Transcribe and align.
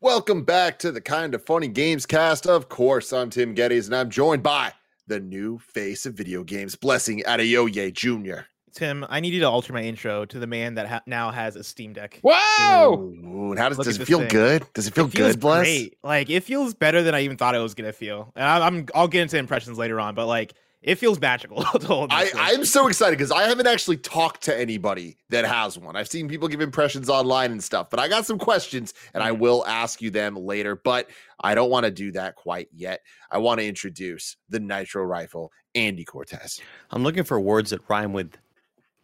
Welcome 0.00 0.44
back 0.44 0.78
to 0.80 0.92
the 0.92 1.00
Kind 1.00 1.34
of 1.34 1.44
Funny 1.44 1.66
Games 1.68 2.06
cast. 2.06 2.46
Of 2.46 2.68
course, 2.68 3.12
I'm 3.12 3.30
Tim 3.30 3.54
Gettys, 3.54 3.86
and 3.86 3.96
I'm 3.96 4.10
joined 4.10 4.42
by 4.44 4.72
the 5.08 5.18
new 5.18 5.58
face 5.58 6.06
of 6.06 6.14
video 6.14 6.44
games, 6.44 6.76
Blessing 6.76 7.22
Adeoye 7.26 7.92
Jr. 7.92 8.42
Tim, 8.72 9.04
I 9.08 9.18
need 9.18 9.32
you 9.32 9.40
to 9.40 9.48
alter 9.48 9.72
my 9.72 9.82
intro 9.82 10.24
to 10.26 10.38
the 10.38 10.46
man 10.46 10.74
that 10.76 10.86
ha- 10.86 11.02
now 11.06 11.32
has 11.32 11.56
a 11.56 11.64
Steam 11.64 11.94
Deck. 11.94 12.20
Whoa! 12.22 12.94
Ooh, 12.94 13.56
how 13.56 13.68
does, 13.70 13.78
Look 13.78 13.86
does 13.86 13.96
it 13.96 14.00
this 14.00 14.08
feel 14.08 14.20
thing. 14.20 14.28
good? 14.28 14.66
Does 14.72 14.86
it 14.86 14.94
feel 14.94 15.06
It 15.06 15.12
feels 15.12 15.32
good, 15.32 15.40
Bless? 15.40 15.62
great. 15.66 15.98
Like 16.04 16.30
it 16.30 16.44
feels 16.44 16.74
better 16.74 17.02
than 17.02 17.14
I 17.14 17.22
even 17.22 17.36
thought 17.36 17.56
it 17.56 17.58
was 17.58 17.74
gonna 17.74 17.92
feel. 17.92 18.32
And 18.36 18.44
I, 18.44 18.64
I'm 18.64 18.86
I'll 18.94 19.08
get 19.08 19.22
into 19.22 19.36
impressions 19.38 19.78
later 19.78 19.98
on, 19.98 20.14
but 20.14 20.26
like 20.26 20.54
it 20.82 20.94
feels 20.96 21.20
magical. 21.20 21.62
to 21.80 21.86
hold 21.86 22.12
I, 22.12 22.30
I'm 22.36 22.64
so 22.64 22.86
excited 22.86 23.18
because 23.18 23.32
I 23.32 23.44
haven't 23.48 23.66
actually 23.66 23.96
talked 23.96 24.42
to 24.44 24.58
anybody 24.58 25.16
that 25.30 25.44
has 25.44 25.78
one. 25.78 25.96
I've 25.96 26.08
seen 26.08 26.28
people 26.28 26.48
give 26.48 26.60
impressions 26.60 27.10
online 27.10 27.50
and 27.50 27.62
stuff, 27.62 27.90
but 27.90 27.98
I 27.98 28.08
got 28.08 28.26
some 28.26 28.38
questions 28.38 28.94
and 29.14 29.22
I 29.22 29.32
will 29.32 29.64
ask 29.66 30.00
you 30.00 30.10
them 30.10 30.36
later. 30.36 30.76
But 30.76 31.10
I 31.40 31.54
don't 31.54 31.70
want 31.70 31.84
to 31.84 31.90
do 31.90 32.12
that 32.12 32.36
quite 32.36 32.68
yet. 32.72 33.00
I 33.30 33.38
want 33.38 33.60
to 33.60 33.66
introduce 33.66 34.36
the 34.48 34.60
Nitro 34.60 35.02
Rifle, 35.04 35.52
Andy 35.74 36.04
Cortez. 36.04 36.60
I'm 36.90 37.02
looking 37.02 37.24
for 37.24 37.40
words 37.40 37.70
that 37.70 37.80
rhyme 37.88 38.12
with 38.12 38.36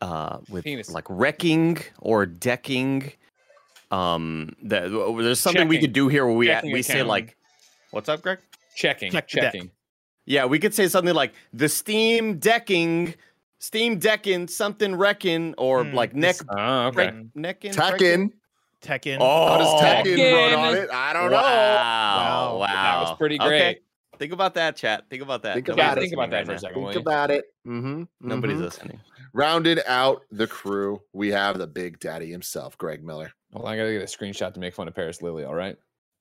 uh 0.00 0.38
with 0.48 0.64
Penis. 0.64 0.90
like 0.90 1.06
wrecking 1.08 1.78
or 1.98 2.26
decking. 2.26 3.12
Um 3.90 4.54
that 4.62 4.90
there's 4.90 5.40
something 5.40 5.68
we 5.68 5.78
could 5.78 5.92
do 5.92 6.08
here 6.08 6.24
where 6.26 6.34
we 6.34 6.46
Checking 6.46 6.72
we 6.72 6.82
say 6.82 6.94
account. 6.94 7.08
like 7.08 7.36
What's 7.90 8.08
up, 8.08 8.22
Greg? 8.22 8.38
Checking, 8.74 9.12
Check 9.12 9.28
the 9.28 9.40
deck. 9.40 9.54
Checking. 10.26 10.34
Yeah, 10.34 10.46
we 10.46 10.58
could 10.58 10.74
say 10.74 10.88
something 10.88 11.14
like 11.14 11.34
the 11.52 11.68
steam 11.68 12.38
decking, 12.38 13.14
steam 13.58 13.98
decking, 13.98 14.48
something 14.48 14.94
wrecking, 14.96 15.54
or 15.58 15.84
Hmm, 15.84 15.94
like 15.94 16.14
neck 16.14 16.36
this- 16.36 16.46
Oh, 16.56 16.86
okay. 16.86 17.10
break, 17.10 17.14
necking. 17.34 17.72
Tekken. 17.72 18.32
Tekken. 18.82 19.16
Oh, 19.20 19.46
How 19.48 19.58
does 19.58 19.82
Tekken 19.82 20.32
run 20.32 20.54
on 20.58 20.74
it? 20.76 20.90
I 20.92 21.12
don't 21.14 21.30
know. 21.30 21.36
Wow, 21.36 21.42
Wow. 21.42 22.58
wow. 22.60 22.66
That 22.66 23.00
was 23.08 23.16
pretty 23.18 23.36
Okay. 23.40 23.48
great. 23.48 23.78
Think 24.18 24.32
about 24.32 24.54
that, 24.54 24.76
chat. 24.76 25.04
Think 25.10 25.22
about 25.22 25.42
that. 25.42 25.54
Think 25.54 25.68
Nobody's 25.68 25.84
about 25.84 25.98
it. 25.98 26.00
Think 26.02 26.12
about 26.12 26.30
that 26.30 26.36
right 26.36 26.46
for 26.46 26.52
a 26.52 26.54
now. 26.54 26.58
second. 26.60 26.82
will 26.82 26.88
Think 26.92 26.94
you? 26.96 27.00
about 27.00 27.30
it. 27.30 27.44
Mm-hmm. 27.66 28.02
Nobody's 28.20 28.58
listening. 28.58 29.00
Rounded 29.32 29.80
out 29.86 30.22
the 30.30 30.46
crew, 30.46 31.00
we 31.12 31.28
have 31.30 31.58
the 31.58 31.66
big 31.66 31.98
daddy 31.98 32.30
himself, 32.30 32.78
Greg 32.78 33.02
Miller. 33.02 33.32
Well, 33.52 33.64
on, 33.66 33.72
I 33.72 33.76
gotta 33.76 33.92
get 33.92 34.02
a 34.02 34.04
screenshot 34.04 34.54
to 34.54 34.60
make 34.60 34.74
fun 34.74 34.86
of 34.86 34.94
Parris 34.94 35.20
Lilly. 35.22 35.44
All 35.44 35.54
right, 35.54 35.76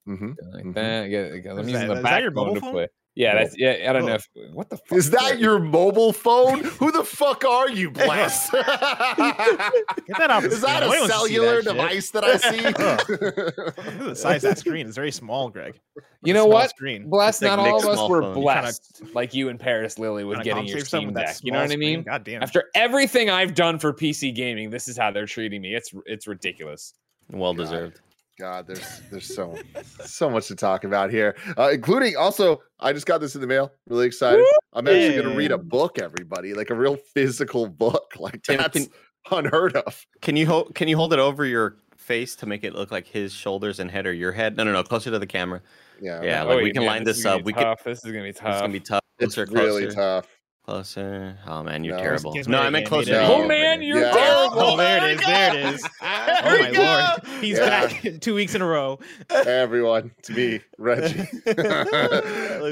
Mm-hmm. 0.08 0.32
like 0.52 0.64
Mhm. 0.64 0.74
that. 0.74 1.06
Get, 1.08 1.42
get, 1.44 1.52
I'm 1.52 1.58
Is 1.60 1.68
using 1.70 1.88
that- 1.88 1.94
the 1.94 1.98
is 1.98 2.02
that 2.02 2.22
your 2.22 2.30
backbone 2.30 2.46
mobile 2.46 2.54
to 2.54 2.60
phone? 2.62 2.72
play. 2.72 2.88
Yeah, 3.16 3.34
that's 3.34 3.56
yeah. 3.56 3.86
I 3.88 3.92
don't 3.92 4.02
oh, 4.02 4.06
know 4.06 4.12
Oh. 4.12 4.16
if 4.16 4.28
what 4.52 4.70
the 4.70 4.76
fuck 4.76 4.98
Is 4.98 5.10
that 5.10 5.38
your 5.38 5.60
mobile 5.60 6.12
phone? 6.12 6.64
Who 6.64 6.90
the 6.90 7.04
fuck 7.04 7.44
are 7.44 7.70
you, 7.70 7.90
Bless? 7.92 8.50
Get 8.50 8.66
that 8.66 10.30
off 10.30 10.42
the 10.42 10.48
Is 10.48 10.60
that 10.62 10.82
screen. 10.82 10.90
Nobody 10.90 10.96
a 10.96 11.00
wants 11.00 11.14
cellular 11.14 11.62
that 11.62 11.64
shit. 11.64 11.76
device 11.76 12.10
that 12.10 12.24
I 12.24 12.36
see? 12.36 12.60
Look 12.64 13.78
at 13.86 13.98
the 14.04 14.16
size 14.16 14.42
of 14.44 14.50
that 14.50 14.58
screen. 14.58 14.86
It's 14.86 14.96
very 14.96 15.12
small, 15.12 15.48
Greg. 15.48 15.78
You 16.22 16.34
know 16.34 16.46
what? 16.46 16.70
Screen. 16.70 17.08
Blessed. 17.08 17.42
Like 17.42 17.56
Not 17.56 17.58
all 17.60 17.78
of 17.78 17.86
us 17.86 18.08
were 18.08 18.22
phone. 18.22 18.30
You 18.30 18.34
kinda- 18.34 18.40
blessed 18.62 19.02
like 19.14 19.32
you 19.34 19.48
and 19.48 19.60
Parris 19.60 19.98
Lilly 19.98 20.24
with 20.24 20.38
Kinda 20.38 20.44
getting 20.50 20.66
your 20.66 20.78
compensate 20.78 20.86
Steam 20.88 21.12
Deck. 21.14 21.36
You 21.42 21.52
know 21.52 21.60
what 21.60 21.70
I 21.70 21.76
mean? 21.76 22.02
God 22.02 22.24
damn. 22.24 22.42
After 22.42 22.64
everything 22.74 23.30
I've 23.30 23.54
done 23.54 23.78
for 23.78 23.92
PC 23.92 24.34
gaming, 24.34 24.70
this 24.70 24.88
is 24.88 24.96
how 24.96 25.10
they're 25.12 25.26
treating 25.26 25.62
me. 25.62 25.74
It's 25.74 25.92
it's 26.06 26.26
ridiculous. 26.26 26.94
Well 27.30 27.54
deserved. 27.54 28.00
God, 28.38 28.66
there's 28.66 29.00
there's 29.10 29.32
so 29.34 29.56
so 30.04 30.28
much 30.28 30.48
to 30.48 30.56
talk 30.56 30.82
about 30.84 31.10
here, 31.10 31.36
uh, 31.56 31.70
including 31.72 32.16
also 32.16 32.60
I 32.80 32.92
just 32.92 33.06
got 33.06 33.20
this 33.20 33.34
in 33.36 33.40
the 33.40 33.46
mail. 33.46 33.70
Really 33.88 34.06
excited. 34.06 34.44
I'm 34.72 34.86
actually 34.88 35.14
going 35.22 35.30
to 35.30 35.36
read 35.36 35.52
a 35.52 35.58
book, 35.58 35.98
everybody, 36.00 36.52
like 36.52 36.70
a 36.70 36.74
real 36.74 36.96
physical 36.96 37.68
book. 37.68 38.14
Like 38.18 38.42
Tim, 38.42 38.56
that's 38.58 38.76
can- 38.76 38.88
unheard 39.30 39.76
of. 39.76 40.04
Can 40.20 40.36
you 40.36 40.46
hold? 40.46 40.74
Can 40.74 40.88
you 40.88 40.96
hold 40.96 41.12
it 41.12 41.18
over 41.20 41.44
your 41.44 41.76
face 41.96 42.34
to 42.36 42.46
make 42.46 42.64
it 42.64 42.74
look 42.74 42.90
like 42.90 43.06
his 43.06 43.32
shoulders 43.32 43.78
and 43.78 43.88
head 43.90 44.04
or 44.06 44.12
your 44.12 44.32
head? 44.32 44.56
No, 44.56 44.64
no, 44.64 44.72
no. 44.72 44.82
Closer 44.82 45.10
to 45.12 45.18
the 45.20 45.26
camera. 45.26 45.62
Yeah, 46.02 46.22
Yeah, 46.22 46.42
Oh, 46.44 46.48
like 46.48 46.64
we 46.64 46.72
can 46.72 46.82
man, 46.82 46.88
line 46.88 47.04
this 47.04 47.18
this 47.18 47.26
up. 47.26 47.42
We 47.44 47.52
could. 47.52 47.62
tough. 47.62 47.84
This 47.84 48.04
is 48.04 48.10
gonna 48.10 48.24
be 48.24 48.32
tough. 48.32 48.42
It's 48.42 48.50
tough. 48.52 48.60
gonna 48.62 48.72
be 48.72 48.80
tough. 48.80 49.00
it's 49.20 49.34
Closer, 49.36 49.52
really 49.52 49.82
closer, 49.84 49.94
tough. 49.96 50.26
Closer. 50.64 51.38
Oh 51.46 51.62
man, 51.62 51.84
you're 51.84 51.96
No. 51.98 52.02
terrible. 52.02 52.34
No, 52.46 52.58
I 52.58 52.70
meant 52.70 52.86
closer. 52.86 53.12
made 53.12 53.18
to 53.18 53.24
it. 53.24 53.28
you. 53.28 53.34
Oh 53.44 53.46
man, 53.46 53.82
you're 53.82 54.00
Yeah. 54.00 54.12
terrible. 54.12 54.60
Oh, 54.62 54.76
there 54.78 54.96
it 55.10 55.20
is. 55.20 55.26
There 55.26 55.54
it 55.56 55.74
is. 55.74 55.88
Oh 56.46 56.58
my 56.58 56.70
lord. 56.70 57.42
He's 57.42 57.58
Yeah. 57.58 57.86
back 57.86 58.20
two 58.20 58.34
weeks 58.34 58.54
in 58.54 58.62
a 58.62 58.66
row. 58.66 58.98
Everyone, 59.30 60.10
to 60.22 60.32
me, 60.32 60.60
Reggie. 60.78 61.26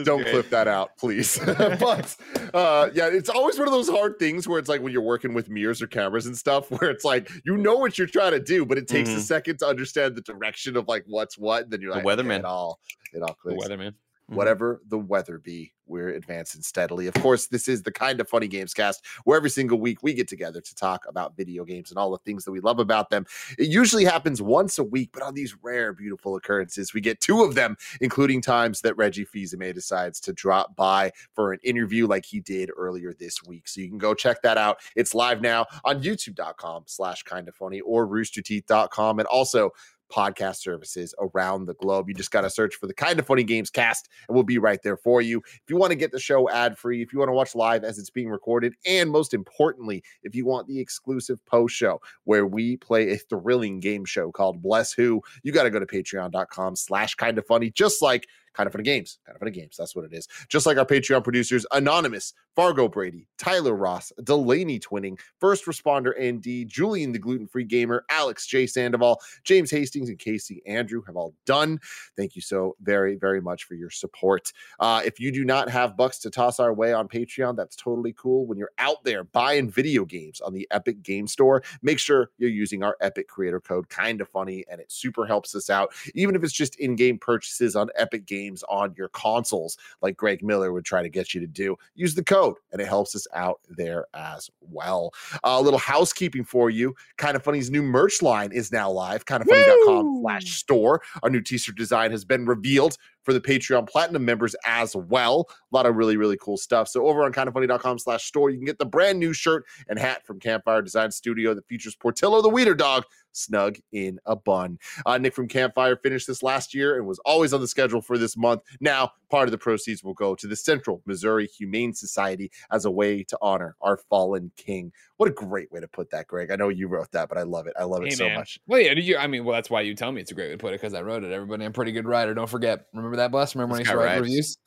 Don't 0.05 0.23
great. 0.23 0.27
clip 0.33 0.51
that 0.51 0.69
out, 0.69 0.97
please. 0.97 1.39
but 1.45 2.17
uh, 2.55 2.89
yeah, 2.95 3.09
it's 3.09 3.29
always 3.29 3.59
one 3.59 3.69
of 3.69 3.73
those 3.75 3.89
hard 3.91 4.19
things 4.19 4.49
where 4.49 4.59
it's 4.59 4.71
like 4.71 4.81
when 4.81 4.93
you're 4.93 5.03
working 5.03 5.35
with 5.35 5.51
mirrors 5.51 5.83
or 5.83 5.87
cameras 5.87 6.25
and 6.25 6.37
stuff, 6.37 6.71
where 6.71 6.91
it's 6.91 7.05
like 7.05 7.31
you 7.45 7.59
know 7.59 7.77
what 7.77 7.99
you're 7.99 8.07
trying 8.07 8.33
to 8.33 8.41
do, 8.41 8.65
but 8.65 8.79
it 8.79 8.89
takes 8.89 9.11
a 9.11 9.17
Mhm. 9.17 9.21
second 9.21 9.59
to 9.59 9.67
understand 9.67 10.17
the 10.17 10.23
direction 10.23 10.77
of 10.79 10.89
like 10.89 11.05
what's 11.07 11.37
what. 11.37 11.65
And 11.65 11.71
then 11.73 11.83
you're 11.83 11.93
The 11.93 11.99
like, 12.01 12.07
okay, 12.07 12.23
weatherman. 12.23 12.39
it 12.41 12.45
all 12.47 12.81
it 13.13 13.21
all 13.21 13.37
The 13.45 13.55
clicks. 13.55 13.67
weatherman. 13.69 13.93
Mhm. 14.31 14.37
Whatever 14.37 14.81
the 14.89 14.99
weather 14.99 15.39
be, 15.39 15.73
we're 15.93 16.09
advancing 16.09 16.63
steadily. 16.63 17.07
Of 17.07 17.15
course, 17.15 17.47
this 17.47 17.69
is 17.69 17.83
the 17.83 17.93
kind 17.93 18.21
of 18.21 18.29
funny 18.29 18.49
games 18.49 18.75
cast 18.75 19.05
where 19.25 19.37
every 19.37 19.51
single 19.51 19.79
week 19.79 20.03
we 20.03 20.15
get 20.15 20.27
together 20.27 20.61
to 20.61 20.75
talk 20.75 21.05
about 21.07 21.37
video 21.37 21.65
games 21.65 21.91
and 21.91 21.99
all 21.99 22.11
the 22.11 22.19
things 22.19 22.45
that 22.45 22.51
we 22.51 22.61
love 22.61 22.79
about 22.79 23.11
them. 23.11 23.27
It 23.59 23.69
usually 23.69 24.05
happens 24.05 24.41
once 24.41 24.79
a 24.79 24.85
week, 24.85 25.11
but 25.13 25.23
on 25.23 25.35
these 25.35 25.55
rare, 25.63 25.93
beautiful 25.93 26.35
occurrences, 26.35 26.95
we 26.95 27.01
get 27.01 27.21
two 27.21 27.43
of 27.43 27.55
them, 27.55 27.77
including 28.01 28.41
times 28.41 28.81
that 28.81 28.97
Reggie 28.97 29.27
Fils-Aimé 29.27 29.75
decides 29.75 30.19
to 30.21 30.33
drop 30.33 30.75
by 30.75 31.13
for 31.35 31.53
an 31.53 31.61
interview 31.63 32.07
like 32.07 32.25
he 32.25 32.41
did 32.41 32.71
earlier 32.77 33.13
this 33.13 33.43
week. 33.45 33.69
So 33.69 33.81
you 33.83 33.89
can 33.89 33.99
go 33.99 34.15
check 34.15 34.43
that 34.43 34.57
out. 34.57 34.79
It's 34.97 35.15
live 35.15 35.43
now 35.43 35.67
on 35.85 36.03
youtube.com 36.03 36.85
slash 36.87 37.23
kind 37.23 37.47
of 37.49 37.55
funny 37.55 37.81
or 37.81 38.09
roosterteeth.com 38.09 39.19
and 39.19 39.29
also 39.29 39.73
podcast 40.13 40.57
services 40.57 41.15
around 41.19 41.67
the 41.67 41.75
globe. 41.75 42.09
You 42.09 42.15
just 42.15 42.31
got 42.31 42.43
to 42.43 42.51
search 42.51 42.75
for 42.75 42.87
the 42.87 42.95
kind 42.95 43.19
of 43.19 43.27
funny 43.27 43.45
games 43.45 43.71
cast 43.71 44.09
and 44.29 44.35
we'll 44.35 44.45
be 44.45 44.59
right 44.59 44.81
there 44.83 44.97
for 44.97 45.23
you. 45.23 45.43
If 45.47 45.63
you 45.69 45.77
want 45.77 45.91
to 45.91 45.97
get 45.97 46.13
the 46.13 46.21
show 46.21 46.51
ad 46.51 46.77
free, 46.77 47.03
if 47.03 47.13
you 47.13 47.19
want 47.19 47.29
to 47.31 47.35
watch 47.35 47.55
live 47.55 47.85
as 47.85 47.99
it's 47.99 48.11
being 48.11 48.29
recorded, 48.29 48.75
and 48.87 49.11
most 49.11 49.35
importantly, 49.35 50.03
if 50.23 50.35
you 50.35 50.45
want 50.45 50.67
the 50.67 50.79
exclusive 50.79 51.45
post 51.47 51.75
show 51.75 52.01
where 52.25 52.47
we 52.47 52.77
play 52.77 53.13
a 53.13 53.17
thrilling 53.17 53.81
game 53.81 54.05
show 54.05 54.31
called 54.31 54.63
Bless 54.63 54.93
Who, 54.93 55.23
you 55.43 55.53
got 55.53 55.65
to 55.65 55.71
go 55.71 55.81
to 55.81 55.87
patreon.com 55.87 56.77
slash 56.77 57.15
kind 57.15 57.39
of 57.39 57.47
funny, 57.47 57.71
just 57.71 58.03
like 58.03 58.27
kind 58.55 58.67
of 58.67 58.73
funny 58.73 58.85
games, 58.85 59.19
kind 59.25 59.35
of 59.35 59.41
funny 59.41 59.51
games. 59.51 59.77
That's 59.79 59.97
what 59.97 60.05
it 60.05 60.13
is. 60.13 60.29
Just 60.49 60.67
like 60.67 60.77
our 60.77 60.87
Patreon 60.87 61.25
producers, 61.25 61.67
Anonymous, 61.73 62.35
Fargo 62.55 62.87
Brady, 62.87 63.27
Tyler 63.39 63.75
Ross, 63.75 64.13
Delaney 64.23 64.79
Twinning, 64.79 65.19
First 65.41 65.65
Responder 65.65 66.13
ND, 66.21 66.69
Julian 66.69 67.13
the 67.13 67.19
Gluten 67.19 67.47
Free 67.47 67.65
Gamer, 67.65 68.05
Alex 68.11 68.47
J. 68.47 68.67
Sandoval, 68.67 69.21
James 69.43 69.71
Hastings, 69.71 70.11
and 70.11 70.19
Casey 70.19 70.63
Andrew 70.67 71.03
have 71.07 71.17
all 71.17 71.35
done. 71.47 71.81
Thank 72.17 72.37
you 72.37 72.43
so 72.43 72.77
very, 72.83 73.17
very 73.17 73.41
much 73.41 73.65
for 73.65 73.75
your 73.75 73.89
support. 73.89 74.53
Uh, 74.79 75.01
if 75.05 75.19
you 75.19 75.33
do 75.33 75.45
not 75.45 75.71
have 75.71 75.97
bucks 75.97 76.19
to 76.21 76.31
toss 76.31 76.61
our 76.61 76.75
way 76.75 76.93
on 76.93 77.09
Patreon, 77.09 77.57
that's 77.57 77.75
totally 77.75 78.13
cool. 78.13 78.47
When 78.47 78.59
you're 78.59 78.73
out 78.79 79.03
there 79.03 79.25
buying 79.25 79.71
video 79.71 80.05
games 80.05 80.41
on 80.43 80.53
the 80.53 80.69
Epic 80.71 81.03
Game 81.03 81.27
Store, 81.27 81.63
make 81.81 81.99
sure 81.99 82.31
you're 82.37 82.51
using 82.51 82.83
our 82.83 82.97
Epic 83.01 83.29
creator 83.29 83.61
code, 83.61 83.89
kind 83.89 84.21
of 84.21 84.29
funny, 84.29 84.65
and 84.71 84.79
it 84.79 84.93
super 84.93 85.25
helps 85.25 85.55
us 85.55 85.71
out. 85.71 85.93
Even 86.15 86.37
if 86.37 86.45
it's 86.45 86.53
just 86.53 86.77
in 86.77 86.97
game 86.97 87.19
purchases 87.19 87.77
on 87.77 87.89
Epic 87.97 88.27
Games 88.27 88.63
on 88.69 88.95
your 88.97 89.09
consoles, 89.09 89.79
like 90.03 90.19
Greg 90.19 90.45
Miller 90.45 90.73
would 90.73 90.85
try 90.85 91.03
to 91.03 91.09
get 91.09 91.33
you 91.33 91.41
to 91.41 91.47
do, 91.47 91.77
use 91.95 92.15
the 92.15 92.23
code 92.23 92.42
and 92.73 92.81
it 92.81 92.87
helps 92.89 93.15
us 93.15 93.27
out 93.35 93.61
there 93.69 94.07
as 94.15 94.51
well. 94.61 95.13
a 95.45 95.61
little 95.61 95.79
housekeeping 95.79 96.45
for 96.45 96.71
you. 96.71 96.95
Kind 97.17 97.37
of 97.37 97.43
Funny's 97.43 97.71
new 97.71 97.83
merch 97.83 98.23
line 98.23 98.53
is 98.53 98.73
now 98.73 98.91
live, 98.91 99.25
kindoffunny.com 99.25 100.21
slash 100.23 100.51
store. 100.53 101.03
Our 101.23 101.31
new 101.31 101.41
t-shirt 101.41 101.77
design 101.77 102.11
has 102.11 102.25
been 102.25 102.47
revealed 102.47 102.97
for 103.23 103.33
the 103.33 103.41
Patreon 103.41 103.89
Platinum 103.89 104.25
members 104.25 104.55
as 104.67 104.95
well. 104.95 105.49
A 105.51 105.77
lot 105.77 105.87
of 105.87 105.97
really, 105.97 106.17
really 106.17 106.37
cool 106.41 106.57
stuff. 106.57 106.89
So 106.89 107.07
over 107.07 107.25
on 107.25 107.33
kindoffunny.com 107.33 107.99
slash 107.99 108.25
store, 108.25 108.51
you 108.51 108.59
can 108.59 108.67
get 108.67 108.79
the 108.79 108.87
brand 108.87 109.19
new 109.19 109.33
shirt 109.33 109.65
and 109.89 109.99
hat 109.99 110.27
from 110.27 110.41
Campfire 110.41 110.83
Design 110.83 111.11
Studio 111.11 111.55
that 111.55 111.67
features 111.69 111.95
Portillo 111.95 112.43
the 112.43 112.49
Weeder 112.49 112.75
Dog 112.75 113.05
snug 113.33 113.79
in 113.93 114.19
a 114.27 114.37
bun. 114.37 114.79
Uh, 115.07 115.19
Nick 115.19 115.35
from 115.35 115.49
Campfire 115.49 115.97
finished 115.97 116.27
this 116.27 116.43
last 116.43 116.75
year 116.75 116.97
and 116.97 117.07
was 117.07 117.19
always 117.25 117.53
on 117.53 117.61
the 117.61 117.69
schedule 117.69 118.03
for 118.03 118.19
this 118.19 118.37
month. 118.37 118.61
Now 118.81 119.13
Part 119.33 119.49
of 119.49 119.51
the 119.53 119.57
proceeds 119.57 120.05
will 120.05 120.13
go 120.13 120.35
to 120.35 120.47
the 120.47 120.55
Central 120.55 121.01
Missouri 121.07 121.47
Humane 121.47 121.95
Society 121.95 122.53
as 122.71 122.85
a 122.85 122.91
way 122.91 123.25
to 123.25 123.39
honor 123.41 123.77
our 123.81 123.97
fallen 123.97 124.53
king. 124.59 124.93
What 125.23 125.31
a 125.31 125.35
great 125.35 125.71
way 125.71 125.79
to 125.79 125.87
put 125.87 126.11
that, 126.11 126.27
Greg. 126.27 126.51
I 126.51 126.57
know 126.57 126.69
you 126.69 126.89
wrote 126.89 127.13
that, 127.13 127.29
but 127.29 127.39
I 127.39 127.43
love 127.45 127.69
it. 127.69 127.75
I 127.79 127.85
love 127.85 128.03
it 128.03 128.09
Hey, 128.09 128.15
so 128.17 128.25
man. 128.27 128.39
much. 128.39 128.59
Well, 128.67 128.81
yeah, 128.81 128.93
you, 128.95 129.17
I 129.17 129.29
mean, 129.29 129.45
well, 129.45 129.55
that's 129.55 129.71
why 129.71 129.83
you 129.83 129.95
tell 129.95 130.11
me 130.11 130.21
it's 130.21 130.33
a 130.33 130.35
great 130.35 130.47
way 130.47 130.53
to 130.53 130.59
put 130.59 130.71
it 130.75 130.81
because 130.81 130.95
I 130.95 131.03
wrote 131.03 131.23
it. 131.23 131.31
Everybody, 131.31 131.65
I'm 131.65 131.71
a 131.71 131.73
pretty 131.73 131.93
good 131.93 132.07
writer. 132.07 132.35
Don't 132.35 132.51
forget. 132.51 132.87
Remember 132.93 133.17
that, 133.19 133.31
Bless? 133.31 133.55
Remember 133.55 133.75
when 133.75 133.81
I 133.81 133.83
This 133.85 133.89
used 133.91 133.93
to 133.93 134.05
guy 134.05 134.13
write 134.15 134.21
reviews? 134.21 134.59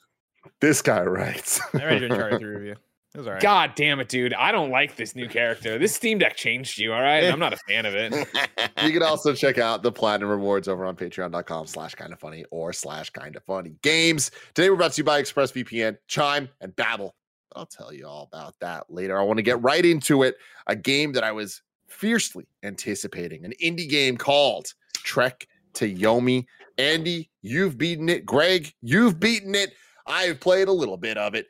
This 0.61 0.81
guy 0.81 1.01
writes. 1.03 1.59
I 1.73 1.83
read 1.83 1.99
your 2.01 2.09
chart 2.09 2.33
through 2.39 2.55
review. 2.57 2.75
It 3.13 3.17
was 3.17 3.27
all 3.27 3.33
right. 3.33 3.41
God 3.41 3.71
damn 3.75 3.99
it, 3.99 4.09
dude. 4.09 4.33
I 4.33 4.51
don't 4.51 4.69
like 4.71 4.95
this 4.97 5.15
new 5.15 5.27
character. 5.27 5.77
This 5.77 5.95
Steam 5.95 6.19
Deck 6.19 6.35
changed 6.35 6.77
you, 6.77 6.93
all 6.93 7.01
right? 7.01 7.23
I'm 7.25 7.39
not 7.39 7.53
a 7.53 7.57
fan 7.57 7.85
of 7.85 7.95
it. 7.95 8.13
you 8.83 8.91
can 8.91 9.03
also 9.03 9.33
check 9.33 9.57
out 9.57 9.83
the 9.83 9.91
platinum 9.91 10.29
rewards 10.29 10.67
over 10.67 10.85
on 10.85 10.95
patreon.com 10.95 11.67
slash 11.67 11.95
kind 11.95 12.11
of 12.11 12.19
funny 12.19 12.43
or 12.51 12.73
slash 12.73 13.09
kind 13.11 13.35
of 13.35 13.43
funny 13.43 13.75
games. 13.81 14.31
Today 14.53 14.69
we're 14.69 14.75
brought 14.75 14.91
to 14.93 14.99
you 14.99 15.05
by 15.05 15.21
ExpressVPN, 15.21 15.97
Chime, 16.07 16.49
and 16.61 16.75
Babbel. 16.75 17.11
I'll 17.55 17.65
tell 17.65 17.93
you 17.93 18.07
all 18.07 18.29
about 18.31 18.55
that 18.59 18.85
later. 18.89 19.19
I 19.19 19.23
want 19.23 19.37
to 19.37 19.43
get 19.43 19.61
right 19.61 19.85
into 19.85 20.23
it. 20.23 20.35
A 20.67 20.75
game 20.75 21.13
that 21.13 21.23
I 21.23 21.31
was 21.31 21.61
fiercely 21.87 22.47
anticipating, 22.63 23.45
an 23.45 23.53
indie 23.63 23.89
game 23.89 24.17
called 24.17 24.73
Trek 24.97 25.47
to 25.75 25.93
Yomi. 25.93 26.45
Andy, 26.77 27.29
you've 27.41 27.77
beaten 27.77 28.09
it. 28.09 28.25
Greg, 28.25 28.73
you've 28.81 29.19
beaten 29.19 29.55
it. 29.55 29.73
I've 30.05 30.39
played 30.39 30.67
a 30.67 30.73
little 30.73 30.97
bit 30.97 31.17
of 31.17 31.35
it. 31.35 31.47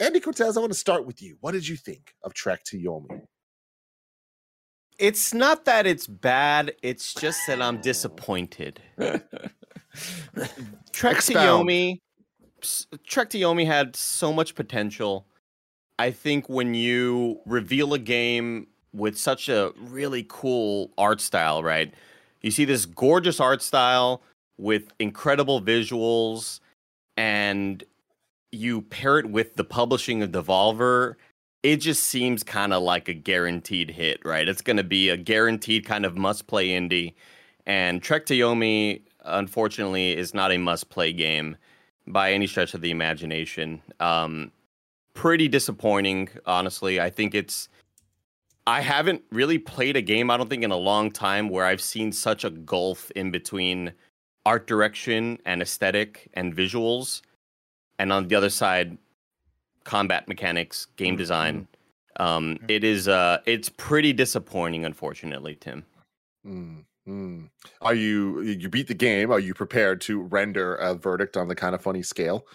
Andy 0.00 0.20
Cortez, 0.20 0.56
I 0.56 0.60
want 0.60 0.72
to 0.72 0.78
start 0.78 1.06
with 1.06 1.22
you. 1.22 1.36
What 1.40 1.52
did 1.52 1.66
you 1.66 1.76
think 1.76 2.14
of 2.22 2.34
Trek 2.34 2.64
to 2.64 2.78
Yomi? 2.78 3.22
It's 4.98 5.34
not 5.34 5.64
that 5.64 5.86
it's 5.86 6.06
bad, 6.06 6.74
it's 6.82 7.14
just 7.14 7.40
that 7.46 7.60
I'm 7.60 7.80
disappointed. 7.80 8.80
Trek 8.98 9.22
to 11.22 11.34
Yomi, 11.34 12.00
Trek 13.06 13.30
to 13.30 13.38
Yomi 13.38 13.66
had 13.66 13.96
so 13.96 14.32
much 14.32 14.54
potential. 14.54 15.26
I 15.98 16.10
think 16.10 16.48
when 16.48 16.74
you 16.74 17.40
reveal 17.46 17.94
a 17.94 17.98
game 17.98 18.66
with 18.92 19.18
such 19.18 19.48
a 19.48 19.72
really 19.76 20.24
cool 20.28 20.90
art 20.98 21.20
style, 21.20 21.62
right? 21.62 21.92
You 22.42 22.50
see 22.50 22.64
this 22.64 22.86
gorgeous 22.86 23.40
art 23.40 23.62
style 23.62 24.22
with 24.58 24.92
incredible 24.98 25.60
visuals, 25.60 26.60
and 27.16 27.82
you 28.52 28.82
pair 28.82 29.18
it 29.18 29.30
with 29.30 29.56
the 29.56 29.64
publishing 29.64 30.22
of 30.22 30.30
Devolver. 30.30 31.14
It 31.62 31.78
just 31.78 32.04
seems 32.04 32.42
kind 32.42 32.72
of 32.72 32.82
like 32.82 33.08
a 33.08 33.14
guaranteed 33.14 33.90
hit, 33.90 34.20
right? 34.24 34.48
It's 34.48 34.62
going 34.62 34.76
to 34.76 34.84
be 34.84 35.08
a 35.08 35.16
guaranteed 35.16 35.86
kind 35.86 36.04
of 36.04 36.16
must 36.16 36.46
play 36.46 36.68
indie. 36.68 37.14
And 37.66 38.02
Trek 38.02 38.26
to 38.26 38.34
Yomi, 38.34 39.00
unfortunately, 39.24 40.16
is 40.16 40.34
not 40.34 40.52
a 40.52 40.58
must 40.58 40.90
play 40.90 41.12
game 41.12 41.56
by 42.06 42.32
any 42.32 42.46
stretch 42.46 42.74
of 42.74 42.82
the 42.82 42.90
imagination. 42.90 43.80
Um, 43.98 44.52
pretty 45.14 45.48
disappointing, 45.48 46.28
honestly. 46.46 47.00
I 47.00 47.10
think 47.10 47.34
it's. 47.34 47.68
I 48.66 48.80
haven't 48.80 49.22
really 49.30 49.58
played 49.58 49.96
a 49.96 50.02
game, 50.02 50.30
I 50.30 50.36
don't 50.38 50.48
think, 50.48 50.64
in 50.64 50.70
a 50.70 50.76
long 50.76 51.10
time 51.10 51.50
where 51.50 51.66
I've 51.66 51.82
seen 51.82 52.12
such 52.12 52.44
a 52.44 52.50
gulf 52.50 53.10
in 53.10 53.30
between 53.30 53.92
art 54.46 54.66
direction 54.66 55.38
and 55.44 55.60
aesthetic 55.60 56.30
and 56.34 56.56
visuals. 56.56 57.20
And 57.98 58.10
on 58.10 58.26
the 58.28 58.34
other 58.34 58.50
side, 58.50 58.96
combat 59.84 60.26
mechanics, 60.28 60.86
game 60.96 61.16
design. 61.16 61.68
Um, 62.18 62.58
it 62.68 62.84
is 62.84 63.08
uh, 63.08 63.38
it's 63.44 63.68
pretty 63.68 64.12
disappointing, 64.12 64.84
unfortunately, 64.84 65.56
Tim. 65.60 65.84
Mm, 66.46 66.84
mm. 67.08 67.50
Are 67.80 67.94
you 67.94 68.40
you 68.42 68.68
beat 68.68 68.88
the 68.88 68.94
game? 68.94 69.30
Are 69.30 69.40
you 69.40 69.54
prepared 69.54 70.00
to 70.02 70.22
render 70.22 70.76
a 70.76 70.94
verdict 70.94 71.36
on 71.36 71.48
the 71.48 71.54
kind 71.54 71.74
of 71.74 71.82
funny 71.82 72.02
scale? 72.02 72.46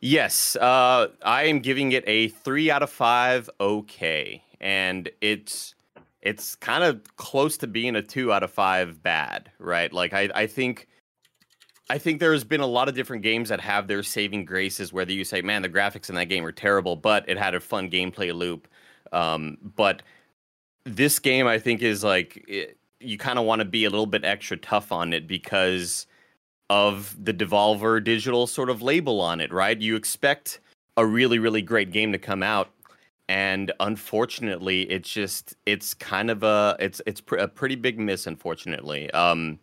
Yes, 0.00 0.54
uh, 0.56 1.08
I 1.22 1.44
am 1.44 1.58
giving 1.58 1.92
it 1.92 2.04
a 2.06 2.28
three 2.28 2.70
out 2.70 2.82
of 2.82 2.90
five. 2.90 3.50
Okay, 3.60 4.44
and 4.60 5.10
it's 5.20 5.74
it's 6.22 6.54
kind 6.56 6.84
of 6.84 7.16
close 7.16 7.56
to 7.58 7.66
being 7.66 7.96
a 7.96 8.02
two 8.02 8.32
out 8.32 8.42
of 8.42 8.50
five 8.50 9.02
bad, 9.02 9.50
right? 9.58 9.92
Like 9.92 10.12
I, 10.12 10.30
I 10.34 10.46
think 10.46 10.86
I 11.90 11.98
think 11.98 12.20
there's 12.20 12.44
been 12.44 12.60
a 12.60 12.66
lot 12.66 12.88
of 12.88 12.94
different 12.94 13.22
games 13.22 13.48
that 13.48 13.60
have 13.60 13.88
their 13.88 14.02
saving 14.04 14.44
graces. 14.44 14.92
Whether 14.92 15.12
you 15.12 15.24
say, 15.24 15.42
"Man, 15.42 15.62
the 15.62 15.68
graphics 15.68 16.08
in 16.08 16.14
that 16.14 16.26
game 16.26 16.44
are 16.44 16.52
terrible," 16.52 16.94
but 16.94 17.28
it 17.28 17.36
had 17.36 17.54
a 17.56 17.60
fun 17.60 17.90
gameplay 17.90 18.32
loop. 18.32 18.68
Um, 19.12 19.58
but 19.62 20.02
this 20.84 21.18
game, 21.18 21.48
I 21.48 21.58
think, 21.58 21.82
is 21.82 22.04
like 22.04 22.44
it, 22.46 22.78
you 23.00 23.18
kind 23.18 23.38
of 23.38 23.44
want 23.46 23.60
to 23.60 23.64
be 23.64 23.84
a 23.84 23.90
little 23.90 24.06
bit 24.06 24.24
extra 24.24 24.56
tough 24.58 24.92
on 24.92 25.12
it 25.12 25.26
because 25.26 26.06
of 26.70 27.16
the 27.22 27.32
Devolver 27.32 28.02
Digital 28.02 28.46
sort 28.46 28.70
of 28.70 28.82
label 28.82 29.20
on 29.20 29.40
it, 29.40 29.52
right? 29.52 29.80
You 29.80 29.96
expect 29.96 30.60
a 30.96 31.06
really, 31.06 31.38
really 31.38 31.62
great 31.62 31.92
game 31.92 32.12
to 32.12 32.18
come 32.18 32.42
out, 32.42 32.70
and 33.28 33.72
unfortunately, 33.80 34.82
it's 34.82 35.10
just 35.10 35.54
it's 35.66 35.94
kind 35.94 36.30
of 36.30 36.42
a 36.42 36.76
it's 36.78 37.00
it's 37.06 37.20
pr- 37.20 37.36
a 37.36 37.48
pretty 37.48 37.74
big 37.74 37.98
miss. 37.98 38.26
Unfortunately, 38.26 39.10
um, 39.12 39.58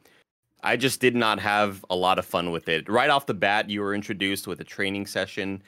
I 0.63 0.77
just 0.77 0.99
did 0.99 1.15
not 1.15 1.39
have 1.39 1.85
a 1.89 1.95
lot 1.95 2.17
of 2.17 2.25
fun 2.25 2.51
with 2.51 2.69
it. 2.69 2.89
Right 2.89 3.09
off 3.09 3.25
the 3.25 3.33
bat, 3.33 3.69
you 3.69 3.81
were 3.81 3.93
introduced 3.93 4.47
with 4.47 4.59
a 4.61 4.63
training 4.63 5.05
session 5.05 5.61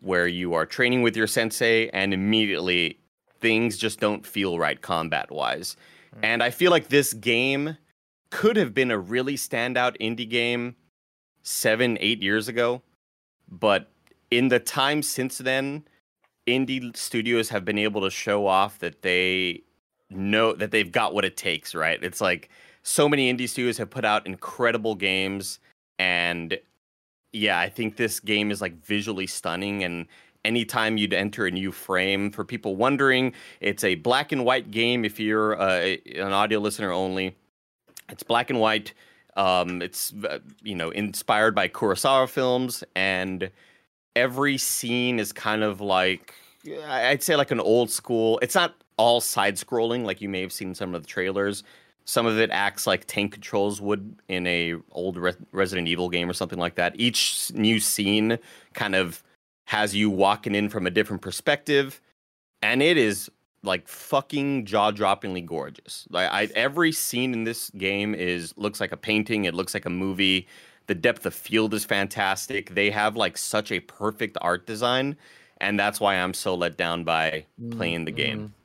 where 0.00 0.26
you 0.26 0.52
are 0.54 0.66
training 0.66 1.02
with 1.02 1.16
your 1.16 1.26
sensei, 1.26 1.88
and 1.90 2.12
immediately 2.12 2.98
things 3.40 3.76
just 3.76 4.00
don't 4.00 4.26
feel 4.26 4.58
right 4.58 4.80
combat 4.80 5.30
wise. 5.30 5.76
And 6.22 6.42
I 6.42 6.50
feel 6.50 6.70
like 6.70 6.88
this 6.88 7.12
game 7.12 7.76
could 8.30 8.56
have 8.56 8.74
been 8.74 8.90
a 8.90 8.98
really 8.98 9.34
standout 9.34 9.96
indie 10.00 10.28
game 10.28 10.76
seven, 11.42 11.96
eight 12.00 12.22
years 12.22 12.48
ago. 12.48 12.82
But 13.48 13.88
in 14.30 14.48
the 14.48 14.58
time 14.58 15.02
since 15.02 15.38
then, 15.38 15.84
indie 16.46 16.96
studios 16.96 17.48
have 17.48 17.64
been 17.64 17.78
able 17.78 18.00
to 18.02 18.10
show 18.10 18.46
off 18.46 18.78
that 18.80 19.02
they 19.02 19.62
know 20.10 20.52
that 20.52 20.70
they've 20.70 20.90
got 20.90 21.14
what 21.14 21.24
it 21.24 21.36
takes, 21.36 21.74
right? 21.74 22.02
It's 22.02 22.20
like 22.20 22.50
so 22.82 23.08
many 23.08 23.32
indie 23.32 23.48
studios 23.48 23.78
have 23.78 23.90
put 23.90 24.04
out 24.04 24.26
incredible 24.26 24.94
games. 24.94 25.58
And 25.98 26.58
yeah, 27.32 27.58
I 27.58 27.68
think 27.68 27.96
this 27.96 28.20
game 28.20 28.50
is 28.50 28.60
like 28.60 28.84
visually 28.84 29.26
stunning. 29.26 29.84
And 29.84 30.06
anytime 30.44 30.96
you'd 30.96 31.12
enter 31.12 31.46
a 31.46 31.50
new 31.50 31.72
frame, 31.72 32.30
for 32.30 32.44
people 32.44 32.76
wondering, 32.76 33.32
it's 33.60 33.84
a 33.84 33.96
black 33.96 34.32
and 34.32 34.44
white 34.44 34.70
game 34.70 35.04
if 35.04 35.18
you're 35.18 35.60
uh, 35.60 35.96
an 36.14 36.32
audio 36.32 36.60
listener 36.60 36.92
only. 36.92 37.36
It's 38.10 38.22
black 38.22 38.50
and 38.50 38.60
white. 38.60 38.92
Um, 39.36 39.82
it's 39.82 40.14
uh, 40.28 40.38
you 40.62 40.74
know 40.74 40.90
inspired 40.90 41.54
by 41.54 41.68
Kurosawa 41.68 42.28
films, 42.28 42.82
and 42.94 43.50
every 44.14 44.56
scene 44.56 45.18
is 45.18 45.32
kind 45.32 45.62
of 45.62 45.80
like 45.80 46.34
I'd 46.88 47.22
say 47.22 47.36
like 47.36 47.50
an 47.50 47.60
old 47.60 47.90
school. 47.90 48.38
It's 48.42 48.54
not 48.54 48.74
all 48.96 49.20
side 49.20 49.56
scrolling 49.56 50.04
like 50.04 50.20
you 50.20 50.28
may 50.28 50.40
have 50.40 50.52
seen 50.52 50.74
some 50.74 50.94
of 50.94 51.02
the 51.02 51.08
trailers. 51.08 51.62
Some 52.06 52.26
of 52.26 52.38
it 52.38 52.50
acts 52.50 52.86
like 52.86 53.04
tank 53.06 53.32
controls 53.32 53.80
would 53.80 54.16
in 54.28 54.46
a 54.46 54.74
old 54.92 55.16
Re- 55.16 55.34
Resident 55.52 55.88
Evil 55.88 56.08
game 56.08 56.30
or 56.30 56.32
something 56.32 56.58
like 56.58 56.76
that. 56.76 56.94
Each 56.96 57.50
new 57.52 57.80
scene 57.80 58.38
kind 58.74 58.94
of 58.94 59.22
has 59.66 59.94
you 59.94 60.08
walking 60.08 60.54
in 60.54 60.68
from 60.68 60.86
a 60.86 60.90
different 60.90 61.20
perspective, 61.20 62.00
and 62.62 62.80
it 62.80 62.96
is 62.96 63.30
like 63.66 63.88
fucking 63.88 64.64
jaw-droppingly 64.64 65.44
gorgeous. 65.44 66.06
Like 66.10 66.30
I, 66.30 66.48
every 66.54 66.92
scene 66.92 67.32
in 67.32 67.44
this 67.44 67.70
game 67.70 68.14
is 68.14 68.54
looks 68.56 68.80
like 68.80 68.92
a 68.92 68.96
painting. 68.96 69.44
It 69.44 69.54
looks 69.54 69.74
like 69.74 69.84
a 69.84 69.90
movie. 69.90 70.46
The 70.86 70.94
depth 70.94 71.26
of 71.26 71.34
field 71.34 71.74
is 71.74 71.84
fantastic. 71.84 72.74
They 72.74 72.90
have 72.90 73.16
like 73.16 73.36
such 73.36 73.72
a 73.72 73.80
perfect 73.80 74.38
art 74.40 74.66
design, 74.66 75.16
and 75.60 75.78
that's 75.78 76.00
why 76.00 76.14
I'm 76.14 76.32
so 76.32 76.54
let 76.54 76.76
down 76.76 77.04
by 77.04 77.46
mm, 77.60 77.76
playing 77.76 78.04
the 78.04 78.12
game. 78.12 78.38
Mm-hmm. 78.38 78.55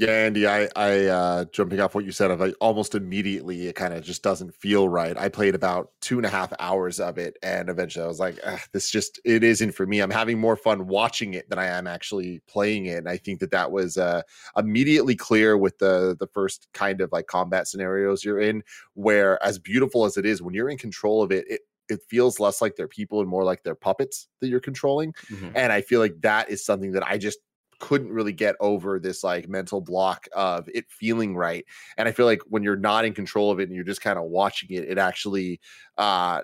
Yeah, 0.00 0.12
Andy, 0.12 0.46
I, 0.46 0.66
I 0.76 1.04
uh, 1.08 1.44
jumping 1.52 1.78
off 1.78 1.94
what 1.94 2.06
you 2.06 2.10
said, 2.12 2.30
of 2.30 2.40
like 2.40 2.54
almost 2.58 2.94
immediately, 2.94 3.66
it 3.66 3.74
kind 3.74 3.92
of 3.92 4.02
just 4.02 4.22
doesn't 4.22 4.54
feel 4.54 4.88
right. 4.88 5.14
I 5.14 5.28
played 5.28 5.54
about 5.54 5.90
two 6.00 6.16
and 6.16 6.24
a 6.24 6.30
half 6.30 6.54
hours 6.58 6.98
of 7.00 7.18
it, 7.18 7.36
and 7.42 7.68
eventually 7.68 8.06
I 8.06 8.08
was 8.08 8.18
like, 8.18 8.38
this 8.72 8.90
just 8.90 9.20
it 9.26 9.44
isn't 9.44 9.72
for 9.72 9.86
me. 9.86 10.00
I'm 10.00 10.10
having 10.10 10.38
more 10.40 10.56
fun 10.56 10.86
watching 10.86 11.34
it 11.34 11.50
than 11.50 11.58
I 11.58 11.66
am 11.66 11.86
actually 11.86 12.40
playing 12.48 12.86
it. 12.86 12.96
And 12.96 13.10
I 13.10 13.18
think 13.18 13.40
that 13.40 13.50
that 13.50 13.72
was 13.72 13.98
uh, 13.98 14.22
immediately 14.56 15.16
clear 15.16 15.58
with 15.58 15.76
the 15.78 16.16
the 16.18 16.28
first 16.28 16.68
kind 16.72 17.02
of 17.02 17.12
like 17.12 17.26
combat 17.26 17.68
scenarios 17.68 18.24
you're 18.24 18.40
in, 18.40 18.62
where 18.94 19.42
as 19.44 19.58
beautiful 19.58 20.06
as 20.06 20.16
it 20.16 20.24
is, 20.24 20.40
when 20.40 20.54
you're 20.54 20.70
in 20.70 20.78
control 20.78 21.22
of 21.22 21.30
it, 21.30 21.44
it 21.46 21.60
it 21.90 22.00
feels 22.08 22.40
less 22.40 22.62
like 22.62 22.76
they're 22.76 22.88
people 22.88 23.20
and 23.20 23.28
more 23.28 23.44
like 23.44 23.64
they're 23.64 23.74
puppets 23.74 24.28
that 24.40 24.48
you're 24.48 24.60
controlling. 24.60 25.12
Mhm. 25.30 25.52
And 25.54 25.72
I 25.72 25.82
feel 25.82 26.00
like 26.00 26.20
that 26.22 26.48
is 26.48 26.64
something 26.64 26.92
that 26.92 27.06
I 27.06 27.18
just 27.18 27.40
couldn't 27.80 28.12
really 28.12 28.32
get 28.32 28.54
over 28.60 28.98
this 28.98 29.24
like 29.24 29.48
mental 29.48 29.80
block 29.80 30.28
of 30.32 30.68
it 30.72 30.88
feeling 30.88 31.34
right. 31.34 31.64
And 31.96 32.08
I 32.08 32.12
feel 32.12 32.26
like 32.26 32.42
when 32.48 32.62
you're 32.62 32.76
not 32.76 33.04
in 33.04 33.14
control 33.14 33.50
of 33.50 33.58
it 33.58 33.64
and 33.64 33.74
you're 33.74 33.84
just 33.84 34.02
kind 34.02 34.18
of 34.18 34.26
watching 34.26 34.70
it, 34.70 34.84
it 34.84 34.98
actually 34.98 35.60
uh 35.98 36.42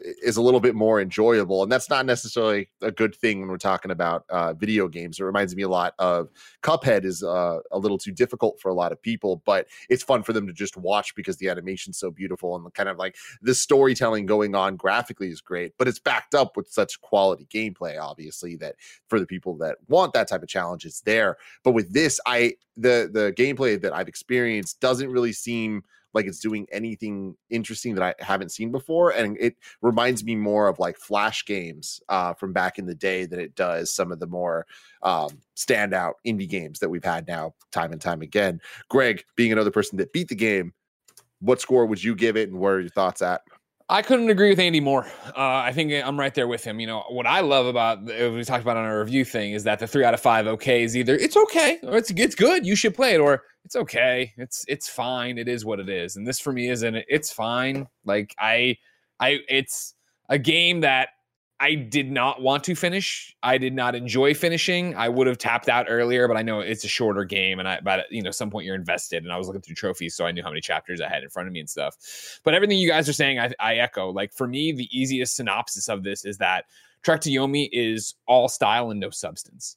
is 0.00 0.36
a 0.36 0.42
little 0.42 0.60
bit 0.60 0.74
more 0.74 1.00
enjoyable, 1.00 1.62
and 1.62 1.70
that's 1.70 1.90
not 1.90 2.06
necessarily 2.06 2.68
a 2.82 2.90
good 2.90 3.14
thing 3.14 3.40
when 3.40 3.48
we're 3.48 3.58
talking 3.58 3.90
about 3.90 4.24
uh, 4.28 4.54
video 4.54 4.88
games. 4.88 5.20
It 5.20 5.24
reminds 5.24 5.54
me 5.54 5.62
a 5.62 5.68
lot 5.68 5.94
of 5.98 6.28
Cuphead 6.62 7.04
is 7.04 7.22
uh, 7.22 7.58
a 7.70 7.78
little 7.78 7.98
too 7.98 8.12
difficult 8.12 8.60
for 8.60 8.68
a 8.68 8.74
lot 8.74 8.92
of 8.92 9.00
people, 9.00 9.42
but 9.44 9.66
it's 9.88 10.02
fun 10.02 10.22
for 10.22 10.32
them 10.32 10.46
to 10.46 10.52
just 10.52 10.76
watch 10.76 11.14
because 11.14 11.36
the 11.36 11.48
animation's 11.48 11.98
so 11.98 12.10
beautiful 12.10 12.56
and 12.56 12.72
kind 12.74 12.88
of 12.88 12.98
like 12.98 13.16
the 13.42 13.54
storytelling 13.54 14.26
going 14.26 14.54
on 14.54 14.76
graphically 14.76 15.28
is 15.28 15.40
great, 15.40 15.72
but 15.78 15.88
it's 15.88 15.98
backed 15.98 16.34
up 16.34 16.56
with 16.56 16.70
such 16.70 17.00
quality 17.00 17.46
gameplay, 17.52 18.00
obviously, 18.00 18.56
that 18.56 18.76
for 19.08 19.20
the 19.20 19.26
people 19.26 19.56
that 19.58 19.76
want 19.88 20.12
that 20.12 20.28
type 20.28 20.42
of 20.42 20.48
challenge, 20.48 20.84
it's 20.84 21.00
there. 21.02 21.36
But 21.62 21.72
with 21.72 21.92
this, 21.92 22.20
I 22.26 22.54
the 22.76 23.10
the 23.12 23.32
gameplay 23.36 23.80
that 23.80 23.92
I've 23.92 24.08
experienced 24.08 24.80
doesn't 24.80 25.10
really 25.10 25.32
seem 25.32 25.82
like 26.12 26.26
it's 26.26 26.40
doing 26.40 26.66
anything 26.72 27.36
interesting 27.50 27.94
that 27.94 28.02
I 28.02 28.24
haven't 28.24 28.50
seen 28.50 28.72
before. 28.72 29.10
And 29.10 29.36
it 29.38 29.56
reminds 29.82 30.24
me 30.24 30.34
more 30.36 30.68
of 30.68 30.78
like 30.78 30.96
Flash 30.96 31.44
games 31.44 32.00
uh, 32.08 32.34
from 32.34 32.52
back 32.52 32.78
in 32.78 32.86
the 32.86 32.94
day 32.94 33.26
than 33.26 33.40
it 33.40 33.54
does 33.54 33.92
some 33.92 34.12
of 34.12 34.18
the 34.18 34.26
more 34.26 34.66
um, 35.02 35.38
standout 35.56 36.14
indie 36.26 36.48
games 36.48 36.78
that 36.80 36.88
we've 36.88 37.04
had 37.04 37.26
now 37.26 37.54
time 37.70 37.92
and 37.92 38.00
time 38.00 38.22
again. 38.22 38.60
Greg, 38.88 39.24
being 39.36 39.52
another 39.52 39.70
person 39.70 39.98
that 39.98 40.12
beat 40.12 40.28
the 40.28 40.34
game, 40.34 40.72
what 41.40 41.60
score 41.60 41.86
would 41.86 42.02
you 42.02 42.14
give 42.14 42.36
it 42.36 42.48
and 42.48 42.58
where 42.58 42.74
are 42.74 42.80
your 42.80 42.90
thoughts 42.90 43.22
at? 43.22 43.42
I 43.90 44.02
couldn't 44.02 44.30
agree 44.30 44.50
with 44.50 44.60
Andy 44.60 44.78
more. 44.78 45.04
Uh, 45.26 45.32
I 45.36 45.72
think 45.72 45.92
I'm 45.92 46.18
right 46.18 46.32
there 46.32 46.46
with 46.46 46.62
him. 46.62 46.78
You 46.78 46.86
know 46.86 47.04
what 47.08 47.26
I 47.26 47.40
love 47.40 47.66
about 47.66 48.04
we 48.04 48.44
talked 48.44 48.62
about 48.62 48.76
on 48.76 48.84
our 48.84 49.00
review 49.00 49.24
thing 49.24 49.52
is 49.52 49.64
that 49.64 49.80
the 49.80 49.86
three 49.88 50.04
out 50.04 50.14
of 50.14 50.20
five 50.20 50.46
okay 50.46 50.84
is 50.84 50.96
either 50.96 51.16
it's 51.16 51.36
okay 51.36 51.80
or 51.82 51.96
it's 51.96 52.12
it's 52.12 52.36
good 52.36 52.64
you 52.64 52.76
should 52.76 52.94
play 52.94 53.14
it 53.14 53.18
or 53.18 53.42
it's 53.64 53.74
okay 53.74 54.32
it's 54.36 54.64
it's 54.68 54.88
fine 54.88 55.38
it 55.38 55.48
is 55.48 55.64
what 55.64 55.80
it 55.80 55.88
is 55.88 56.14
and 56.14 56.24
this 56.24 56.38
for 56.38 56.52
me 56.52 56.68
isn't 56.68 56.94
it's 57.08 57.32
fine 57.32 57.88
like 58.04 58.32
I 58.38 58.76
I 59.18 59.40
it's 59.48 59.94
a 60.28 60.38
game 60.38 60.80
that 60.80 61.08
I 61.62 61.74
did 61.74 62.10
not 62.10 62.40
want 62.40 62.64
to 62.64 62.74
finish. 62.74 63.36
I 63.42 63.58
did 63.58 63.74
not 63.74 63.94
enjoy 63.94 64.32
finishing. 64.32 64.94
I 64.94 65.10
would 65.10 65.26
have 65.26 65.36
tapped 65.36 65.68
out 65.68 65.86
earlier, 65.90 66.26
but 66.26 66.38
I 66.38 66.42
know 66.42 66.60
it's 66.60 66.84
a 66.84 66.88
shorter 66.88 67.24
game, 67.24 67.58
and 67.58 67.68
I 67.68 67.80
but 67.80 68.10
you 68.10 68.22
know 68.22 68.30
some 68.30 68.50
point 68.50 68.64
you're 68.64 68.74
invested. 68.74 69.24
And 69.24 69.32
I 69.32 69.36
was 69.36 69.46
looking 69.46 69.60
through 69.60 69.74
trophies, 69.74 70.14
so 70.14 70.24
I 70.24 70.32
knew 70.32 70.42
how 70.42 70.48
many 70.48 70.62
chapters 70.62 71.02
I 71.02 71.08
had 71.08 71.22
in 71.22 71.28
front 71.28 71.48
of 71.48 71.52
me 71.52 71.60
and 71.60 71.68
stuff. 71.68 72.40
But 72.44 72.54
everything 72.54 72.78
you 72.78 72.88
guys 72.88 73.10
are 73.10 73.12
saying, 73.12 73.38
I, 73.38 73.52
I 73.60 73.74
echo. 73.76 74.10
Like 74.10 74.32
for 74.32 74.48
me, 74.48 74.72
the 74.72 74.88
easiest 74.90 75.36
synopsis 75.36 75.90
of 75.90 76.02
this 76.02 76.24
is 76.24 76.38
that 76.38 76.64
Trek 77.02 77.20
to 77.22 77.30
Yomi 77.30 77.68
is 77.72 78.14
all 78.26 78.48
style 78.48 78.90
and 78.90 78.98
no 78.98 79.10
substance, 79.10 79.76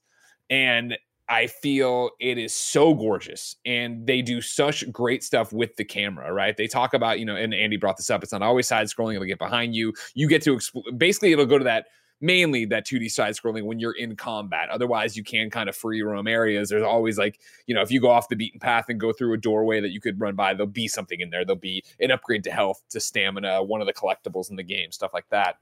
and 0.50 0.98
I 1.30 1.48
feel 1.48 2.12
it 2.20 2.38
is 2.38 2.54
so 2.54 2.94
gorgeous 2.94 3.56
and 3.66 4.06
they 4.06 4.22
do 4.22 4.42
such 4.42 4.92
great 4.92 5.24
stuff 5.24 5.54
with 5.54 5.76
the 5.78 5.86
camera, 5.86 6.34
right? 6.34 6.56
They 6.56 6.68
talk 6.68 6.94
about, 6.94 7.20
you 7.20 7.26
know, 7.26 7.36
and 7.36 7.54
Andy 7.54 7.78
brought 7.78 7.98
this 7.98 8.10
up. 8.10 8.24
It's 8.24 8.34
not 8.34 8.42
always 8.42 8.68
side 8.68 8.88
scrolling, 8.88 9.16
it'll 9.16 9.26
get 9.26 9.40
behind 9.40 9.76
you. 9.76 9.94
You 10.16 10.28
get 10.28 10.42
to 10.44 10.56
exp- 10.56 10.98
basically, 10.98 11.32
it'll 11.32 11.46
go 11.46 11.58
to 11.58 11.64
that 11.64 11.88
mainly 12.24 12.64
that 12.64 12.86
2D 12.86 13.12
side 13.12 13.36
scrolling 13.36 13.66
when 13.66 13.80
you're 13.80 13.98
in 13.98 14.16
combat. 14.16 14.70
Otherwise, 14.70 15.18
you 15.18 15.24
can 15.24 15.50
kind 15.50 15.68
of 15.68 15.76
free 15.76 16.02
roam 16.02 16.26
areas. 16.26 16.70
There's 16.70 16.84
always 16.84 17.18
like, 17.18 17.40
you 17.68 17.76
know, 17.76 17.82
if 17.82 17.92
you 17.92 18.00
go 18.00 18.10
off 18.10 18.30
the 18.30 18.38
beaten 18.38 18.62
path 18.62 18.86
and 18.88 18.98
go 18.98 19.12
through 19.12 19.34
a 19.34 19.38
doorway 19.38 19.82
that 19.82 19.92
you 19.92 20.00
could 20.00 20.20
run 20.20 20.34
by, 20.34 20.54
there'll 20.54 20.68
be 20.68 20.88
something 20.88 21.20
in 21.20 21.30
there. 21.30 21.44
There'll 21.44 21.60
be 21.60 21.84
an 22.00 22.12
upgrade 22.12 22.44
to 22.46 22.52
health, 22.52 22.82
to 22.92 23.02
stamina, 23.02 23.62
one 23.62 23.82
of 23.82 23.88
the 23.88 23.94
collectibles 23.94 24.50
in 24.50 24.56
the 24.56 24.64
game, 24.64 24.92
stuff 24.92 25.12
like 25.14 25.28
that. 25.32 25.58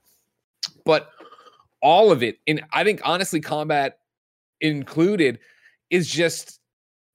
But 0.86 1.10
all 1.82 2.12
of 2.12 2.22
it, 2.22 2.38
and 2.48 2.64
I 2.72 2.84
think 2.84 3.02
honestly, 3.04 3.42
combat 3.42 3.98
included 4.62 5.40
is 5.90 6.10
just 6.10 6.60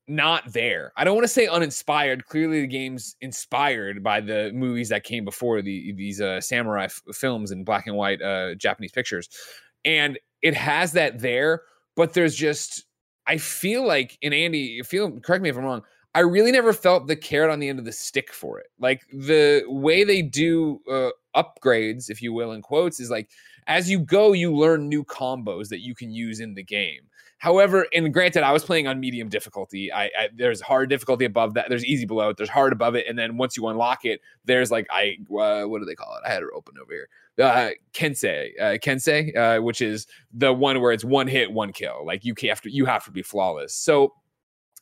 not 0.08 0.52
there. 0.52 0.92
I 0.96 1.04
don't 1.04 1.14
want 1.14 1.24
to 1.24 1.32
say 1.32 1.46
uninspired. 1.46 2.26
Clearly, 2.26 2.60
the 2.60 2.66
game's 2.66 3.16
inspired 3.20 4.02
by 4.02 4.20
the 4.20 4.52
movies 4.54 4.88
that 4.90 5.04
came 5.04 5.24
before 5.24 5.62
the 5.62 5.92
these 5.92 6.20
uh, 6.20 6.40
samurai 6.40 6.84
f- 6.84 7.02
films 7.12 7.50
and 7.50 7.64
black 7.64 7.86
and 7.86 7.96
white 7.96 8.22
uh, 8.22 8.54
Japanese 8.54 8.92
pictures, 8.92 9.28
and 9.84 10.18
it 10.42 10.54
has 10.54 10.92
that 10.92 11.18
there. 11.18 11.62
But 11.96 12.12
there's 12.12 12.36
just 12.36 12.84
I 13.26 13.38
feel 13.38 13.86
like, 13.86 14.18
and 14.22 14.32
Andy, 14.32 14.82
feel 14.82 15.18
correct 15.20 15.42
me 15.42 15.48
if 15.48 15.56
I'm 15.56 15.64
wrong. 15.64 15.82
I 16.14 16.20
really 16.20 16.52
never 16.52 16.72
felt 16.72 17.06
the 17.06 17.16
carrot 17.16 17.50
on 17.50 17.58
the 17.58 17.68
end 17.68 17.78
of 17.78 17.84
the 17.84 17.92
stick 17.92 18.32
for 18.32 18.58
it. 18.58 18.68
Like 18.78 19.02
the 19.12 19.64
way 19.66 20.02
they 20.02 20.22
do 20.22 20.80
uh, 20.90 21.10
upgrades, 21.36 22.08
if 22.08 22.22
you 22.22 22.32
will, 22.32 22.52
in 22.52 22.62
quotes, 22.62 23.00
is 23.00 23.10
like 23.10 23.28
as 23.66 23.90
you 23.90 23.98
go, 23.98 24.32
you 24.32 24.54
learn 24.54 24.88
new 24.88 25.04
combos 25.04 25.68
that 25.68 25.80
you 25.80 25.94
can 25.94 26.10
use 26.10 26.40
in 26.40 26.54
the 26.54 26.62
game. 26.62 27.02
However, 27.38 27.86
and 27.92 28.12
granted, 28.12 28.42
I 28.42 28.52
was 28.52 28.64
playing 28.64 28.86
on 28.86 28.98
medium 28.98 29.28
difficulty. 29.28 29.92
I, 29.92 30.04
I, 30.04 30.28
there's 30.34 30.60
hard 30.60 30.88
difficulty 30.88 31.26
above 31.26 31.54
that. 31.54 31.66
There's 31.68 31.84
easy 31.84 32.06
below 32.06 32.30
it. 32.30 32.38
There's 32.38 32.48
hard 32.48 32.72
above 32.72 32.94
it, 32.94 33.06
and 33.06 33.18
then 33.18 33.36
once 33.36 33.56
you 33.56 33.66
unlock 33.66 34.04
it, 34.04 34.20
there's 34.46 34.70
like 34.70 34.86
I 34.90 35.18
uh, 35.38 35.64
what 35.64 35.80
do 35.80 35.84
they 35.84 35.94
call 35.94 36.16
it? 36.16 36.26
I 36.26 36.32
had 36.32 36.42
it 36.42 36.48
open 36.54 36.76
over 36.80 36.92
here. 36.92 37.08
Uh, 37.38 37.70
Kensei, 37.92 38.52
uh, 38.58 38.78
Kensei, 38.78 39.36
uh, 39.36 39.62
which 39.62 39.82
is 39.82 40.06
the 40.32 40.52
one 40.52 40.80
where 40.80 40.92
it's 40.92 41.04
one 41.04 41.26
hit, 41.26 41.52
one 41.52 41.72
kill. 41.72 42.06
Like 42.06 42.24
you 42.24 42.34
have 42.48 42.62
to 42.62 42.70
you 42.70 42.86
have 42.86 43.04
to 43.04 43.10
be 43.10 43.22
flawless. 43.22 43.74
So 43.74 44.14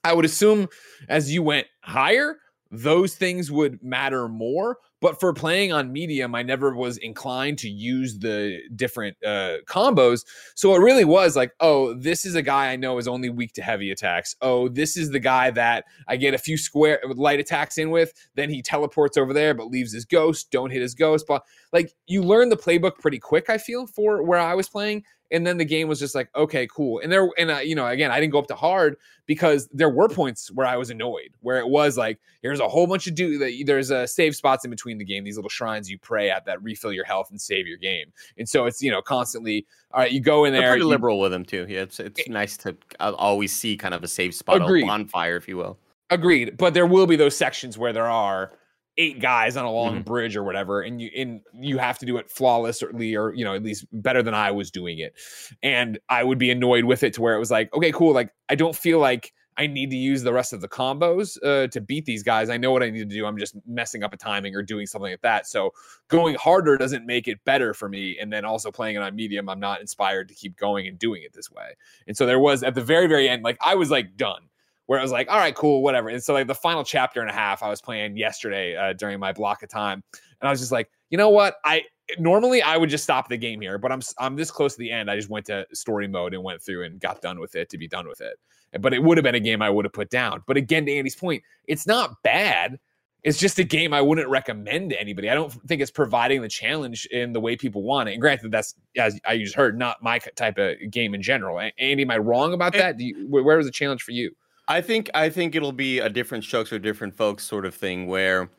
I 0.05 0.13
would 0.13 0.25
assume 0.25 0.69
as 1.09 1.33
you 1.33 1.43
went 1.43 1.67
higher, 1.83 2.37
those 2.71 3.15
things 3.17 3.51
would 3.51 3.83
matter 3.83 4.29
more. 4.29 4.79
But 5.05 5.21
for 5.21 5.35
playing 5.35 5.71
on 5.71 5.93
medium, 5.93 6.35
I 6.35 6.43
never 6.43 6.75
was 6.75 6.97
inclined 6.97 7.59
to 7.59 7.69
use 7.69 8.21
the 8.21 8.59
different 8.75 9.19
uh, 9.23 9.59
combos. 9.67 10.25
So 10.55 10.75
it 10.75 10.79
really 10.79 11.05
was 11.05 11.37
like, 11.37 11.53
oh, 11.61 11.93
this 11.93 12.25
is 12.25 12.37
a 12.37 12.41
guy 12.41 12.73
I 12.73 12.77
know 12.77 12.97
is 12.97 13.07
only 13.07 13.29
weak 13.29 13.53
to 13.57 13.63
heavy 13.63 13.91
attacks. 13.91 14.35
Oh, 14.41 14.67
this 14.67 14.97
is 14.97 15.11
the 15.11 15.19
guy 15.19 15.51
that 15.51 15.85
I 16.09 16.17
get 16.17 16.33
a 16.33 16.39
few 16.39 16.57
square 16.57 17.03
light 17.17 17.39
attacks 17.39 17.77
in 17.77 17.91
with. 17.91 18.15
Then 18.35 18.49
he 18.49 18.63
teleports 18.63 19.19
over 19.19 19.35
there, 19.35 19.53
but 19.53 19.67
leaves 19.67 19.93
his 19.93 20.07
ghost. 20.07 20.51
Don't 20.51 20.71
hit 20.71 20.81
his 20.81 20.95
ghost. 20.95 21.27
But 21.29 21.45
like 21.71 21.93
you 22.07 22.23
learn 22.23 22.49
the 22.49 22.57
playbook 22.57 22.99
pretty 22.99 23.19
quick. 23.19 23.51
I 23.51 23.59
feel 23.59 23.87
for 23.87 24.23
where 24.23 24.39
I 24.39 24.55
was 24.55 24.71
playing, 24.71 25.05
and 25.35 25.47
then 25.47 25.57
the 25.59 25.65
game 25.65 25.89
was 25.89 25.99
just 25.99 26.15
like 26.15 26.29
okay 26.37 26.67
cool 26.67 27.01
and 27.01 27.11
there 27.11 27.29
and 27.39 27.51
uh, 27.51 27.59
you 27.59 27.75
know 27.75 27.87
again 27.87 28.11
i 28.11 28.21
didn't 28.21 28.33
go 28.33 28.39
up 28.39 28.47
to 28.47 28.55
hard 28.55 28.97
because 29.27 29.69
there 29.73 29.91
were 29.91 30.09
points 30.09 30.51
where 30.53 30.67
i 30.67 30.77
was 30.77 30.91
annoyed 30.91 31.31
where 31.41 31.59
it 31.59 31.69
was 31.69 31.97
like 31.99 32.19
here's 32.43 32.61
a 32.61 32.69
whole 32.69 32.87
bunch 32.87 33.07
of 33.07 33.15
do 33.15 33.65
there's 33.65 33.91
a 33.91 33.99
uh, 33.99 34.07
save 34.07 34.37
spots 34.37 34.65
in 34.65 34.71
between 34.71 34.94
the 34.99 35.05
game 35.05 35.25
these 35.25 35.37
little 35.37 35.51
shrines 35.51 35.91
you 35.91 35.99
pray 35.99 36.31
at 36.31 36.45
that 36.47 36.63
refill 36.63 36.93
your 36.93 37.05
health 37.05 37.29
and 37.31 37.41
save 37.41 37.67
your 37.67 37.79
game. 37.79 38.13
And 38.39 38.49
so 38.49 38.67
it's 38.67 38.83
you 38.83 38.91
know 38.91 39.03
constantly 39.03 39.67
all 39.93 40.01
right 40.01 40.13
you 40.13 40.21
go 40.21 40.45
in 40.45 40.53
there 40.53 40.63
They're 40.63 40.71
pretty 40.73 40.85
you, 40.85 40.89
liberal 40.89 41.21
with 41.21 41.33
them 41.33 41.45
too. 41.45 41.67
Yeah 41.69 41.83
it's 41.83 42.01
it's 42.01 42.21
it, 42.21 42.31
nice 42.31 42.57
to 42.59 42.77
uh, 43.01 43.13
always 43.17 43.53
see 43.53 43.77
kind 43.77 43.95
of 43.95 44.03
a 44.03 44.09
safe 44.09 44.35
spot 44.35 44.63
agreed. 44.63 44.87
bonfire 44.87 45.37
if 45.37 45.49
you 45.49 45.57
will. 45.57 45.79
Agreed. 46.11 46.57
But 46.57 46.75
there 46.75 46.87
will 46.87 47.07
be 47.07 47.17
those 47.17 47.37
sections 47.37 47.79
where 47.79 47.93
there 47.93 48.09
are 48.09 48.53
eight 48.97 49.21
guys 49.21 49.57
on 49.57 49.65
a 49.65 49.71
long 49.71 49.95
mm-hmm. 49.95 50.03
bridge 50.03 50.37
or 50.37 50.45
whatever 50.45 50.83
and 50.83 51.03
you 51.03 51.11
and 51.17 51.41
you 51.59 51.79
have 51.79 51.99
to 51.99 52.07
do 52.07 52.17
it 52.17 52.31
flawlessly 52.31 53.17
or 53.17 53.35
you 53.35 53.45
know 53.45 53.55
at 53.55 53.63
least 53.63 53.87
better 53.93 54.23
than 54.23 54.35
I 54.35 54.51
was 54.51 54.71
doing 54.71 54.99
it. 54.99 55.15
And 55.63 55.99
I 56.09 56.23
would 56.23 56.39
be 56.39 56.51
annoyed 56.51 56.85
with 56.85 57.03
it 57.03 57.13
to 57.15 57.23
where 57.23 57.35
it 57.35 57.39
was 57.39 57.51
like 57.51 57.75
okay 57.75 57.93
cool 57.93 58.13
like 58.13 58.31
I 58.49 58.55
don't 58.55 58.77
feel 58.77 59.01
like 59.01 59.33
I 59.57 59.67
need 59.67 59.91
to 59.91 59.97
use 59.97 60.23
the 60.23 60.33
rest 60.33 60.53
of 60.53 60.61
the 60.61 60.69
combos 60.69 61.39
uh, 61.45 61.69
to 61.69 61.81
beat 61.81 62.05
these 62.05 62.23
guys. 62.23 62.51
I 62.51 62.57
know 62.57 62.73
what 62.73 62.83
I 62.83 62.91
need 62.91 63.09
to 63.09 63.17
do. 63.17 63.25
I'm 63.25 63.39
just 63.39 63.55
messing 63.67 64.03
up 64.03 64.13
a 64.13 64.17
timing 64.17 64.55
or 64.57 64.63
doing 64.63 64.87
something 64.87 65.13
like 65.13 65.21
that. 65.23 65.47
So 65.47 65.73
going 66.09 66.35
harder 66.35 66.77
doesn't 66.77 67.07
make 67.07 67.29
it 67.29 67.45
better 67.45 67.73
for 67.73 67.89
me. 67.89 68.19
And 68.21 68.33
then 68.33 68.45
also 68.45 68.71
playing 68.71 68.97
it 68.97 69.03
on 69.03 69.15
medium, 69.15 69.49
I'm 69.49 69.61
not 69.61 69.81
inspired 69.81 70.29
to 70.29 70.35
keep 70.35 70.57
going 70.57 70.89
and 70.89 70.99
doing 70.99 71.23
it 71.23 71.33
this 71.33 71.51
way. 71.51 71.77
And 72.07 72.17
so 72.17 72.27
there 72.27 72.41
was 72.41 72.63
at 72.63 72.75
the 72.75 72.83
very, 72.83 73.07
very 73.07 73.29
end, 73.29 73.45
like 73.45 73.59
I 73.61 73.75
was 73.77 73.91
like 73.91 74.17
done 74.17 74.49
where 74.87 74.99
I 74.99 75.03
was 75.03 75.13
like, 75.13 75.31
all 75.31 75.39
right, 75.39 75.55
cool, 75.55 75.83
whatever. 75.83 76.09
And 76.09 76.23
so 76.23 76.35
like 76.35 76.47
the 76.47 76.55
final 76.55 76.85
chapter 76.85 77.21
and 77.21 77.31
a 77.31 77.33
half 77.33 77.63
I 77.63 77.69
was 77.69 77.81
playing 77.81 78.17
yesterday 78.17 78.77
uh, 78.77 78.93
during 78.93 79.19
my 79.19 79.33
block 79.33 79.63
of 79.63 79.69
time, 79.69 80.03
and 80.41 80.49
I 80.49 80.51
was 80.51 80.61
just 80.61 80.73
like, 80.73 80.91
you 81.11 81.17
know 81.17 81.31
what, 81.31 81.57
I 81.65 81.85
normally 82.19 82.63
I 82.63 82.77
would 82.77 82.91
just 82.91 83.05
stop 83.05 83.29
the 83.29 83.37
game 83.37 83.61
here, 83.61 83.79
but 83.79 83.93
I'm 83.93 84.01
I'm 84.19 84.37
this 84.37 84.51
close 84.51 84.75
to 84.75 84.79
the 84.79 84.91
end. 84.91 85.11
I 85.11 85.17
just 85.17 85.29
went 85.31 85.47
to 85.47 85.67
story 85.73 86.09
mode 86.09 86.35
and 86.35 86.43
went 86.43 86.63
through 86.63 86.85
and 86.85 87.01
got 87.01 87.23
done 87.23 87.41
with 87.41 87.55
it 87.55 87.69
to 87.71 87.79
be 87.79 87.89
done 87.89 88.07
with 88.07 88.21
it. 88.21 88.39
But 88.81 88.93
it 88.93 89.03
would 89.03 89.17
have 89.17 89.25
been 89.25 89.35
a 89.35 89.41
game 89.41 89.63
I 89.63 89.71
would 89.71 89.85
have 89.85 89.93
put 89.93 90.11
down. 90.11 90.43
But 90.47 90.57
again, 90.57 90.85
to 90.87 90.93
Andy's 90.93 91.15
point, 91.15 91.43
it's 91.67 91.87
not 91.87 92.23
bad. 92.23 92.79
It's 93.23 93.39
just 93.39 93.59
a 93.59 93.65
game 93.65 93.95
I 93.95 94.03
wouldn't 94.03 94.29
recommend 94.29 94.91
to 94.91 95.01
anybody. 95.01 95.31
I 95.31 95.35
don't 95.35 95.51
think 95.67 95.81
it's 95.81 95.91
providing 95.91 96.43
the 96.43 96.49
challenge 96.49 97.07
in 97.07 97.33
the 97.33 97.41
way 97.41 97.57
people 97.57 97.83
want 97.83 98.11
it. 98.11 98.13
And 98.13 98.21
granted, 98.21 98.51
that's 98.51 98.75
as 98.99 99.19
I 99.25 99.39
just 99.39 99.55
heard, 99.55 99.79
not 99.79 100.03
my 100.03 100.19
type 100.19 100.59
of 100.59 100.77
game 100.91 101.15
in 101.15 101.23
general. 101.23 101.59
Andy, 101.79 102.03
am 102.03 102.11
I 102.11 102.19
wrong 102.19 102.53
about 102.53 102.75
that? 102.75 102.99
Do 102.99 103.05
you, 103.05 103.27
where 103.29 103.57
was 103.57 103.67
the 103.67 103.73
challenge 103.73 104.03
for 104.03 104.11
you? 104.11 104.35
I 104.69 104.81
think 104.81 105.11
I 105.15 105.31
think 105.31 105.55
it'll 105.55 105.73
be 105.73 106.01
a 106.01 106.09
different 106.09 106.45
strokes 106.45 106.71
for 106.71 106.79
different 106.79 107.15
folks 107.15 107.45
sort 107.45 107.65
of 107.65 107.75
thing 107.75 108.07
where 108.07 108.51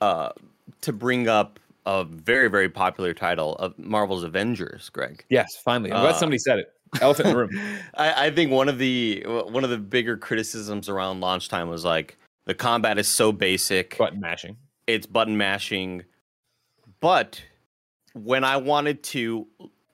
uh 0.00 0.30
to 0.80 0.92
bring 0.92 1.28
up 1.28 1.58
a 1.86 2.04
very 2.04 2.48
very 2.48 2.68
popular 2.68 3.14
title 3.14 3.56
of 3.56 3.78
Marvel's 3.78 4.24
Avengers, 4.24 4.88
Greg. 4.90 5.24
Yes, 5.28 5.56
finally. 5.56 5.92
I'm 5.92 6.00
glad 6.00 6.14
uh, 6.14 6.18
somebody 6.18 6.38
said 6.38 6.60
it. 6.60 6.68
Elephant 7.00 7.28
in 7.28 7.34
the 7.34 7.38
room. 7.38 7.78
I, 7.94 8.26
I 8.26 8.30
think 8.30 8.50
one 8.50 8.68
of 8.68 8.78
the 8.78 9.24
one 9.26 9.64
of 9.64 9.70
the 9.70 9.78
bigger 9.78 10.16
criticisms 10.16 10.88
around 10.88 11.20
launch 11.20 11.48
time 11.48 11.68
was 11.68 11.84
like 11.84 12.16
the 12.46 12.54
combat 12.54 12.98
is 12.98 13.08
so 13.08 13.32
basic. 13.32 13.96
Button 13.98 14.20
mashing. 14.20 14.56
It's 14.86 15.06
button 15.06 15.36
mashing. 15.36 16.04
But 17.00 17.42
when 18.14 18.44
I 18.44 18.56
wanted 18.56 19.02
to 19.04 19.46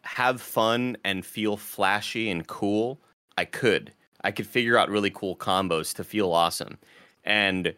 have 0.02 0.40
fun 0.40 0.96
and 1.04 1.24
feel 1.24 1.56
flashy 1.56 2.30
and 2.30 2.46
cool, 2.46 3.00
I 3.36 3.44
could. 3.44 3.92
I 4.22 4.30
could 4.30 4.46
figure 4.46 4.76
out 4.76 4.90
really 4.90 5.10
cool 5.10 5.36
combos 5.36 5.94
to 5.94 6.04
feel 6.04 6.32
awesome. 6.32 6.78
And 7.24 7.74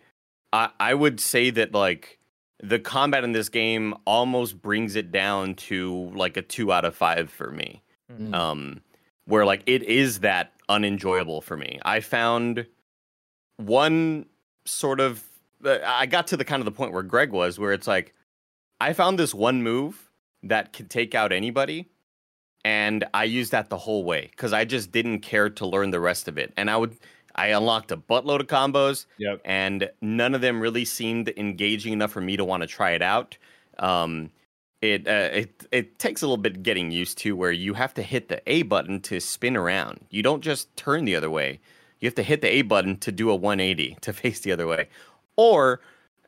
I, 0.53 0.71
I 0.81 0.95
would 0.95 1.21
say 1.21 1.51
that 1.51 1.73
like 1.73 2.19
the 2.63 2.79
combat 2.79 3.25
in 3.25 3.33
this 3.33 3.49
game 3.49 3.95
almost 4.07 4.63
brings 4.63 4.95
it 4.97 5.11
down 5.11 5.55
to 5.55 6.11
like 6.15 6.37
a 6.37 6.43
two 6.43 6.73
out 6.73 6.85
of 6.85 6.95
five 6.95 7.29
for 7.29 7.51
me. 7.51 7.83
Mhm. 8.11 8.35
Um, 8.35 8.81
where 9.25 9.45
like 9.45 9.63
it 9.67 9.83
is 9.83 10.21
that 10.21 10.53
unenjoyable 10.69 11.41
for 11.41 11.57
me. 11.57 11.81
I 11.85 12.01
found 12.01 12.67
one 13.57 14.27
sort 14.65 15.01
of 15.01 15.23
uh, 15.65 15.79
I 15.85 16.07
got 16.07 16.27
to 16.29 16.37
the 16.37 16.45
kind 16.45 16.61
of 16.61 16.65
the 16.65 16.73
point 16.73 16.93
where 16.93 17.03
Greg 17.03 17.31
was, 17.31 17.59
where 17.59 17.73
it's 17.73 17.87
like 17.87 18.15
I 18.81 18.93
found 18.93 19.19
this 19.19 19.35
one 19.35 19.63
move 19.63 20.11
that 20.43 20.73
could 20.73 20.91
take 20.91 21.15
out 21.15 21.31
anybody, 21.33 21.89
and 22.65 23.05
I 23.15 23.25
used 23.25 23.53
that 23.53 23.71
the 23.71 23.79
whole 23.79 24.03
way 24.05 24.29
because 24.31 24.53
I 24.53 24.65
just 24.65 24.91
didn't 24.91 25.21
care 25.21 25.49
to 25.51 25.67
learn 25.67 25.91
the 25.91 26.01
rest 26.01 26.29
of 26.29 26.39
it, 26.39 26.53
and 26.57 26.71
I 26.71 26.77
would. 26.77 26.97
I 27.35 27.49
unlocked 27.49 27.91
a 27.93 27.97
buttload 27.97 28.41
of 28.41 28.47
combos, 28.47 29.07
Yep. 29.19 29.41
and 29.45 29.91
none 30.01 30.35
of 30.35 30.41
them 30.41 30.61
really 30.61 30.85
seemed 30.85 31.33
engaging 31.37 31.93
enough 31.93 32.13
for 32.13 32.21
me 32.21 32.37
to 32.37 32.45
want 32.45 32.63
to 32.63 32.67
try 32.67 32.91
it 32.93 33.03
out. 33.03 33.37
Um, 33.79 34.31
it 34.81 35.07
uh, 35.07 35.31
it 35.33 35.67
it 35.71 35.99
takes 35.99 36.23
a 36.23 36.27
little 36.27 36.37
bit 36.37 36.63
getting 36.63 36.91
used 36.91 37.19
to, 37.19 37.37
where 37.37 37.53
you 37.53 37.75
have 37.75 37.95
to 37.95 38.03
hit 38.03 38.29
the 38.29 38.43
A 38.47 38.63
button 38.63 39.01
to 39.03 39.21
spin 39.21 39.57
around. 39.57 40.01
You 40.11 40.23
don't 40.23 40.43
just 40.43 40.77
turn 40.77 41.05
the 41.05 41.15
other 41.15 41.31
way. 41.31 41.61
You 42.01 42.07
have 42.07 42.17
to 42.17 42.23
hit 42.23 42.41
the 42.41 42.49
A 42.49 42.63
button 42.63 42.99
to 42.99 43.13
do 43.13 43.31
a 43.31 43.37
180 43.37 43.97
to 44.01 44.13
face 44.13 44.41
the 44.41 44.53
other 44.53 44.67
way, 44.67 44.89
or 45.37 45.81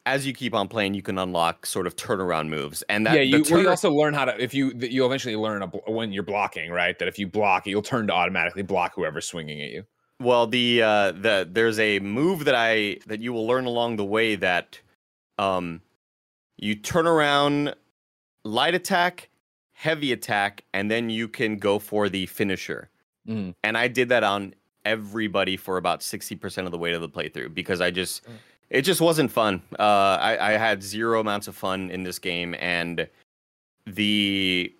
as 0.06 0.26
you 0.26 0.32
keep 0.32 0.54
on 0.54 0.68
playing, 0.68 0.94
you 0.94 1.02
can 1.02 1.18
unlock 1.18 1.64
sort 1.66 1.86
of 1.86 1.96
turnaround 1.96 2.48
moves. 2.48 2.82
And 2.88 3.06
that 3.06 3.14
yeah, 3.14 3.22
you, 3.22 3.44
well, 3.50 3.60
you 3.62 3.68
also 3.70 3.90
learn 3.90 4.14
how 4.14 4.26
to 4.26 4.40
if 4.42 4.52
you 4.54 4.72
you'll 4.78 5.06
eventually 5.06 5.36
learn 5.36 5.62
a, 5.62 5.66
when 5.90 6.12
you're 6.12 6.22
blocking, 6.22 6.70
right? 6.70 6.98
That 6.98 7.08
if 7.08 7.18
you 7.18 7.26
block, 7.26 7.66
you'll 7.66 7.82
turn 7.82 8.06
to 8.08 8.12
automatically 8.12 8.62
block 8.62 8.92
whoever's 8.94 9.26
swinging 9.26 9.60
at 9.62 9.70
you. 9.70 9.84
Well, 10.24 10.46
the 10.46 10.82
uh, 10.82 11.12
the 11.12 11.48
there's 11.50 11.78
a 11.78 11.98
move 12.00 12.46
that 12.46 12.54
I 12.54 12.98
that 13.06 13.20
you 13.20 13.32
will 13.32 13.46
learn 13.46 13.66
along 13.66 13.96
the 13.96 14.04
way 14.04 14.34
that 14.36 14.80
um 15.38 15.82
you 16.56 16.74
turn 16.74 17.06
around 17.06 17.74
light 18.44 18.74
attack, 18.74 19.28
heavy 19.74 20.12
attack, 20.12 20.64
and 20.72 20.90
then 20.90 21.10
you 21.10 21.28
can 21.28 21.58
go 21.58 21.78
for 21.78 22.08
the 22.08 22.26
finisher. 22.26 22.88
Mhm. 23.28 23.54
And 23.62 23.76
I 23.76 23.88
did 23.88 24.08
that 24.08 24.24
on 24.24 24.54
everybody 24.84 25.56
for 25.56 25.76
about 25.76 26.02
sixty 26.02 26.36
percent 26.36 26.66
of 26.66 26.70
the 26.72 26.78
way 26.78 26.90
to 26.90 26.98
the 26.98 27.08
playthrough 27.08 27.52
because 27.54 27.80
I 27.80 27.90
just 27.90 28.24
Mm. 28.24 28.32
it 28.70 28.82
just 28.82 29.00
wasn't 29.02 29.30
fun. 29.30 29.62
Uh, 29.78 30.16
I, 30.20 30.52
I 30.54 30.58
had 30.58 30.82
zero 30.82 31.20
amounts 31.20 31.48
of 31.48 31.54
fun 31.56 31.90
in 31.90 32.02
this 32.02 32.18
game, 32.18 32.54
and 32.58 33.06
the 33.86 34.74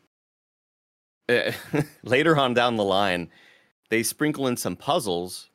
later 2.02 2.36
on 2.38 2.54
down 2.54 2.76
the 2.76 2.84
line, 2.84 3.30
they 3.90 4.02
sprinkle 4.02 4.46
in 4.46 4.56
some 4.56 4.76
puzzles 4.76 5.50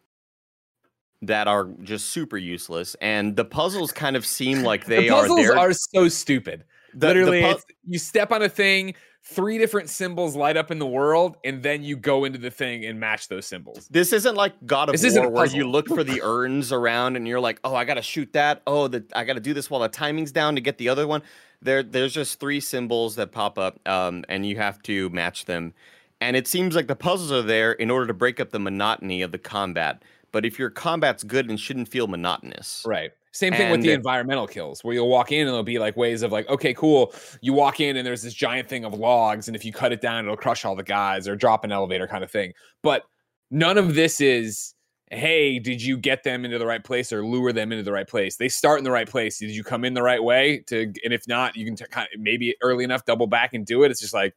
that 1.21 1.47
are 1.47 1.65
just 1.83 2.07
super 2.07 2.37
useless, 2.37 2.95
and 3.01 3.35
the 3.35 3.45
puzzles 3.45 3.91
kind 3.91 4.15
of 4.15 4.25
seem 4.25 4.63
like 4.63 4.85
they 4.85 5.07
the 5.07 5.09
are 5.09 5.21
puzzles 5.21 5.39
there. 5.39 5.57
are, 5.57 5.73
so 5.73 6.07
stupid. 6.07 6.63
the- 6.93 6.99
the 6.99 7.07
Literally, 7.07 7.41
pu- 7.41 7.59
you 7.85 7.99
step 7.99 8.31
on 8.31 8.41
a 8.41 8.47
thing, 8.49 8.95
three 9.23 9.57
different 9.57 9.89
symbols 9.89 10.33
light 10.35 10.55
up 10.55 10.71
in 10.71 10.79
the 10.79 10.87
world, 10.87 11.35
and 11.43 11.61
then 11.61 11.83
you 11.83 11.97
go 11.97 12.23
into 12.23 12.39
the 12.39 12.49
thing 12.49 12.85
and 12.85 12.99
match 12.99 13.27
those 13.27 13.45
symbols. 13.45 13.87
This 13.91 14.13
isn't 14.13 14.35
like 14.35 14.53
God 14.65 14.87
of 14.89 14.99
This 14.99 15.15
War 15.17 15.29
where 15.29 15.45
you 15.47 15.67
look 15.67 15.87
for 15.89 16.03
the 16.05 16.21
urns 16.23 16.71
around 16.71 17.17
and 17.17 17.27
you're 17.27 17.39
like, 17.41 17.59
oh, 17.65 17.75
I 17.75 17.83
gotta 17.83 18.01
shoot 18.01 18.31
that. 18.33 18.61
Oh, 18.65 18.87
the, 18.87 19.03
I 19.13 19.25
gotta 19.25 19.41
do 19.41 19.53
this 19.53 19.69
while 19.69 19.81
the 19.81 19.89
timing's 19.89 20.31
down 20.31 20.55
to 20.55 20.61
get 20.61 20.77
the 20.77 20.87
other 20.89 21.05
one. 21.05 21.21
There, 21.61 21.83
there's 21.83 22.13
just 22.13 22.39
three 22.39 22.61
symbols 22.61 23.15
that 23.17 23.33
pop 23.33 23.59
up, 23.59 23.85
um, 23.87 24.23
and 24.29 24.45
you 24.45 24.55
have 24.55 24.81
to 24.83 25.09
match 25.09 25.43
them. 25.45 25.73
And 26.21 26.35
it 26.35 26.47
seems 26.47 26.75
like 26.75 26.87
the 26.87 26.95
puzzles 26.95 27.31
are 27.31 27.41
there 27.41 27.71
in 27.73 27.89
order 27.89 28.07
to 28.07 28.13
break 28.13 28.39
up 28.39 28.49
the 28.51 28.59
monotony 28.59 29.21
of 29.21 29.31
the 29.31 29.37
combat. 29.37 30.03
But 30.31 30.45
if 30.45 30.59
your 30.59 30.69
combat's 30.69 31.23
good 31.23 31.49
and 31.49 31.59
shouldn't 31.59 31.87
feel 31.87 32.07
monotonous, 32.07 32.83
Right. 32.85 33.11
Same 33.31 33.53
thing 33.53 33.69
with 33.71 33.81
the 33.83 33.89
And- 33.91 33.97
environmental 33.99 34.47
kills, 34.47 34.83
where 34.83 34.93
you'll 34.95 35.07
walk 35.07 35.31
in 35.31 35.41
and 35.41 35.49
there'll 35.49 35.61
be 35.63 35.77
like 35.77 35.95
ways 35.95 36.23
of 36.23 36.31
like, 36.31 36.49
okay, 36.49 36.73
cool. 36.73 37.13
You 37.41 37.53
walk 37.53 37.79
in 37.79 37.95
and 37.95 38.05
there's 38.05 38.23
this 38.23 38.33
giant 38.33 38.67
thing 38.67 38.83
of 38.85 38.93
logs, 38.95 39.47
and 39.47 39.55
if 39.55 39.63
you 39.63 39.71
cut 39.71 39.91
it 39.93 40.01
down, 40.01 40.25
it'll 40.25 40.35
crush 40.35 40.65
all 40.65 40.75
the 40.75 40.83
guys 40.83 41.27
or 41.27 41.35
drop 41.35 41.63
an 41.63 41.71
elevator 41.71 42.07
kind 42.07 42.23
of 42.23 42.31
thing. 42.31 42.53
But 42.81 43.03
none 43.51 43.77
of 43.77 43.93
this 43.93 44.19
is, 44.19 44.73
hey, 45.11 45.59
did 45.59 45.79
you 45.81 45.95
get 45.95 46.23
them 46.23 46.43
into 46.43 46.57
the 46.57 46.65
right 46.65 46.83
place 46.83 47.13
or 47.13 47.23
lure 47.23 47.53
them 47.53 47.71
into 47.71 47.83
the 47.83 47.91
right 47.91 48.07
place? 48.07 48.35
They 48.37 48.49
start 48.49 48.79
in 48.79 48.83
the 48.83 48.91
right 48.91 49.07
place. 49.07 49.37
Did 49.37 49.51
you 49.51 49.63
come 49.63 49.85
in 49.85 49.93
the 49.93 50.03
right 50.03 50.23
way? 50.23 50.63
To 50.67 50.81
and 51.03 51.13
if 51.13 51.27
not, 51.27 51.55
you 51.55 51.65
can 51.65 51.75
t- 51.75 51.85
kind 51.91 52.07
of 52.13 52.19
maybe 52.19 52.55
early 52.63 52.83
enough 52.83 53.05
double 53.05 53.27
back 53.27 53.53
and 53.53 53.63
do 53.63 53.83
it. 53.83 53.91
It's 53.91 54.01
just 54.01 54.13
like, 54.13 54.33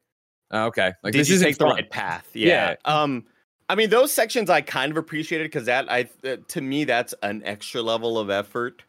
okay, 0.52 0.92
like 1.02 1.12
did 1.12 1.26
this 1.26 1.40
take 1.40 1.58
the 1.58 1.66
right 1.66 1.88
path? 1.88 2.28
Yeah. 2.34 2.76
Um, 2.84 3.24
I 3.68 3.74
mean, 3.74 3.90
those 3.90 4.12
sections 4.12 4.50
I 4.50 4.60
kind 4.60 4.90
of 4.90 4.98
appreciated 4.98 5.44
because 5.44 5.64
that 5.66 5.90
I 5.90 6.08
uh, 6.24 6.36
to 6.48 6.60
me 6.60 6.84
that's 6.84 7.14
an 7.22 7.42
extra 7.44 7.82
level 7.82 8.18
of 8.18 8.30
effort. 8.30 8.82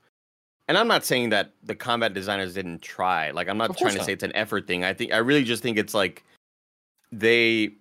And 0.67 0.77
I'm 0.77 0.87
not 0.87 1.03
saying 1.03 1.29
that 1.29 1.51
the 1.63 1.75
combat 1.75 2.13
designers 2.13 2.53
didn't 2.53 2.81
try. 2.81 3.31
Like 3.31 3.47
I'm 3.47 3.57
not 3.57 3.77
trying 3.77 3.91
to 3.93 3.97
not. 3.97 4.05
say 4.05 4.13
it's 4.13 4.23
an 4.23 4.35
effort 4.35 4.67
thing. 4.67 4.83
I 4.83 4.93
think 4.93 5.13
I 5.13 5.17
really 5.17 5.43
just 5.43 5.61
think 5.61 5.77
it's 5.77 5.93
like 5.93 6.23
they 7.11 7.73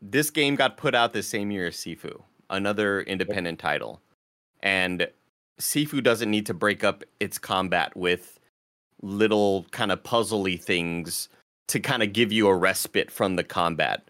this 0.00 0.30
game 0.30 0.54
got 0.54 0.76
put 0.76 0.94
out 0.94 1.12
the 1.12 1.22
same 1.22 1.50
year 1.50 1.66
as 1.66 1.76
Sifu, 1.76 2.22
another 2.48 3.02
independent 3.02 3.58
title. 3.58 4.00
And 4.62 5.08
Sifu 5.58 6.02
doesn't 6.02 6.30
need 6.30 6.46
to 6.46 6.54
break 6.54 6.84
up 6.84 7.04
its 7.20 7.38
combat 7.38 7.94
with 7.96 8.38
little 9.02 9.66
kind 9.70 9.92
of 9.92 10.02
puzzly 10.02 10.62
things 10.62 11.28
to 11.70 11.80
kind 11.80 12.02
of 12.02 12.12
give 12.12 12.30
you 12.32 12.48
a 12.48 12.54
respite 12.54 13.10
from 13.10 13.36
the 13.36 13.44
combat. 13.44 14.06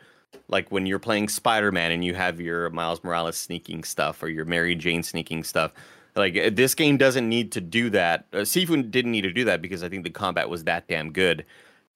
Like 0.49 0.71
when 0.73 0.85
you're 0.87 0.99
playing 0.99 1.29
Spider-Man 1.29 1.93
and 1.93 2.05
you 2.05 2.15
have 2.15 2.41
your 2.41 2.71
Miles 2.71 3.03
Morales 3.05 3.37
sneaking 3.37 3.85
stuff 3.85 4.23
or 4.23 4.29
your 4.29 4.45
Mary 4.45 4.75
Jane 4.75 5.03
sneaking 5.03 5.45
stuff. 5.45 5.73
Like 6.17 6.37
uh, 6.37 6.51
this 6.53 6.75
game 6.75 6.97
doesn't 6.97 7.29
need 7.29 7.53
to 7.53 7.61
do 7.61 7.89
that. 7.91 8.27
Uh, 8.33 8.39
Sifu 8.39 8.91
didn't 8.91 9.13
need 9.13 9.23
to 9.23 9.33
do 9.33 9.45
that 9.45 9.63
because 9.63 9.85
I 9.85 9.89
think 9.89 10.03
the 10.05 10.11
combat 10.11 10.49
was 10.49 10.65
that 10.65 10.89
damn 10.89 11.13
good. 11.13 11.45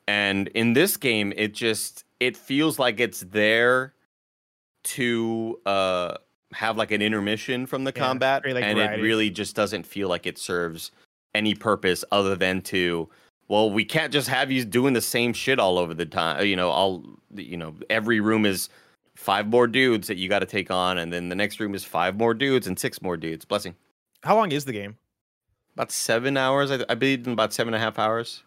And 0.06 0.48
in 0.48 0.72
this 0.74 0.96
game, 0.96 1.32
it 1.36 1.52
just 1.52 2.04
it 2.20 2.36
feels 2.36 2.78
like 2.78 3.00
it's 3.00 3.20
there 3.20 3.92
to 4.84 5.58
uh 5.66 6.14
have 6.52 6.76
like 6.76 6.92
an 6.92 7.02
intermission 7.02 7.66
from 7.66 7.82
the 7.82 7.92
Yeah, 7.96 8.02
combat, 8.02 8.42
like, 8.46 8.62
and 8.62 8.78
variety. 8.78 9.00
it 9.00 9.04
really 9.04 9.30
just 9.30 9.56
doesn't 9.56 9.84
feel 9.84 10.08
like 10.08 10.26
it 10.26 10.38
serves 10.38 10.92
any 11.34 11.54
purpose 11.54 12.04
other 12.12 12.36
than 12.36 12.60
to 12.62 13.08
well 13.48 13.70
we 13.70 13.84
can't 13.84 14.12
just 14.12 14.28
have 14.28 14.50
you 14.50 14.64
doing 14.64 14.94
the 14.94 15.00
same 15.00 15.32
shit 15.32 15.58
all 15.58 15.78
over 15.78 15.94
the 15.94 16.06
time 16.06 16.44
you 16.46 16.56
know 16.56 16.70
all 16.70 17.04
you 17.34 17.56
know 17.56 17.74
every 17.90 18.20
room 18.20 18.44
is 18.46 18.68
five 19.14 19.46
more 19.46 19.66
dudes 19.66 20.08
that 20.08 20.16
you 20.16 20.28
got 20.28 20.40
to 20.40 20.46
take 20.46 20.70
on 20.70 20.98
and 20.98 21.12
then 21.12 21.28
the 21.28 21.36
next 21.36 21.60
room 21.60 21.74
is 21.74 21.84
five 21.84 22.16
more 22.16 22.34
dudes 22.34 22.66
and 22.66 22.78
six 22.78 23.00
more 23.00 23.16
dudes 23.16 23.44
blessing 23.44 23.74
How 24.22 24.36
long 24.36 24.50
is 24.52 24.64
the 24.64 24.72
game? 24.72 24.96
about 25.74 25.90
seven 25.92 26.36
hours 26.36 26.70
i, 26.70 26.84
I 26.88 26.94
believe 26.94 27.26
in 27.26 27.32
about 27.32 27.52
seven 27.52 27.74
and 27.74 27.82
a 27.82 27.84
half 27.84 27.98
hours 27.98 28.42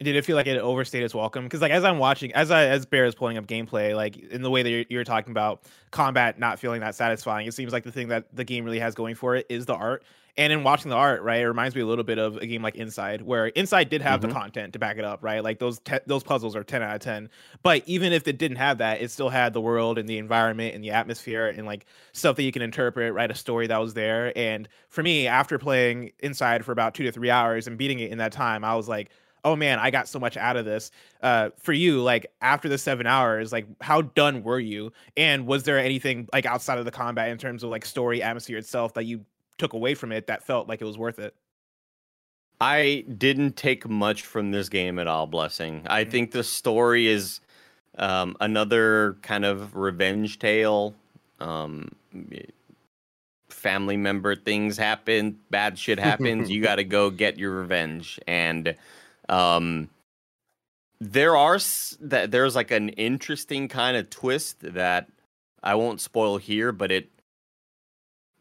Did 0.00 0.16
it 0.16 0.24
feel 0.24 0.36
like 0.36 0.46
it 0.48 0.58
overstayed 0.58 1.04
its 1.04 1.14
welcome? 1.14 1.44
Because 1.44 1.60
like 1.60 1.70
as 1.70 1.84
I'm 1.84 1.98
watching, 1.98 2.32
as 2.34 2.50
I 2.50 2.64
as 2.64 2.84
Bear 2.86 3.04
is 3.04 3.14
pulling 3.14 3.38
up 3.38 3.46
gameplay, 3.46 3.94
like 3.94 4.16
in 4.16 4.42
the 4.42 4.50
way 4.50 4.62
that 4.64 4.70
you're, 4.70 4.84
you're 4.88 5.04
talking 5.04 5.30
about 5.30 5.62
combat 5.92 6.40
not 6.40 6.58
feeling 6.58 6.80
that 6.80 6.96
satisfying, 6.96 7.46
it 7.46 7.54
seems 7.54 7.72
like 7.72 7.84
the 7.84 7.92
thing 7.92 8.08
that 8.08 8.24
the 8.34 8.42
game 8.42 8.64
really 8.64 8.80
has 8.80 8.96
going 8.96 9.14
for 9.14 9.36
it 9.36 9.46
is 9.48 9.64
the 9.64 9.74
art. 9.74 10.02
And 10.38 10.50
in 10.50 10.62
watching 10.62 10.88
the 10.88 10.96
art, 10.96 11.20
right, 11.22 11.40
it 11.42 11.46
reminds 11.46 11.74
me 11.74 11.82
a 11.82 11.86
little 11.86 12.04
bit 12.04 12.18
of 12.18 12.38
a 12.38 12.46
game 12.46 12.62
like 12.62 12.76
Inside, 12.76 13.20
where 13.20 13.48
Inside 13.48 13.90
did 13.90 14.00
have 14.00 14.20
Mhm. 14.20 14.28
the 14.28 14.34
content 14.34 14.72
to 14.72 14.78
back 14.78 14.96
it 14.96 15.04
up, 15.04 15.22
right? 15.22 15.44
Like 15.44 15.58
those 15.58 15.78
te- 15.80 15.98
those 16.06 16.22
puzzles 16.22 16.56
are 16.56 16.64
ten 16.64 16.82
out 16.82 16.94
of 16.94 17.02
ten. 17.02 17.28
But 17.62 17.82
even 17.86 18.14
if 18.14 18.26
it 18.26 18.38
didn't 18.38 18.56
have 18.56 18.78
that, 18.78 19.02
it 19.02 19.10
still 19.10 19.28
had 19.28 19.52
the 19.52 19.60
world 19.60 19.98
and 19.98 20.08
the 20.08 20.16
environment 20.16 20.74
and 20.74 20.82
the 20.82 20.90
atmosphere 20.92 21.48
and 21.48 21.66
like 21.66 21.84
stuff 22.12 22.36
that 22.36 22.44
you 22.44 22.52
can 22.52 22.62
interpret, 22.62 23.12
right? 23.12 23.30
A 23.30 23.34
story 23.34 23.66
that 23.66 23.76
was 23.78 23.92
there. 23.92 24.32
And 24.34 24.68
for 24.88 25.02
me, 25.02 25.26
after 25.26 25.58
playing 25.58 26.12
Inside 26.20 26.64
for 26.64 26.72
about 26.72 26.94
two 26.94 27.04
to 27.04 27.12
three 27.12 27.28
hours 27.30 27.66
and 27.66 27.76
beating 27.76 27.98
it 27.98 28.10
in 28.10 28.16
that 28.16 28.32
time, 28.32 28.64
I 28.64 28.74
was 28.74 28.88
like, 28.88 29.10
oh 29.44 29.56
man, 29.56 29.80
I 29.80 29.90
got 29.90 30.08
so 30.08 30.18
much 30.20 30.36
out 30.36 30.56
of 30.56 30.64
this. 30.64 30.92
Uh, 31.20 31.50
for 31.58 31.72
you, 31.72 32.00
like 32.00 32.26
after 32.40 32.68
the 32.68 32.78
seven 32.78 33.06
hours, 33.06 33.52
like 33.52 33.66
how 33.80 34.00
done 34.00 34.44
were 34.44 34.60
you? 34.60 34.92
And 35.16 35.46
was 35.46 35.64
there 35.64 35.78
anything 35.78 36.28
like 36.32 36.46
outside 36.46 36.78
of 36.78 36.84
the 36.84 36.90
combat 36.92 37.28
in 37.28 37.38
terms 37.38 37.64
of 37.64 37.70
like 37.70 37.84
story 37.84 38.22
atmosphere 38.22 38.56
itself 38.56 38.94
that 38.94 39.04
you 39.04 39.26
took 39.58 39.72
away 39.72 39.94
from 39.94 40.12
it 40.12 40.26
that 40.28 40.42
felt 40.44 40.68
like 40.68 40.80
it 40.80 40.84
was 40.86 40.98
worth 40.98 41.18
it? 41.18 41.34
I 42.60 43.04
didn't 43.18 43.56
take 43.56 43.88
much 43.88 44.22
from 44.22 44.52
this 44.52 44.68
game 44.68 44.98
at 44.98 45.08
all, 45.08 45.26
Blessing. 45.26 45.82
I 45.86 46.04
Mm. 46.04 46.10
think 46.10 46.30
the 46.30 46.44
story 46.44 47.08
is 47.08 47.40
um, 47.98 48.36
another 48.40 49.16
kind 49.22 49.44
of 49.44 49.74
revenge 49.76 50.38
tale. 50.38 50.94
Um, 51.40 51.88
family 53.48 53.96
member 53.96 54.34
things 54.36 54.76
happen, 54.76 55.38
bad 55.50 55.78
shit 55.78 55.98
happens. 55.98 56.50
you 56.50 56.62
got 56.62 56.76
to 56.76 56.84
go 56.84 57.10
get 57.10 57.38
your 57.38 57.50
revenge, 57.52 58.20
and 58.28 58.76
um, 59.28 59.88
there 61.00 61.36
are 61.36 61.58
that 62.00 62.30
there's 62.30 62.54
like 62.54 62.70
an 62.70 62.90
interesting 62.90 63.68
kind 63.68 63.96
of 63.96 64.08
twist 64.08 64.60
that 64.60 65.08
I 65.62 65.74
won't 65.74 66.00
spoil 66.00 66.38
here, 66.38 66.70
but 66.72 66.92
it 66.92 67.08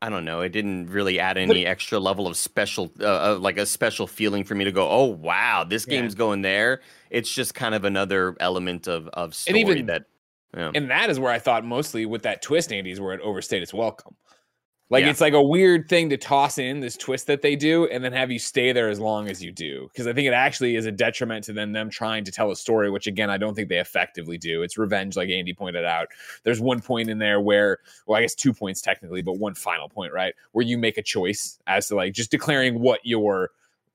I 0.04 0.10
don't 0.10 0.26
know. 0.26 0.42
It 0.42 0.50
didn't 0.50 0.88
really 0.90 1.20
add 1.20 1.38
any 1.38 1.64
extra 1.66 2.00
level 2.00 2.26
of 2.26 2.36
special, 2.36 2.92
uh, 3.00 3.34
uh, 3.34 3.38
like 3.40 3.58
a 3.58 3.68
special 3.68 4.08
feeling 4.08 4.44
for 4.44 4.56
me 4.56 4.64
to 4.66 4.72
go, 4.72 4.90
oh 4.90 5.06
wow, 5.06 5.64
this 5.64 5.86
Yeah. 5.88 6.00
game's 6.02 6.16
going 6.16 6.42
there. 6.42 6.82
It's 7.12 7.32
just 7.32 7.54
kind 7.54 7.76
of 7.76 7.86
another 7.86 8.36
element 8.40 8.88
of 8.88 9.08
of 9.10 9.26
And 9.30 9.36
story 9.36 9.60
even- 9.60 9.86
that. 9.88 10.06
Yeah. 10.58 10.72
And 10.74 10.90
that 10.90 11.10
is 11.10 11.20
where 11.20 11.32
I 11.32 11.40
thought 11.40 11.64
mostly 11.64 12.06
with 12.06 12.24
that 12.24 12.42
twist, 12.42 12.74
Andy, 12.74 12.92
is 12.92 13.00
where 13.00 13.14
it 13.14 13.22
overstayed 13.22 13.62
its 13.62 13.74
welcome. 13.74 14.16
Like 14.92 15.06
Yeah. 15.06 15.10
it's 15.10 15.22
like 15.22 15.34
a 15.34 15.42
weird 15.42 15.88
thing 15.88 16.10
to 16.10 16.18
toss 16.18 16.58
in 16.58 16.82
this 16.82 16.98
twist 16.98 17.26
that 17.28 17.42
they 17.42 17.56
do 17.56 17.88
and 17.88 18.04
then 18.04 18.12
have 18.12 18.30
you 18.30 18.38
stay 18.38 18.74
there 18.74 18.90
as 18.90 19.00
long 19.00 19.30
as 19.30 19.42
you 19.42 19.52
do. 19.52 19.88
Because 19.92 20.06
I 20.06 20.12
think 20.14 20.28
it 20.28 20.34
actually 20.34 20.76
is 20.76 20.86
a 20.86 20.92
detriment 20.92 21.46
to 21.46 21.54
them 21.54 21.72
them 21.72 21.90
trying 21.90 22.26
to 22.26 22.32
tell 22.32 22.52
a 22.52 22.56
story, 22.56 22.92
which 22.92 23.08
again 23.08 23.30
I 23.30 23.38
don't 23.38 23.56
think 23.56 23.70
they 23.70 23.80
effectively 23.80 24.38
do. 24.38 24.62
It's 24.64 24.78
revenge, 24.78 25.16
like 25.16 25.30
Andy 25.30 25.54
pointed 25.54 25.86
out. 25.86 26.10
There's 26.44 26.60
one 26.60 26.82
point 26.82 27.10
in 27.10 27.18
there 27.18 27.40
where, 27.40 27.80
well, 28.06 28.18
I 28.20 28.22
guess 28.22 28.36
two 28.36 28.54
points 28.54 28.82
technically, 28.82 29.22
but 29.22 29.40
one 29.40 29.56
final 29.56 29.88
point, 29.88 30.12
right? 30.14 30.34
Where 30.52 30.66
you 30.66 30.78
make 30.78 30.98
a 30.98 31.02
choice 31.04 31.58
as 31.68 31.88
to 31.88 31.96
like 31.96 32.14
just 32.14 32.30
declaring 32.30 32.80
what 32.82 33.00
your 33.04 33.52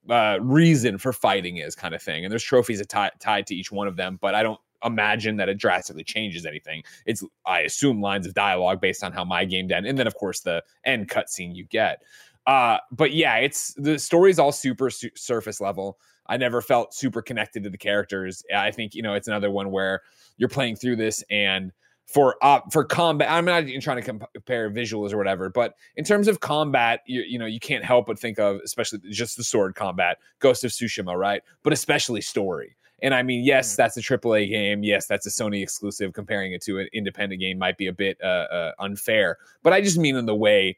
uh, 0.09 0.39
reason 0.41 0.97
for 0.97 1.13
fighting 1.13 1.57
is, 1.57 1.75
kind 1.75 1.93
of 1.93 2.01
thing. 2.01 2.25
And 2.25 2.31
there's 2.31 2.43
trophies 2.43 2.81
atti- 2.81 3.11
tied 3.19 3.45
to 3.47 3.55
each 3.55 3.71
one 3.71 3.87
of 3.87 3.97
them, 3.97 4.17
but 4.19 4.33
I 4.33 4.41
don't 4.41 4.59
imagine 4.83 5.37
that 5.37 5.49
it 5.49 5.57
drastically 5.57 6.03
changes 6.03 6.45
anything. 6.45 6.83
It's 7.05 7.23
I 7.45 7.61
assume 7.61 8.01
lines 8.01 8.27
of 8.27 8.33
dialogue 8.33 8.81
based 8.81 9.03
on 9.03 9.11
how 9.11 9.23
my 9.23 9.45
game 9.45 9.67
did, 9.67 9.85
and 9.85 9.97
then 9.97 10.07
of 10.07 10.15
course 10.15 10.41
the 10.41 10.63
end 10.85 11.09
cutscene 11.09 11.55
you 11.55 11.65
get. 11.65 12.01
Uh, 12.45 12.77
but 12.91 13.13
yeah, 13.13 13.37
it's 13.37 13.73
the 13.75 13.99
story's 13.99 14.39
all 14.39 14.51
super 14.51 14.89
su- 14.89 15.09
surface 15.15 15.59
level. 15.59 15.97
I 16.27 16.37
never 16.37 16.61
felt 16.61 16.93
super 16.93 17.21
connected 17.21 17.63
to 17.63 17.69
the 17.69 17.77
characters. 17.77 18.43
I 18.55 18.71
think 18.71 18.95
you 18.95 19.01
know 19.01 19.13
it's 19.13 19.27
another 19.27 19.51
one 19.51 19.71
where 19.71 20.01
you're 20.37 20.49
playing 20.49 20.75
through 20.75 20.97
this 20.97 21.23
and 21.29 21.71
for 22.07 22.37
uh, 22.41 22.61
for 22.71 22.85
combat, 22.85 23.29
I'm 23.29 23.45
not 23.45 23.67
even 23.67 23.81
trying 23.81 23.97
to 23.97 24.01
comp- 24.01 24.33
compare 24.33 24.71
visuals 24.71 25.11
or 25.11 25.17
whatever, 25.17 25.49
but 25.49 25.75
in 25.97 26.05
terms 26.05 26.29
of 26.29 26.39
combat, 26.39 27.01
you, 27.05 27.21
you 27.21 27.37
know 27.37 27.45
you 27.45 27.59
can't 27.59 27.83
help 27.83 28.07
but 28.07 28.17
think 28.17 28.39
of 28.39 28.61
especially 28.63 28.99
just 29.11 29.35
the 29.35 29.43
sword 29.43 29.75
combat, 29.75 30.17
Ghost 30.39 30.63
of 30.63 30.71
Tsushima, 30.71 31.15
right? 31.17 31.41
But 31.63 31.73
especially 31.73 32.21
story. 32.21 32.77
And 33.01 33.13
I 33.13 33.21
mean, 33.21 33.43
yes, 33.45 33.75
that's 33.75 33.95
a 33.97 34.01
AAA 34.01 34.49
game. 34.49 34.83
Yes, 34.83 35.05
that's 35.05 35.25
a 35.27 35.29
Sony 35.29 35.61
exclusive. 35.61 36.13
Comparing 36.13 36.53
it 36.53 36.63
to 36.63 36.79
an 36.79 36.87
independent 36.93 37.39
game 37.39 37.59
might 37.59 37.77
be 37.77 37.87
a 37.87 37.93
bit 37.93 38.17
uh, 38.23 38.47
uh, 38.51 38.71
unfair, 38.79 39.37
but 39.63 39.73
I 39.73 39.81
just 39.81 39.97
mean 39.97 40.15
in 40.15 40.25
the 40.25 40.35
way 40.35 40.77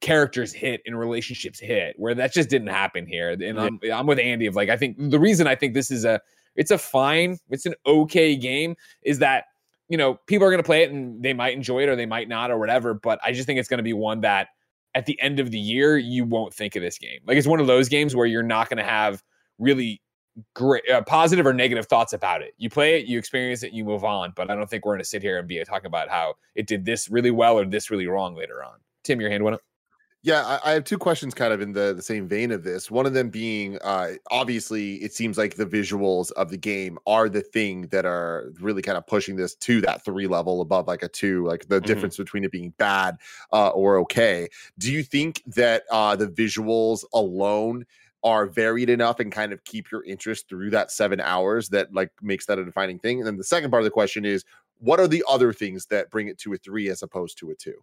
characters 0.00 0.52
hit 0.52 0.80
and 0.86 0.98
relationships 0.98 1.58
hit, 1.58 1.94
where 1.98 2.14
that 2.14 2.32
just 2.32 2.48
didn't 2.48 2.68
happen 2.68 3.06
here. 3.06 3.30
And 3.30 3.60
I'm 3.60 3.80
I'm 3.92 4.06
with 4.06 4.18
Andy 4.18 4.46
of 4.46 4.56
like 4.56 4.70
I 4.70 4.76
think 4.76 4.96
the 4.98 5.18
reason 5.18 5.46
I 5.46 5.54
think 5.54 5.74
this 5.74 5.90
is 5.90 6.04
a 6.04 6.20
it's 6.56 6.70
a 6.70 6.78
fine, 6.78 7.38
it's 7.50 7.66
an 7.66 7.74
okay 7.86 8.34
game 8.34 8.74
is 9.02 9.18
that 9.18 9.44
you 9.88 9.98
know 9.98 10.14
people 10.26 10.46
are 10.46 10.50
going 10.50 10.62
to 10.62 10.66
play 10.66 10.82
it 10.82 10.90
and 10.90 11.22
they 11.22 11.34
might 11.34 11.54
enjoy 11.54 11.82
it 11.82 11.88
or 11.88 11.96
they 11.96 12.06
might 12.06 12.28
not 12.28 12.50
or 12.50 12.58
whatever. 12.58 12.94
But 12.94 13.20
I 13.22 13.32
just 13.32 13.46
think 13.46 13.58
it's 13.58 13.68
going 13.68 13.78
to 13.78 13.84
be 13.84 13.92
one 13.92 14.22
that 14.22 14.48
at 14.94 15.06
the 15.06 15.20
end 15.20 15.38
of 15.38 15.50
the 15.50 15.58
year 15.58 15.98
you 15.98 16.24
won't 16.24 16.54
think 16.54 16.76
of 16.76 16.82
this 16.82 16.98
game. 16.98 17.20
Like 17.26 17.36
it's 17.36 17.46
one 17.46 17.60
of 17.60 17.66
those 17.66 17.88
games 17.88 18.16
where 18.16 18.26
you're 18.26 18.42
not 18.42 18.70
going 18.70 18.78
to 18.78 18.90
have 18.90 19.22
really 19.58 20.00
great 20.54 20.88
uh, 20.90 21.02
positive 21.02 21.46
or 21.46 21.52
negative 21.52 21.86
thoughts 21.86 22.12
about 22.12 22.42
it. 22.42 22.54
You 22.58 22.70
play 22.70 23.00
it, 23.00 23.06
you 23.06 23.18
experience 23.18 23.62
it, 23.62 23.72
you 23.72 23.84
move 23.84 24.04
on. 24.04 24.32
But 24.36 24.50
I 24.50 24.54
don't 24.54 24.68
think 24.68 24.84
we're 24.84 24.92
going 24.92 25.00
to 25.00 25.04
sit 25.04 25.22
here 25.22 25.38
and 25.38 25.48
be 25.48 25.62
talking 25.64 25.86
about 25.86 26.08
how 26.08 26.34
it 26.54 26.66
did 26.66 26.84
this 26.84 27.08
really 27.10 27.30
well 27.30 27.58
or 27.58 27.64
this 27.64 27.90
really 27.90 28.06
wrong 28.06 28.34
later 28.34 28.62
on. 28.62 28.78
Tim, 29.04 29.20
your 29.20 29.30
hand 29.30 29.44
went 29.44 29.54
up. 29.54 29.60
Yeah, 30.24 30.44
I, 30.44 30.70
I 30.70 30.72
have 30.72 30.82
two 30.82 30.98
questions 30.98 31.32
kind 31.32 31.52
of 31.52 31.60
in 31.60 31.72
the, 31.72 31.94
the 31.94 32.02
same 32.02 32.26
vein 32.26 32.50
of 32.50 32.64
this. 32.64 32.90
One 32.90 33.06
of 33.06 33.14
them 33.14 33.30
being 33.30 33.78
uh, 33.82 34.14
obviously, 34.32 34.96
it 34.96 35.14
seems 35.14 35.38
like 35.38 35.54
the 35.54 35.64
visuals 35.64 36.32
of 36.32 36.50
the 36.50 36.56
game 36.56 36.98
are 37.06 37.28
the 37.28 37.40
thing 37.40 37.82
that 37.92 38.04
are 38.04 38.50
really 38.60 38.82
kind 38.82 38.98
of 38.98 39.06
pushing 39.06 39.36
this 39.36 39.54
to 39.54 39.80
that 39.82 40.04
three 40.04 40.26
level 40.26 40.60
above 40.60 40.88
like 40.88 41.04
a 41.04 41.08
two, 41.08 41.46
like 41.46 41.68
the 41.68 41.80
Mhm. 41.80 41.86
difference 41.86 42.16
between 42.16 42.42
it 42.42 42.50
being 42.50 42.74
bad 42.78 43.16
uh, 43.52 43.68
or 43.68 43.96
okay. 43.98 44.48
Do 44.76 44.92
you 44.92 45.04
think 45.04 45.42
that 45.46 45.84
uh, 45.88 46.16
the 46.16 46.26
visuals 46.26 47.04
alone 47.14 47.86
are 48.24 48.46
varied 48.46 48.90
enough 48.90 49.20
and 49.20 49.30
kind 49.30 49.52
of 49.52 49.62
keep 49.64 49.90
your 49.90 50.04
interest 50.04 50.48
through 50.48 50.70
that 50.70 50.90
seven 50.90 51.20
hours 51.20 51.68
that 51.68 51.92
like 51.94 52.10
makes 52.20 52.46
that 52.46 52.58
a 52.58 52.64
defining 52.64 52.98
thing? 52.98 53.18
And 53.18 53.26
then 53.26 53.36
the 53.36 53.44
second 53.44 53.70
part 53.70 53.82
of 53.82 53.84
the 53.84 53.90
question 53.90 54.24
is, 54.24 54.44
what 54.80 55.00
are 55.00 55.08
the 55.08 55.24
other 55.28 55.52
things 55.52 55.86
that 55.86 56.10
bring 56.10 56.28
it 56.28 56.38
to 56.38 56.52
a 56.52 56.56
three 56.56 56.88
as 56.88 57.02
opposed 57.02 57.38
to 57.38 57.50
a 57.50 57.54
two? 57.54 57.74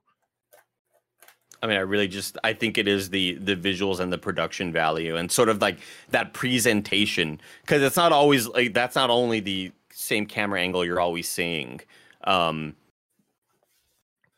I 1.61 1.67
mean, 1.67 1.77
I 1.77 1.81
really 1.81 2.07
just 2.07 2.37
I 2.43 2.53
think 2.53 2.77
it 2.77 2.87
is 2.87 3.09
the 3.09 3.35
the 3.35 3.55
visuals 3.55 3.99
and 3.99 4.11
the 4.11 4.17
production 4.17 4.71
value 4.71 5.15
and 5.15 5.31
sort 5.31 5.49
of 5.49 5.61
like 5.61 5.79
that 6.09 6.33
presentation 6.33 7.39
because 7.61 7.81
it's 7.81 7.95
not 7.95 8.11
always 8.11 8.47
like 8.47 8.73
that's 8.73 8.95
not 8.95 9.09
only 9.09 9.39
the 9.39 9.71
same 9.91 10.25
camera 10.25 10.61
angle 10.61 10.85
you're 10.85 10.99
always 10.99 11.27
seeing. 11.27 11.81
Um, 12.25 12.75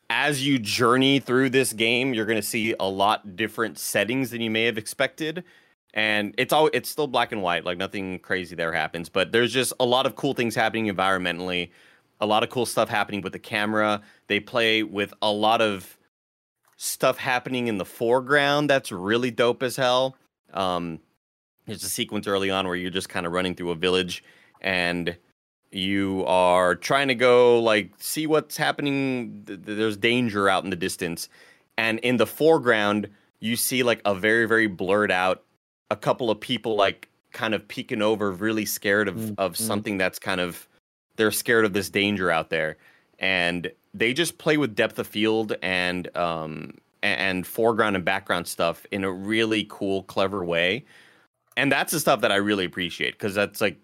as 0.09 0.45
you 0.45 0.57
journey 0.57 1.19
through 1.19 1.49
this 1.49 1.73
game, 1.73 2.13
you're 2.13 2.25
going 2.25 2.37
to 2.37 2.47
see 2.47 2.73
a 2.79 2.87
lot 2.87 3.35
different 3.35 3.77
settings 3.77 4.29
than 4.29 4.41
you 4.41 4.49
may 4.49 4.63
have 4.63 4.77
expected. 4.77 5.43
And 5.93 6.33
it's 6.37 6.53
all 6.53 6.69
it's 6.73 6.89
still 6.89 7.07
black 7.07 7.31
and 7.31 7.41
white, 7.41 7.65
like 7.65 7.77
nothing 7.77 8.19
crazy 8.19 8.55
there 8.55 8.71
happens, 8.73 9.09
but 9.09 9.31
there's 9.31 9.51
just 9.51 9.73
a 9.79 9.85
lot 9.85 10.05
of 10.05 10.15
cool 10.15 10.33
things 10.33 10.53
happening 10.53 10.85
environmentally, 10.87 11.71
a 12.19 12.25
lot 12.25 12.43
of 12.43 12.49
cool 12.49 12.65
stuff 12.65 12.89
happening 12.89 13.21
with 13.21 13.33
the 13.33 13.39
camera. 13.39 14.01
They 14.27 14.39
play 14.39 14.83
with 14.83 15.13
a 15.21 15.31
lot 15.31 15.61
of 15.61 15.97
stuff 16.75 17.17
happening 17.17 17.67
in 17.67 17.77
the 17.77 17.85
foreground 17.85 18.69
that's 18.69 18.91
really 18.91 19.31
dope 19.31 19.63
as 19.63 19.75
hell. 19.75 20.15
Um, 20.53 20.99
there's 21.65 21.83
a 21.83 21.89
sequence 21.89 22.27
early 22.27 22.51
on 22.51 22.67
where 22.67 22.75
you're 22.75 22.91
just 22.91 23.09
kind 23.09 23.25
of 23.25 23.31
running 23.31 23.55
through 23.55 23.71
a 23.71 23.75
village 23.75 24.23
and 24.61 25.17
you 25.71 26.23
are 26.25 26.75
trying 26.75 27.09
to 27.09 27.15
go 27.15 27.59
like 27.59 27.91
see 27.97 28.27
what's 28.27 28.57
happening. 28.57 29.43
Th- 29.45 29.61
th- 29.63 29.77
There's 29.77 29.97
danger 29.97 30.47
out 30.49 30.63
in 30.63 30.69
the 30.69 30.75
distance, 30.75 31.27
and 31.77 31.99
in 31.99 32.17
the 32.17 32.25
foreground 32.27 33.09
you 33.39 33.55
see 33.55 33.83
like 33.83 34.01
a 34.05 34.15
very 34.15 34.47
very 34.47 34.67
blurred 34.67 35.11
out 35.11 35.43
a 35.89 35.95
couple 35.95 36.29
of 36.29 36.39
people 36.39 36.75
like 36.75 37.09
kind 37.31 37.53
of 37.53 37.67
peeking 37.67 38.01
over, 38.01 38.31
really 38.31 38.65
scared 38.65 39.07
of 39.07 39.37
of 39.37 39.57
something 39.57 39.97
that's 39.97 40.19
kind 40.19 40.41
of 40.41 40.67
they're 41.15 41.31
scared 41.31 41.65
of 41.65 41.73
this 41.73 41.89
danger 41.89 42.31
out 42.31 42.49
there, 42.49 42.77
and 43.19 43.71
they 43.93 44.13
just 44.13 44.37
play 44.37 44.57
with 44.57 44.75
depth 44.75 44.99
of 44.99 45.07
field 45.07 45.55
and 45.61 46.15
um 46.17 46.73
and 47.03 47.45
foreground 47.45 47.95
and 47.95 48.03
background 48.03 48.47
stuff 48.47 48.85
in 48.91 49.03
a 49.03 49.11
really 49.11 49.65
cool, 49.69 50.03
clever 50.03 50.43
way. 50.43 50.83
And 51.55 51.71
that's 51.71 51.91
the 51.91 51.99
stuff 51.99 52.21
that 52.21 52.31
I 52.31 52.35
really 52.35 52.65
appreciate 52.65 53.13
because 53.13 53.35
that's 53.35 53.61
like 53.61 53.77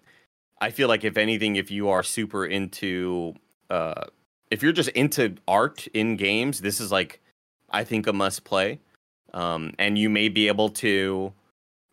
I 0.60 0.70
feel 0.70 0.88
like 0.88 1.04
if 1.04 1.16
anything, 1.16 1.56
if 1.56 1.70
you 1.70 1.88
are 1.88 2.02
super 2.02 2.46
into 2.46 3.34
uh 3.70 4.04
if 4.50 4.62
you're 4.62 4.72
just 4.72 4.90
into 4.90 5.36
art 5.48 5.86
in 5.94 6.16
games, 6.16 6.60
this 6.60 6.80
is 6.80 6.92
like 6.92 7.20
I 7.70 7.84
think 7.84 8.06
a 8.06 8.12
must 8.12 8.44
play. 8.44 8.80
Um 9.32 9.74
and 9.78 9.98
you 9.98 10.10
may 10.10 10.28
be 10.28 10.48
able 10.48 10.70
to 10.70 11.32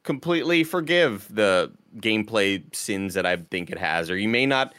completely 0.03 0.63
forgive 0.63 1.27
the 1.33 1.71
gameplay 1.97 2.63
sins 2.75 3.13
that 3.13 3.25
I 3.25 3.37
think 3.37 3.69
it 3.69 3.77
has, 3.77 4.09
or 4.09 4.17
you 4.17 4.29
may 4.29 4.45
not 4.45 4.73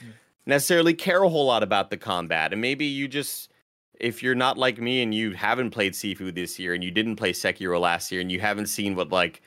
necessarily 0.47 0.95
care 0.95 1.23
a 1.23 1.29
whole 1.29 1.47
lot 1.47 1.63
about 1.63 1.91
the 1.91 1.97
combat. 1.97 2.53
And 2.53 2.61
maybe 2.61 2.85
you 2.85 3.07
just, 3.07 3.53
if 4.01 4.23
you're 4.23 4.35
not 4.35 4.59
like 4.59 4.79
me 4.79 5.03
and 5.03 5.15
you 5.15 5.33
haven't 5.33 5.71
played 5.71 5.93
Sifu 5.93 6.35
this 6.35 6.59
year 6.59 6.75
and 6.75 6.83
you 6.83 6.91
didn't 6.91 7.17
play 7.17 7.33
Sekiro 7.33 7.81
last 7.81 8.11
year 8.11 8.21
and 8.21 8.33
you 8.33 8.41
haven't 8.41 8.67
seen 8.67 8.97
what, 8.97 9.11
like, 9.11 9.43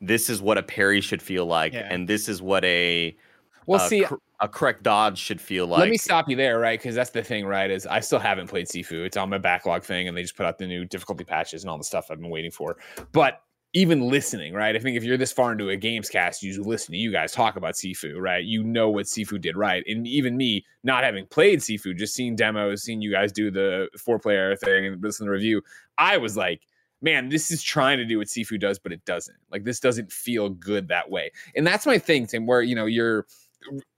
this 0.00 0.28
is 0.28 0.42
what 0.42 0.58
a 0.58 0.62
parry 0.62 1.00
should 1.00 1.22
feel 1.22 1.46
like, 1.46 1.72
Yeah. 1.72 1.86
and 1.88 2.08
this 2.08 2.28
is 2.28 2.42
what 2.42 2.64
a 2.64 3.16
Well, 3.66 3.80
a, 3.80 3.88
see, 3.88 4.04
a 4.40 4.48
correct 4.48 4.82
dodge 4.82 5.16
should 5.18 5.40
feel 5.40 5.68
like. 5.68 5.78
Let 5.78 5.88
me 5.88 5.96
stop 5.96 6.28
you 6.28 6.34
there, 6.34 6.58
right? 6.58 6.78
Because 6.78 6.96
that's 6.96 7.10
the 7.10 7.22
thing, 7.22 7.46
right? 7.46 7.70
Is 7.70 7.86
I 7.86 8.00
still 8.00 8.18
haven't 8.18 8.48
played 8.48 8.66
Sifu. 8.66 9.06
It's 9.06 9.16
on 9.16 9.30
my 9.30 9.38
backlog 9.38 9.84
thing, 9.84 10.08
and 10.08 10.16
they 10.16 10.22
just 10.22 10.36
put 10.36 10.44
out 10.44 10.58
the 10.58 10.66
new 10.66 10.84
difficulty 10.84 11.22
patches 11.22 11.62
and 11.62 11.70
all 11.70 11.78
the 11.78 11.84
stuff 11.84 12.10
I've 12.10 12.20
been 12.20 12.30
waiting 12.30 12.50
for. 12.50 12.76
But 13.12 13.43
even 13.74 14.08
listening, 14.08 14.54
right? 14.54 14.76
I 14.76 14.78
think 14.78 14.96
if 14.96 15.02
you're 15.02 15.16
this 15.16 15.32
far 15.32 15.50
into 15.50 15.68
a 15.68 15.76
games 15.76 16.08
cast, 16.08 16.44
you 16.44 16.62
listen 16.62 16.92
to 16.92 16.98
you 16.98 17.10
guys 17.10 17.32
talk 17.32 17.56
about 17.56 17.74
Sifu, 17.74 18.16
right? 18.20 18.44
You 18.44 18.62
know 18.62 18.88
what 18.88 19.06
Sifu 19.06 19.40
did 19.40 19.56
right. 19.56 19.82
And 19.88 20.06
even 20.06 20.36
me, 20.36 20.64
not 20.84 21.02
having 21.02 21.26
played 21.26 21.58
Sifu, 21.58 21.96
just 21.96 22.14
seeing 22.14 22.36
demos, 22.36 22.84
seeing 22.84 23.02
you 23.02 23.10
guys 23.10 23.32
do 23.32 23.50
the 23.50 23.88
four 23.98 24.20
player 24.20 24.56
thing 24.56 24.86
and 24.86 25.02
listen 25.02 25.26
to 25.26 25.32
review, 25.32 25.60
I 25.98 26.18
was 26.18 26.36
like, 26.36 26.62
man, 27.02 27.28
this 27.28 27.50
is 27.50 27.64
trying 27.64 27.98
to 27.98 28.04
do 28.04 28.18
what 28.18 28.28
Sifu 28.28 28.58
does, 28.60 28.78
but 28.78 28.92
it 28.92 29.04
doesn't. 29.04 29.36
Like 29.50 29.64
this 29.64 29.80
doesn't 29.80 30.12
feel 30.12 30.50
good 30.50 30.86
that 30.88 31.10
way. 31.10 31.32
And 31.56 31.66
that's 31.66 31.84
my 31.84 31.98
thing, 31.98 32.28
Tim, 32.28 32.46
where 32.46 32.62
you 32.62 32.76
know 32.76 32.86
you're 32.86 33.26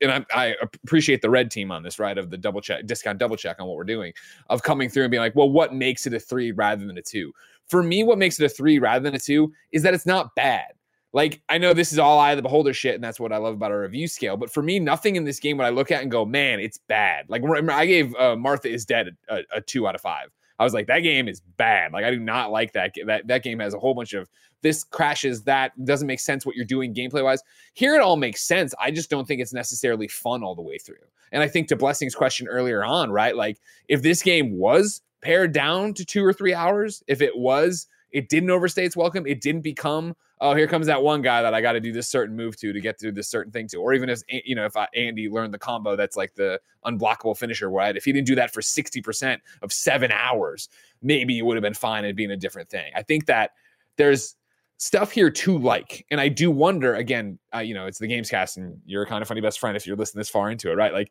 and 0.00 0.12
I, 0.12 0.24
I 0.32 0.54
appreciate 0.62 1.22
the 1.22 1.30
red 1.30 1.50
team 1.50 1.70
on 1.70 1.82
this, 1.82 1.98
right? 1.98 2.16
Of 2.16 2.30
the 2.30 2.38
double 2.38 2.60
check, 2.60 2.86
discount 2.86 3.18
double 3.18 3.36
check 3.36 3.56
on 3.60 3.66
what 3.66 3.76
we're 3.76 3.84
doing, 3.84 4.12
of 4.48 4.62
coming 4.62 4.88
through 4.88 5.04
and 5.04 5.10
being 5.10 5.22
like, 5.22 5.34
well, 5.34 5.50
what 5.50 5.74
makes 5.74 6.06
it 6.06 6.14
a 6.14 6.20
three 6.20 6.52
rather 6.52 6.86
than 6.86 6.96
a 6.98 7.02
two? 7.02 7.32
For 7.68 7.82
me, 7.82 8.04
what 8.04 8.18
makes 8.18 8.38
it 8.38 8.44
a 8.44 8.48
three 8.48 8.78
rather 8.78 9.02
than 9.02 9.14
a 9.14 9.18
two 9.18 9.52
is 9.72 9.82
that 9.82 9.94
it's 9.94 10.06
not 10.06 10.34
bad. 10.34 10.66
Like, 11.12 11.40
I 11.48 11.56
know 11.56 11.72
this 11.72 11.92
is 11.92 11.98
all 11.98 12.18
eye 12.18 12.32
of 12.32 12.36
the 12.36 12.42
beholder 12.42 12.74
shit, 12.74 12.94
and 12.94 13.02
that's 13.02 13.18
what 13.18 13.32
I 13.32 13.38
love 13.38 13.54
about 13.54 13.70
our 13.70 13.80
review 13.80 14.06
scale. 14.06 14.36
But 14.36 14.52
for 14.52 14.62
me, 14.62 14.78
nothing 14.78 15.16
in 15.16 15.24
this 15.24 15.40
game 15.40 15.56
would 15.56 15.66
I 15.66 15.70
look 15.70 15.90
at 15.90 16.02
and 16.02 16.10
go, 16.10 16.26
man, 16.26 16.60
it's 16.60 16.78
bad. 16.78 17.24
Like, 17.28 17.42
I 17.70 17.86
gave 17.86 18.14
uh, 18.16 18.36
Martha 18.36 18.68
is 18.68 18.84
Dead 18.84 19.16
a, 19.28 19.40
a 19.52 19.60
two 19.60 19.88
out 19.88 19.94
of 19.94 20.00
five. 20.00 20.28
I 20.58 20.64
was 20.64 20.74
like, 20.74 20.86
that 20.88 21.00
game 21.00 21.28
is 21.28 21.40
bad. 21.40 21.92
Like, 21.92 22.04
I 22.04 22.10
do 22.10 22.18
not 22.18 22.50
like 22.50 22.72
that. 22.72 22.94
That 23.06 23.26
that 23.28 23.42
game 23.42 23.58
has 23.60 23.74
a 23.74 23.78
whole 23.78 23.94
bunch 23.94 24.12
of 24.14 24.28
this 24.62 24.84
crashes, 24.84 25.42
that 25.44 25.72
doesn't 25.84 26.06
make 26.06 26.20
sense 26.20 26.44
what 26.44 26.56
you're 26.56 26.64
doing 26.64 26.94
gameplay 26.94 27.22
wise. 27.22 27.42
Here 27.74 27.94
it 27.94 28.00
all 28.00 28.16
makes 28.16 28.42
sense. 28.42 28.74
I 28.80 28.90
just 28.90 29.10
don't 29.10 29.26
think 29.26 29.40
it's 29.40 29.52
necessarily 29.52 30.08
fun 30.08 30.42
all 30.42 30.54
the 30.54 30.62
way 30.62 30.78
through. 30.78 30.96
And 31.32 31.42
I 31.42 31.48
think 31.48 31.68
to 31.68 31.76
Blessing's 31.76 32.14
question 32.14 32.48
earlier 32.48 32.84
on, 32.84 33.10
right? 33.10 33.36
Like, 33.36 33.58
if 33.88 34.02
this 34.02 34.22
game 34.22 34.58
was 34.58 35.02
pared 35.26 35.52
down 35.52 35.92
to 35.94 36.04
two 36.04 36.24
or 36.24 36.32
three 36.32 36.54
hours, 36.54 37.02
if 37.08 37.20
it 37.20 37.36
was, 37.36 37.88
it 38.12 38.28
didn't 38.28 38.50
overstay 38.50 38.84
its 38.84 38.96
welcome, 38.96 39.26
it 39.26 39.40
didn't 39.40 39.62
become 39.62 40.14
oh, 40.40 40.54
here 40.54 40.66
comes 40.66 40.86
that 40.86 41.02
one 41.02 41.22
guy 41.22 41.40
that 41.42 41.54
I 41.54 41.60
got 41.60 41.72
to 41.72 41.80
do 41.80 41.92
this 41.92 42.08
certain 42.08 42.36
move 42.36 42.56
to 42.58 42.72
to 42.72 42.80
get 42.80 43.00
through 43.00 43.12
this 43.12 43.28
certain 43.28 43.52
thing 43.52 43.68
to. 43.68 43.78
Or 43.78 43.94
even 43.94 44.08
if 44.08 44.20
you 44.28 44.54
know, 44.54 44.66
if 44.66 44.76
I, 44.76 44.86
Andy 44.94 45.28
learned 45.28 45.54
the 45.54 45.58
combo 45.58 45.96
that's 45.96 46.16
like 46.16 46.34
the 46.34 46.60
unblockable 46.84 47.36
finisher, 47.36 47.70
right? 47.70 47.96
If 47.96 48.04
he 48.04 48.12
didn't 48.12 48.26
do 48.26 48.34
that 48.36 48.52
for 48.52 48.62
sixty 48.62 49.00
percent 49.00 49.42
of 49.62 49.72
seven 49.72 50.12
hours, 50.12 50.68
maybe 51.02 51.38
it 51.38 51.42
would 51.42 51.56
have 51.56 51.62
been 51.62 51.74
fine 51.74 52.04
and 52.04 52.16
being 52.16 52.30
a 52.30 52.36
different 52.36 52.68
thing. 52.68 52.92
I 52.94 53.02
think 53.02 53.26
that 53.26 53.52
there's 53.96 54.36
stuff 54.76 55.10
here 55.10 55.30
to 55.30 55.58
like, 55.58 56.04
and 56.10 56.20
I 56.20 56.28
do 56.28 56.50
wonder 56.50 56.94
again. 56.94 57.38
Uh, 57.54 57.60
you 57.60 57.74
know, 57.74 57.86
it's 57.86 57.98
the 57.98 58.06
games 58.06 58.30
cast, 58.30 58.56
and 58.58 58.78
you're 58.84 59.02
a 59.02 59.06
kind 59.06 59.22
of 59.22 59.28
funny 59.28 59.40
best 59.40 59.58
friend 59.58 59.76
if 59.76 59.86
you're 59.86 59.96
listening 59.96 60.20
this 60.20 60.28
far 60.28 60.50
into 60.50 60.70
it, 60.70 60.74
right? 60.74 60.92
Like, 60.92 61.10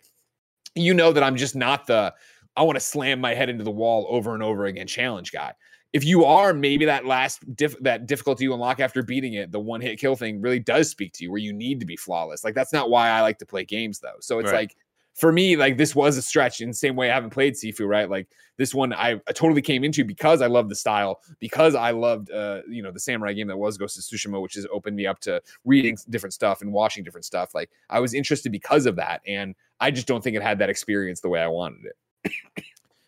you 0.76 0.94
know 0.94 1.12
that 1.12 1.24
I'm 1.24 1.36
just 1.36 1.56
not 1.56 1.88
the 1.88 2.14
I 2.56 2.64
want 2.64 2.78
to 2.78 2.80
slam 2.80 3.20
my 3.20 3.34
head 3.34 3.50
into 3.50 3.64
the 3.64 3.72
wall 3.72 4.08
over 4.10 4.34
and 4.34 4.44
over 4.44 4.66
again 4.66 4.88
challenge 4.88 5.32
guy 5.32 5.54
if 5.96 6.04
you 6.04 6.26
are 6.26 6.54
maybe 6.54 6.84
that 6.84 7.06
last 7.06 7.56
diff- 7.56 7.80
that 7.80 8.06
difficulty 8.06 8.44
you 8.44 8.54
unlock 8.54 8.82
after 8.82 9.02
beating 9.02 9.36
it, 9.36 9.54
the 9.54 9.60
one 9.62 9.80
hit 9.80 9.98
kill 9.98 10.18
thing 10.18 10.42
really 10.42 10.60
does 10.60 10.90
speak 10.90 11.14
to 11.14 11.24
you 11.24 11.32
where 11.32 11.40
you 11.40 11.54
need 11.54 11.80
to 11.80 11.86
be 11.86 11.96
flawless. 11.96 12.44
Like 12.44 12.54
that's 12.54 12.74
not 12.74 12.90
why 12.90 13.08
I 13.08 13.22
like 13.22 13.38
to 13.40 13.46
play 13.46 13.64
games 13.64 14.00
though. 14.00 14.18
So 14.20 14.40
it's 14.40 14.52
right. 14.52 14.58
like 14.58 14.76
for 15.14 15.32
me, 15.32 15.56
like 15.56 15.78
this 15.78 15.96
was 15.96 16.18
a 16.18 16.22
stretch 16.22 16.60
in 16.60 16.68
the 16.68 16.76
same 16.76 16.98
way 16.98 17.10
I 17.10 17.14
haven't 17.14 17.30
played 17.30 17.54
Sifu, 17.54 17.88
right? 17.88 18.10
Like 18.10 18.28
this 18.58 18.76
one 18.76 18.92
I, 18.92 19.22
I 19.26 19.32
totally 19.32 19.62
came 19.62 19.86
into 19.86 20.04
because 20.04 20.42
I 20.42 20.48
love 20.48 20.68
the 20.68 20.76
style, 20.76 21.22
because 21.40 21.76
I 21.76 21.92
loved 21.92 22.30
uh, 22.30 22.64
you 22.70 22.84
know, 22.84 22.92
the 22.92 23.00
samurai 23.00 23.32
game 23.32 23.48
that 23.48 23.56
was 23.56 23.78
Ghost 23.78 23.98
of 23.98 24.04
Tsushima, 24.04 24.42
which 24.42 24.56
has 24.56 24.68
opened 24.74 24.98
me 24.98 25.08
up 25.08 25.22
to 25.22 25.42
reading 25.64 25.98
different 26.10 26.34
stuff 26.34 26.62
and 26.62 26.74
watching 26.74 27.06
different 27.06 27.24
stuff. 27.24 27.56
Like 27.56 27.70
I 27.90 28.02
was 28.02 28.14
interested 28.14 28.52
because 28.52 28.86
of 28.86 28.98
that. 28.98 29.22
And 29.26 29.56
I 29.80 29.92
just 29.92 30.08
don't 30.08 30.22
think 30.22 30.36
it 30.36 30.44
had 30.44 30.60
that 30.60 30.70
experience 30.70 31.22
the 31.22 31.30
way 31.30 31.40
I 31.40 31.48
wanted 31.48 31.86
it 31.86 31.96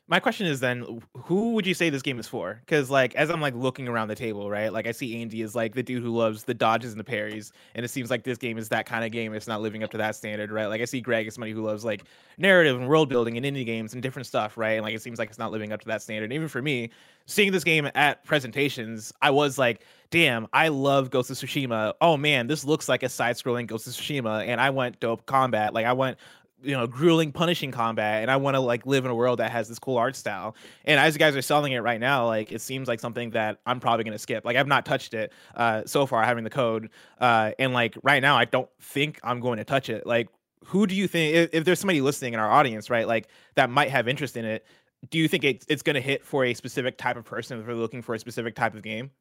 my 0.10 0.22
question 0.22 0.48
is 0.48 0.62
then 0.62 1.02
who 1.18 1.54
would 1.54 1.68
you 1.68 1.74
say 1.74 1.90
this 1.90 2.02
game 2.02 2.18
is 2.18 2.28
for? 2.28 2.62
Because 2.66 2.90
like 2.90 3.14
as 3.16 3.30
i'm 3.30 3.42
like 3.42 3.54
looking 3.56 3.88
around 3.88 4.08
the 4.08 4.16
table 4.16 4.50
right 4.50 4.72
like 4.72 4.88
i 4.88 4.92
see 4.92 5.22
andy 5.22 5.42
is 5.42 5.54
like 5.54 5.76
the 5.76 5.84
dude 5.84 6.02
who 6.02 6.16
loves 6.16 6.44
the 6.44 6.54
dodges 6.54 6.92
and 6.92 7.00
the 7.00 7.04
parries 7.04 7.52
and 7.76 7.84
it 7.84 7.90
seems 7.90 8.10
like 8.10 8.24
this 8.24 8.38
game 8.38 8.58
is 8.58 8.70
that 8.70 8.86
kind 8.86 9.04
of 9.04 9.12
game 9.12 9.34
it's 9.34 9.48
not 9.48 9.62
living 9.62 9.84
up 9.84 9.92
to 9.92 9.98
that 9.98 10.16
standard 10.16 10.52
right? 10.52 10.68
Like 10.68 10.82
i 10.82 10.86
see 10.86 11.02
greg 11.02 11.28
as 11.28 11.34
somebody 11.34 11.52
who 11.52 11.62
loves 11.62 11.84
like 11.84 12.06
narrative 12.38 12.78
and 12.80 12.88
world 12.88 13.10
building 13.10 13.38
and 13.38 13.46
indie 13.46 13.66
games 13.66 13.94
and 13.94 14.02
different 14.02 14.26
stuff 14.26 14.58
right? 14.58 14.74
And 14.74 14.84
like 14.84 14.96
it 14.96 15.02
seems 15.02 15.20
like 15.20 15.30
it's 15.30 15.40
not 15.40 15.52
living 15.52 15.74
up 15.74 15.82
to 15.82 15.88
that 15.88 16.02
standard. 16.02 16.32
Even 16.32 16.48
for 16.48 16.62
me 16.62 16.90
seeing 17.26 17.52
this 17.52 17.66
game 17.66 17.90
at 17.94 18.24
presentations 18.24 19.12
i 19.22 19.30
was 19.30 19.58
like 19.58 19.84
damn 20.10 20.48
i 20.54 20.70
love 20.70 21.10
ghost 21.10 21.30
of 21.30 21.36
tsushima. 21.38 21.94
Oh 22.00 22.16
man 22.16 22.48
this 22.48 22.64
looks 22.64 22.88
like 22.88 23.04
a 23.04 23.10
side-scrolling 23.10 23.68
ghost 23.68 23.88
of 23.88 23.94
tsushima 23.94 24.48
and 24.48 24.62
i 24.62 24.70
want 24.70 25.00
dope 25.02 25.26
combat. 25.26 25.74
Like 25.74 25.86
i 25.86 25.92
want 25.92 26.18
you 26.62 26.72
know 26.72 26.88
grueling 26.88 27.32
punishing 27.32 27.72
combat 27.72 28.22
and 28.24 28.32
i 28.32 28.36
want 28.36 28.56
to 28.56 28.60
like 28.60 28.86
live 28.86 29.06
in 29.06 29.12
a 29.12 29.16
world 29.16 29.40
that 29.40 29.52
has 29.52 29.70
this 29.70 29.78
cool 29.78 29.98
art 29.98 30.16
style. 30.16 30.56
And 30.86 31.00
as 31.00 31.14
you 31.14 31.20
guys 31.20 31.36
are 31.36 31.42
selling 31.42 31.74
it 31.74 31.80
right 31.80 32.00
now 32.00 32.26
like 32.26 32.52
it 32.52 32.62
seems 32.62 32.88
like 32.88 33.00
something 33.00 33.32
that 33.32 33.60
i'm 33.66 33.80
probably 33.80 34.04
going 34.04 34.14
to 34.14 34.20
skip. 34.20 34.46
Like 34.46 34.58
i've 34.58 34.68
not 34.68 34.86
touched 34.86 35.14
it 35.14 35.32
uh 35.56 35.84
so 35.86 36.06
far 36.06 36.24
having 36.24 36.44
the 36.44 36.50
code 36.50 36.90
uh 37.20 37.52
and 37.60 37.74
like 37.74 37.96
right 38.04 38.22
now 38.22 38.38
i 38.38 38.46
don't 38.46 38.70
think 38.82 39.20
i'm 39.24 39.40
going 39.40 39.58
to 39.58 39.64
touch 39.64 39.90
it. 39.90 40.06
Like 40.06 40.30
who 40.66 40.88
do 40.88 40.96
you 40.96 41.08
think 41.08 41.36
if, 41.36 41.50
if 41.54 41.66
there's 41.66 41.80
somebody 41.80 42.02
listening 42.02 42.34
in 42.34 42.40
our 42.40 42.50
audience 42.50 42.90
right 42.90 43.08
like 43.08 43.28
that 43.56 43.70
might 43.70 43.90
have 43.90 44.08
interest 44.08 44.36
in 44.36 44.46
it 44.46 44.66
do 45.10 45.18
you 45.18 45.28
think 45.28 45.44
it's, 45.44 45.66
it's 45.70 45.84
going 45.84 45.96
to 45.96 46.02
hit 46.02 46.26
for 46.26 46.46
a 46.46 46.54
specific 46.54 46.98
type 46.98 47.18
of 47.18 47.26
person 47.26 47.60
if 47.60 47.66
they're 47.66 47.76
looking 47.76 48.02
for 48.02 48.16
a 48.16 48.20
specific 48.20 48.56
type 48.56 48.74
of 48.74 48.82
game? 48.82 49.12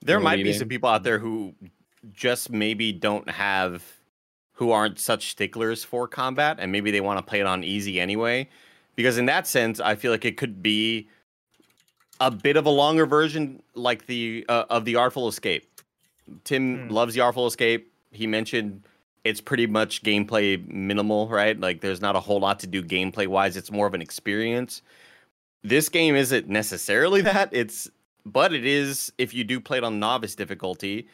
There 0.00 0.20
might 0.20 0.42
be 0.42 0.52
some 0.52 0.68
people 0.68 0.88
out 0.88 1.02
there 1.02 1.18
who 1.18 1.54
just 2.12 2.50
maybe 2.50 2.92
don't 2.92 3.28
have 3.30 3.82
who 4.54 4.70
aren't 4.70 4.98
such 4.98 5.30
sticklers 5.30 5.84
for 5.84 6.08
combat 6.08 6.56
and 6.60 6.70
maybe 6.72 6.90
they 6.90 7.00
want 7.00 7.18
to 7.18 7.22
play 7.22 7.40
it 7.40 7.46
on 7.46 7.64
easy 7.64 8.00
anyway. 8.00 8.48
Because 8.96 9.18
in 9.18 9.26
that 9.26 9.46
sense, 9.46 9.80
I 9.80 9.96
feel 9.96 10.12
like 10.12 10.24
it 10.24 10.36
could 10.36 10.62
be 10.62 11.08
a 12.20 12.30
bit 12.30 12.56
of 12.56 12.64
a 12.64 12.70
longer 12.70 13.06
version 13.06 13.62
like 13.74 14.06
the 14.06 14.44
uh, 14.48 14.64
of 14.70 14.84
the 14.84 14.96
Artful 14.96 15.26
Escape. 15.28 15.68
Tim 16.44 16.86
hmm. 16.86 16.92
loves 16.92 17.14
the 17.14 17.20
Artful 17.20 17.46
Escape. 17.46 17.92
He 18.12 18.26
mentioned 18.26 18.84
it's 19.24 19.40
pretty 19.40 19.66
much 19.66 20.02
gameplay 20.02 20.66
minimal, 20.68 21.28
right? 21.28 21.58
Like 21.58 21.80
there's 21.80 22.00
not 22.00 22.14
a 22.14 22.20
whole 22.20 22.38
lot 22.38 22.60
to 22.60 22.66
do 22.68 22.82
gameplay 22.82 23.26
wise. 23.26 23.56
It's 23.56 23.72
more 23.72 23.86
of 23.86 23.94
an 23.94 24.02
experience. 24.02 24.82
This 25.64 25.88
game 25.88 26.14
isn't 26.14 26.48
necessarily 26.48 27.20
that. 27.22 27.48
It's 27.50 27.90
but 28.24 28.52
it 28.52 28.64
is 28.64 29.12
if 29.18 29.34
you 29.34 29.42
do 29.42 29.58
play 29.58 29.78
it 29.78 29.84
on 29.84 29.98
novice 29.98 30.36
difficulty, 30.36 31.08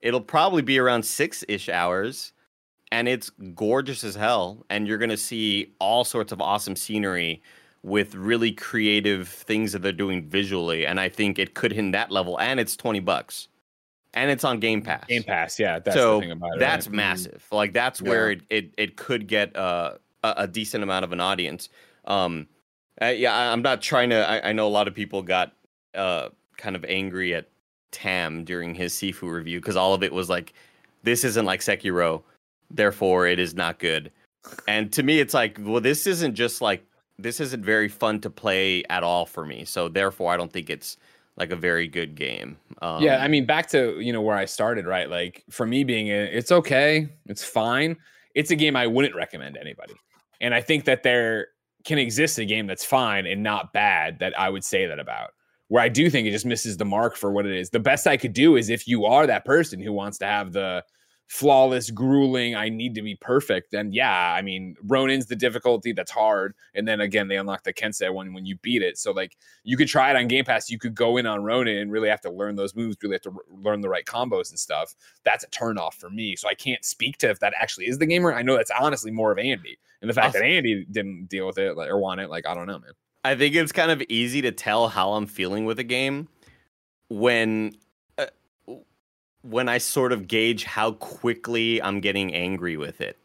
it'll 0.00 0.22
probably 0.22 0.62
be 0.62 0.78
around 0.78 1.02
6ish 1.02 1.68
hours 1.68 2.32
and 2.96 3.08
it's 3.08 3.30
gorgeous 3.54 4.04
as 4.04 4.14
hell. 4.14 4.64
And 4.70 4.88
you're 4.88 4.96
gonna 4.96 5.18
see 5.18 5.74
all 5.78 6.02
sorts 6.02 6.32
of 6.32 6.40
awesome 6.40 6.76
scenery 6.76 7.42
with 7.82 8.14
really 8.14 8.52
creative 8.52 9.28
things 9.28 9.72
that 9.72 9.82
they're 9.82 9.92
doing 9.92 10.26
visually. 10.26 10.86
And 10.86 10.98
I 10.98 11.10
think 11.10 11.38
it 11.38 11.54
could 11.54 11.72
hit 11.72 11.92
that 11.92 12.10
level. 12.10 12.40
And 12.40 12.58
it's 12.58 12.74
twenty 12.74 13.00
bucks, 13.00 13.48
and 14.14 14.30
it's 14.30 14.44
on 14.44 14.60
Game 14.60 14.80
Pass. 14.80 15.04
Game 15.08 15.24
Pass, 15.24 15.58
yeah. 15.58 15.78
That's 15.78 15.94
so 15.94 16.14
the 16.14 16.20
thing 16.22 16.30
about 16.30 16.56
it. 16.56 16.60
That's 16.60 16.86
right? 16.86 16.96
Massive. 16.96 17.46
Like 17.52 17.74
that's 17.74 18.00
yeah. 18.00 18.08
where 18.08 18.30
it, 18.30 18.40
it 18.48 18.74
it 18.78 18.96
could 18.96 19.26
get 19.26 19.54
uh, 19.54 19.98
a 20.24 20.34
a 20.38 20.46
decent 20.46 20.82
amount 20.82 21.04
of 21.04 21.12
an 21.12 21.20
audience. 21.20 21.68
Um, 22.06 22.48
uh, 23.02 23.06
yeah, 23.06 23.52
I'm 23.52 23.60
not 23.60 23.82
trying 23.82 24.08
to. 24.08 24.26
I, 24.26 24.48
I, 24.48 24.52
know 24.52 24.66
a 24.66 24.70
lot 24.70 24.88
of 24.88 24.94
people 24.94 25.20
got 25.20 25.52
uh 25.94 26.30
kind 26.56 26.74
of 26.76 26.84
angry 26.86 27.34
at 27.34 27.50
Tam 27.90 28.44
during 28.44 28.74
his 28.74 28.94
Sifu 28.94 29.30
review 29.30 29.60
because 29.60 29.76
all 29.76 29.92
of 29.92 30.02
it 30.02 30.14
was 30.14 30.30
like, 30.30 30.54
this 31.02 31.24
isn't 31.24 31.44
like 31.44 31.60
Sekiro 31.60 32.22
therefore 32.70 33.26
it 33.26 33.38
is 33.38 33.54
not 33.54 33.78
good. 33.78 34.10
And 34.68 34.92
to 34.92 35.02
me, 35.02 35.20
it's 35.20 35.34
like, 35.34 35.58
well, 35.60 35.80
this 35.80 36.06
isn't 36.06 36.34
just 36.34 36.60
like 36.60 36.84
this 37.18 37.40
isn't 37.40 37.64
very 37.64 37.88
fun 37.88 38.20
to 38.20 38.30
play 38.30 38.84
at 38.90 39.02
all 39.02 39.26
for 39.26 39.44
me. 39.44 39.64
So 39.64 39.88
therefore, 39.88 40.32
I 40.32 40.36
don't 40.36 40.52
think 40.52 40.70
it's 40.70 40.96
like 41.36 41.50
a 41.50 41.56
very 41.56 41.88
good 41.88 42.14
game. 42.14 42.56
Um, 42.82 43.02
yeah, 43.02 43.22
I 43.22 43.28
mean, 43.28 43.46
back 43.46 43.68
to 43.70 44.00
you 44.00 44.12
know 44.12 44.22
where 44.22 44.36
I 44.36 44.44
started, 44.44 44.86
right? 44.86 45.08
Like 45.08 45.44
for 45.50 45.66
me, 45.66 45.84
being 45.84 46.08
a, 46.08 46.24
it's 46.24 46.52
okay, 46.52 47.08
it's 47.26 47.44
fine. 47.44 47.96
It's 48.34 48.50
a 48.50 48.56
game 48.56 48.76
I 48.76 48.86
wouldn't 48.86 49.14
recommend 49.14 49.54
to 49.54 49.60
anybody, 49.60 49.94
and 50.40 50.54
I 50.54 50.60
think 50.60 50.84
that 50.84 51.02
there 51.02 51.48
can 51.84 51.98
exist 51.98 52.38
a 52.38 52.44
game 52.44 52.66
that's 52.66 52.84
fine 52.84 53.26
and 53.26 53.42
not 53.42 53.72
bad 53.72 54.18
that 54.18 54.38
I 54.38 54.50
would 54.50 54.64
say 54.64 54.86
that 54.86 54.98
about. 54.98 55.30
Where 55.68 55.82
I 55.82 55.88
do 55.88 56.08
think 56.10 56.28
it 56.28 56.30
just 56.30 56.46
misses 56.46 56.76
the 56.76 56.84
mark 56.84 57.16
for 57.16 57.32
what 57.32 57.44
it 57.44 57.52
is. 57.52 57.70
The 57.70 57.80
best 57.80 58.06
I 58.06 58.16
could 58.16 58.32
do 58.32 58.54
is 58.54 58.70
if 58.70 58.86
you 58.86 59.04
are 59.04 59.26
that 59.26 59.44
person 59.44 59.80
who 59.80 59.92
wants 59.92 60.16
to 60.18 60.26
have 60.26 60.52
the 60.52 60.84
flawless, 61.26 61.90
grueling, 61.90 62.54
I 62.54 62.68
need 62.68 62.94
to 62.94 63.02
be 63.02 63.16
perfect, 63.16 63.72
then 63.72 63.92
yeah, 63.92 64.32
I 64.32 64.42
mean, 64.42 64.76
Ronin's 64.84 65.26
the 65.26 65.36
difficulty 65.36 65.92
that's 65.92 66.10
hard. 66.10 66.54
And 66.74 66.86
then 66.86 67.00
again, 67.00 67.28
they 67.28 67.36
unlock 67.36 67.64
the 67.64 67.72
Kensei 67.72 68.12
one 68.12 68.32
when 68.32 68.46
you 68.46 68.56
beat 68.58 68.82
it. 68.82 68.96
So 68.96 69.10
like 69.12 69.36
you 69.64 69.76
could 69.76 69.88
try 69.88 70.10
it 70.10 70.16
on 70.16 70.28
Game 70.28 70.44
Pass. 70.44 70.70
You 70.70 70.78
could 70.78 70.94
go 70.94 71.16
in 71.16 71.26
on 71.26 71.42
Ronin 71.42 71.78
and 71.78 71.90
really 71.90 72.08
have 72.08 72.20
to 72.22 72.30
learn 72.30 72.54
those 72.54 72.76
moves, 72.76 72.96
really 73.02 73.16
have 73.16 73.22
to 73.22 73.34
learn 73.50 73.80
the 73.80 73.88
right 73.88 74.04
combos 74.04 74.50
and 74.50 74.58
stuff. 74.58 74.94
That's 75.24 75.44
a 75.44 75.50
turn 75.50 75.78
off 75.78 75.96
for 75.96 76.10
me. 76.10 76.36
So 76.36 76.48
I 76.48 76.54
can't 76.54 76.84
speak 76.84 77.18
to 77.18 77.30
if 77.30 77.40
that 77.40 77.54
actually 77.60 77.88
is 77.88 77.98
the 77.98 78.06
gamer. 78.06 78.32
I 78.32 78.42
know 78.42 78.56
that's 78.56 78.70
honestly 78.78 79.10
more 79.10 79.32
of 79.32 79.38
Andy. 79.38 79.78
And 80.00 80.08
the 80.08 80.14
fact 80.14 80.34
that 80.34 80.42
Andy 80.42 80.86
didn't 80.90 81.26
deal 81.26 81.46
with 81.46 81.58
it 81.58 81.76
or 81.76 81.98
want 81.98 82.20
it, 82.20 82.30
like, 82.30 82.46
I 82.46 82.54
don't 82.54 82.66
know, 82.66 82.78
man. 82.78 82.92
I 83.24 83.34
think 83.34 83.56
it's 83.56 83.72
kind 83.72 83.90
of 83.90 84.00
easy 84.08 84.42
to 84.42 84.52
tell 84.52 84.88
how 84.88 85.14
I'm 85.14 85.26
feeling 85.26 85.64
with 85.64 85.80
a 85.80 85.84
game 85.84 86.28
when 87.08 87.74
when 89.42 89.68
I 89.68 89.78
sort 89.78 90.12
of 90.12 90.28
gauge 90.28 90.64
how 90.64 90.92
quickly 90.92 91.80
I'm 91.82 92.00
getting 92.00 92.34
angry 92.34 92.76
with 92.76 93.00
it. 93.00 93.16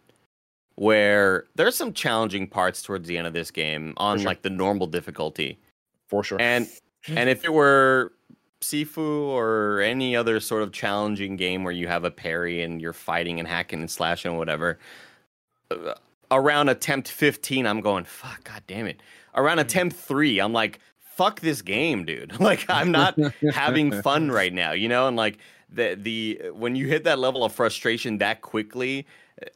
Where 0.76 1.46
there's 1.56 1.76
some 1.76 1.94
challenging 1.94 2.48
parts 2.48 2.82
towards 2.82 3.08
the 3.08 3.18
end 3.18 3.28
of 3.28 3.34
this 3.34 3.52
game 3.52 3.94
on 3.98 4.20
sure. 4.20 4.26
like 4.26 4.42
the 4.42 4.50
normal 4.50 4.88
difficulty. 4.88 5.60
For 6.08 6.24
sure. 6.24 6.42
And 6.42 6.68
and 7.08 7.30
if 7.30 7.44
it 7.44 7.54
were 7.54 8.14
Sifu 8.62 9.28
or 9.28 9.82
any 9.82 10.16
other 10.16 10.40
sort 10.40 10.64
of 10.64 10.72
challenging 10.72 11.36
game 11.36 11.64
where 11.64 11.74
you 11.74 11.88
have 11.88 12.04
a 12.04 12.12
parry 12.12 12.62
and 12.62 12.82
you're 12.82 12.94
fighting 12.94 13.40
and 13.40 13.48
hacking 13.48 13.80
and 13.80 13.90
slashing 13.90 14.32
and 14.32 14.38
whatever, 14.38 14.80
uh, 15.72 15.94
around 16.32 16.70
attempt 16.70 17.10
15, 17.10 17.66
I'm 17.66 17.82
going, 17.82 18.06
fuck, 18.06 18.44
god 18.44 18.64
damn 18.68 18.86
it. 18.86 19.02
Around 19.36 19.58
hmm. 19.58 19.62
attempt 19.62 19.96
three, 19.96 20.40
I'm 20.40 20.54
like, 20.54 20.80
fuck 21.00 21.42
this 21.42 21.62
game, 21.62 22.06
dude. 22.06 22.40
like, 22.40 22.66
I'm 22.70 22.92
not 22.92 23.18
having 23.54 24.02
fun 24.02 24.32
right 24.32 24.54
now, 24.54 24.72
you 24.72 24.88
know? 24.88 25.08
And 25.08 25.18
like, 25.18 25.40
the 25.72 25.96
the 26.00 26.42
when 26.54 26.76
you 26.76 26.88
hit 26.88 27.04
that 27.06 27.20
level 27.20 27.44
of 27.44 27.54
frustration 27.54 28.18
that 28.20 28.42
quickly, 28.42 29.08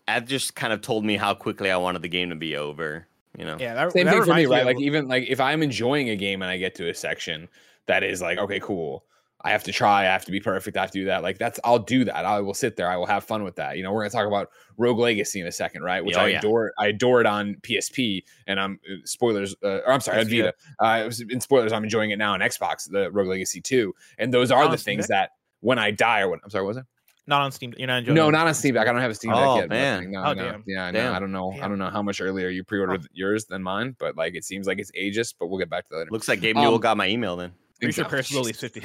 that 0.08 0.26
just 0.26 0.56
kind 0.56 0.74
of 0.74 0.82
told 0.82 1.06
me 1.06 1.18
how 1.18 1.34
quickly 1.34 1.72
I 1.72 1.78
wanted 1.78 2.02
the 2.02 2.10
game 2.10 2.30
to 2.30 2.36
be 2.36 2.56
over. 2.56 3.08
You 3.38 3.46
know, 3.46 3.58
yeah, 3.60 3.74
that, 3.74 3.92
same 3.92 4.06
that 4.06 4.14
thing 4.14 4.24
for 4.24 4.34
me, 4.34 4.46
right? 4.46 4.66
Like 4.66 4.80
even 4.80 5.08
like 5.08 5.26
if 5.28 5.42
I'm 5.42 5.62
enjoying 5.62 6.10
a 6.10 6.16
game 6.16 6.42
and 6.42 6.50
I 6.50 6.58
get 6.58 6.76
to 6.76 6.90
a 6.90 6.94
section 6.94 7.50
that 7.88 8.04
is 8.04 8.22
like, 8.22 8.38
okay, 8.38 8.60
cool. 8.60 9.04
I 9.42 9.52
have 9.52 9.64
to 9.66 9.72
try. 9.72 10.02
I 10.02 10.06
have 10.06 10.26
to 10.26 10.32
be 10.32 10.40
perfect. 10.40 10.76
I 10.76 10.82
have 10.82 10.90
to 10.92 11.00
do 11.00 11.06
that. 11.06 11.22
Like 11.22 11.38
that's, 11.38 11.60
I'll 11.64 11.78
do 11.78 12.04
that. 12.06 12.26
I 12.26 12.42
will 12.42 12.56
sit 12.56 12.78
there. 12.78 12.90
I 12.90 12.98
will 12.98 13.06
have 13.06 13.24
fun 13.24 13.44
with 13.44 13.58
that. 13.58 13.78
You 13.78 13.84
know, 13.84 13.94
we're 13.94 14.02
gonna 14.02 14.10
talk 14.10 14.26
about 14.26 14.50
Rogue 14.78 14.98
Legacy 14.98 15.40
in 15.40 15.46
a 15.46 15.52
second, 15.52 15.84
right? 15.84 16.04
Which 16.04 16.16
oh, 16.16 16.22
I 16.22 16.28
yeah. 16.30 16.40
adore. 16.40 16.72
I 16.80 16.88
adore 16.88 17.22
it 17.22 17.28
on 17.28 17.56
PSP, 17.62 18.24
and 18.48 18.60
I'm 18.60 18.80
uh, 18.92 18.96
spoilers. 19.04 19.56
Uh, 19.64 19.82
or 19.86 19.92
I'm 19.92 20.02
sorry, 20.02 20.22
on 20.22 20.30
Vita. 20.30 20.54
Uh, 20.80 21.12
in 21.30 21.40
spoilers, 21.40 21.74
I'm 21.74 21.84
enjoying 21.84 22.10
it 22.10 22.18
now 22.18 22.34
on 22.34 22.40
Xbox, 22.40 22.90
the 22.90 23.12
Rogue 23.12 23.28
Legacy 23.28 23.62
2. 23.62 23.94
And 24.18 24.34
those 24.34 24.50
are 24.50 24.68
the 24.68 24.78
things 24.78 25.08
that 25.10 25.32
when 25.66 25.80
I 25.80 25.90
die 25.90 26.22
or 26.22 26.30
when 26.30 26.40
I'm 26.44 26.50
sorry, 26.52 26.64
what 26.64 26.70
was 26.70 26.78
it? 26.78 26.86
Not 27.28 27.42
on 27.42 27.52
Steam. 27.52 27.74
You're 27.76 27.88
not 27.88 28.00
enjoying. 28.00 28.16
No, 28.16 28.30
not 28.30 28.46
on 28.46 28.54
Steam 28.54 28.76
Deck. 28.76 28.88
I 28.88 28.92
don't 28.92 29.02
have 29.02 29.10
a 29.10 29.16
Steam 29.16 29.32
Deck 29.32 29.40
oh, 29.40 29.58
yet. 29.58 29.70
Man. 29.70 30.12
No, 30.12 30.24
oh 30.24 30.34
no. 30.34 30.44
damn. 30.44 30.64
Yeah, 30.68 30.92
damn. 30.92 31.06
no, 31.06 31.14
I 31.14 31.20
don't 31.20 31.32
know. 31.32 31.52
Damn. 31.54 31.64
I 31.64 31.68
don't 31.68 31.80
know 31.80 31.90
how 31.90 32.04
much 32.04 32.22
earlier 32.22 32.50
you 32.50 32.64
pre-ordered 32.64 33.02
oh. 33.04 33.08
yours 33.14 33.46
than 33.46 33.64
mine, 33.64 33.96
but 34.00 34.16
like 34.16 34.36
it 34.36 34.44
seems 34.44 34.68
like 34.68 34.78
it's 34.78 34.92
ageist. 34.92 35.34
But 35.40 35.48
we'll 35.48 35.58
get 35.58 35.70
back 35.70 35.86
to 35.86 35.90
that 35.92 35.98
later. 35.98 36.12
Looks 36.12 36.28
like 36.28 36.40
Gabe 36.40 36.56
Newell 36.56 36.76
um, 36.76 36.82
got 36.82 36.98
my 36.98 37.08
email 37.08 37.36
then. 37.36 37.52
Pretty 37.80 37.94
sure 37.94 38.06
Chris 38.06 38.32
Lilly's 38.32 38.60
fifty. 38.62 38.84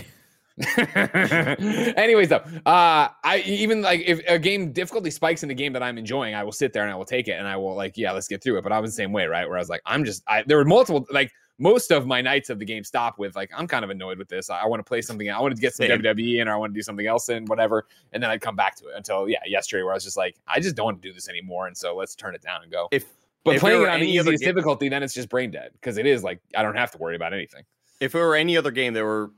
Anyways, 1.96 2.30
though, 2.30 2.42
uh, 2.64 3.08
I 3.24 3.42
even 3.44 3.82
like 3.82 4.00
if 4.06 4.20
a 4.26 4.38
game 4.38 4.72
difficulty 4.72 5.10
spikes 5.10 5.42
in 5.42 5.50
a 5.50 5.54
game 5.54 5.74
that 5.74 5.82
I'm 5.82 5.98
enjoying, 5.98 6.34
I 6.34 6.42
will 6.42 6.52
sit 6.52 6.72
there 6.72 6.82
and 6.82 6.90
I 6.90 6.94
will 6.94 7.04
take 7.04 7.28
it 7.28 7.32
and 7.32 7.46
I 7.46 7.56
will 7.56 7.76
like, 7.76 7.98
yeah, 7.98 8.12
let's 8.12 8.26
get 8.26 8.42
through 8.42 8.56
it. 8.56 8.62
But 8.62 8.72
I 8.72 8.80
was 8.80 8.90
the 8.90 8.96
same 8.96 9.12
way, 9.12 9.26
right? 9.26 9.46
Where 9.46 9.58
I 9.58 9.60
was 9.60 9.68
like, 9.68 9.82
I'm 9.84 10.02
just, 10.02 10.22
I 10.26 10.44
there 10.46 10.56
were 10.56 10.64
multiple 10.64 11.06
like 11.10 11.30
most 11.60 11.92
of 11.92 12.06
my 12.06 12.22
nights 12.22 12.48
of 12.48 12.58
the 12.58 12.64
game 12.64 12.82
stop 12.82 13.18
with 13.18 13.36
like, 13.36 13.50
I'm 13.54 13.68
kind 13.68 13.84
of 13.84 13.90
annoyed 13.90 14.18
with 14.18 14.28
this. 14.28 14.48
I, 14.48 14.62
I 14.62 14.66
want 14.66 14.80
to 14.80 14.84
play 14.84 15.02
something. 15.02 15.30
I 15.30 15.38
wanted 15.38 15.56
to 15.56 15.60
get 15.60 15.74
some 15.74 15.86
Same. 15.86 16.00
WWE 16.00 16.40
in, 16.40 16.48
or 16.48 16.54
I 16.54 16.56
want 16.56 16.72
to 16.72 16.78
do 16.78 16.82
something 16.82 17.06
else 17.06 17.28
in, 17.28 17.44
whatever. 17.44 17.86
And 18.12 18.22
then 18.22 18.30
I'd 18.30 18.40
come 18.40 18.56
back 18.56 18.74
to 18.76 18.86
it 18.86 18.94
until 18.96 19.28
yeah, 19.28 19.38
yesterday 19.46 19.82
where 19.82 19.92
I 19.92 19.94
was 19.94 20.04
just 20.04 20.16
like, 20.16 20.36
I 20.48 20.58
just 20.58 20.74
don't 20.74 20.86
want 20.86 21.02
to 21.02 21.08
do 21.08 21.12
this 21.12 21.28
anymore, 21.28 21.66
and 21.66 21.76
so 21.76 21.94
let's 21.94 22.14
turn 22.14 22.34
it 22.34 22.42
down 22.42 22.62
and 22.62 22.72
go. 22.72 22.88
If 22.90 23.04
But 23.44 23.56
if 23.56 23.60
playing 23.60 23.82
it 23.82 23.88
on 23.88 24.00
the 24.00 24.08
easiest 24.08 24.42
ga- 24.42 24.46
difficulty, 24.46 24.88
then 24.88 25.02
it's 25.02 25.12
just 25.14 25.28
brain 25.28 25.50
dead 25.50 25.72
because 25.74 25.98
it 25.98 26.06
is 26.06 26.24
like 26.24 26.40
I 26.56 26.62
don't 26.62 26.76
have 26.76 26.90
to 26.92 26.98
worry 26.98 27.14
about 27.14 27.34
anything. 27.34 27.62
if 28.00 28.14
it 28.14 28.18
were 28.18 28.34
any 28.34 28.56
other 28.56 28.70
game, 28.70 28.94
there 28.94 29.04
were 29.06 29.30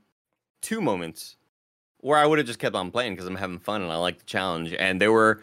two 0.61 0.79
moments 0.81 1.35
where 1.99 2.17
I 2.17 2.25
would 2.25 2.37
have 2.37 2.47
just 2.47 2.59
kept 2.59 2.75
on 2.75 2.89
playing 2.91 3.13
because 3.13 3.27
I'm 3.27 3.35
having 3.35 3.59
fun 3.59 3.81
and 3.81 3.91
I 3.91 3.97
like 3.97 4.19
the 4.19 4.25
challenge. 4.25 4.73
And 4.73 4.99
there 4.99 5.11
were 5.11 5.41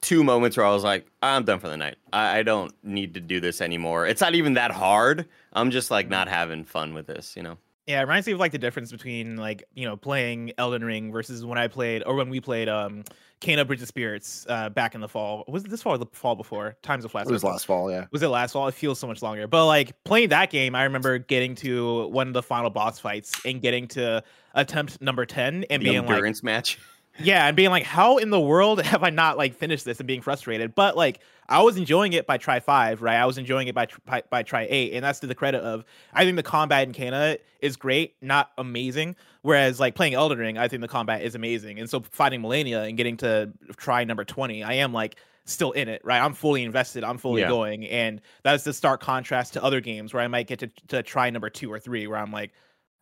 two 0.00 0.22
moments 0.24 0.56
where 0.56 0.66
I 0.66 0.70
was 0.70 0.84
like, 0.84 1.06
I'm 1.22 1.44
done 1.44 1.60
for 1.60 1.68
the 1.68 1.76
night. 1.76 1.96
I, 2.12 2.38
I 2.38 2.42
don't 2.42 2.72
need 2.82 3.14
to 3.14 3.20
do 3.20 3.40
this 3.40 3.60
anymore. 3.60 4.06
It's 4.06 4.20
not 4.20 4.34
even 4.34 4.54
that 4.54 4.70
hard. 4.70 5.26
I'm 5.52 5.70
just 5.70 5.90
like 5.90 6.08
not 6.08 6.28
having 6.28 6.64
fun 6.64 6.94
with 6.94 7.06
this, 7.06 7.34
you 7.36 7.42
know? 7.42 7.58
Yeah, 7.86 8.00
it 8.00 8.02
reminds 8.02 8.26
me 8.26 8.34
of 8.34 8.38
like 8.38 8.52
the 8.52 8.58
difference 8.58 8.92
between 8.92 9.36
like 9.36 9.64
you 9.74 9.86
know 9.86 9.96
playing 9.96 10.52
Elden 10.58 10.84
Ring 10.84 11.10
versus 11.10 11.42
when 11.42 11.56
I 11.56 11.68
played 11.68 12.02
or 12.04 12.16
when 12.16 12.28
we 12.28 12.38
played 12.38 12.68
um 12.68 13.02
Kena 13.40 13.66
Bridge 13.66 13.80
of 13.80 13.88
Spirits 13.88 14.44
uh 14.50 14.68
back 14.68 14.94
in 14.94 15.00
the 15.00 15.08
fall. 15.08 15.42
Was 15.48 15.64
it 15.64 15.70
this 15.70 15.80
fall 15.80 15.94
or 15.94 15.98
the 15.98 16.04
fall 16.12 16.36
before? 16.36 16.76
Times 16.82 17.06
of 17.06 17.12
Flat. 17.12 17.26
It 17.26 17.32
was 17.32 17.42
last 17.42 17.64
fall, 17.64 17.90
yeah. 17.90 18.04
Was 18.10 18.22
it 18.22 18.28
last 18.28 18.52
fall? 18.52 18.68
It 18.68 18.74
feels 18.74 18.98
so 18.98 19.06
much 19.06 19.22
longer. 19.22 19.46
But 19.46 19.66
like 19.66 20.04
playing 20.04 20.28
that 20.28 20.50
game, 20.50 20.74
I 20.74 20.82
remember 20.84 21.16
getting 21.16 21.54
to 21.56 22.08
one 22.08 22.26
of 22.26 22.34
the 22.34 22.42
final 22.42 22.68
boss 22.68 22.98
fights 22.98 23.40
and 23.46 23.62
getting 23.62 23.88
to 23.88 24.22
attempt 24.52 25.00
number 25.00 25.24
ten 25.24 25.64
and 25.70 25.80
The 25.80 25.88
being 25.88 26.02
like, 26.02 26.10
endurance 26.10 26.42
match. 26.42 26.78
yeah, 27.18 27.46
and 27.46 27.56
being 27.56 27.70
like, 27.70 27.84
how 27.84 28.18
in 28.18 28.30
the 28.30 28.40
world 28.40 28.80
have 28.84 29.02
I 29.02 29.10
not 29.10 29.36
like 29.36 29.54
finished 29.54 29.84
this 29.84 29.98
and 29.98 30.06
being 30.06 30.22
frustrated? 30.22 30.74
But 30.74 30.96
like, 30.96 31.20
I 31.48 31.62
was 31.62 31.76
enjoying 31.76 32.12
it 32.12 32.26
by 32.26 32.36
try 32.36 32.60
five, 32.60 33.00
right? 33.02 33.16
I 33.16 33.24
was 33.26 33.38
enjoying 33.38 33.68
it 33.68 33.74
by 33.74 33.88
by, 34.04 34.22
by 34.30 34.42
try 34.42 34.66
eight, 34.68 34.92
and 34.94 35.04
that's 35.04 35.20
to 35.20 35.26
the 35.26 35.34
credit 35.34 35.62
of 35.62 35.84
I 36.12 36.24
think 36.24 36.36
the 36.36 36.42
combat 36.42 36.86
in 36.86 36.92
Kana 36.92 37.38
is 37.60 37.76
great, 37.76 38.14
not 38.20 38.50
amazing. 38.58 39.16
Whereas 39.42 39.80
like 39.80 39.94
playing 39.94 40.14
Elden 40.14 40.38
Ring, 40.38 40.58
I 40.58 40.68
think 40.68 40.82
the 40.82 40.88
combat 40.88 41.22
is 41.22 41.34
amazing, 41.34 41.78
and 41.78 41.88
so 41.88 42.00
fighting 42.10 42.42
Malenia 42.42 42.86
and 42.88 42.96
getting 42.96 43.16
to 43.18 43.50
try 43.76 44.04
number 44.04 44.24
twenty, 44.24 44.62
I 44.62 44.74
am 44.74 44.92
like 44.92 45.16
still 45.46 45.72
in 45.72 45.88
it, 45.88 46.02
right? 46.04 46.20
I'm 46.20 46.34
fully 46.34 46.62
invested, 46.62 47.02
I'm 47.04 47.16
fully 47.16 47.40
Yeah. 47.40 47.48
going, 47.48 47.86
and 47.86 48.20
that's 48.42 48.64
the 48.64 48.74
stark 48.74 49.00
contrast 49.00 49.54
to 49.54 49.64
other 49.64 49.80
games 49.80 50.12
where 50.12 50.22
I 50.22 50.28
might 50.28 50.46
get 50.46 50.58
to, 50.58 50.66
to 50.88 51.02
try 51.02 51.30
number 51.30 51.48
two 51.48 51.72
or 51.72 51.78
three, 51.78 52.06
where 52.06 52.18
I'm 52.18 52.32
like. 52.32 52.52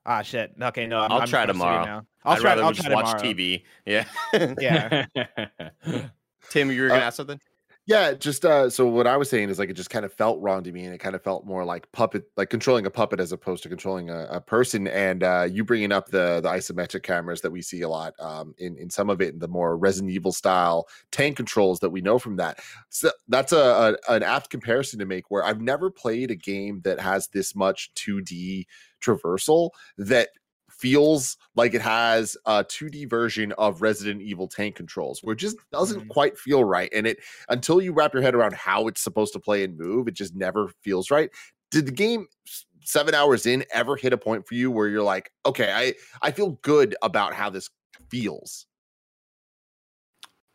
Ah 0.08 0.22
shit. 0.22 0.52
Okay, 0.60 0.86
no, 0.86 1.00
I'm, 1.00 1.10
I'll 1.10 1.18
I'm 1.22 1.28
try 1.28 1.44
frustrated 1.44 1.54
tomorrow. 1.54 1.84
Now. 1.84 2.06
I'll 2.24 2.34
I'd 2.34 2.40
try. 2.40 2.50
rather 2.50 2.62
I'll 2.62 2.72
just 2.72 2.86
try 2.86 2.94
watch 2.94 3.20
tomorrow. 3.20 3.34
TV. 3.34 3.62
Yeah. 3.84 4.04
Yeah. 4.60 5.06
Tim, 6.50 6.70
you 6.70 6.82
were 6.82 6.88
gonna 6.88 7.00
Uh, 7.00 7.04
ask 7.04 7.16
something? 7.16 7.40
Yeah, 7.88 8.14
just 8.14 8.44
uh 8.44 8.68
so 8.68 8.86
what 8.88 9.06
I 9.06 9.16
was 9.16 9.30
saying 9.30 9.48
is 9.48 9.60
like 9.60 9.68
it 9.70 9.74
just 9.74 9.90
kind 9.90 10.04
of 10.04 10.12
felt 10.12 10.40
wrong 10.40 10.64
to 10.64 10.72
me 10.72 10.84
and 10.86 10.92
it 10.94 10.98
kind 10.98 11.14
of 11.14 11.22
felt 11.22 11.46
more 11.46 11.64
like 11.64 11.90
puppet 11.92 12.24
like 12.36 12.50
controlling 12.50 12.84
a 12.84 12.90
puppet 12.90 13.20
as 13.20 13.30
opposed 13.30 13.62
to 13.62 13.68
controlling 13.68 14.10
a, 14.10 14.26
a 14.28 14.40
person 14.40 14.88
and 14.88 15.22
uh 15.22 15.46
you 15.48 15.64
bringing 15.64 15.92
up 15.92 16.08
the 16.08 16.40
the 16.40 16.48
isometric 16.48 17.04
cameras 17.04 17.40
that 17.42 17.50
we 17.52 17.62
see 17.62 17.82
a 17.82 17.88
lot 17.88 18.12
um 18.18 18.54
in 18.58 18.76
in 18.76 18.90
some 18.90 19.08
of 19.08 19.20
it 19.20 19.34
in 19.34 19.38
the 19.38 19.46
more 19.46 19.76
Resident 19.76 20.12
Evil 20.12 20.32
style 20.32 20.88
tank 21.12 21.36
controls 21.36 21.78
that 21.78 21.90
we 21.90 22.00
know 22.00 22.18
from 22.18 22.34
that. 22.36 22.58
So 22.88 23.10
that's 23.28 23.52
a, 23.52 23.96
a 24.08 24.12
an 24.12 24.24
apt 24.24 24.50
comparison 24.50 24.98
to 24.98 25.06
make 25.06 25.30
where 25.30 25.44
I've 25.44 25.60
never 25.60 25.88
played 25.88 26.32
a 26.32 26.36
game 26.36 26.80
that 26.82 26.98
has 26.98 27.28
this 27.28 27.54
much 27.54 27.92
2D 27.94 28.66
traversal 29.02 29.70
that 29.98 30.30
feels 30.70 31.36
like 31.54 31.74
it 31.74 31.80
has 31.80 32.36
a 32.46 32.64
2D 32.64 33.04
version 33.06 33.52
of 33.52 33.80
Resident 33.82 34.20
Evil 34.22 34.48
tank 34.48 34.76
controls, 34.76 35.20
where 35.22 35.32
it 35.32 35.38
just 35.38 35.56
doesn't 35.72 36.06
Mhm. 36.06 36.08
quite 36.08 36.36
feel 36.38 36.64
right. 36.64 36.90
And 36.92 37.06
it 37.06 37.18
until 37.48 37.80
you 37.80 37.92
wrap 37.92 38.12
your 38.12 38.22
head 38.22 38.34
around 38.34 38.54
how 38.54 38.86
it's 38.88 39.00
supposed 39.00 39.32
to 39.34 39.40
play 39.40 39.64
and 39.64 39.78
move, 39.78 40.08
it 40.08 40.14
just 40.14 40.34
never 40.34 40.68
feels 40.82 41.10
right. 41.10 41.30
Did 41.70 41.86
the 41.86 41.92
game 41.92 42.26
seven 42.84 43.14
hours 43.14 43.46
in 43.46 43.64
ever 43.72 43.96
hit 43.96 44.12
a 44.12 44.18
point 44.18 44.46
for 44.46 44.54
you 44.54 44.70
where 44.70 44.88
you're 44.88 45.02
like, 45.02 45.30
okay, 45.46 45.72
I 45.72 45.94
I 46.26 46.30
feel 46.32 46.52
good 46.62 46.94
about 47.02 47.34
how 47.34 47.50
this 47.50 47.70
feels? 48.10 48.66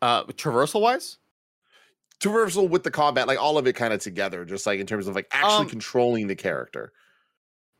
Uh 0.00 0.24
traversal 0.26 0.80
wise? 0.80 1.18
Traversal 2.20 2.68
with 2.68 2.84
the 2.84 2.90
combat, 2.90 3.26
like 3.26 3.38
all 3.38 3.58
of 3.58 3.66
it 3.66 3.74
kind 3.74 3.92
of 3.92 4.00
together, 4.00 4.44
just 4.44 4.64
like 4.64 4.78
in 4.78 4.86
terms 4.86 5.08
of 5.08 5.14
like 5.16 5.26
actually 5.32 5.66
Um, 5.66 5.66
controlling 5.66 6.28
the 6.28 6.36
character. 6.36 6.92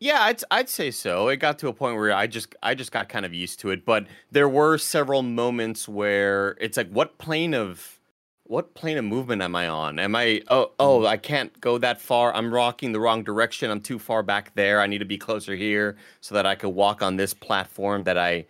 Yeah, 0.03 0.25
I'd 0.25 0.43
I'd 0.51 0.69
say 0.69 0.91
so. 0.91 1.29
It 1.29 1.37
got 1.37 1.61
to 1.61 1.69
a 1.69 1.73
point 1.73 1.97
where 1.97 2.13
I 2.13 2.27
just 2.27 2.57
I 2.61 2.75
just 2.75 2.91
got 2.91 3.09
kind 3.09 3.25
of 3.25 3.33
used 3.33 3.61
to 3.61 3.71
it, 3.71 3.85
but 3.85 4.05
there 4.33 4.49
were 4.49 4.77
several 4.77 5.23
moments 5.23 5.89
where 5.89 6.57
it's 6.61 6.77
like 6.77 6.91
what 6.91 7.19
plane 7.19 7.55
of 7.55 8.01
what 8.43 8.75
plane 8.75 8.99
of 8.99 9.05
movement 9.05 9.43
am 9.43 9.55
I 9.55 9.69
on? 9.69 10.01
Am 10.01 10.17
I 10.17 10.43
oh 10.49 10.73
oh 10.81 11.07
I 11.07 11.19
can't 11.19 11.59
go 11.61 11.79
that 11.79 12.01
far. 12.01 12.35
I'm 12.35 12.53
rocking 12.53 12.91
the 12.91 12.99
wrong 12.99 13.23
direction. 13.23 13.71
I'm 13.71 13.81
too 13.81 14.01
far 14.01 14.25
back 14.25 14.53
there. 14.57 14.81
I 14.81 14.89
need 14.89 14.99
to 14.99 15.05
be 15.05 15.19
closer 15.19 15.55
here 15.55 15.97
so 16.21 16.35
that 16.35 16.47
I 16.47 16.57
could 16.57 16.71
walk 16.71 17.01
on 17.01 17.15
this 17.15 17.33
platform 17.33 18.03
that 18.03 18.19
I 18.19 18.47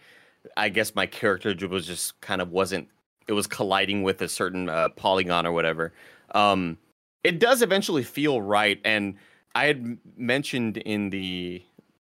I 0.57 0.71
guess 0.71 0.95
my 0.95 1.05
character 1.05 1.55
was 1.69 1.87
just 1.87 2.19
kind 2.23 2.41
of 2.41 2.51
wasn't 2.51 2.89
it 3.29 3.35
was 3.35 3.47
colliding 3.47 4.03
with 4.03 4.23
a 4.23 4.29
certain 4.29 4.71
uh, 4.71 4.89
polygon 4.97 5.47
or 5.47 5.53
whatever. 5.53 5.93
Um 6.35 6.79
it 7.23 7.39
does 7.39 7.61
eventually 7.61 8.05
feel 8.05 8.41
right 8.41 8.81
and 8.87 9.17
I 9.55 9.67
had 9.67 9.99
mentioned 10.17 10.79
in 10.79 11.11
the 11.11 11.63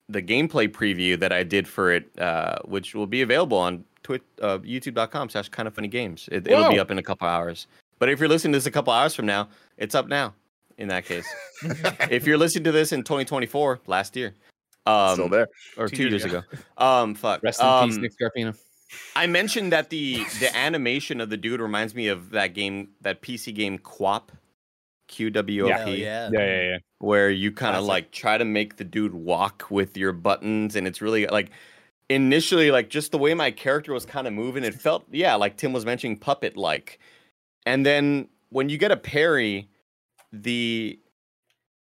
the 0.10 0.22
gameplay 0.22 0.68
preview 0.68 1.20
that 1.20 1.32
I 1.32 1.44
did 1.44 1.68
for 1.68 1.92
it, 1.92 2.10
uh, 2.20 2.58
which 2.66 2.94
will 2.94 3.08
be 3.08 3.22
available 3.22 3.58
on 3.58 3.84
twit, 4.04 4.22
uh, 4.42 4.60
youtube.com 4.60 5.30
slash 5.30 5.50
kind 5.50 5.68
of 5.68 5.74
funny 5.74 5.88
games. 5.88 6.30
It, 6.32 6.48
it'll 6.48 6.70
be 6.70 6.80
up 6.80 6.92
in 6.92 6.98
a 6.98 7.04
couple 7.04 7.28
hours. 7.28 7.68
But 8.00 8.10
if 8.10 8.20
you're 8.20 8.30
listening 8.30 8.54
to 8.54 8.58
this 8.58 8.66
a 8.66 8.72
couple 8.72 8.92
hours 8.92 9.16
from 9.16 9.26
now, 9.26 9.48
it's 9.78 9.96
up 9.96 10.08
now 10.08 10.34
in 10.78 10.90
that 10.90 11.06
case. 11.06 11.26
if 12.12 12.28
you're 12.28 12.38
listening 12.38 12.66
to 12.66 12.72
this 12.72 12.92
in 12.92 13.04
2024, 13.04 13.82
last 13.88 14.16
year, 14.16 14.34
um, 14.86 15.14
Still 15.14 15.30
there. 15.30 15.48
or 15.78 15.88
Two 15.88 15.96
two, 15.96 16.04
years 16.04 16.24
years 16.24 16.26
ago. 16.26 16.42
Um, 16.78 17.16
fuck. 17.16 17.42
Rest 17.44 17.62
in 17.62 17.66
um, 17.66 17.90
peace, 17.90 17.98
Nick 17.98 18.12
Scarpino. 18.18 18.58
I 19.16 19.28
mentioned 19.28 19.72
that 19.72 19.90
the 19.90 20.24
the 20.40 20.56
animation 20.56 21.22
of 21.22 21.30
the 21.30 21.38
dude 21.38 21.62
reminds 21.62 21.96
me 21.96 22.10
of 22.10 22.32
that 22.32 22.54
game, 22.54 22.90
that 23.02 23.22
PC 23.22 23.56
game 23.56 23.80
QWOP, 23.80 24.24
Q 25.14 25.30
W 25.30 25.66
O 25.66 25.68
Yeah. 25.68 25.84
Oh, 25.86 25.92
yeah. 25.92 26.30
Yeah, 26.34 26.40
yeah, 26.40 26.62
yeah. 26.62 26.78
where 26.98 27.30
you 27.30 27.52
kind 27.52 27.76
of 27.76 27.86
like 27.86 28.12
try 28.12 28.38
to 28.38 28.46
make 28.46 28.78
the 28.78 28.84
dude 28.84 29.14
walk 29.14 29.66
with 29.70 29.96
your 29.96 30.12
buttons 30.12 30.76
and 30.76 30.88
it's 30.88 31.02
really 31.02 31.28
like 31.28 31.52
initially 32.10 32.72
like 32.72 32.90
just 32.90 33.12
the 33.12 33.18
way 33.20 33.36
my 33.36 33.52
character 33.52 33.94
was 33.94 34.06
kind 34.06 34.26
of 34.26 34.34
moving 34.34 34.64
it 34.64 34.74
felt 34.74 35.06
yeah 35.12 35.36
like 35.36 35.56
tim 35.56 35.72
was 35.72 35.86
mentioning 35.86 36.18
puppet 36.18 36.58
like 36.58 37.00
and 37.66 37.86
then 37.86 38.28
when 38.50 38.70
you 38.70 38.78
get 38.78 38.92
a 38.92 38.98
parry 38.98 39.70
the 40.32 41.00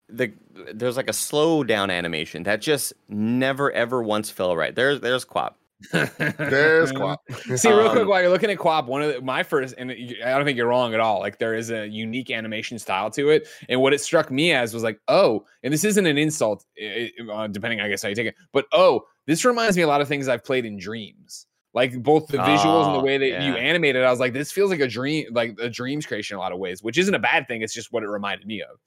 the 0.09 0.33
there's 0.75 0.97
like 0.97 1.09
a 1.09 1.13
slow 1.13 1.65
down 1.65 1.91
animation 1.91 2.43
that 2.43 2.61
just 2.61 2.93
never 3.09 3.71
ever 3.73 4.03
once 4.03 4.29
fell 4.29 4.57
right 4.57 4.75
there's 4.75 5.01
there's 5.01 5.25
QWOP 5.25 5.55
There's 5.93 6.93
QWOP. 6.93 7.17
See, 7.59 7.71
real 7.71 7.91
quick, 7.91 8.03
Um, 8.03 8.09
while 8.09 8.21
you're 8.23 8.31
looking 8.31 8.51
at 8.51 8.59
QWOP, 8.59 8.87
one 8.87 9.03
of 9.03 9.15
the, 9.15 9.21
my 9.21 9.43
first, 9.43 9.75
and 9.79 9.91
I 9.91 10.31
don't 10.31 10.45
think 10.45 10.57
you're 10.57 10.69
wrong 10.69 10.95
at 10.95 11.01
all. 11.01 11.21
Like 11.21 11.39
there 11.39 11.55
is 11.55 11.71
a 11.71 11.87
unique 11.87 12.31
animation 12.31 12.79
style 12.79 13.11
to 13.13 13.31
it, 13.31 13.49
and 13.69 13.81
what 13.81 13.93
it 13.93 14.01
struck 14.01 14.31
me 14.31 14.53
as 14.53 14.73
was 14.75 14.83
like, 14.83 15.01
oh, 15.09 15.45
and 15.63 15.73
this 15.73 15.85
isn't 15.85 16.07
an 16.07 16.19
insult, 16.19 16.65
i- 16.81 17.11
i- 17.21 17.33
uh, 17.33 17.47
depending, 17.49 17.81
I 17.81 17.89
guess, 17.89 18.03
how 18.03 18.09
you 18.09 18.15
take 18.15 18.27
it, 18.29 18.35
but 18.53 18.67
oh, 18.73 19.05
this 19.27 19.45
reminds 19.45 19.77
me 19.77 19.83
a 19.83 19.87
lot 19.87 20.01
of 20.01 20.09
things 20.09 20.29
I've 20.29 20.45
played 20.45 20.65
in 20.65 20.79
Dreams. 20.79 21.47
Like 21.73 22.01
both 22.05 22.29
the 22.29 22.39
visuals 22.39 22.85
and 22.87 22.95
the 22.95 23.01
Oh, 23.01 23.05
way 23.05 23.19
that 23.19 23.27
you 23.27 23.33
yeah. 23.33 23.55
animate 23.55 23.97
it, 23.97 24.05
I 24.05 24.11
was 24.11 24.21
like, 24.21 24.33
this 24.33 24.53
feels 24.53 24.71
like 24.71 24.79
a 24.79 24.87
dream, 24.87 25.27
like 25.33 25.59
a 25.61 25.69
dreams 25.69 26.07
creation 26.07 26.37
in 26.37 26.39
a 26.39 26.41
lot 26.41 26.53
of 26.53 26.59
ways, 26.61 26.85
which 26.85 26.99
isn't 26.99 27.15
a 27.15 27.19
bad 27.19 27.49
thing. 27.49 27.63
It's 27.63 27.75
just 27.75 27.93
what 27.93 28.05
it 28.05 28.09
reminded 28.09 28.47
me 28.47 28.63
of. 28.63 28.79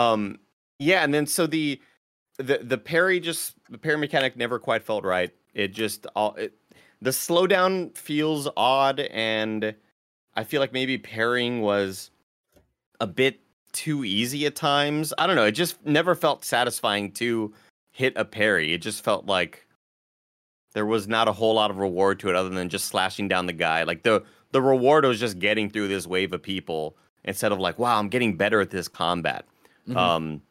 Um, 0.00 0.38
yeah, 0.78 1.04
and 1.04 1.14
then 1.14 1.26
so 1.26 1.46
the 1.46 1.80
the 2.38 2.58
the 2.62 2.76
parry 2.76 3.18
just 3.20 3.54
the 3.70 3.78
parry 3.78 3.96
mechanic 3.96 4.36
never 4.36 4.58
quite 4.58 4.82
felt 4.82 5.04
right. 5.04 5.30
It 5.54 5.68
just 5.68 6.06
all 6.14 6.34
it, 6.34 6.54
the 7.00 7.10
slowdown 7.10 7.96
feels 7.96 8.48
odd, 8.56 9.00
and 9.00 9.74
I 10.34 10.44
feel 10.44 10.60
like 10.60 10.72
maybe 10.72 10.98
parrying 10.98 11.60
was 11.60 12.10
a 13.00 13.06
bit 13.06 13.40
too 13.72 14.04
easy 14.04 14.46
at 14.46 14.54
times. 14.54 15.12
I 15.18 15.26
don't 15.26 15.36
know. 15.36 15.44
It 15.44 15.52
just 15.52 15.84
never 15.84 16.14
felt 16.14 16.44
satisfying 16.44 17.12
to 17.12 17.52
hit 17.90 18.12
a 18.16 18.24
parry. 18.24 18.72
It 18.72 18.78
just 18.78 19.02
felt 19.02 19.26
like 19.26 19.66
there 20.74 20.86
was 20.86 21.08
not 21.08 21.28
a 21.28 21.32
whole 21.32 21.54
lot 21.54 21.70
of 21.70 21.78
reward 21.78 22.18
to 22.20 22.30
it 22.30 22.36
other 22.36 22.48
than 22.48 22.68
just 22.68 22.86
slashing 22.86 23.28
down 23.28 23.46
the 23.46 23.52
guy. 23.52 23.82
Like 23.82 24.02
the 24.02 24.22
the 24.52 24.62
reward 24.62 25.04
was 25.04 25.18
just 25.18 25.38
getting 25.38 25.68
through 25.70 25.88
this 25.88 26.06
wave 26.06 26.32
of 26.32 26.42
people 26.42 26.96
instead 27.24 27.52
of 27.52 27.58
like, 27.58 27.78
wow, 27.78 27.98
I'm 27.98 28.08
getting 28.08 28.36
better 28.36 28.60
at 28.60 28.70
this 28.70 28.88
combat. 28.88 29.44
Mhm. 29.88 29.96
Um, 29.96 30.42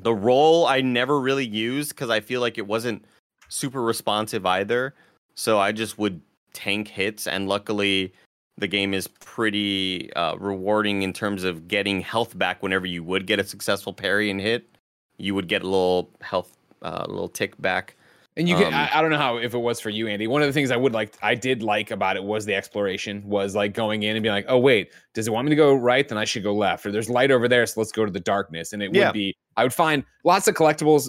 the 0.00 0.14
role 0.14 0.66
I 0.66 0.80
never 0.80 1.20
really 1.20 1.46
used 1.46 1.90
because 1.90 2.10
I 2.10 2.20
feel 2.20 2.40
like 2.40 2.58
it 2.58 2.66
wasn't 2.66 3.04
super 3.48 3.82
responsive 3.82 4.46
either. 4.46 4.94
So 5.34 5.58
I 5.58 5.72
just 5.72 5.98
would 5.98 6.20
tank 6.52 6.88
hits, 6.88 7.26
and 7.26 7.48
luckily 7.48 8.12
the 8.56 8.66
game 8.66 8.92
is 8.92 9.06
pretty 9.06 10.12
uh, 10.14 10.34
rewarding 10.36 11.02
in 11.02 11.12
terms 11.12 11.44
of 11.44 11.68
getting 11.68 12.00
health 12.00 12.36
back 12.36 12.62
whenever 12.62 12.86
you 12.86 13.04
would 13.04 13.26
get 13.26 13.38
a 13.38 13.44
successful 13.44 13.92
parry 13.92 14.30
and 14.30 14.40
hit. 14.40 14.68
You 15.16 15.34
would 15.34 15.46
get 15.48 15.62
a 15.62 15.66
little 15.66 16.10
health, 16.20 16.56
uh, 16.82 17.04
a 17.04 17.08
little 17.08 17.28
tick 17.28 17.60
back. 17.60 17.94
And 18.36 18.48
you 18.48 18.54
can, 18.54 18.68
Um, 18.68 18.74
I, 18.74 18.90
I 18.94 19.00
don't 19.00 19.10
know 19.10 19.18
how, 19.18 19.36
if 19.38 19.54
it 19.54 19.58
was 19.58 19.80
for 19.80 19.90
you, 19.90 20.06
Andy. 20.06 20.28
One 20.28 20.42
of 20.42 20.48
the 20.48 20.52
things 20.52 20.70
I 20.70 20.76
would 20.76 20.92
like, 20.92 21.16
I 21.22 21.34
did 21.34 21.62
like 21.62 21.90
about 21.90 22.16
it 22.16 22.22
was 22.22 22.44
the 22.44 22.54
exploration, 22.54 23.22
was 23.24 23.56
like 23.56 23.74
going 23.74 24.04
in 24.04 24.14
and 24.14 24.22
being 24.22 24.34
like, 24.34 24.46
oh, 24.48 24.58
wait, 24.58 24.92
does 25.18 25.26
it 25.26 25.32
want 25.32 25.46
me 25.46 25.50
to 25.50 25.56
go 25.56 25.74
right? 25.74 26.08
Then 26.08 26.16
I 26.16 26.24
should 26.24 26.44
go 26.44 26.54
left. 26.54 26.86
Or 26.86 26.92
there's 26.92 27.10
light 27.10 27.32
over 27.32 27.48
there. 27.48 27.66
So 27.66 27.80
let's 27.80 27.90
go 27.90 28.04
to 28.04 28.10
the 28.12 28.20
darkness. 28.20 28.72
And 28.72 28.80
it 28.84 28.94
Yeah. 28.94 29.06
would 29.08 29.14
be, 29.14 29.36
I 29.56 29.64
would 29.64 29.74
find 29.74 30.04
lots 30.22 30.46
of 30.46 30.54
collectibles 30.54 31.08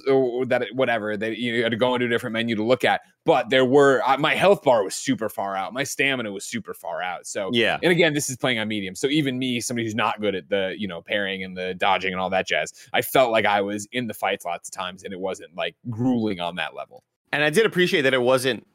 that, 0.50 0.66
whatever, 0.74 1.16
that 1.16 1.38
you 1.38 1.62
had 1.62 1.70
to 1.70 1.78
go 1.78 1.94
into 1.94 2.08
a 2.08 2.10
different 2.10 2.34
menu 2.34 2.56
to 2.56 2.64
look 2.64 2.84
at. 2.84 3.02
But 3.24 3.52
there 3.52 3.66
were, 3.66 4.02
uh, 4.04 4.18
my 4.18 4.34
health 4.34 4.64
bar 4.64 4.84
was 4.84 4.96
super 4.96 5.30
far 5.30 5.56
out. 5.56 5.74
My 5.74 5.84
stamina 5.84 6.32
was 6.32 6.44
super 6.44 6.74
far 6.74 7.04
out. 7.04 7.28
So, 7.28 7.52
Yeah. 7.54 7.78
and 7.84 7.92
again, 7.92 8.16
this 8.16 8.32
is 8.32 8.38
playing 8.38 8.58
on 8.58 8.68
medium. 8.68 8.96
So 8.96 9.06
even 9.06 9.38
me, 9.38 9.62
somebody 9.62 9.86
who's 9.86 9.94
not 9.94 10.20
good 10.20 10.34
at 10.34 10.50
the, 10.50 10.74
you 10.76 10.88
know, 10.88 11.04
parrying 11.04 11.44
and 11.44 11.56
the 11.56 11.76
dodging 11.76 12.12
and 12.12 12.20
all 12.20 12.32
that 12.32 12.48
jazz, 12.48 12.74
I 12.92 13.04
felt 13.04 13.32
like 13.32 13.46
I 13.46 13.62
was 13.62 13.88
in 13.92 14.08
the 14.08 14.16
fights 14.16 14.44
lots 14.44 14.70
of 14.70 14.74
times 14.74 15.04
and 15.04 15.14
it 15.14 15.20
wasn't 15.20 15.56
like 15.56 15.76
grueling 15.88 16.40
on 16.40 16.56
that 16.56 16.74
level. 16.74 17.04
And 17.32 17.44
I 17.44 17.52
did 17.52 17.68
appreciate 17.68 18.02
that 18.02 18.16
it 18.16 18.24
wasn't 18.24 18.66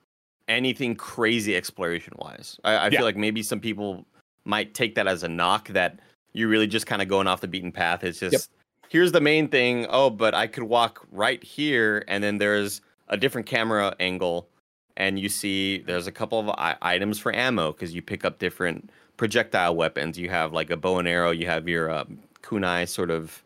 anything 0.46 0.94
crazy 0.94 1.56
exploration 1.56 2.12
wise. 2.18 2.60
I, 2.62 2.74
I 2.74 2.84
Yeah. 2.84 2.98
feel 2.98 3.04
like 3.06 3.16
maybe 3.16 3.42
some 3.42 3.58
people 3.58 4.06
might 4.44 4.74
take 4.74 4.94
that 4.96 5.06
as 5.06 5.22
a 5.22 5.28
knock 5.28 5.68
that 5.68 5.98
you're 6.32 6.48
really 6.48 6.66
just 6.66 6.86
kind 6.86 7.00
of 7.00 7.08
going 7.08 7.26
off 7.26 7.40
the 7.40 7.48
beaten 7.48 7.72
path. 7.72 8.04
It's 8.04 8.18
just 8.18 8.50
here's 8.88 9.12
the 9.12 9.20
main 9.20 9.48
thing. 9.48 9.86
Oh, 9.88 10.10
but 10.10 10.34
I 10.34 10.46
could 10.46 10.64
walk 10.64 11.06
right 11.10 11.42
here, 11.42 12.04
and 12.08 12.22
then 12.22 12.38
there's 12.38 12.80
a 13.08 13.16
different 13.16 13.46
camera 13.46 13.94
angle, 14.00 14.48
and 14.96 15.18
you 15.18 15.28
see 15.28 15.78
there's 15.78 16.06
a 16.06 16.12
couple 16.12 16.38
of 16.40 16.48
I- 16.50 16.76
items 16.82 17.18
for 17.18 17.34
ammo 17.34 17.72
because 17.72 17.94
you 17.94 18.02
pick 18.02 18.24
up 18.24 18.38
different 18.38 18.90
projectile 19.16 19.76
weapons. 19.76 20.18
You 20.18 20.30
have 20.30 20.52
like 20.52 20.70
a 20.70 20.76
bow 20.76 20.98
and 20.98 21.08
arrow. 21.08 21.30
You 21.30 21.46
have 21.46 21.68
your 21.68 21.90
um, 21.90 22.18
kunai 22.42 22.88
sort 22.88 23.10
of 23.10 23.42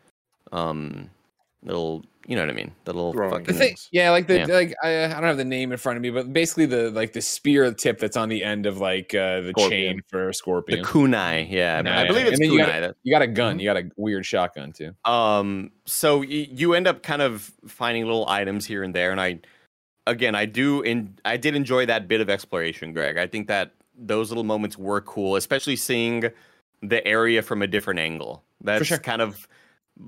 um 0.51 1.09
little. 1.63 2.03
You 2.29 2.35
know 2.35 2.43
what 2.43 2.51
I 2.51 2.53
mean? 2.53 2.71
The 2.85 2.93
little 2.93 3.11
Throwing 3.11 3.31
fucking 3.31 3.45
The 3.47 3.53
thing, 3.53 3.75
yeah, 3.91 4.11
like 4.11 4.27
the 4.27 4.37
Yeah. 4.37 4.45
like 4.45 4.75
I, 4.83 5.05
I 5.05 5.07
don't 5.07 5.23
have 5.23 5.37
the 5.37 5.43
name 5.43 5.71
in 5.71 5.79
front 5.79 5.97
of 5.97 6.03
me, 6.03 6.11
but 6.11 6.31
basically 6.31 6.67
the 6.67 6.91
like 6.91 7.13
the 7.13 7.21
spear 7.23 7.73
tip 7.73 7.97
that's 7.99 8.15
on 8.15 8.29
the 8.29 8.43
end 8.43 8.67
of 8.67 8.77
like 8.77 9.15
uh, 9.15 9.41
the 9.41 9.49
Scorpion. 9.57 9.93
chain 9.95 10.01
for 10.09 10.29
a 10.29 10.33
scorpion. 10.35 10.83
The 10.83 10.87
kunai, 10.87 11.49
yeah, 11.49 11.81
Kunai, 11.81 11.87
I 11.91 12.05
believe 12.07 12.27
it's 12.27 12.39
then 12.39 12.51
you 12.51 12.59
kunai. 12.59 12.65
gotta- 12.67 12.81
that- 12.81 12.95
you 13.01 13.11
got 13.11 13.23
a 13.23 13.27
gun, 13.27 13.57
you 13.57 13.65
got 13.65 13.77
a 13.77 13.89
weird 13.97 14.27
shotgun 14.27 14.71
too. 14.73 14.93
Um, 15.05 15.71
so 15.85 16.19
y- 16.19 16.25
you 16.51 16.75
end 16.75 16.85
up 16.87 17.01
kind 17.01 17.23
of 17.23 17.51
finding 17.67 18.05
little 18.05 18.29
items 18.29 18.63
here 18.67 18.83
and 18.83 18.93
there, 18.93 19.09
and 19.11 19.19
I, 19.19 19.39
again, 20.05 20.35
I 20.35 20.45
do, 20.45 20.81
in 20.83 21.17
I 21.25 21.35
did 21.35 21.55
enjoy 21.55 21.87
that 21.87 22.07
bit 22.07 22.21
of 22.21 22.29
exploration, 22.29 22.93
Greg. 22.93 23.17
I 23.17 23.25
think 23.25 23.47
that 23.47 23.71
those 23.97 24.29
little 24.29 24.43
moments 24.43 24.77
were 24.77 25.01
cool, 25.01 25.35
especially 25.35 25.77
seeing 25.77 26.29
the 26.83 27.05
area 27.07 27.41
from 27.41 27.63
a 27.63 27.67
different 27.67 27.99
angle. 27.99 28.43
That's 28.61 28.85
sure. 28.85 28.99
kind 28.99 29.21
of 29.23 29.47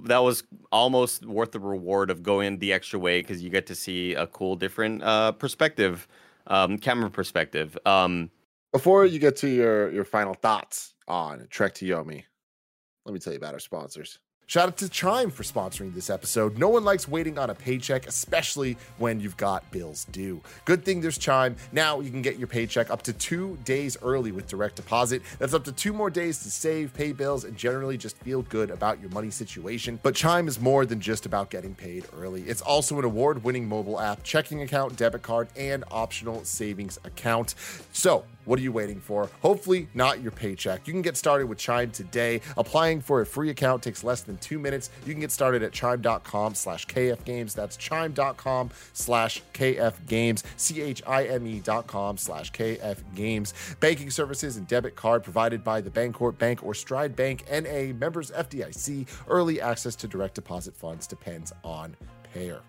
that 0.06 0.20
was 0.20 0.44
almost 0.72 1.26
worth 1.26 1.52
the 1.52 1.60
reward 1.60 2.10
of 2.10 2.24
going 2.24 2.60
the 2.60 2.74
extra 2.74 2.98
way 2.98 3.22
because 3.22 3.42
you 3.44 3.50
get 3.50 3.68
to 3.68 3.76
see 3.76 4.14
a 4.14 4.28
cool 4.28 4.56
different 4.56 5.04
uh 5.04 5.32
perspective, 5.34 6.08
um, 6.48 6.78
camera 6.78 7.10
perspective. 7.10 7.78
Um, 7.86 8.32
Before 8.72 9.06
you 9.06 9.20
get 9.20 9.36
to 9.38 9.50
your 9.50 9.92
your 9.92 10.06
final 10.06 10.34
thoughts 10.34 10.94
on 11.08 11.48
Trek 11.50 11.74
to 11.76 11.86
Yomi, 11.86 12.24
let 13.06 13.14
me 13.14 13.20
tell 13.20 13.34
you 13.34 13.38
about 13.38 13.54
our 13.54 13.60
sponsors. 13.60 14.20
Shout 14.52 14.68
out 14.68 14.78
to 14.80 14.90
Chime 14.90 15.32
for 15.32 15.44
sponsoring 15.44 15.94
this 15.94 16.10
episode. 16.10 16.58
No 16.58 16.68
one 16.68 16.84
likes 16.84 17.08
waiting 17.08 17.38
on 17.38 17.50
a 17.50 17.56
paycheck, 17.56 18.06
especially 18.06 18.76
when 18.98 19.22
you've 19.22 19.38
got 19.38 19.72
bills 19.72 20.04
due. 20.12 20.42
Good 20.66 20.84
thing 20.84 21.00
there's 21.00 21.18
Chime. 21.18 21.56
Now 21.72 22.02
you 22.02 22.12
can 22.12 22.22
get 22.22 22.38
your 22.38 22.50
paycheck 22.50 22.90
up 22.90 23.02
to 23.04 23.14
two 23.14 23.58
days 23.64 23.96
early 24.02 24.34
with 24.34 24.48
direct 24.48 24.76
deposit. 24.76 25.22
That's 25.40 25.54
up 25.54 25.64
to 25.64 25.72
two 25.72 25.94
more 25.94 26.10
days 26.10 26.40
to 26.40 26.52
save, 26.52 26.94
pay 26.94 27.14
bills, 27.14 27.46
and 27.46 27.56
generally 27.56 27.98
just 27.98 28.18
feel 28.18 28.42
good 28.42 28.72
about 28.72 29.00
your 29.00 29.10
money 29.12 29.30
situation. 29.30 30.02
But 30.04 30.16
Chime 30.16 30.50
is 30.50 30.60
more 30.60 30.86
than 30.86 31.00
just 31.00 31.26
about 31.26 31.50
getting 31.50 31.74
paid 31.74 32.04
early. 32.14 32.42
It's 32.42 32.62
also 32.62 33.00
an 33.00 33.06
award 33.06 33.46
winning 33.46 33.70
mobile 33.70 34.02
app, 34.02 34.22
checking 34.24 34.64
account, 34.64 34.98
debit 34.98 35.22
card, 35.22 35.48
and 35.56 35.86
optional 35.92 36.44
savings 36.44 37.00
account. 37.06 37.56
So, 37.94 38.26
what 38.44 38.58
are 38.58 38.64
you 38.64 38.72
waiting 38.72 39.00
for? 39.00 39.30
Hopefully, 39.42 39.88
not 39.94 40.22
your 40.22 40.32
paycheck. 40.32 40.88
You 40.88 40.94
can 40.94 41.04
get 41.04 41.16
started 41.16 41.48
with 41.48 41.60
Chime 41.60 41.92
today. 41.92 42.42
Applying 42.58 43.00
for 43.00 43.22
a 43.22 43.26
free 43.26 43.52
account 43.52 43.84
takes 43.84 44.04
less 44.04 44.22
than 44.22 44.38
two 44.42 44.60
minutes. 44.60 44.90
You 45.06 45.14
can 45.14 45.22
get 45.22 45.32
started 45.32 45.64
at 45.64 45.72
chime.com 45.72 46.56
slash 46.56 46.86
KF 46.88 47.24
Games. 47.24 47.54
That's 47.54 47.78
chime.com 47.78 48.72
slash 48.94 49.42
KF 49.54 49.94
Games, 50.08 50.44
C-H-I-M-E 50.58 51.60
dot 51.60 51.88
com 51.88 52.18
slash 52.18 52.52
KF 52.52 52.98
Games. 53.16 53.54
Banking 53.80 54.10
services 54.10 54.58
and 54.58 54.68
debit 54.68 54.96
card 54.96 55.24
provided 55.24 55.64
by 55.64 55.82
the 55.82 55.90
Bancorp 55.90 56.38
Bank 56.38 56.64
or 56.64 56.74
Stride 56.74 57.16
Bank, 57.16 57.44
N.A. 57.48 57.94
members 57.94 58.32
FDIC. 58.32 59.08
Early 59.28 59.62
access 59.62 59.96
to 59.98 60.08
direct 60.08 60.36
deposit 60.36 60.76
funds 60.76 61.08
depends 61.08 61.54
on 61.64 61.96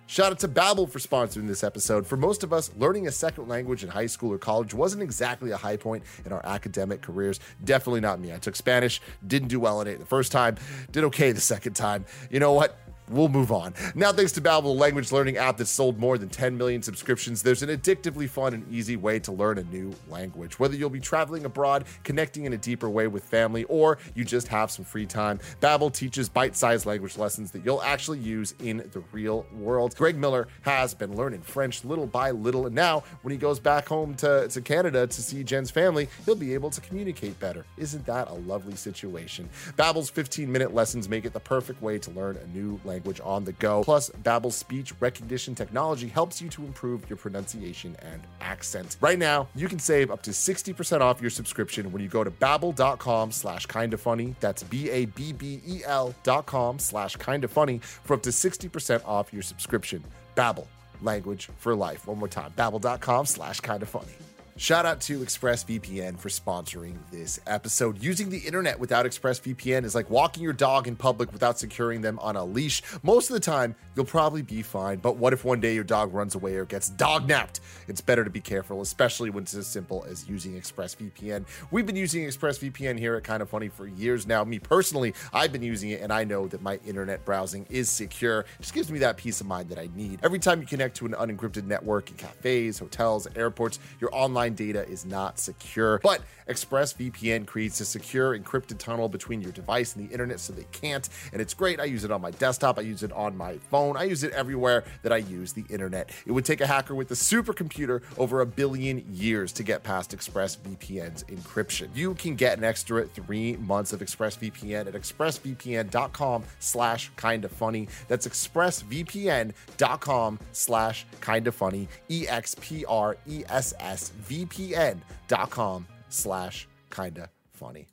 Shout 0.07 0.33
out 0.33 0.39
to 0.41 0.49
Babbel 0.49 0.91
for 0.91 0.99
sponsoring 0.99 1.47
this 1.47 1.63
episode. 1.63 2.07
For 2.07 2.17
most 2.17 2.43
of 2.43 2.53
us, 2.53 2.71
learning 2.77 3.07
a 3.07 3.13
second 3.13 3.49
language 3.49 3.85
in 3.85 3.91
high 3.91 4.07
school 4.07 4.33
or 4.33 4.39
college 4.39 4.75
wasn't 4.75 5.03
exactly 5.03 5.53
a 5.53 5.57
high 5.57 5.77
point 5.77 6.03
in 6.25 6.33
our 6.33 6.45
academic 6.45 7.01
careers. 7.03 7.39
Definitely 7.65 8.01
not 8.01 8.21
me. 8.21 8.33
I 8.33 8.39
took 8.39 8.57
Spanish, 8.57 9.01
didn't 9.27 9.49
do 9.49 9.61
well 9.61 9.81
in 9.81 9.87
it 9.87 9.99
the 9.99 10.07
first 10.07 10.33
time, 10.33 10.57
did 10.91 11.05
okay 11.05 11.33
the 11.33 11.41
second 11.41 11.75
time. 11.75 12.05
You 12.31 12.41
know 12.41 12.53
what? 12.53 12.77
We'll 13.09 13.29
move 13.29 13.51
on. 13.51 13.75
Now, 13.95 14.13
thanks 14.13 14.33
to 14.33 14.41
Babbel, 14.41 14.63
the 14.63 14.69
language 14.69 15.11
learning 15.11 15.37
app 15.37 15.57
that's 15.57 15.71
sold 15.71 15.99
more 15.99 16.17
than 16.17 16.29
10 16.29 16.57
million 16.57 16.83
subscriptions, 16.83 17.43
there's 17.43 17.63
an 17.63 17.69
addictively 17.69 18.29
fun 18.29 18.55
and 18.55 18.73
easy 18.73 18.97
way 18.97 19.19
to 19.21 19.33
learn 19.33 19.59
a 19.59 19.65
new 19.65 19.93
language. 20.09 20.59
Whether 20.59 20.77
you'll 20.77 20.89
be 20.89 21.01
traveling 21.01 21.45
abroad, 21.45 21.85
connecting 22.05 22.45
in 22.45 22.53
a 22.53 22.57
deeper 22.59 22.89
way 22.89 23.09
with 23.09 23.25
family, 23.25 23.65
or 23.65 23.99
you 24.15 24.25
just 24.25 24.47
have 24.49 24.71
some 24.71 24.85
free 24.85 25.05
time, 25.05 25.41
Babbel 25.61 25.93
teaches 25.93 26.29
bite-sized 26.29 26.87
language 26.87 27.19
lessons 27.19 27.51
that 27.51 27.65
you'll 27.65 27.83
actually 27.83 28.21
use 28.21 28.55
in 28.63 28.79
the 28.93 29.03
real 29.11 29.47
world. 29.53 29.97
Greg 29.97 30.17
Miller 30.17 30.47
has 30.63 30.95
been 30.95 31.17
learning 31.17 31.43
French 31.43 31.85
little 31.85 32.07
by 32.07 32.31
little, 32.31 32.67
and 32.67 32.75
now 32.75 33.03
when 33.23 33.33
he 33.33 33.39
goes 33.39 33.59
back 33.59 33.89
home 33.89 34.15
to, 34.15 34.47
to 34.49 34.61
Canada 34.61 35.09
to 35.09 35.23
see 35.23 35.43
Jen's 35.43 35.73
family, 35.73 36.09
he'll 36.25 36.37
be 36.37 36.55
able 36.55 36.71
to 36.71 36.81
communicate 36.81 37.39
better. 37.41 37.67
Isn't 37.77 38.07
that 38.07 38.29
a 38.29 38.35
lovely 38.35 38.77
situation? 38.77 39.49
Babbel's 39.77 40.11
15-minute 40.11 40.73
lessons 40.73 41.09
make 41.09 41.25
it 41.25 41.33
the 41.33 41.41
perfect 41.41 41.83
way 41.83 41.99
to 41.99 42.11
learn 42.13 42.37
a 42.37 42.47
new 42.57 42.81
language 42.85 42.92
on 43.25 43.45
the 43.45 43.53
go. 43.53 43.83
Plus, 43.85 44.11
Babbel's 44.11 44.57
speech 44.57 44.93
recognition 45.01 45.55
technology 45.55 46.09
helps 46.09 46.41
you 46.41 46.49
to 46.51 46.63
improve 46.65 47.09
your 47.09 47.17
pronunciation 47.17 47.97
and 48.01 48.23
accent. 48.41 48.97
Right 49.01 49.19
now, 49.19 49.49
you 49.55 49.69
can 49.69 49.79
save 49.79 50.11
up 50.11 50.23
to 50.23 50.31
60% 50.31 51.01
off 51.01 51.21
your 51.21 51.31
subscription 51.31 51.93
when 51.93 52.03
you 52.03 52.09
go 52.09 52.25
to 52.25 52.31
babbel.com 52.31 53.33
slash 53.33 53.67
kinda 53.67 53.97
funny. 53.97 54.35
That's 54.41 54.63
B-A-B-B-E-L 54.63 56.15
dot 56.23 56.47
com 56.47 56.79
slash 56.79 57.17
kinda 57.17 57.49
funny 57.49 57.79
for 57.79 58.15
up 58.15 58.23
to 58.23 58.31
60% 58.31 59.05
off 59.07 59.33
your 59.33 59.43
subscription. 59.43 60.05
Babbel, 60.37 60.67
language 61.01 61.49
for 61.59 61.75
life. 61.75 62.07
One 62.07 62.19
more 62.19 62.29
time, 62.29 62.53
babbel.com 62.57 63.27
slash 63.27 63.61
kinda 63.61 63.87
funny. 63.87 64.13
Shout 64.59 64.85
out 64.85 65.01
to 65.03 65.21
ExpressVPN 65.21 66.19
for 66.19 66.29
sponsoring 66.29 66.99
this 67.11 67.41
episode. 67.47 68.03
Using 68.03 68.29
the 68.29 68.37
internet 68.37 68.79
without 68.79 69.07
ExpressVPN 69.07 69.85
is 69.85 69.95
like 69.95 70.11
walking 70.11 70.43
your 70.43 70.53
dog 70.53 70.87
in 70.87 70.95
public 70.95 71.33
without 71.33 71.59
securing 71.59 72.03
them 72.03 72.19
on 72.19 72.37
a 72.37 72.45
leash. 72.45 72.83
Most 73.03 73.31
of 73.31 73.35
the 73.35 73.41
time, 73.41 73.75
you'll 73.97 74.05
probably 74.05 74.43
be 74.43 74.61
fine, 74.61 74.99
but 74.99 75.17
what 75.17 75.33
if 75.33 75.43
one 75.43 75.61
day 75.61 75.75
your 75.75 75.85
dog 75.85 76.13
runs 76.13 76.35
away 76.35 76.57
or 76.57 76.67
gets 76.67 76.91
dog 76.91 77.27
napped? 77.27 77.61
It's 77.89 78.03
better 78.03 78.25
to 78.25 78.31
be 78.31 78.43
careful, 78.43 78.83
especially 78.83 79.31
when 79.31 79.45
it's 79.45 79.55
as 79.55 79.67
simple 79.67 80.05
as 80.07 80.29
using 80.29 80.61
ExpressVPN. 80.61 81.47
We've 81.71 81.87
been 81.87 81.97
using 81.97 82.25
ExpressVPN 82.27 82.99
here 82.99 83.15
at 83.15 83.25
Kind 83.25 83.43
of 83.43 83.49
Funny 83.49 83.69
for 83.69 83.87
years 83.87 84.27
now. 84.27 84.45
Me 84.45 84.59
personally, 84.59 85.15
I've 85.33 85.53
been 85.53 85.63
using 85.63 85.91
it 85.91 86.03
and 86.03 86.13
I 86.13 86.25
know 86.25 86.47
that 86.49 86.61
my 86.61 86.79
internet 86.87 87.25
browsing 87.25 87.67
is 87.71 87.89
secure. 87.89 88.41
It 88.41 88.61
just 88.61 88.75
gives 88.75 88.93
me 88.93 88.99
that 88.99 89.17
peace 89.17 89.41
of 89.41 89.47
mind 89.47 89.71
that 89.71 89.79
I 89.79 89.89
need. 89.97 90.21
Every 90.23 90.39
time 90.39 90.61
you 90.61 90.67
connect 90.67 90.99
to 90.99 91.07
an 91.07 91.13
unencrypted 91.13 91.65
network 91.65 92.11
in 92.11 92.17
cafes, 92.17 92.79
hotels, 92.79 93.27
airports, 93.35 93.79
your 93.99 94.15
online 94.15 94.42
data 94.49 94.89
is 94.89 95.05
not 95.05 95.39
secure. 95.39 96.01
But 96.03 96.23
ExpressVPN 96.49 97.47
creates 97.47 97.81
a 97.81 97.85
secure 97.85 98.39
encrypted 98.39 98.79
tunnel 98.79 99.09
between 99.09 99.41
your 99.41 99.53
device 99.53 99.95
and 99.95 100.09
the 100.09 100.13
internet 100.13 100.41
so 100.41 100.53
they 100.53 100.67
can't. 100.73 101.09
And 101.33 101.41
it's 101.41 101.55
great. 101.55 101.81
I 101.81 101.85
use 101.85 102.05
it 102.05 102.11
on 102.11 102.21
my 102.21 102.33
desktop, 102.33 102.79
I 102.79 102.83
use 102.83 103.03
it 103.03 103.13
on 103.13 103.37
my 103.37 103.59
phone, 103.71 103.97
I 103.97 104.05
use 104.05 104.25
it 104.25 104.33
everywhere 104.33 104.85
that 105.03 105.13
I 105.13 105.19
use 105.19 105.53
the 105.53 105.65
internet. 105.71 106.11
It 106.27 106.33
would 106.33 106.45
take 106.45 106.61
a 106.61 106.67
hacker 106.67 106.95
with 106.95 107.11
a 107.11 107.15
supercomputer 107.15 108.03
over 108.19 108.41
a 108.41 108.47
billion 108.47 109.05
years 109.13 109.53
to 109.53 109.63
get 109.63 109.83
past 109.83 110.17
ExpressVPN's 110.17 111.25
encryption. 111.25 111.89
You 111.95 112.15
can 112.15 112.35
get 112.35 112.59
an 112.59 112.65
extra 112.65 113.05
three 113.05 113.57
months 113.57 113.93
of 113.93 114.01
ExpressVPN 114.01 114.87
at 114.87 114.95
expressvpn.com 114.95 116.45
slash 116.59 117.11
kinda 117.17 117.49
funny. 117.49 117.89
That's 118.09 118.27
expressvpn.com 118.27 120.39
slash 120.53 121.07
kinda 121.21 121.53
funny. 121.53 121.89
E 122.09 122.27
X 122.29 122.57
P 122.61 122.85
R 122.87 123.17
E 123.27 123.45
S 123.49 123.75
S 123.79 124.11
V 124.11 124.32
P 124.49 124.75
N 124.75 125.03
dot 125.29 125.51
com 125.51 125.87
slash 126.09 126.67
kinda 126.91 127.29
funny. 127.53 127.87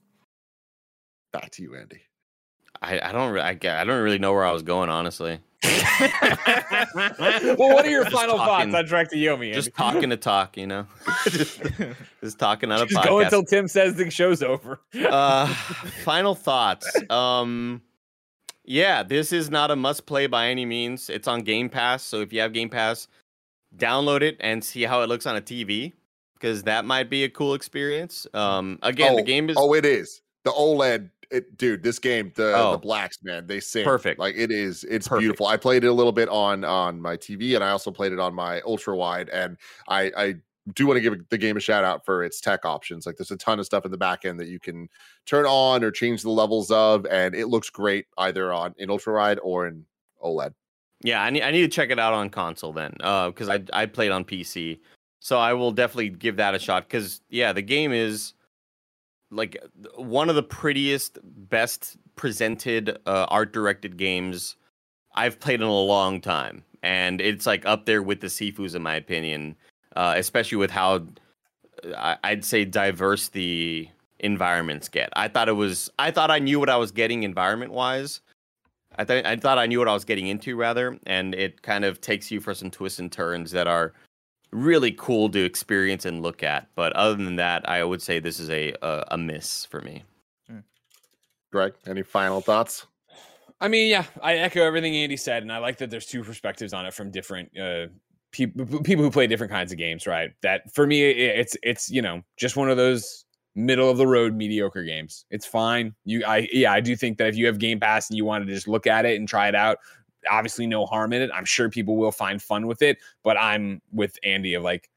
Back 1.32 1.52
to 1.52 1.62
you, 1.64 1.76
Andy. 1.76 2.02
I, 2.82 3.00
I 3.10 3.12
don't 3.12 3.38
I, 3.38 3.50
I 3.52 3.84
don't 3.84 4.02
really 4.04 4.20
know 4.20 4.34
where 4.34 4.46
I 4.46 4.52
was 4.52 4.64
going 4.64 4.90
honestly. 4.90 5.40
well, 6.00 7.58
what 7.58 7.86
are 7.86 7.90
your 7.90 8.04
Just 8.06 8.16
final 8.16 8.38
talking- 8.38 8.72
thoughts 8.72 8.84
on 8.84 8.86
Trek 8.88 9.10
to 9.10 9.18
Yomi? 9.18 9.54
Just 9.54 9.76
talking 9.76 10.10
to 10.10 10.18
talk, 10.18 10.56
you 10.58 10.66
know. 10.68 10.86
just, 11.26 11.62
just 12.24 12.40
talking 12.40 12.72
on 12.72 12.82
a 12.82 12.86
Just 12.86 13.06
go 13.06 13.20
until 13.20 13.44
Tim 13.44 13.68
says 13.68 13.96
the 13.96 14.10
show's 14.10 14.42
over. 14.42 14.80
uh, 14.96 15.48
final 16.04 16.36
thoughts. 16.36 16.90
Um, 17.12 17.82
yeah, 18.64 19.04
this 19.04 19.34
is 19.34 19.50
not 19.50 19.72
a 19.72 19.76
must 19.76 20.06
play 20.06 20.28
by 20.28 20.48
any 20.48 20.66
means. 20.66 21.10
It's 21.10 21.28
on 21.28 21.42
Game 21.42 21.70
Pass, 21.70 22.04
so 22.04 22.22
if 22.22 22.32
you 22.32 22.40
have 22.42 22.54
Game 22.54 22.70
Pass, 22.70 23.08
download 23.76 24.22
it 24.22 24.38
and 24.40 24.64
see 24.64 24.84
how 24.84 25.02
it 25.02 25.10
looks 25.10 25.26
on 25.26 25.36
a 25.36 25.42
TV 25.42 25.94
because 26.40 26.64
that 26.64 26.86
might 26.86 27.10
be 27.10 27.24
a 27.26 27.30
cool 27.30 27.54
experience. 27.54 28.26
Um, 28.34 28.80
again, 28.82 29.14
oh, 29.14 29.16
the 29.18 29.24
game 29.24 29.50
is 29.50 29.58
Oh, 29.60 29.74
it 29.74 29.86
is. 29.86 30.22
The 30.46 30.52
OLED 30.52 31.10
it, 31.32 31.58
dude, 31.58 31.84
this 31.84 32.00
game, 32.00 32.32
the 32.36 32.56
Oh. 32.56 32.72
the 32.72 32.78
blacks, 32.80 33.20
man, 33.22 33.46
they 33.46 33.60
sing 33.60 33.84
Perfect. 33.84 34.20
Like 34.20 34.36
it 34.36 34.50
is, 34.52 34.84
it's 34.86 35.08
Perfect. 35.08 35.22
beautiful. 35.22 35.46
I 35.46 35.58
played 35.58 35.84
it 35.84 35.88
a 35.88 35.94
little 35.94 36.12
bit 36.12 36.28
on 36.30 36.64
on 36.64 37.00
my 37.00 37.18
TV, 37.18 37.54
and 37.56 37.64
I 37.64 37.70
also 37.70 37.92
played 37.92 38.14
it 38.14 38.20
on 38.20 38.34
my 38.34 38.62
ultra 38.62 38.96
wide. 38.96 39.30
And 39.30 39.58
I 39.88 40.12
I 40.18 40.36
do 40.74 40.88
want 40.88 40.98
to 40.98 41.02
give 41.02 41.30
the 41.30 41.38
game 41.38 41.56
a 41.56 41.60
shout 41.60 41.84
out 41.84 42.04
for 42.04 42.24
its 42.24 42.42
tech 42.42 42.66
options. 42.66 43.06
Like 43.06 43.18
there's 43.18 43.30
a 43.32 43.38
ton 43.38 43.60
of 43.60 43.66
stuff 43.68 43.86
in 43.86 43.92
the 43.92 43.98
back 43.98 44.26
end 44.26 44.40
that 44.40 44.48
you 44.48 44.60
can 44.60 44.90
turn 45.28 45.46
on 45.46 45.84
or 45.84 45.92
change 45.92 46.24
the 46.24 46.30
levels 46.32 46.72
of, 46.72 47.06
and 47.06 47.36
it 47.36 47.48
looks 47.48 47.70
great 47.70 48.06
either 48.18 48.52
on 48.52 48.74
in 48.80 48.90
ultra 48.90 49.14
wide 49.14 49.38
or 49.44 49.68
in 49.68 49.86
OLED. 50.24 50.54
Yeah, 51.04 51.22
I 51.22 51.30
need 51.30 51.44
I 51.44 51.52
need 51.52 51.62
to 51.62 51.68
check 51.68 51.92
it 51.92 52.00
out 52.00 52.14
on 52.14 52.30
console 52.32 52.74
then, 52.74 52.94
because 52.98 53.50
I 53.50 53.64
I 53.72 53.86
played 53.86 54.10
on 54.12 54.26
PC, 54.26 54.80
so 55.20 55.38
I 55.38 55.54
will 55.54 55.72
definitely 55.72 56.10
give 56.10 56.38
that 56.38 56.56
a 56.56 56.60
shot. 56.60 56.88
Because 56.88 57.22
yeah, 57.30 57.54
the 57.54 57.62
game 57.62 57.92
is 57.92 58.34
like 59.32 59.58
one 59.96 60.30
of 60.30 60.36
the 60.36 60.44
prettiest, 60.44 61.20
best 61.24 61.98
presented 62.16 62.98
uh, 63.06 63.28
art 63.30 63.54
directed 63.54 63.98
games 63.98 64.56
I've 65.16 65.40
played 65.40 65.62
in 65.62 65.68
a 65.68 65.72
long 65.72 66.22
time, 66.22 66.64
and 66.84 67.20
it's 67.20 67.46
like 67.46 67.66
up 67.66 67.86
there 67.86 68.02
with 68.02 68.22
the 68.22 68.28
Sifus 68.28 68.76
in 68.76 68.82
my 68.82 68.96
opinion, 68.96 69.56
uh, 69.96 70.14
especially 70.18 70.58
with 70.58 70.72
how 70.72 71.06
uh, 71.96 72.16
I'd 72.24 72.46
say 72.46 72.66
diverse 72.66 73.30
the 73.30 73.88
environments 74.20 74.90
get. 74.90 75.10
I 75.14 75.28
thought 75.28 75.50
it 75.50 75.54
was 75.54 75.90
I 76.00 76.12
thought 76.12 76.32
I 76.32 76.40
knew 76.40 76.60
what 76.60 76.70
I 76.70 76.78
was 76.78 76.92
getting 76.92 77.24
environment 77.24 77.72
wise. 77.72 78.22
I 78.98 79.04
thought 79.04 79.26
I 79.26 79.36
thought 79.36 79.58
I 79.58 79.66
knew 79.66 79.80
what 79.80 79.88
I 79.88 79.94
was 79.94 80.06
getting 80.06 80.28
into 80.28 80.56
rather, 80.56 80.98
and 81.06 81.36
it 81.36 81.62
kind 81.62 81.86
of 81.86 82.02
takes 82.02 82.32
you 82.32 82.40
for 82.40 82.54
some 82.54 82.70
twists 82.72 83.00
and 83.00 83.12
turns 83.12 83.52
that 83.52 83.68
are 83.68 83.94
really 84.52 84.92
cool 84.92 85.30
to 85.30 85.44
experience 85.44 86.06
and 86.06 86.22
look 86.22 86.44
at. 86.44 86.68
But 86.76 86.94
other 86.94 87.16
than 87.16 87.36
that, 87.38 87.68
I 87.70 87.84
would 87.84 88.02
say 88.02 88.20
this 88.20 88.40
is 88.40 88.50
a 88.50 88.74
a, 88.82 89.06
a 89.12 89.18
miss 89.18 89.66
for 89.66 89.82
me. 89.82 90.04
Greg, 91.52 91.74
any 91.88 92.04
final 92.04 92.42
thoughts? 92.42 92.86
I 93.62 93.68
mean, 93.68 93.90
yeah, 93.90 94.06
I 94.22 94.36
echo 94.36 94.64
everything 94.64 94.96
Andy 94.96 95.18
said, 95.18 95.44
and 95.44 95.52
I 95.52 95.58
like 95.58 95.78
that 95.80 95.90
there's 95.90 96.06
two 96.06 96.24
perspectives 96.24 96.74
on 96.74 96.86
it 96.86 96.94
from 96.94 97.12
different 97.12 97.58
uh, 97.58 97.88
people 98.32 98.66
people 98.84 99.04
who 99.04 99.12
play 99.12 99.28
different 99.28 99.52
kinds 99.52 99.72
of 99.72 99.78
games. 99.78 100.08
Right? 100.08 100.32
That 100.42 100.74
for 100.74 100.88
me, 100.88 101.04
it's 101.10 101.58
it's 101.64 101.90
you 101.90 102.02
know 102.02 102.22
just 102.38 102.56
one 102.56 102.70
of 102.70 102.78
those 102.78 103.26
middle 103.56 103.90
of 103.90 103.98
the 103.98 104.08
road 104.08 104.36
mediocre 104.36 104.84
games. 104.84 105.26
It's 105.32 105.46
fine. 105.46 105.94
You, 106.06 106.24
I 106.26 106.48
yeah, 106.54 106.72
I 106.72 106.80
do 106.80 106.96
think 106.96 107.18
that 107.18 107.28
if 107.28 107.36
you 107.36 107.48
have 107.48 107.60
Game 107.60 107.80
Pass 107.80 108.10
and 108.10 108.16
you 108.16 108.26
want 108.26 108.46
to 108.46 108.54
just 108.54 108.68
look 108.68 108.88
at 108.88 109.06
it 109.06 109.18
and 109.20 109.28
try 109.28 109.48
it 109.48 109.56
out, 109.56 109.80
obviously 110.30 110.68
no 110.68 110.86
harm 110.86 111.14
in 111.14 111.22
it. 111.22 111.30
I'm 111.34 111.46
sure 111.46 111.70
people 111.70 111.98
will 111.98 112.12
find 112.12 112.42
fun 112.42 112.68
with 112.68 112.82
it, 112.82 112.98
but 113.24 113.38
I'm 113.38 113.82
with 113.92 114.18
Andy 114.24 114.54
of 114.54 114.64
like. 114.64 114.90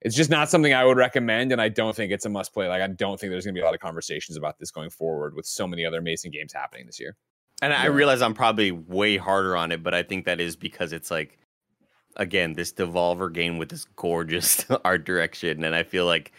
It's 0.00 0.14
just 0.14 0.30
not 0.30 0.48
something 0.48 0.72
I 0.72 0.84
would 0.84 0.96
recommend, 0.96 1.50
and 1.50 1.60
I 1.60 1.68
don't 1.68 1.96
think 1.96 2.12
it's 2.12 2.24
a 2.24 2.28
must 2.28 2.54
play. 2.54 2.68
Like, 2.68 2.80
I 2.80 2.86
don't 2.86 3.18
think 3.18 3.32
there's 3.32 3.44
going 3.44 3.52
to 3.56 3.58
be 3.58 3.62
a 3.62 3.64
lot 3.64 3.74
of 3.74 3.80
conversations 3.80 4.38
about 4.38 4.56
this 4.56 4.70
going 4.70 4.90
forward 4.90 5.34
with 5.34 5.44
so 5.44 5.66
many 5.66 5.84
other 5.84 5.98
amazing 5.98 6.30
games 6.30 6.52
happening 6.52 6.86
this 6.86 7.00
year. 7.00 7.16
And 7.60 7.72
I 7.72 7.86
realize 7.86 8.22
I'm 8.22 8.34
probably 8.34 8.70
way 8.70 9.16
harder 9.16 9.56
on 9.56 9.72
it, 9.72 9.82
but 9.82 9.94
I 9.94 10.04
think 10.04 10.24
that 10.26 10.40
is 10.40 10.54
because 10.54 10.92
it's 10.92 11.10
like, 11.10 11.38
again, 12.14 12.52
this 12.52 12.72
Devolver 12.72 13.32
game 13.32 13.58
with 13.58 13.70
this 13.70 13.86
gorgeous 13.96 14.64
art 14.84 15.04
direction, 15.04 15.64
and 15.64 15.74
I 15.74 15.82
feel 15.82 16.06
like 16.06 16.32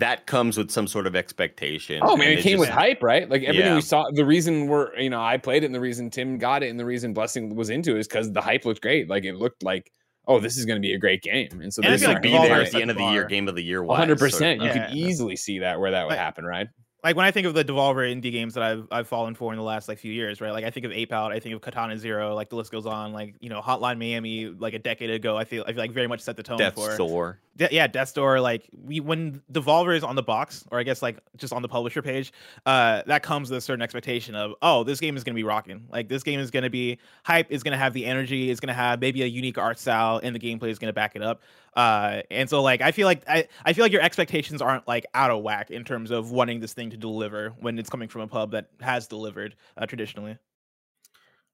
that 0.00 0.26
comes 0.26 0.56
with 0.56 0.70
some 0.70 0.86
sort 0.86 1.06
of 1.06 1.16
expectation. 1.16 2.00
Oh 2.02 2.16
man, 2.16 2.30
and 2.30 2.38
it 2.38 2.42
came 2.42 2.58
with 2.58 2.68
hype, 2.68 3.02
right? 3.02 3.28
Like 3.28 3.42
everything 3.42 3.66
Yeah. 3.70 3.74
we 3.76 3.80
saw. 3.80 4.04
The 4.12 4.24
reason 4.24 4.66
we're 4.68 4.96
you 4.98 5.10
know 5.10 5.20
I 5.22 5.36
played 5.36 5.62
it, 5.62 5.66
and 5.66 5.74
the 5.74 5.80
reason 5.80 6.10
Tim 6.10 6.38
got 6.38 6.62
it, 6.62 6.68
and 6.70 6.78
the 6.78 6.84
reason 6.84 7.12
Blessing 7.12 7.54
was 7.54 7.70
into 7.70 7.96
it 7.96 8.00
is 8.00 8.08
because 8.08 8.32
the 8.32 8.40
hype 8.40 8.64
looked 8.64 8.80
great. 8.82 9.08
Like 9.08 9.24
it 9.24 9.34
looked 9.34 9.62
like 9.62 9.90
oh, 10.26 10.40
this 10.40 10.56
is 10.56 10.64
going 10.64 10.80
to 10.80 10.80
be 10.86 10.94
a 10.94 10.98
great 10.98 11.22
game, 11.22 11.60
and 11.60 11.72
so 11.72 11.82
And 11.82 11.88
I 11.88 11.92
this 11.92 12.00
This 12.00 12.06
feel 12.06 12.08
would 12.08 12.14
like 12.14 12.22
be 12.22 12.30
there 12.30 12.62
at 12.62 12.70
the 12.72 12.80
end 12.80 12.90
of 12.90 12.96
the 12.96 13.04
the 13.04 13.12
year, 13.12 13.24
game 13.26 13.46
of 13.46 13.54
the 13.56 13.62
year. 13.62 13.82
one 13.82 13.98
hundred 13.98 14.18
percent. 14.18 14.60
You 14.62 14.68
Yeah. 14.68 14.86
could 14.88 14.96
easily 14.96 15.36
see 15.36 15.58
that 15.58 15.78
where 15.78 15.90
that 15.90 16.04
would 16.04 16.10
Like- 16.10 16.18
happen, 16.18 16.44
right? 16.44 16.66
like 17.02 17.16
when 17.16 17.26
I 17.26 17.30
think 17.30 17.46
of 17.46 17.52
the 17.52 17.62
Devolver 17.62 18.10
indie 18.10 18.32
games 18.32 18.54
that 18.54 18.62
I've 18.62 18.86
I've 18.90 19.06
fallen 19.06 19.34
for 19.34 19.52
in 19.52 19.58
the 19.58 19.62
last 19.62 19.88
like 19.88 19.98
few 19.98 20.10
years, 20.10 20.40
right? 20.40 20.52
Like 20.52 20.64
I 20.64 20.70
think 20.70 20.86
of 20.86 20.92
Ape 20.92 21.12
Out, 21.12 21.32
I 21.32 21.38
think 21.40 21.54
of 21.54 21.60
Katana 21.60 21.98
Zero, 21.98 22.34
like 22.34 22.48
the 22.48 22.56
list 22.56 22.72
goes 22.72 22.86
on. 22.86 23.12
Like 23.12 23.34
you 23.40 23.50
know, 23.50 23.60
Hotline 23.60 23.98
Miami, 23.98 24.46
like 24.46 24.72
a 24.72 24.78
decade 24.78 25.10
ago, 25.10 25.36
I 25.36 25.44
feel 25.44 25.62
I 25.66 25.72
feel 25.72 25.82
like 25.82 25.92
very 25.92 26.06
much 26.06 26.20
set 26.22 26.36
the 26.38 26.42
tone 26.42 26.56
Death's 26.56 26.82
for. 26.82 26.96
Door. 26.96 27.40
Yeah, 27.56 27.86
Death's 27.86 28.12
Door. 28.12 28.40
Like 28.40 28.68
we 28.72 29.00
when 29.00 29.40
Devolver 29.52 29.96
is 29.96 30.02
on 30.02 30.16
the 30.16 30.22
box, 30.22 30.64
or 30.72 30.80
I 30.80 30.82
guess 30.82 31.02
like 31.02 31.18
just 31.36 31.52
on 31.52 31.62
the 31.62 31.68
publisher 31.68 32.02
page, 32.02 32.32
uh, 32.66 33.02
that 33.06 33.22
comes 33.22 33.50
with 33.50 33.58
a 33.58 33.60
certain 33.60 33.82
expectation 33.82 34.34
of 34.34 34.54
oh, 34.60 34.82
this 34.82 34.98
game 34.98 35.16
is 35.16 35.22
gonna 35.22 35.36
be 35.36 35.44
rocking. 35.44 35.86
Like 35.90 36.08
this 36.08 36.22
game 36.22 36.40
is 36.40 36.50
gonna 36.50 36.70
be 36.70 36.98
hype. 37.24 37.50
Is 37.50 37.62
gonna 37.62 37.76
have 37.76 37.92
the 37.92 38.04
energy. 38.06 38.50
Is 38.50 38.58
gonna 38.58 38.74
have 38.74 39.00
maybe 39.00 39.22
a 39.22 39.26
unique 39.26 39.56
art 39.56 39.78
style, 39.78 40.20
and 40.22 40.34
the 40.34 40.40
gameplay 40.40 40.70
is 40.70 40.78
gonna 40.78 40.92
back 40.92 41.14
it 41.14 41.22
up. 41.22 41.42
Uh, 41.76 42.22
and 42.30 42.48
so 42.50 42.62
like 42.62 42.80
I 42.80 42.90
feel 42.92 43.06
like 43.06 43.22
I 43.28 43.46
I 43.64 43.72
feel 43.72 43.84
like 43.84 43.92
your 43.92 44.02
expectations 44.02 44.60
aren't 44.60 44.88
like 44.88 45.06
out 45.14 45.30
of 45.30 45.42
whack 45.42 45.70
in 45.70 45.84
terms 45.84 46.10
of 46.10 46.32
wanting 46.32 46.60
this 46.60 46.72
thing 46.72 46.90
to 46.90 46.96
deliver 46.96 47.50
when 47.60 47.78
it's 47.78 47.90
coming 47.90 48.08
from 48.08 48.22
a 48.22 48.26
pub 48.26 48.50
that 48.52 48.68
has 48.80 49.06
delivered 49.06 49.54
uh, 49.76 49.86
traditionally. 49.86 50.38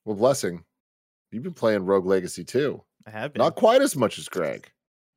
Well, 0.05 0.17
blessing. 0.17 0.65
You've 1.31 1.43
been 1.43 1.53
playing 1.53 1.85
Rogue 1.85 2.07
Legacy 2.07 2.43
too. 2.45 2.83
I 3.07 3.11
have 3.11 3.33
been. 3.33 3.41
Not 3.41 3.55
quite 3.55 3.83
as 3.83 3.97
much 3.97 4.19
as 4.19 4.29
Greg, 4.29 4.71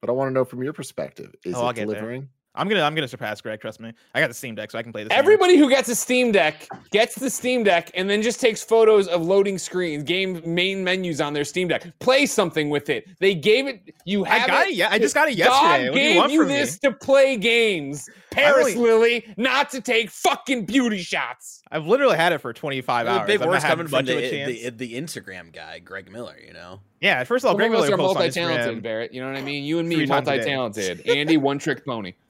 but 0.03 0.09
I 0.09 0.13
want 0.13 0.27
to 0.27 0.33
know 0.33 0.43
from 0.43 0.61
your 0.61 0.73
perspective: 0.73 1.33
is 1.45 1.55
Oh, 1.55 1.69
it 1.69 1.75
delivering? 1.75 2.21
there. 2.23 2.29
Delivering? 2.55 2.61
I'm 2.61 2.67
gonna 2.69 2.81
I'm 2.87 2.95
gonna 2.95 3.07
surpass 3.07 3.41
Greg. 3.41 3.59
Trust 3.61 3.79
me. 3.79 3.91
I 4.13 4.19
got 4.19 4.27
the 4.27 4.33
Steam 4.33 4.55
Deck, 4.55 4.71
so 4.71 4.77
I 4.77 4.83
can 4.83 4.91
play 4.91 5.03
this. 5.03 5.09
game. 5.09 5.17
Everybody 5.17 5.57
who 5.57 5.69
gets 5.69 5.89
a 5.89 5.95
Steam 5.95 6.31
Deck 6.31 6.67
gets 6.91 7.15
the 7.15 7.29
Steam 7.29 7.63
Deck 7.63 7.89
and 7.95 8.09
then 8.09 8.21
just 8.21 8.39
takes 8.39 8.63
photos 8.63 9.07
of 9.07 9.23
loading 9.23 9.57
screens, 9.57 10.03
game 10.03 10.41
main 10.45 10.83
menus 10.83 11.19
on 11.19 11.33
their 11.33 11.45
Steam 11.45 11.67
Deck. 11.67 11.85
Play 11.99 12.25
something 12.25 12.69
with 12.69 12.89
it. 12.89 13.05
They 13.19 13.33
gave 13.35 13.67
it. 13.67 13.81
You 14.05 14.23
have 14.23 14.43
I 14.43 14.47
got 14.47 14.67
it. 14.67 14.75
Yeah, 14.75 14.89
I 14.91 14.99
just 14.99 15.15
got 15.15 15.27
it 15.29 15.35
yesterday. 15.35 15.85
God 15.85 15.89
What 15.91 15.95
do 15.95 16.01
you 16.01 16.07
gave 16.09 16.17
want 16.17 16.31
you 16.31 16.39
from 16.41 16.47
me? 16.49 16.53
this 16.55 16.79
to 16.79 16.91
play 16.91 17.37
games, 17.37 18.09
Parris 18.31 18.75
only- 18.75 18.75
Lilly, 18.75 19.33
not 19.37 19.69
to 19.71 19.81
take 19.81 20.09
fucking 20.11 20.65
beauty 20.65 20.99
shots. 20.99 21.61
I've 21.71 21.87
literally 21.87 22.17
had 22.17 22.33
it 22.33 22.37
for 22.39 22.53
25 22.53 23.07
hours. 23.07 23.25
big 23.25 23.35
I've 23.35 23.39
not 23.41 23.49
words 23.49 23.63
had 23.63 23.69
coming 23.71 23.87
from 23.87 23.97
much 23.97 24.05
the, 24.05 24.43
the 24.45 24.69
the 24.69 24.93
Instagram 24.93 25.51
guy, 25.51 25.79
Greg 25.79 26.11
Miller. 26.11 26.37
You 26.45 26.53
know, 26.53 26.81
yeah, 27.01 27.23
first 27.23 27.43
of 27.43 27.47
all, 27.49 27.53
Well, 27.55 27.57
Greg 27.67 27.71
none 27.71 27.79
of 27.79 27.83
us 27.85 27.89
Miller 27.89 27.95
are 27.95 28.05
posts 28.15 28.35
multi-talented, 28.37 28.83
Barrett. 28.83 29.11
You 29.13 29.21
know 29.21 29.27
what 29.31 29.37
I 29.37 29.41
mean? 29.41 29.63
You 29.63 29.79
and 29.79 29.89
me, 29.89 29.95
three 29.95 30.05
times 30.05 30.27
a 30.27 30.37
day. 30.37 30.55
multi-talented. 30.55 31.09
Andy, 31.09 31.37
one 31.37 31.57
trick 31.57 31.83
pony. 31.85 32.13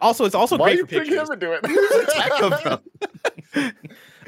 Also, 0.00 0.24
it's 0.24 0.34
also 0.34 0.56
Why 0.56 0.74
great 0.74 0.78
you 0.78 0.82
for 0.82 0.86
pick 0.86 0.98
him 1.08 1.26
pictures. 1.26 1.28
and 1.30 1.40
do 1.40 1.52
it? 1.52 1.62
That? 3.54 3.74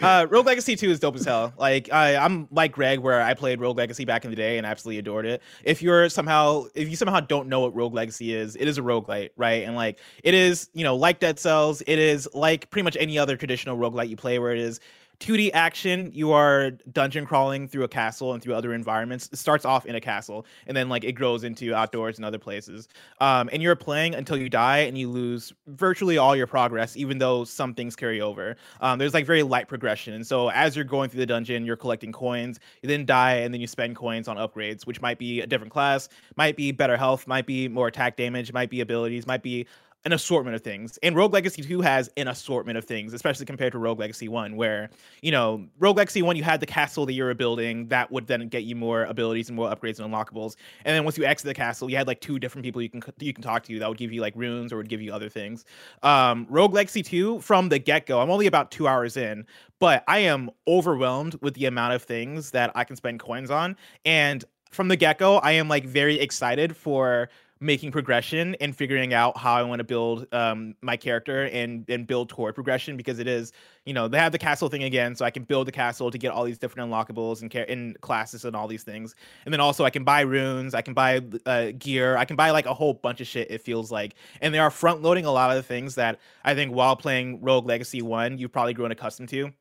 Uh, 0.01 0.26
Rogue 0.30 0.47
Legacy 0.47 0.76
2 0.76 0.91
is 0.91 1.01
dope 1.01 1.16
as 1.16 1.24
hell. 1.24 1.53
Like 1.59 1.93
I, 1.93 2.14
I'm 2.16 2.47
like 2.53 2.70
Greg, 2.70 3.01
where 3.01 3.20
I 3.20 3.34
played 3.34 3.61
Rogue 3.61 3.76
Legacy 3.76 4.05
back 4.05 4.24
in 4.24 4.30
the 4.30 4.36
day 4.36 4.57
and 4.57 4.64
absolutely 4.64 4.99
adored 4.99 5.26
it. 5.26 5.43
If 5.64 5.82
you're 5.82 6.09
somehow, 6.09 6.66
if 6.76 6.89
you 6.89 6.95
somehow 6.95 7.18
don't 7.18 7.49
know 7.49 7.61
what 7.61 7.74
Rogue 7.74 7.95
Legacy 7.95 8.32
is, 8.32 8.55
it 8.55 8.68
is 8.68 8.78
a 8.78 8.80
roguelite, 8.80 9.30
right? 9.36 9.64
And 9.64 9.74
like 9.74 9.99
it 10.22 10.34
is, 10.34 10.70
you 10.72 10.84
know, 10.84 10.95
like 10.95 11.18
Dead 11.18 11.39
Cells, 11.41 11.82
it 11.84 11.99
is 11.99 12.28
like 12.32 12.70
pretty 12.70 12.84
much 12.84 12.97
any 13.01 13.18
other 13.18 13.36
traditional 13.36 13.76
roguelite 13.76 14.09
you 14.09 14.16
play, 14.16 14.39
where 14.39 14.53
it 14.53 14.61
is 14.61 14.78
2D 15.20 15.50
action. 15.52 16.10
You 16.14 16.32
are 16.32 16.70
dungeon 16.92 17.26
crawling 17.26 17.66
through 17.66 17.82
a 17.82 17.88
castle 17.88 18.34
and 18.34 18.42
through 18.42 18.54
other 18.54 18.72
environments. 18.72 19.28
It 19.32 19.38
starts 19.38 19.64
off 19.64 19.84
in 19.84 19.96
a 19.96 20.00
castle, 20.00 20.46
and 20.66 20.76
then 20.76 20.88
like 20.88 21.02
it 21.02 21.12
grows 21.12 21.42
into 21.42 21.74
outdoors 21.74 22.18
and 22.18 22.24
other 22.24 22.38
places. 22.38 22.88
Um, 23.20 23.48
and 23.52 23.62
you're 23.62 23.74
playing 23.74 24.14
until 24.14 24.36
you 24.36 24.48
die, 24.48 24.78
and 24.78 24.96
you 24.96 25.10
lose 25.10 25.52
virtually 25.66 26.18
all 26.18 26.36
your 26.36 26.46
progress, 26.46 26.96
even 26.96 27.18
though 27.18 27.44
some 27.44 27.74
things 27.74 27.96
carry 27.96 28.20
over. 28.20 28.56
Um, 28.80 28.98
there's 28.98 29.14
like 29.14 29.26
very 29.26 29.42
light 29.42 29.66
progression, 29.66 30.14
and 30.14 30.26
so 30.26 30.50
as 30.50 30.76
you're 30.76 30.84
going 30.84 31.10
through 31.10 31.20
the 31.20 31.26
dungeon, 31.26 31.64
you're 31.64 31.76
collecting 31.76 32.12
coins. 32.12 32.60
You 32.82 32.88
then 32.88 33.04
die, 33.04 33.34
and 33.34 33.52
then 33.52 33.60
you 33.60 33.66
spend 33.66 33.96
coins 33.96 34.28
on 34.28 34.36
upgrades, 34.36 34.86
which 34.86 35.00
might 35.00 35.18
be 35.18 35.40
a 35.40 35.46
different 35.46 35.72
class, 35.72 36.08
might 36.36 36.56
be 36.56 36.70
better 36.70 36.96
health, 36.96 37.26
might 37.26 37.46
be 37.46 37.66
more 37.66 37.88
attack 37.88 38.16
damage, 38.16 38.52
might 38.52 38.70
be 38.70 38.80
abilities, 38.80 39.26
might 39.26 39.42
be 39.42 39.66
an 40.05 40.12
assortment 40.12 40.55
of 40.55 40.62
things. 40.62 40.99
And 41.03 41.16
Rogue 41.16 41.32
Legacy 41.32 41.62
2 41.62 41.80
has 41.80 42.09
an 42.16 42.28
assortment 42.28 42.78
of 42.78 42.84
things, 42.84 43.12
especially 43.12 43.46
compared 43.46 43.72
to 43.72 43.78
Rogue 43.78 43.99
Legacy 43.99 44.28
1, 44.28 44.55
where, 44.57 44.90
you 45.22 45.32
know, 45.32 45.66
Rogue 45.78 45.96
Legacy 45.96 46.22
1, 46.22 46.36
you 46.36 46.44
had 46.44 46.61
the 46.61 46.66
castle 46.66 47.05
that 47.07 47.12
you 47.12 47.24
were 47.24 47.34
building 47.34 47.88
that 47.88 48.11
would 48.11 48.26
then 48.26 48.49
get 48.49 48.62
you 48.62 48.76
more 48.76 49.05
abilities 49.05 49.49
and 49.49 49.57
more 49.57 49.68
upgrades 49.68 49.99
and 49.99 50.12
unlockables. 50.12 50.57
And 50.84 50.94
then 50.94 51.05
once 51.05 51.18
you 51.18 51.24
exit 51.24 51.46
the 51.46 51.55
castle, 51.55 51.90
you 51.90 51.96
had 51.96 52.07
like 52.07 52.20
two 52.20 52.38
different 52.38 52.64
people 52.64 52.80
you 52.80 52.88
can 52.88 53.03
you 53.18 53.32
can 53.32 53.42
talk 53.42 53.64
to 53.64 53.78
that 53.78 53.88
would 53.88 53.99
give 53.99 54.12
you 54.12 54.20
like 54.20 54.34
runes 54.36 54.72
or 54.72 54.76
would 54.76 54.88
give 54.88 55.03
you 55.03 55.12
other 55.12 55.28
things. 55.28 55.64
Um, 56.03 56.46
Rogue 56.49 56.74
Legacy 56.74 57.03
2, 57.03 57.40
from 57.40 57.68
the 57.68 57.78
get 57.78 58.07
go, 58.07 58.20
I'm 58.20 58.30
only 58.30 58.46
about 58.46 58.70
two 58.70 58.86
hours 58.86 59.16
in, 59.16 59.46
but 59.80 60.05
I 60.07 60.20
am 60.20 60.51
overwhelmed 60.66 61.36
with 61.42 61.55
the 61.55 61.66
amount 61.66 61.94
of 61.94 62.03
things 62.03 62.53
that 62.53 62.70
I 62.74 62.84
can 62.84 62.96
spend 62.96 63.18
coins 63.20 63.51
on. 63.51 63.76
And 64.05 64.44
from 64.70 64.88
the 64.88 64.96
get 64.96 65.18
go, 65.18 65.38
I 65.38 65.53
am 65.53 65.68
like 65.68 65.84
very 65.84 66.20
excited 66.20 66.76
for 66.76 67.28
making 67.61 67.90
progression 67.90 68.54
and 68.61 68.74
figuring 68.76 69.12
out 69.12 69.36
how 69.36 69.54
I 69.54 69.62
want 69.62 69.80
to 69.80 69.84
build 69.84 70.26
um, 70.32 70.74
my 70.80 70.96
character 70.96 71.44
and 71.46 71.88
and 71.88 72.06
build 72.06 72.28
toward 72.28 72.54
progression 72.54 72.96
because 72.96 73.18
it 73.18 73.26
is 73.26 73.52
you 73.84 73.92
know 73.92 74.09
they 74.09 74.18
have 74.18 74.32
the 74.32 74.38
castle 74.38 74.68
thing 74.68 74.84
again, 74.84 75.14
so 75.14 75.24
I 75.24 75.30
can 75.30 75.44
build 75.44 75.66
the 75.66 75.72
castle 75.72 76.11
to 76.11 76.18
get 76.18 76.30
all 76.30 76.44
these 76.44 76.59
different 76.59 76.90
unlockables 76.90 77.42
and, 77.42 77.54
and 77.54 78.00
classes 78.00 78.44
and 78.44 78.54
all 78.54 78.68
these 78.68 78.82
things, 78.82 79.14
and 79.44 79.52
then 79.52 79.61
also 79.61 79.84
I 79.84 79.90
can 79.90 80.04
buy 80.04 80.20
runes, 80.20 80.74
I 80.74 80.82
can 80.82 80.94
buy 80.94 81.20
uh, 81.46 81.72
gear, 81.78 82.16
I 82.16 82.24
can 82.24 82.36
buy 82.36 82.50
like 82.50 82.66
a 82.66 82.74
whole 82.74 82.94
bunch 82.94 83.20
of 83.20 83.26
shit. 83.26 83.50
It 83.50 83.62
feels 83.62 83.90
like, 83.90 84.14
and 84.40 84.54
they 84.54 84.59
are 84.59 84.70
front 84.70 85.02
loading 85.02 85.24
a 85.24 85.32
lot 85.32 85.50
of 85.50 85.56
the 85.56 85.62
things 85.62 85.94
that 85.96 86.20
I 86.44 86.54
think 86.54 86.72
while 86.72 86.96
playing 86.96 87.40
Rogue 87.40 87.66
Legacy 87.66 88.02
One, 88.02 88.38
you've 88.38 88.52
probably 88.52 88.74
grown 88.74 88.92
accustomed 88.92 89.28
to 89.30 89.52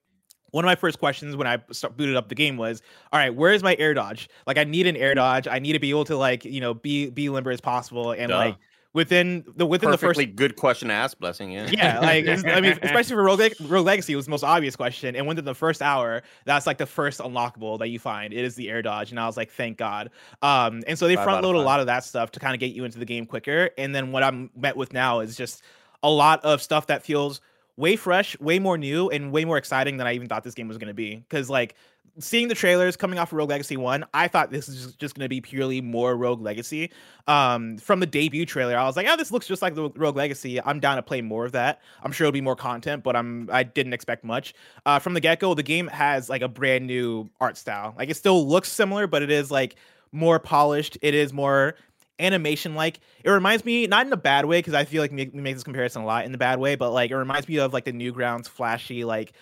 one 0.52 0.64
of 0.64 0.68
my 0.68 0.76
first 0.76 1.00
questions 1.00 1.36
when 1.36 1.48
I 1.48 1.60
start, 1.72 1.98
booted 1.98 2.16
up 2.16 2.30
the 2.30 2.36
game 2.36 2.58
was, 2.58 2.82
all 3.12 3.20
right, 3.20 3.34
where 3.34 3.52
is 3.52 3.64
my 3.64 3.76
air 3.80 3.94
dodge? 3.94 4.30
Like 4.46 4.58
I 4.58 4.64
need 4.64 4.88
an 4.88 4.96
air 4.96 5.14
dodge. 5.14 5.48
I 5.48 5.60
need 5.60 5.74
to 5.74 5.80
be 5.80 5.90
able 5.90 6.06
to 6.06 6.18
like, 6.18 6.46
you 6.46 6.62
know, 6.62 6.74
be 6.74 7.10
be 7.10 7.30
limber 7.30 7.52
as 7.52 7.62
possible 7.62 8.12
and 8.12 8.30
Duh. 8.30 8.38
like 8.38 8.56
within 8.98 9.46
the 9.56 9.66
within 9.66 9.92
Perfectly 9.92 10.26
the 10.26 10.32
first 10.32 10.36
good 10.38 10.56
question 10.56 10.88
to 10.88 10.94
ask, 10.96 11.20
blessing. 11.20 11.52
Yeah. 11.52 11.70
yeah, 11.70 12.00
like 12.00 12.28
I 12.28 12.62
mean, 12.62 12.80
especially 12.82 13.16
for 13.16 13.24
Rogue, 13.24 13.42
Rogue 13.62 13.86
Legacy, 13.86 14.14
it 14.14 14.16
was 14.16 14.26
the 14.26 14.32
most 14.32 14.44
obvious 14.44 14.76
question. 14.76 15.16
And 15.16 15.28
within 15.28 15.46
the 15.46 15.54
first 15.54 15.84
hour, 15.84 16.24
that's 16.46 16.66
like 16.66 16.80
the 16.80 16.88
first 16.88 17.20
unlockable 17.20 17.78
that 17.78 17.90
you 17.90 18.00
find. 18.00 18.34
It 18.34 18.44
is 18.44 18.56
the 18.56 18.70
air 18.70 18.82
dodge, 18.82 19.12
and 19.12 19.20
I 19.20 19.28
was 19.28 19.38
like, 19.38 19.52
thank 19.52 19.78
God. 19.78 20.10
Um, 20.42 20.82
and 20.88 20.98
so 20.98 21.08
they 21.08 21.16
front 21.16 21.44
load 21.44 21.56
a 21.56 21.60
lot 21.60 21.80
of 21.80 21.86
that 21.86 22.06
stuff 22.06 22.32
to 22.32 22.40
kind 22.40 22.56
of 22.56 22.60
get 22.60 22.74
you 22.74 22.86
into 22.86 22.98
the 22.98 23.06
game 23.06 23.28
quicker. 23.28 23.70
And 23.78 23.94
then 23.94 24.12
what 24.12 24.24
I'm 24.24 24.50
met 24.56 24.76
with 24.76 24.94
now 24.94 25.20
is 25.20 25.36
just 25.36 25.62
a 26.02 26.10
lot 26.10 26.44
of 26.44 26.62
stuff 26.62 26.88
that 26.88 27.04
feels 27.04 27.40
way 27.78 27.96
fresh, 27.96 28.38
way 28.40 28.60
more 28.60 28.78
new, 28.78 29.10
and 29.10 29.32
way 29.32 29.46
more 29.46 29.58
exciting 29.58 29.98
than 29.98 30.08
I 30.08 30.14
even 30.14 30.28
thought 30.28 30.44
this 30.44 30.56
game 30.56 30.68
was 30.68 30.78
going 30.78 30.90
to 30.90 30.94
be. 30.94 31.16
Because 31.16 31.50
like 31.50 31.76
seeing 32.20 32.48
the 32.48 32.56
trailers 32.56 32.98
coming 32.98 33.20
off 33.20 33.32
of 33.32 33.38
Rogue 33.38 33.50
Legacy 33.50 33.78
1, 33.78 34.06
I 34.14 34.28
thought 34.28 34.52
this 34.52 34.68
is 34.68 34.94
just, 34.94 35.16
going 35.16 35.26
to 35.26 35.30
be 35.30 35.42
purely 35.42 35.82
more 35.82 36.16
Rogue 36.16 36.42
Legacy. 36.42 36.92
Um, 37.28 37.78
from 37.78 38.00
the 38.00 38.06
debut 38.06 38.46
trailer, 38.46 38.78
I 38.78 38.86
was 38.86 38.96
like, 38.96 39.08
oh, 39.08 39.16
this 39.16 39.32
looks 39.32 39.48
just 39.48 39.62
like 39.62 39.76
the 39.76 39.90
Rogue 39.92 40.16
Legacy. 40.16 40.62
I'm 40.62 40.80
down 40.80 40.98
to 40.98 41.04
play 41.04 41.22
more 41.22 41.46
of 41.46 41.52
that. 41.54 41.82
I'm 42.04 42.12
sure 42.12 42.26
it'll 42.26 42.34
be 42.34 42.42
more 42.42 42.56
content, 42.56 43.04
but 43.04 43.16
I'm 43.16 43.50
I 43.52 43.64
didn't 43.64 43.94
expect 43.94 44.24
much. 44.24 44.54
Uh, 44.86 45.00
from 45.00 45.14
the 45.14 45.20
get-go, 45.20 45.54
the 45.54 45.64
game 45.64 45.88
has 45.88 46.30
like 46.30 46.42
a 46.42 46.48
brand 46.48 46.88
new 46.88 47.30
art 47.40 47.58
style. 47.58 47.94
Like 47.98 48.10
it 48.10 48.18
still 48.18 48.48
looks 48.48 48.72
similar, 48.72 49.08
but 49.08 49.22
it 49.22 49.32
is 49.32 49.52
like 49.52 49.76
more 50.12 50.40
polished. 50.40 50.98
It 51.02 51.14
is 51.14 51.34
more 51.34 51.76
animation 52.20 52.74
like 52.76 53.00
it 53.24 53.30
reminds 53.30 53.64
me 53.64 53.86
not 53.88 54.06
in 54.06 54.14
a 54.14 54.18
bad 54.18 54.46
way 54.46 54.60
because 54.60 54.74
i 54.74 54.84
feel 54.84 55.02
like 55.02 55.12
we 55.12 55.26
make 55.34 55.56
this 55.56 55.64
comparison 55.64 56.02
a 56.02 56.06
lot 56.06 56.26
in 56.26 56.32
the 56.32 56.38
bad 56.38 56.60
way 56.60 56.76
but 56.76 56.92
like 56.92 57.12
it 57.12 57.18
reminds 57.18 57.48
me 57.48 57.58
of 57.58 57.74
like 57.74 57.86
the 57.86 57.92
newgrounds 57.92 58.48
flashy 58.48 59.04
like 59.04 59.34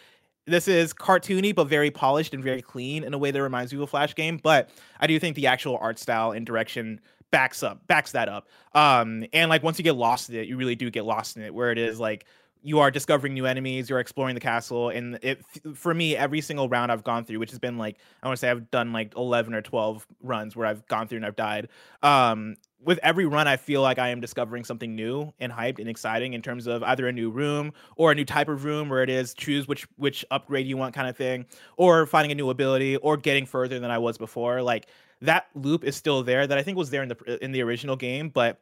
this 0.46 0.68
is 0.68 0.94
cartoony 0.94 1.56
but 1.56 1.66
very 1.68 1.90
polished 1.90 2.34
and 2.34 2.44
very 2.44 2.62
clean 2.62 3.04
in 3.04 3.14
a 3.14 3.18
way 3.18 3.32
that 3.32 3.42
reminds 3.42 3.72
me 3.72 3.78
of 3.78 3.84
a 3.84 3.88
flash 3.88 4.14
game 4.14 4.38
but 4.44 4.70
i 5.00 5.08
do 5.08 5.18
think 5.20 5.36
the 5.36 5.48
actual 5.48 5.78
art 5.78 5.98
style 5.98 6.32
and 6.32 6.46
direction 6.46 7.00
backs 7.32 7.64
up 7.64 7.86
backs 7.88 8.12
that 8.12 8.30
up. 8.30 8.48
Um 8.74 9.26
and 9.34 9.50
like 9.50 9.64
once 9.64 9.78
you 9.78 9.84
get 9.84 9.96
lost 9.96 10.30
in 10.30 10.36
it 10.36 10.48
you 10.48 10.58
really 10.58 10.76
do 10.76 10.90
get 10.90 11.06
lost 11.06 11.38
in 11.38 11.44
it 11.44 11.54
where 11.54 11.72
it 11.72 11.78
is 11.78 12.00
like 12.00 12.26
you 12.66 12.80
are 12.80 12.90
discovering 12.90 13.36
new 13.36 13.46
enemies 13.46 13.90
you're 13.90 14.00
exploring 14.00 14.34
the 14.34 14.42
castle 14.42 14.90
and 14.90 15.20
it 15.22 15.40
for 15.76 15.94
me 15.94 16.16
every 16.16 16.42
single 16.42 16.68
round 16.68 16.92
i've 16.92 17.04
gone 17.04 17.24
through 17.24 17.38
which 17.38 17.52
has 17.52 17.60
been 17.60 17.78
like 17.78 17.98
i 18.24 18.28
want 18.28 18.36
to 18.36 18.40
say 18.40 18.50
i've 18.50 18.72
done 18.72 18.92
like 18.92 19.14
11 19.16 19.54
or 19.54 19.62
12 19.62 20.06
runs 20.22 20.56
where 20.56 20.66
i've 20.66 20.86
gone 20.88 21.08
through 21.08 21.18
and 21.18 21.26
i've 21.26 21.36
died. 21.36 21.70
Um 22.02 22.56
with 22.82 23.00
every 23.04 23.26
run 23.26 23.48
i 23.48 23.56
feel 23.56 23.82
like 23.82 24.00
i 24.00 24.10
am 24.10 24.20
discovering 24.20 24.64
something 24.64 24.96
new 24.96 25.32
and 25.40 25.52
hyped 25.52 25.80
and 25.80 25.88
exciting 25.88 26.34
in 26.34 26.42
terms 26.42 26.66
of 26.66 26.82
either 26.84 27.08
a 27.08 27.12
new 27.12 27.30
room 27.30 27.72
or 27.98 28.12
a 28.12 28.16
new 28.16 28.26
type 28.26 28.50
of 28.50 28.66
room 28.66 28.90
where 28.90 29.04
it 29.04 29.10
is 29.10 29.34
choose 29.36 29.68
which 29.68 29.88
which 29.98 30.26
upgrade 30.32 30.66
you 30.66 30.76
want 30.76 30.94
kind 30.94 31.08
of 31.08 31.16
thing 31.16 31.46
or 31.78 32.08
finding 32.08 32.32
a 32.32 32.36
new 32.36 32.50
ability 32.50 32.96
or 32.98 33.16
getting 33.16 33.46
further 33.46 33.80
than 33.80 33.92
i 33.92 33.98
was 33.98 34.18
before. 34.18 34.62
Like 34.62 34.88
that 35.22 35.48
loop 35.54 35.84
is 35.84 35.96
still 35.96 36.24
there 36.24 36.48
that 36.48 36.58
i 36.58 36.64
think 36.64 36.78
was 36.78 36.90
there 36.90 37.04
in 37.04 37.10
the 37.10 37.44
in 37.44 37.52
the 37.52 37.62
original 37.62 37.96
game 37.96 38.30
but 38.30 38.60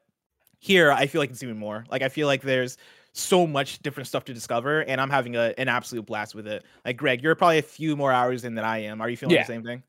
here 0.60 0.92
i 0.92 1.08
feel 1.08 1.22
like 1.22 1.30
it's 1.30 1.44
even 1.44 1.58
more. 1.58 1.86
Like 1.90 2.02
i 2.02 2.10
feel 2.10 2.28
like 2.28 2.42
there's 2.42 2.78
so 3.14 3.46
much 3.46 3.80
different 3.80 4.08
stuff 4.08 4.26
to 4.26 4.34
discover 4.34 4.82
and 4.82 5.00
i'm 5.00 5.10
having 5.10 5.36
a, 5.36 5.54
an 5.58 5.68
absolute 5.68 6.06
blast 6.06 6.34
with 6.36 6.48
it 6.48 6.64
like 6.84 6.98
greg 6.98 7.22
you're 7.22 7.36
probably 7.36 7.60
a 7.60 7.62
few 7.62 7.96
more 7.96 8.12
hours 8.12 8.44
in 8.44 8.56
than 8.56 8.66
i 8.66 8.80
am 8.80 9.02
are 9.02 9.10
you 9.10 9.16
feeling 9.18 9.36
Yeah. 9.36 9.42
the 9.42 9.48
same 9.48 9.64
thing 9.64 9.84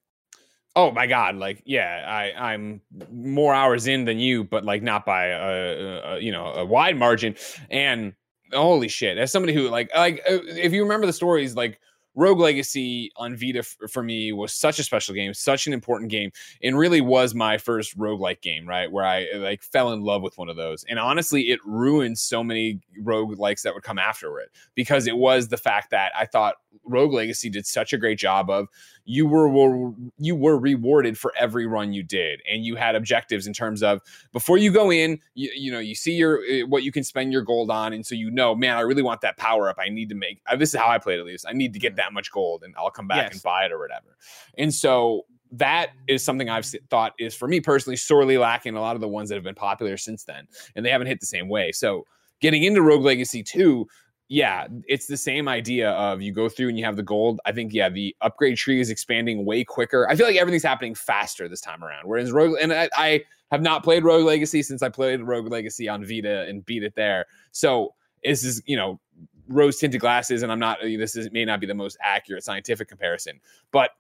Oh 0.77 0.91
my 0.91 1.07
god! 1.07 1.37
Like, 1.37 1.63
yeah, 1.65 2.05
I 2.05 2.53
I'm 2.53 2.81
more 3.13 3.55
hours 3.55 3.87
in 3.87 4.07
than 4.07 4.19
you, 4.19 4.43
but 4.43 4.65
like 4.65 4.83
not 4.83 5.07
by 5.07 5.27
a, 5.27 6.01
a, 6.17 6.19
you 6.19 6.33
know 6.33 6.47
a 6.47 6.65
wide 6.65 6.97
margin. 6.97 7.37
And 7.71 8.13
holy 8.53 8.89
shit, 8.89 9.17
as 9.17 9.31
somebody 9.31 9.55
who 9.55 9.69
like 9.69 9.95
like 9.95 10.21
uh, 10.29 10.39
if 10.49 10.73
you 10.73 10.83
remember 10.83 11.07
the 11.07 11.13
stories, 11.13 11.55
like 11.55 11.79
Rogue 12.15 12.39
Legacy 12.39 13.11
on 13.17 13.37
Vita 13.37 13.61
f- 13.61 13.77
for 13.91 14.03
me 14.03 14.33
was 14.33 14.53
such 14.53 14.79
a 14.79 14.85
special 14.85 15.15
game, 15.15 15.35
such 15.35 15.67
an 15.67 15.73
important 15.73 16.11
game, 16.11 16.31
and 16.63 16.79
really 16.79 17.01
was 17.01 17.35
my 17.35 17.59
first 17.59 17.97
roguelike 17.99 18.41
game, 18.41 18.67
right? 18.69 18.91
Where 18.91 19.05
I 19.05 19.27
like 19.37 19.63
fell 19.63 19.93
in 19.93 20.03
love 20.03 20.23
with 20.23 20.39
one 20.39 20.49
of 20.49 20.57
those. 20.57 20.85
And 20.89 20.99
honestly, 20.99 21.51
it 21.51 21.61
ruined 21.65 22.19
so 22.19 22.45
many 22.45 22.81
roguelikes 23.03 23.63
that 23.63 23.75
would 23.75 23.83
come 23.83 23.99
after 23.99 24.39
it 24.41 24.51
because 24.75 25.07
it 25.07 25.17
was 25.17 25.49
the 25.49 25.57
fact 25.57 25.91
that 25.91 26.13
I 26.17 26.27
thought 26.27 26.57
Rogue 26.85 27.13
Legacy 27.13 27.51
did 27.51 27.67
such 27.67 27.93
a 27.93 27.99
great 27.99 28.19
job 28.19 28.51
of 28.51 28.69
you 29.07 29.27
were, 29.27 29.49
were 29.49 29.93
you 30.19 30.35
were 30.35 30.59
rewarded 30.59 31.19
for 31.19 31.33
every 31.39 31.67
run 31.67 31.93
you 31.93 32.03
did 32.03 32.41
and 32.51 32.65
you 32.65 32.75
had 32.75 32.95
objectives 32.95 33.47
in 33.47 33.53
terms 33.53 33.83
of 33.83 34.01
before 34.33 34.57
you 34.57 34.73
go 34.73 34.91
in 34.91 35.19
you, 35.35 35.51
you 35.55 35.71
know 35.71 35.79
you 35.79 35.95
see 35.95 36.13
your 36.15 36.39
uh, 36.41 36.67
what 36.67 36.83
you 36.83 36.91
can 36.91 37.05
spend 37.05 37.31
your 37.33 37.43
gold 37.43 37.71
on 37.71 37.93
and 37.93 38.07
so 38.07 38.15
you 38.15 38.31
know 38.31 38.55
man 38.55 38.77
i 38.77 38.81
really 38.81 39.03
want 39.03 39.21
that 39.21 39.37
power 39.37 39.69
up 39.69 39.77
i 39.79 39.89
need 39.91 40.09
to 40.09 40.15
make 40.15 40.41
uh, 40.47 40.57
this 40.57 40.73
is 40.73 40.81
how 40.81 40.89
i 40.89 40.97
played 40.99 41.19
at 41.21 41.27
least 41.27 41.45
i 41.49 41.53
need 41.53 41.73
to 41.75 41.79
get 41.79 41.97
that 41.97 42.13
much 42.15 42.31
gold 42.33 42.63
and 42.65 42.75
i'll 42.79 42.91
come 42.91 43.07
back 43.07 43.25
Yes. 43.25 43.33
and 43.35 43.43
buy 43.43 43.65
it 43.67 43.73
or 43.73 43.79
whatever 43.79 44.17
and 44.57 44.73
so 44.73 45.27
that 45.53 45.91
is 46.09 46.25
something 46.25 46.49
I've 46.51 46.67
thought 46.91 47.13
is 47.19 47.33
for 47.33 47.47
me 47.47 47.61
personally 47.61 47.95
sorely 47.97 48.39
lacking 48.39 48.75
a 48.75 48.81
lot 48.81 48.97
of 48.97 49.01
the 49.01 49.07
ones 49.09 49.29
that 49.29 49.37
have 49.37 49.45
been 49.45 49.55
popular 49.55 49.97
since 49.97 50.25
then, 50.25 50.49
and 50.75 50.85
they 50.85 50.91
haven't 50.91 51.07
hit 51.07 51.21
the 51.21 51.27
same 51.27 51.49
way. 51.49 51.71
So 51.71 52.07
getting 52.41 52.65
into 52.65 52.83
Rogue 52.83 53.05
Legacy 53.05 53.45
2, 53.45 53.87
yeah, 54.35 54.67
it's 54.89 55.07
the 55.07 55.17
same 55.17 55.47
idea 55.47 55.93
of 55.93 56.21
you 56.21 56.33
go 56.33 56.49
through 56.49 56.69
and 56.69 56.77
you 56.77 56.85
have 56.85 56.97
the 56.97 57.05
gold. 57.05 57.41
I 57.47 57.53
think, 57.53 57.73
yeah, 57.73 57.89
the 57.89 58.17
upgrade 58.21 58.57
tree 58.57 58.81
is 58.81 58.91
expanding 58.91 59.45
way 59.45 59.63
quicker. 59.63 60.09
I 60.11 60.17
feel 60.17 60.27
like 60.27 60.35
everything's 60.35 60.65
happening 60.65 60.97
faster 60.97 61.49
this 61.49 61.61
time 61.61 61.85
around. 61.85 62.09
Whereas 62.09 62.33
Rogue, 62.33 62.57
and 62.61 62.73
I, 62.73 62.89
I 62.97 63.23
have 63.53 63.63
not 63.63 63.85
played 63.85 64.03
Rogue 64.03 64.25
Legacy 64.25 64.65
since 64.65 64.83
I 64.83 64.89
played 64.89 65.23
Rogue 65.23 65.53
Legacy 65.53 65.89
on 65.89 66.05
Vita 66.05 66.49
and 66.49 66.67
beat 66.67 66.83
it 66.83 66.97
there. 66.97 67.27
So 67.53 67.95
this 68.25 68.43
is, 68.43 68.61
you 68.67 68.77
know, 68.77 68.99
rose 69.47 69.79
tinted 69.79 70.01
glasses, 70.01 70.43
and 70.43 70.51
I'm 70.51 70.59
not, 70.59 70.81
uh, 70.81 70.87
this 70.99 71.15
is, 71.15 71.31
may 71.31 71.45
not 71.45 71.61
be 71.61 71.69
the 71.69 71.75
most 71.75 71.97
accurate 72.03 72.43
scientific 72.43 72.89
comparison, 72.89 73.39
but 73.71 73.93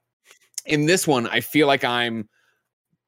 in 0.66 0.87
this 0.87 1.07
one, 1.07 1.28
I 1.28 1.43
feel 1.43 1.68
like 1.68 1.85
I'm 1.85 2.28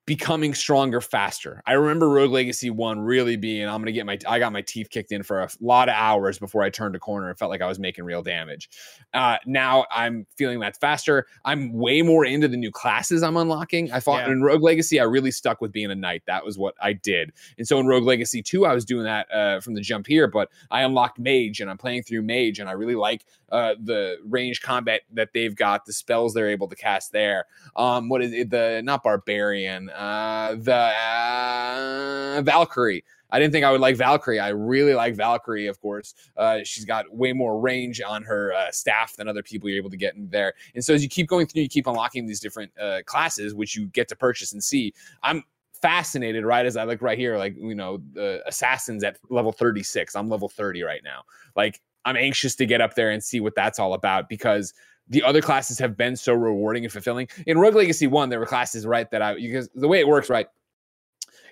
becoming 0.07 0.54
stronger 0.54 1.00
faster. 1.00 1.61
I 1.66 1.72
remember 1.72 2.09
Rogue 2.09 2.30
Legacy 2.30 2.70
1 2.70 3.00
really 3.00 3.34
being 3.36 3.66
I'm 3.68 3.78
going 3.82 3.86
to 3.86 3.92
get 3.92 4.07
my 4.07 4.16
I 4.28 4.38
got 4.38 4.52
my 4.52 4.62
teeth 4.62 4.88
kicked 4.88 5.11
in 5.11 5.24
for 5.24 5.40
a 5.42 5.48
lot 5.61 5.88
of 5.88 5.96
hours 5.96 6.38
before 6.38 6.62
I 6.62 6.70
turned 6.70 6.94
a 6.94 7.00
corner 7.00 7.28
and 7.28 7.36
felt 7.36 7.50
like 7.50 7.61
I 7.61 7.66
was 7.66 7.80
making 7.80 8.04
real 8.04 8.22
damage. 8.22 8.70
Uh 9.12 9.38
now 9.46 9.84
I'm 9.90 10.24
feeling 10.36 10.61
that 10.61 10.76
faster. 10.80 11.26
I'm 11.44 11.72
way 11.72 12.02
more 12.02 12.24
into 12.24 12.46
the 12.46 12.57
new 12.57 12.70
classes 12.70 13.24
I'm 13.24 13.36
unlocking. 13.36 13.90
I 13.90 13.98
thought 13.98 14.26
Yeah. 14.26 14.32
in 14.32 14.42
Rogue 14.42 14.62
Legacy 14.62 15.00
I 15.00 15.04
really 15.04 15.32
stuck 15.32 15.61
with 15.61 15.72
being 15.72 15.90
a 15.90 15.96
knight. 15.96 16.22
That 16.28 16.44
was 16.44 16.57
what 16.57 16.76
I 16.80 16.92
did. 16.92 17.32
And 17.59 17.66
so 17.66 17.80
in 17.80 17.86
Rogue 17.88 18.04
Legacy 18.04 18.42
2 18.42 18.64
I 18.64 18.74
was 18.74 18.84
doing 18.84 19.04
that 19.04 19.26
uh 19.32 19.61
from 19.61 19.74
the 19.74 19.80
jump 19.80 20.07
here, 20.07 20.28
but 20.28 20.50
I 20.70 20.82
unlocked 20.82 21.18
mage 21.18 21.61
and 21.61 21.68
I'm 21.68 21.78
playing 21.78 22.04
through 22.04 22.22
mage 22.22 22.61
and 22.61 22.68
I 22.68 22.72
really 22.72 22.94
like 22.94 23.24
uh 23.50 23.74
the 23.82 24.18
range 24.24 24.61
combat 24.62 25.00
that 25.14 25.30
they've 25.34 25.54
got, 25.54 25.84
the 25.84 25.92
spells 25.92 26.32
they're 26.32 26.48
able 26.48 26.68
to 26.68 26.76
cast 26.76 27.11
there 27.11 27.46
um 27.74 28.09
what 28.09 28.22
is 28.22 28.32
it 28.32 28.50
the 28.50 28.80
not 28.84 29.02
barbarian 29.02 29.90
uh 29.97 30.55
the 30.57 30.74
uh, 30.74 32.42
valkyrie. 32.42 33.05
I 33.30 33.40
didn't 33.40 33.53
think 33.53 33.64
i 33.64 33.72
would 33.72 33.80
like 33.80 33.97
valkyrie. 33.97 34.38
I 34.38 34.51
really 34.51 34.94
like 34.94 35.14
valkyrie 35.16 35.66
of 35.66 35.80
course. 35.80 36.14
Uh 36.36 36.61
she's 36.64 36.84
got 36.84 37.12
way 37.14 37.32
more 37.32 37.59
range 37.59 38.01
on 38.01 38.22
her 38.22 38.53
uh, 38.55 38.70
staff 38.70 39.16
than 39.16 39.28
other 39.28 39.42
people 39.42 39.68
you're 39.68 39.78
able 39.78 39.90
to 39.90 39.97
get 39.97 40.14
in 40.14 40.28
there. 40.28 40.55
And 40.74 40.84
so 40.84 40.94
as 40.94 41.03
you 41.03 41.09
keep 41.09 41.28
going 41.28 41.47
through 41.47 41.62
you 41.62 41.68
keep 41.68 41.86
unlocking 41.86 42.26
these 42.26 42.40
different 42.40 42.70
uh 42.78 43.01
classes 43.07 43.55
which 43.55 43.74
you 43.76 43.86
get 43.86 44.09
to 44.09 44.16
purchase 44.16 44.53
and 44.53 44.62
see 44.62 44.92
i'm 45.22 45.42
fascinated 45.82 46.44
right 46.44 46.64
as 46.66 46.76
i 46.76 46.84
look 46.84 47.03
right 47.03 47.18
here 47.18 47.36
like 47.36 47.55
you 47.59 47.74
know 47.74 47.99
the 48.12 48.42
assassins 48.47 49.05
at 49.05 49.18
level 49.28 49.53
36 49.53 50.16
i'm 50.16 50.28
level 50.28 50.49
30 50.49 50.82
right 50.82 51.03
now. 51.05 51.22
Like 51.55 51.80
i'm 52.05 52.16
anxious 52.16 52.55
to 52.57 52.66
get 52.66 52.80
up 52.80 52.94
there 52.94 53.11
and 53.11 53.22
see 53.22 53.40
what 53.40 53.55
that's 53.55 53.78
all 53.78 53.94
about 53.94 54.28
because 54.28 54.72
the 55.09 55.22
other 55.22 55.40
classes 55.40 55.78
have 55.78 55.96
been 55.96 56.16
so 56.16 56.32
rewarding 56.32 56.84
and 56.84 56.92
fulfilling. 56.92 57.28
In 57.46 57.59
Rogue 57.59 57.74
Legacy 57.74 58.07
1, 58.07 58.28
there 58.28 58.40
were 58.40 58.46
classes, 58.46 58.86
right, 58.86 59.11
that 59.11 59.22
I 59.22 59.34
because 59.34 59.68
the 59.74 59.88
way 59.88 60.00
it 60.00 60.09
works, 60.09 60.28
right, 60.28 60.46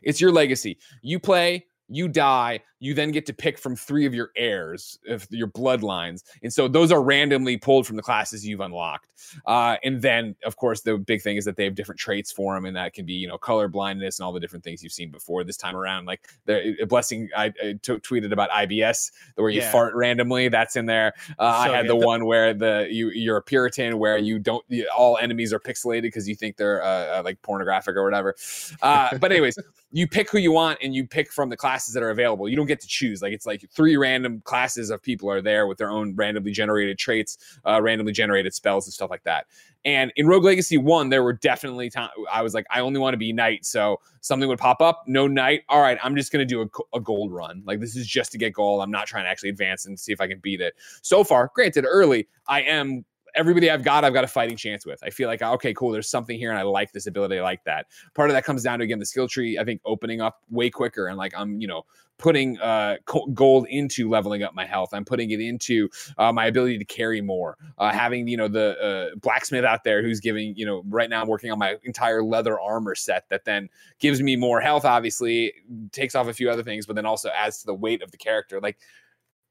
it's 0.02 0.20
your 0.20 0.32
legacy. 0.32 0.78
You 1.02 1.18
play, 1.18 1.66
you 1.88 2.08
die, 2.08 2.60
you 2.84 2.92
then 2.92 3.10
get 3.10 3.24
to 3.24 3.32
pick 3.32 3.58
from 3.58 3.74
three 3.74 4.04
of 4.04 4.12
your 4.14 4.30
heirs, 4.36 4.98
of 5.08 5.26
your 5.30 5.48
bloodlines. 5.48 6.22
And 6.42 6.52
so 6.52 6.68
those 6.68 6.92
are 6.92 7.02
randomly 7.02 7.56
pulled 7.56 7.86
from 7.86 7.96
the 7.96 8.02
classes 8.02 8.46
you've 8.46 8.60
unlocked. 8.60 9.08
Uh, 9.46 9.76
and 9.82 10.02
then, 10.02 10.36
of 10.44 10.56
course, 10.56 10.82
the 10.82 10.98
big 10.98 11.22
thing 11.22 11.38
is 11.38 11.46
that 11.46 11.56
they 11.56 11.64
have 11.64 11.74
different 11.74 11.98
traits 11.98 12.30
for 12.30 12.54
them, 12.54 12.66
and 12.66 12.76
that 12.76 12.92
can 12.92 13.06
be, 13.06 13.14
you 13.14 13.26
know, 13.26 13.38
color 13.38 13.68
blindness 13.68 14.18
and 14.18 14.26
all 14.26 14.32
the 14.32 14.40
different 14.40 14.62
things 14.62 14.82
you've 14.82 14.92
seen 14.92 15.10
before 15.10 15.44
this 15.44 15.56
time 15.56 15.74
around. 15.74 16.04
Like 16.04 16.28
the 16.44 16.76
a 16.82 16.86
blessing, 16.86 17.30
I, 17.34 17.46
I 17.46 17.50
t- 17.80 17.94
tweeted 17.94 18.32
about 18.32 18.50
IBS, 18.50 19.10
where 19.36 19.48
you 19.48 19.60
Yeah. 19.60 19.72
fart 19.72 19.94
randomly. 19.94 20.48
That's 20.48 20.76
in 20.76 20.84
there. 20.84 21.14
Uh, 21.38 21.64
So 21.64 21.72
I 21.72 21.76
had 21.76 21.86
good. 21.86 21.90
the 22.00 22.06
one 22.06 22.26
where 22.26 22.52
the 22.52 22.86
you 22.90 23.08
you're 23.10 23.38
a 23.38 23.42
Puritan, 23.42 23.98
where 23.98 24.18
you 24.18 24.38
don't 24.38 24.62
you, 24.68 24.86
all 24.94 25.16
enemies 25.22 25.54
are 25.54 25.58
pixelated 25.60 26.02
because 26.02 26.28
you 26.28 26.34
think 26.34 26.58
they're 26.58 26.82
uh, 26.84 27.20
uh, 27.20 27.22
like 27.24 27.40
pornographic 27.40 27.96
or 27.96 28.04
whatever. 28.04 28.34
Uh, 28.82 29.16
but 29.18 29.32
anyways, 29.32 29.56
you 29.90 30.06
pick 30.08 30.28
who 30.30 30.38
you 30.38 30.52
want 30.52 30.78
and 30.82 30.94
you 30.94 31.06
pick 31.06 31.32
from 31.32 31.48
the 31.48 31.56
classes 31.56 31.94
that 31.94 32.02
are 32.02 32.10
available. 32.10 32.48
You 32.48 32.56
don't 32.56 32.66
get 32.66 32.73
to 32.80 32.86
choose. 32.86 33.22
Like 33.22 33.32
it's 33.32 33.46
like 33.46 33.64
three 33.70 33.96
random 33.96 34.42
classes 34.44 34.90
of 34.90 35.02
people 35.02 35.30
are 35.30 35.42
there 35.42 35.66
with 35.66 35.78
their 35.78 35.90
own 35.90 36.14
randomly 36.14 36.52
generated 36.52 36.98
traits, 36.98 37.38
uh, 37.66 37.80
randomly 37.82 38.12
generated 38.12 38.54
spells 38.54 38.86
and 38.86 38.92
stuff 38.92 39.10
like 39.10 39.24
that. 39.24 39.46
And 39.84 40.12
in 40.16 40.26
Rogue 40.26 40.44
Legacy 40.44 40.78
1, 40.78 41.10
there 41.10 41.22
were 41.22 41.34
definitely 41.34 41.90
times 41.90 42.12
I 42.32 42.42
was 42.42 42.54
like, 42.54 42.64
I 42.70 42.80
only 42.80 42.98
want 42.98 43.12
to 43.12 43.18
be 43.18 43.32
knight. 43.32 43.66
So 43.66 44.00
something 44.22 44.48
would 44.48 44.58
pop 44.58 44.80
up, 44.80 45.04
no 45.06 45.26
knight. 45.26 45.62
All 45.68 45.82
right, 45.82 45.98
I'm 46.02 46.16
just 46.16 46.32
to 46.32 46.44
do 46.46 46.62
a, 46.62 46.96
a 46.96 47.00
gold 47.00 47.32
run. 47.32 47.62
Like 47.66 47.80
this 47.80 47.94
is 47.94 48.06
just 48.06 48.32
to 48.32 48.38
get 48.38 48.54
gold. 48.54 48.82
I'm 48.82 48.90
not 48.90 49.06
trying 49.06 49.24
to 49.24 49.28
actually 49.28 49.50
advance 49.50 49.84
and 49.84 49.98
see 50.00 50.12
if 50.12 50.20
I 50.20 50.26
can 50.26 50.38
beat 50.38 50.60
it. 50.60 50.74
So 51.02 51.22
far, 51.22 51.50
granted, 51.54 51.84
early, 51.86 52.28
I 52.48 52.62
am 52.62 53.04
everybody 53.34 53.70
I've 53.70 53.82
got, 53.82 54.04
I've 54.04 54.14
got 54.14 54.24
a 54.24 54.28
fighting 54.28 54.56
chance 54.56 54.86
with. 54.86 55.02
I 55.02 55.10
feel 55.10 55.28
like 55.28 55.42
okay, 55.42 55.74
cool. 55.74 55.90
There's 55.90 56.08
something 56.08 56.38
here, 56.38 56.50
and 56.50 56.58
I 56.58 56.62
like 56.62 56.92
this 56.92 57.06
ability. 57.06 57.38
I 57.38 57.42
like 57.42 57.64
that. 57.64 57.86
Part 58.14 58.30
of 58.30 58.34
that 58.34 58.44
comes 58.44 58.62
down 58.62 58.78
to 58.78 58.84
again 58.84 58.98
the 58.98 59.06
skill 59.06 59.28
tree. 59.28 59.58
I 59.58 59.64
think 59.64 59.80
opening 59.84 60.20
up 60.20 60.40
way 60.50 60.70
quicker, 60.70 61.06
and 61.06 61.16
like 61.16 61.32
I'm 61.36 61.60
you 61.60 61.68
know 61.68 61.84
putting 62.16 62.58
uh, 62.60 62.96
gold 63.32 63.66
into 63.68 64.08
leveling 64.08 64.42
up 64.42 64.54
my 64.54 64.64
health. 64.64 64.90
I'm 64.92 65.04
putting 65.04 65.30
it 65.30 65.40
into 65.40 65.88
uh, 66.16 66.32
my 66.32 66.46
ability 66.46 66.78
to 66.78 66.84
carry 66.84 67.20
more. 67.20 67.56
Uh, 67.78 67.92
having 67.92 68.28
you 68.28 68.36
know 68.36 68.48
the 68.48 68.78
uh, 68.80 69.16
blacksmith 69.16 69.64
out 69.64 69.84
there 69.84 70.02
who's 70.02 70.20
giving 70.20 70.54
you 70.56 70.66
know 70.66 70.82
right 70.88 71.10
now 71.10 71.22
I'm 71.22 71.28
working 71.28 71.50
on 71.50 71.58
my 71.58 71.76
entire 71.84 72.22
leather 72.22 72.58
armor 72.58 72.94
set 72.94 73.28
that 73.30 73.44
then 73.44 73.68
gives 73.98 74.22
me 74.22 74.36
more 74.36 74.60
health. 74.60 74.84
Obviously, 74.84 75.52
takes 75.92 76.14
off 76.14 76.28
a 76.28 76.32
few 76.32 76.50
other 76.50 76.62
things, 76.62 76.86
but 76.86 76.96
then 76.96 77.06
also 77.06 77.30
adds 77.30 77.58
to 77.60 77.66
the 77.66 77.74
weight 77.74 78.02
of 78.02 78.10
the 78.10 78.18
character. 78.18 78.60
Like 78.60 78.78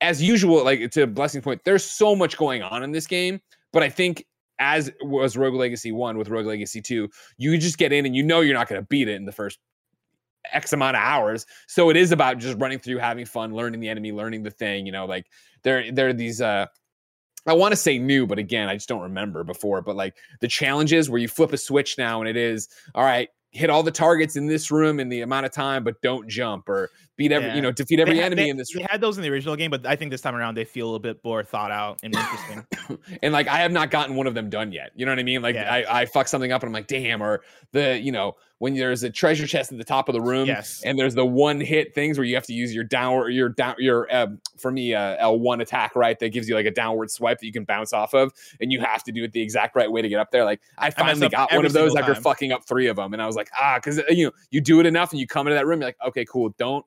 as 0.01 0.21
usual, 0.21 0.63
like 0.63 0.91
to 0.91 1.07
blessing 1.07 1.41
point, 1.41 1.61
there's 1.63 1.83
so 1.83 2.15
much 2.15 2.37
going 2.37 2.61
on 2.61 2.83
in 2.83 2.91
this 2.91 3.07
game, 3.07 3.41
but 3.73 3.83
I 3.83 3.89
think 3.89 4.25
as 4.59 4.89
was 5.01 5.35
Rogue 5.35 5.55
Legacy 5.55 5.91
1 5.91 6.17
with 6.17 6.29
Rogue 6.29 6.45
Legacy 6.45 6.81
2, 6.81 7.09
you 7.37 7.57
just 7.57 7.77
get 7.77 7.91
in 7.91 8.05
and 8.05 8.15
you 8.15 8.23
know 8.23 8.39
you're 8.39 8.53
not 8.53 8.69
going 8.69 8.81
to 8.81 8.87
beat 8.87 9.09
it 9.09 9.15
in 9.15 9.25
the 9.25 9.31
first 9.31 9.59
X 10.51 10.73
amount 10.73 10.95
of 10.95 11.01
hours. 11.01 11.45
So 11.67 11.89
it 11.89 11.97
is 11.97 12.11
about 12.11 12.37
just 12.37 12.57
running 12.59 12.79
through, 12.79 12.99
having 12.99 13.25
fun, 13.25 13.53
learning 13.53 13.79
the 13.79 13.89
enemy, 13.89 14.11
learning 14.11 14.43
the 14.43 14.51
thing. 14.51 14.85
You 14.85 14.91
know, 14.91 15.05
like 15.05 15.25
there 15.63 15.91
there 15.91 16.07
are 16.07 16.13
these 16.13 16.41
uh 16.41 16.67
I 17.45 17.53
want 17.53 17.73
to 17.73 17.75
say 17.75 17.99
new, 17.99 18.25
but 18.25 18.39
again, 18.39 18.69
I 18.69 18.75
just 18.75 18.87
don't 18.87 19.01
remember 19.01 19.43
before. 19.43 19.81
But 19.81 19.95
like 19.95 20.15
the 20.39 20.47
challenges 20.47 21.09
where 21.09 21.19
you 21.19 21.27
flip 21.27 21.51
a 21.51 21.57
switch 21.57 21.97
now 21.97 22.21
and 22.21 22.29
it 22.29 22.37
is 22.37 22.69
all 22.95 23.03
right, 23.03 23.29
hit 23.53 23.69
all 23.69 23.83
the 23.83 23.91
targets 23.91 24.35
in 24.35 24.47
this 24.47 24.71
room 24.71 24.99
in 24.99 25.09
the 25.09 25.21
amount 25.21 25.45
of 25.45 25.51
time, 25.51 25.83
but 25.83 26.01
don't 26.01 26.27
jump 26.27 26.67
or 26.67 26.89
beat 27.17 27.31
every, 27.31 27.49
yeah. 27.49 27.55
you 27.55 27.61
know, 27.61 27.71
defeat 27.71 27.99
every 27.99 28.15
had, 28.15 28.25
enemy 28.25 28.43
they, 28.43 28.49
in 28.49 28.57
this. 28.57 28.73
They 28.73 28.85
had 28.89 28.99
those 28.99 29.17
in 29.17 29.23
the 29.23 29.29
original 29.29 29.55
game, 29.55 29.69
but 29.69 29.85
I 29.85 29.95
think 29.95 30.09
this 30.09 30.21
time 30.21 30.35
around 30.35 30.55
they 30.55 30.65
feel 30.65 30.95
a 30.95 30.99
bit 30.99 31.23
more 31.23 31.43
thought 31.43 31.71
out 31.71 31.99
and 32.03 32.15
interesting. 32.15 32.65
and 33.23 33.31
like 33.31 33.47
I 33.47 33.57
have 33.57 33.71
not 33.71 33.91
gotten 33.91 34.15
one 34.15 34.25
of 34.25 34.33
them 34.33 34.49
done 34.49 34.71
yet. 34.71 34.91
You 34.95 35.05
know 35.05 35.11
what 35.11 35.19
I 35.19 35.23
mean? 35.23 35.43
Like 35.43 35.55
yeah. 35.55 35.71
I, 35.71 36.01
I 36.01 36.05
fuck 36.07 36.27
something 36.27 36.51
up 36.51 36.63
and 36.63 36.69
I'm 36.69 36.73
like, 36.73 36.87
damn, 36.87 37.21
or 37.21 37.43
the, 37.71 37.99
you 37.99 38.11
know, 38.11 38.35
when 38.63 38.73
there's 38.75 39.03
a 39.03 39.09
treasure 39.09 39.45
chest 39.45 39.73
at 39.73 39.77
the 39.77 39.83
top 39.83 40.07
of 40.07 40.13
the 40.13 40.21
room 40.21 40.47
yes. 40.47 40.81
and 40.85 40.97
there's 40.97 41.13
the 41.13 41.25
one 41.25 41.59
hit 41.59 41.93
things 41.93 42.17
where 42.17 42.23
you 42.23 42.33
have 42.33 42.45
to 42.45 42.53
use 42.53 42.73
your 42.73 42.85
downward 42.85 43.31
your 43.31 43.49
down 43.49 43.75
your 43.77 44.09
uh, 44.09 44.27
for 44.55 44.71
me 44.71 44.93
uh, 44.93 45.21
L1 45.21 45.61
attack 45.61 45.97
right 45.97 46.17
that 46.17 46.29
gives 46.29 46.47
you 46.47 46.55
like 46.55 46.65
a 46.65 46.71
downward 46.71 47.11
swipe 47.11 47.41
that 47.41 47.45
you 47.45 47.51
can 47.51 47.65
bounce 47.65 47.91
off 47.91 48.13
of 48.13 48.31
and 48.61 48.71
you 48.71 48.79
have 48.79 49.03
to 49.03 49.11
do 49.11 49.21
it 49.25 49.33
the 49.33 49.41
exact 49.41 49.75
right 49.75 49.91
way 49.91 50.01
to 50.01 50.07
get 50.07 50.17
up 50.17 50.31
there 50.31 50.45
like 50.45 50.61
I 50.77 50.91
finally 50.91 51.25
I 51.25 51.29
got 51.29 51.53
one 51.53 51.65
of 51.65 51.73
those 51.73 51.93
after 51.93 52.15
fucking 52.15 52.53
up 52.53 52.63
3 52.65 52.87
of 52.87 52.95
them 52.95 53.11
and 53.11 53.21
I 53.21 53.27
was 53.27 53.35
like 53.35 53.49
ah 53.59 53.81
cuz 53.83 53.99
you 54.09 54.27
know 54.27 54.31
you 54.49 54.61
do 54.61 54.79
it 54.79 54.85
enough 54.85 55.11
and 55.11 55.19
you 55.19 55.27
come 55.27 55.45
into 55.45 55.55
that 55.55 55.67
room 55.67 55.81
you're 55.81 55.89
like 55.89 55.97
okay 56.07 56.23
cool 56.23 56.55
don't 56.57 56.85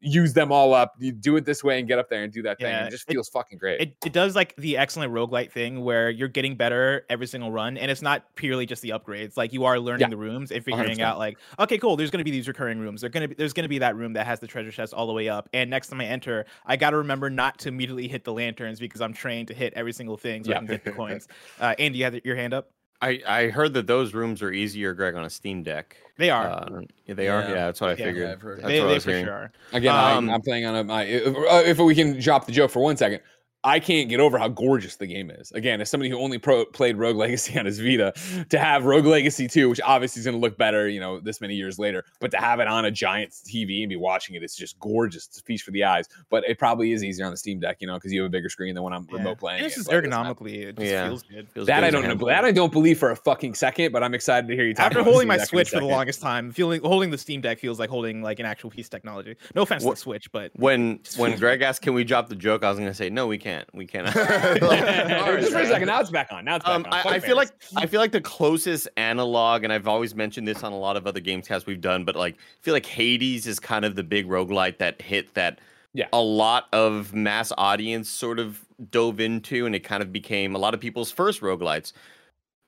use 0.00 0.32
them 0.32 0.52
all 0.52 0.74
up. 0.74 0.94
You 0.98 1.12
do 1.12 1.36
it 1.36 1.44
this 1.44 1.64
way 1.64 1.78
and 1.78 1.88
get 1.88 1.98
up 1.98 2.10
there 2.10 2.22
and 2.22 2.32
do 2.32 2.42
that 2.42 2.58
thing. 2.58 2.68
Yeah, 2.68 2.86
it 2.86 2.90
just 2.90 3.08
feels 3.08 3.28
it, 3.28 3.32
fucking 3.32 3.58
great. 3.58 3.80
It, 3.80 3.96
it 4.04 4.12
does 4.12 4.36
like 4.36 4.54
the 4.56 4.76
excellent 4.76 5.12
roguelite 5.12 5.50
thing 5.50 5.82
where 5.82 6.10
you're 6.10 6.28
getting 6.28 6.54
better 6.54 7.04
every 7.08 7.26
single 7.26 7.50
run. 7.50 7.76
And 7.76 7.90
it's 7.90 8.02
not 8.02 8.34
purely 8.34 8.66
just 8.66 8.82
the 8.82 8.90
upgrades. 8.90 9.36
Like 9.36 9.52
you 9.52 9.64
are 9.64 9.78
learning 9.78 10.02
yeah. 10.02 10.10
the 10.10 10.16
rooms 10.16 10.50
and 10.50 10.64
figuring 10.64 10.98
100%. 10.98 11.00
out 11.00 11.18
like, 11.18 11.38
okay, 11.58 11.78
cool, 11.78 11.96
there's 11.96 12.10
gonna 12.10 12.24
be 12.24 12.30
these 12.30 12.48
recurring 12.48 12.78
rooms. 12.78 13.00
There's 13.00 13.12
gonna 13.12 13.28
be 13.28 13.34
there's 13.34 13.52
gonna 13.52 13.68
be 13.68 13.78
that 13.78 13.96
room 13.96 14.12
that 14.14 14.26
has 14.26 14.40
the 14.40 14.46
treasure 14.46 14.70
chest 14.70 14.92
all 14.92 15.06
the 15.06 15.12
way 15.12 15.28
up. 15.28 15.48
And 15.52 15.70
next 15.70 15.88
time 15.88 16.00
I 16.00 16.06
enter, 16.06 16.46
I 16.66 16.76
gotta 16.76 16.96
remember 16.98 17.30
not 17.30 17.58
to 17.60 17.68
immediately 17.68 18.08
hit 18.08 18.24
the 18.24 18.32
lanterns 18.32 18.78
because 18.78 19.00
I'm 19.00 19.12
trained 19.12 19.48
to 19.48 19.54
hit 19.54 19.72
every 19.74 19.92
single 19.92 20.16
thing 20.16 20.44
so 20.44 20.50
yeah. 20.50 20.56
I 20.56 20.58
can 20.58 20.66
get 20.66 20.84
the 20.84 20.92
coins. 20.92 21.28
Uh 21.60 21.74
Andy, 21.78 21.98
you 21.98 22.04
have 22.04 22.18
your 22.24 22.36
hand 22.36 22.54
up? 22.54 22.70
I, 23.02 23.20
I 23.26 23.48
heard 23.48 23.74
that 23.74 23.86
those 23.86 24.14
rooms 24.14 24.42
are 24.42 24.50
easier, 24.50 24.94
Greg, 24.94 25.14
on 25.14 25.24
a 25.24 25.30
Steam 25.30 25.62
Deck. 25.62 25.96
They 26.18 26.30
are. 26.30 26.46
Uh, 26.46 26.80
yeah, 27.06 27.14
they 27.14 27.28
are. 27.28 27.42
Yeah, 27.42 27.66
that's 27.66 27.80
what 27.80 27.90
I 27.90 27.92
yeah, 27.92 28.04
figured. 28.04 28.40
That's 28.40 28.62
they, 28.62 28.80
what 28.80 28.88
they 28.88 28.98
for 28.98 29.10
sure 29.10 29.32
are. 29.32 29.52
Again, 29.72 29.94
um, 29.94 30.30
I, 30.30 30.34
am 30.34 30.42
playing 30.42 30.64
on 30.64 30.76
a, 30.76 30.84
my. 30.84 31.02
If, 31.04 31.36
uh, 31.36 31.62
if 31.64 31.78
we 31.78 31.94
can 31.94 32.18
drop 32.18 32.46
the 32.46 32.52
joke 32.52 32.70
for 32.70 32.80
one 32.80 32.96
second, 32.96 33.20
I 33.66 33.80
can't 33.80 34.08
get 34.08 34.20
over 34.20 34.38
how 34.38 34.46
gorgeous 34.46 34.94
the 34.94 35.08
game 35.08 35.28
is. 35.28 35.50
Again, 35.50 35.80
as 35.80 35.90
somebody 35.90 36.08
who 36.08 36.20
only 36.20 36.38
pro- 36.38 36.66
played 36.66 36.96
Rogue 36.96 37.16
Legacy 37.16 37.58
on 37.58 37.66
his 37.66 37.80
Vita, 37.80 38.12
to 38.50 38.58
have 38.60 38.84
Rogue 38.84 39.06
Legacy 39.06 39.48
2, 39.48 39.68
which 39.68 39.80
obviously 39.84 40.20
is 40.20 40.24
going 40.24 40.36
to 40.36 40.40
look 40.40 40.56
better, 40.56 40.88
you 40.88 41.00
know, 41.00 41.18
this 41.18 41.40
many 41.40 41.56
years 41.56 41.76
later, 41.76 42.04
but 42.20 42.30
to 42.30 42.36
have 42.36 42.60
it 42.60 42.68
on 42.68 42.84
a 42.84 42.92
giant 42.92 43.32
TV 43.32 43.82
and 43.82 43.88
be 43.88 43.96
watching 43.96 44.36
it, 44.36 44.44
it's 44.44 44.54
just 44.54 44.78
gorgeous. 44.78 45.26
It's 45.26 45.40
a 45.40 45.42
feast 45.42 45.64
for 45.64 45.72
the 45.72 45.82
eyes. 45.82 46.06
But 46.30 46.44
it 46.48 46.60
probably 46.60 46.92
is 46.92 47.02
easier 47.02 47.26
on 47.26 47.32
the 47.32 47.36
Steam 47.36 47.58
Deck, 47.58 47.78
you 47.80 47.88
know, 47.88 47.94
because 47.94 48.12
you 48.12 48.22
have 48.22 48.28
a 48.28 48.30
bigger 48.30 48.48
screen 48.48 48.72
than 48.76 48.84
when 48.84 48.92
I'm 48.92 49.04
yeah. 49.10 49.16
remote 49.16 49.38
playing. 49.38 49.64
This 49.64 49.76
is 49.76 49.88
ergonomically, 49.88 50.66
it 50.66 50.76
just 50.76 50.88
yeah. 50.88 51.08
feels 51.08 51.22
good. 51.24 51.48
Feels 51.50 51.66
that 51.66 51.80
good 51.80 51.86
I 51.86 51.90
don't 51.90 52.04
know. 52.04 52.26
That 52.26 52.44
I 52.44 52.52
don't 52.52 52.72
believe 52.72 53.00
for 53.00 53.10
a 53.10 53.16
fucking 53.16 53.54
second, 53.54 53.90
but 53.90 54.04
I'm 54.04 54.14
excited 54.14 54.46
to 54.46 54.54
hear 54.54 54.64
you 54.64 54.74
talk. 54.74 54.86
After 54.86 55.02
holding 55.02 55.26
my 55.26 55.38
Switch 55.38 55.70
for 55.70 55.80
the 55.80 55.86
longest 55.86 56.20
time, 56.20 56.52
feeling 56.52 56.80
holding 56.82 57.10
the 57.10 57.18
Steam 57.18 57.40
Deck 57.40 57.58
feels 57.58 57.80
like 57.80 57.90
holding 57.90 58.22
like 58.22 58.38
an 58.38 58.46
actual 58.46 58.70
piece 58.70 58.86
of 58.86 58.90
technology. 58.90 59.34
No 59.56 59.62
offense 59.62 59.82
what, 59.82 59.90
to 59.90 59.96
the 59.96 60.00
Switch, 60.02 60.30
but 60.30 60.52
when 60.54 61.00
when 61.16 61.36
Greg 61.36 61.62
asked, 61.62 61.82
"Can 61.82 61.94
we 61.94 62.04
drop 62.04 62.28
the 62.28 62.36
joke?" 62.36 62.62
I 62.62 62.68
was 62.68 62.78
going 62.78 62.90
to 62.90 62.94
say, 62.94 63.10
"No, 63.10 63.26
we 63.26 63.38
can't. 63.38 63.55
We 63.72 63.86
cannot." 63.86 64.14
just 64.14 65.52
for 65.52 65.58
a 65.58 65.66
second. 65.66 65.86
Now 65.86 66.00
it's 66.00 66.10
back 66.10 66.32
on. 66.32 66.44
Now 66.44 66.56
it's 66.56 66.64
back 66.64 66.74
um, 66.74 66.86
on. 66.86 66.92
I, 66.92 67.16
I 67.16 67.20
feel 67.20 67.36
like 67.36 67.50
I 67.76 67.86
feel 67.86 68.00
like 68.00 68.12
the 68.12 68.20
closest 68.20 68.88
analog, 68.96 69.64
and 69.64 69.72
I've 69.72 69.88
always 69.88 70.14
mentioned 70.14 70.46
this 70.46 70.62
on 70.62 70.72
a 70.72 70.78
lot 70.78 70.96
of 70.96 71.06
other 71.06 71.20
games 71.20 71.48
casts 71.48 71.66
we've 71.66 71.80
done, 71.80 72.04
but 72.04 72.16
like 72.16 72.34
I 72.34 72.62
feel 72.62 72.74
like 72.74 72.86
Hades 72.86 73.46
is 73.46 73.58
kind 73.58 73.84
of 73.84 73.94
the 73.94 74.04
big 74.04 74.26
roguelite 74.26 74.78
that 74.78 75.00
hit 75.00 75.34
that 75.34 75.60
yeah. 75.92 76.08
a 76.12 76.20
lot 76.20 76.66
of 76.72 77.14
mass 77.14 77.52
audience 77.56 78.08
sort 78.08 78.38
of 78.38 78.64
dove 78.90 79.20
into, 79.20 79.66
and 79.66 79.74
it 79.74 79.80
kind 79.80 80.02
of 80.02 80.12
became 80.12 80.54
a 80.54 80.58
lot 80.58 80.74
of 80.74 80.80
people's 80.80 81.10
first 81.10 81.40
roguelites. 81.40 81.92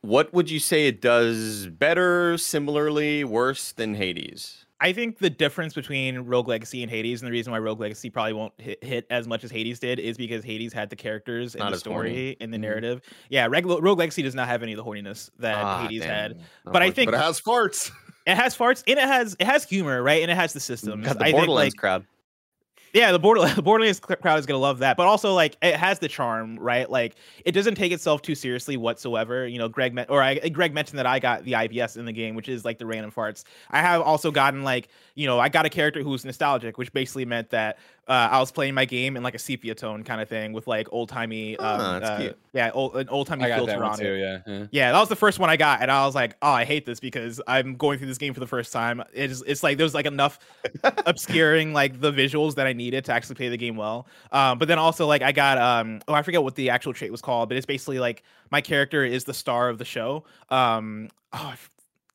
What 0.01 0.33
would 0.33 0.51
you 0.51 0.61
say 0.61 0.87
it 0.87 1.01
does 1.01 1.67
better, 1.67 2.39
similarly, 2.39 3.25
worse 3.25 3.73
than 3.73 3.95
Hades? 3.95 4.65
I 4.81 4.93
think 4.93 5.19
the 5.19 5.31
difference 5.31 5.75
between 5.75 6.19
Rogue 6.21 6.47
Legacy 6.47 6.83
and 6.83 6.91
Hades, 6.91 7.21
and 7.21 7.27
the 7.27 7.33
reason 7.33 7.53
why 7.53 7.59
Rogue 7.59 7.81
Legacy 7.81 8.11
probably 8.11 8.33
won't 8.33 8.53
hit, 8.59 8.83
hit 8.83 9.07
as 9.11 9.27
much 9.27 9.43
as 9.43 9.51
Hades 9.51 9.81
did, 9.81 9.99
is 9.99 10.17
because 10.17 10.45
Hades 10.45 10.73
had 10.73 10.89
the 10.89 10.97
characters 10.97 11.57
and 11.57 11.75
the 11.75 11.79
story 11.79 12.11
horny. 12.11 12.37
and 12.41 12.53
the 12.53 12.57
mm-hmm. 12.57 12.63
narrative. 12.63 13.01
Yeah, 13.29 13.47
Reg- 13.47 13.67
Rogue 13.67 13.99
Legacy 13.99 14.23
does 14.23 14.37
not 14.37 14.47
have 14.47 14.63
any 14.63 14.73
of 14.73 14.77
the 14.77 14.85
horniness 14.85 15.31
that 15.41 15.57
ah, 15.57 15.83
Hades 15.83 16.03
damn. 16.03 16.11
had. 16.11 16.41
But 16.65 16.83
I 16.83 16.91
think, 16.93 17.11
but 17.11 17.19
it 17.19 17.23
has 17.23 17.41
farts. 17.41 17.91
It 18.27 18.37
has 18.37 18.57
farts, 18.57 18.85
and 18.87 18.99
it 18.99 19.09
has 19.09 19.35
it 19.39 19.47
has 19.47 19.65
humor, 19.65 20.03
right? 20.03 20.23
And 20.23 20.31
it 20.31 20.37
has 20.37 20.53
the 20.53 20.61
systems. 20.61 21.07
Got 21.07 21.19
the 21.19 21.25
I 21.25 21.33
Borderlands 21.33 21.73
think, 21.73 21.83
like, 21.83 22.03
crowd. 22.03 22.07
Yeah, 22.93 23.13
the 23.13 23.19
Borderlands, 23.29 23.61
Borderlands 23.61 24.01
crowd 24.01 24.39
is 24.39 24.47
gonna 24.47 24.59
love 24.59 24.79
that, 24.79 24.97
but 24.97 25.07
also 25.07 25.35
like 25.35 25.57
it 25.63 25.77
has 25.77 25.99
the 25.99 26.09
charm, 26.09 26.59
right? 26.59 26.91
Like 26.91 27.17
it 27.45 27.53
doesn't 27.53 27.75
take 27.75 27.93
itself 27.93 28.23
too 28.23 28.35
seriously 28.35 28.77
whatsoever. 28.77 29.47
You 29.47 29.59
know, 29.59 29.69
Greg 29.69 29.99
or 30.09 30.23
I, 30.23 30.39
Greg 30.49 30.73
mentioned 30.73 30.99
that 30.99 31.07
I 31.07 31.19
got 31.19 31.45
the 31.45 31.53
IBS 31.53 31.97
in 31.97 32.05
the 32.05 32.13
game, 32.13 32.35
which 32.35 32.49
is 32.49 32.65
like 32.65 32.79
the 32.79 32.87
random 32.87 33.11
farts. 33.11 33.45
I 33.71 33.81
have 33.81 34.03
also 34.03 34.31
gotten 34.31 34.63
like 34.63 34.89
you 35.15 35.27
know 35.27 35.39
I 35.39 35.49
got 35.49 35.67
a 35.67 35.71
character 35.71 36.03
who's 36.03 36.25
nostalgic, 36.25 36.79
which 36.79 36.93
basically 36.93 37.25
meant 37.25 37.51
that 37.51 37.79
uh, 38.09 38.29
I 38.33 38.41
was 38.41 38.51
playing 38.51 38.73
my 38.73 38.87
game 38.87 39.17
in 39.17 39.23
like 39.23 39.35
a 39.35 39.39
sepia 39.39 39.75
tone 39.75 40.03
kind 40.03 40.21
of 40.21 40.29
thing 40.29 40.55
with 40.55 40.67
like 40.67 40.89
old 40.91 41.11
timey, 41.11 41.59
oh, 41.59 41.65
um, 41.65 42.03
uh, 42.03 42.29
yeah, 42.55 42.71
old, 42.73 42.97
an 42.97 43.09
old 43.11 43.27
timey 43.27 43.45
filter 43.45 43.85
on 43.85 43.99
too, 43.99 44.07
it. 44.07 44.19
Yeah, 44.19 44.39
yeah, 44.47 44.67
yeah, 44.71 44.93
that 44.93 44.99
was 44.99 45.11
the 45.11 45.17
first 45.17 45.39
one 45.39 45.51
I 45.51 45.57
got, 45.57 45.83
and 45.83 45.91
I 45.91 46.07
was 46.07 46.15
like, 46.15 46.35
oh, 46.41 46.51
I 46.51 46.65
hate 46.65 46.87
this 46.87 47.01
because 47.01 47.41
I'm 47.47 47.77
going 47.77 47.99
through 47.99 48.09
this 48.09 48.17
game 48.17 48.33
for 48.33 48.41
the 48.41 48.47
first 48.47 48.73
time. 48.73 49.03
It's 49.13 49.43
it's 49.43 49.63
like 49.63 49.77
there's 49.77 49.95
like 49.95 50.07
enough 50.07 50.39
obscuring 51.07 51.75
like 51.75 52.01
the 52.01 52.11
visuals 52.11 52.55
that 52.55 52.67
I 52.67 52.73
needed 52.73 53.05
to 53.07 53.13
actually 53.13 53.35
play 53.35 53.51
the 53.51 53.59
game 53.59 53.77
well. 53.77 54.07
Um, 54.33 54.59
but 54.59 54.69
then 54.69 54.79
also 54.79 55.07
like 55.07 55.21
I 55.21 55.33
got 55.33 55.59
um, 55.59 56.01
oh 56.09 56.15
I 56.15 56.23
forget 56.23 56.43
what 56.43 56.55
the 56.55 56.71
actual 56.71 56.95
trait 56.95 57.13
was 57.13 57.21
called, 57.21 57.51
but 57.51 57.59
it's 57.59 57.67
basically 57.67 57.99
like 57.99 58.23
my 58.51 58.63
character 58.63 59.05
is 59.05 59.25
the 59.25 59.35
star 59.35 59.69
of 59.69 59.77
the 59.77 59.85
show. 59.85 60.25
Um, 60.49 61.11
oh, 61.35 61.55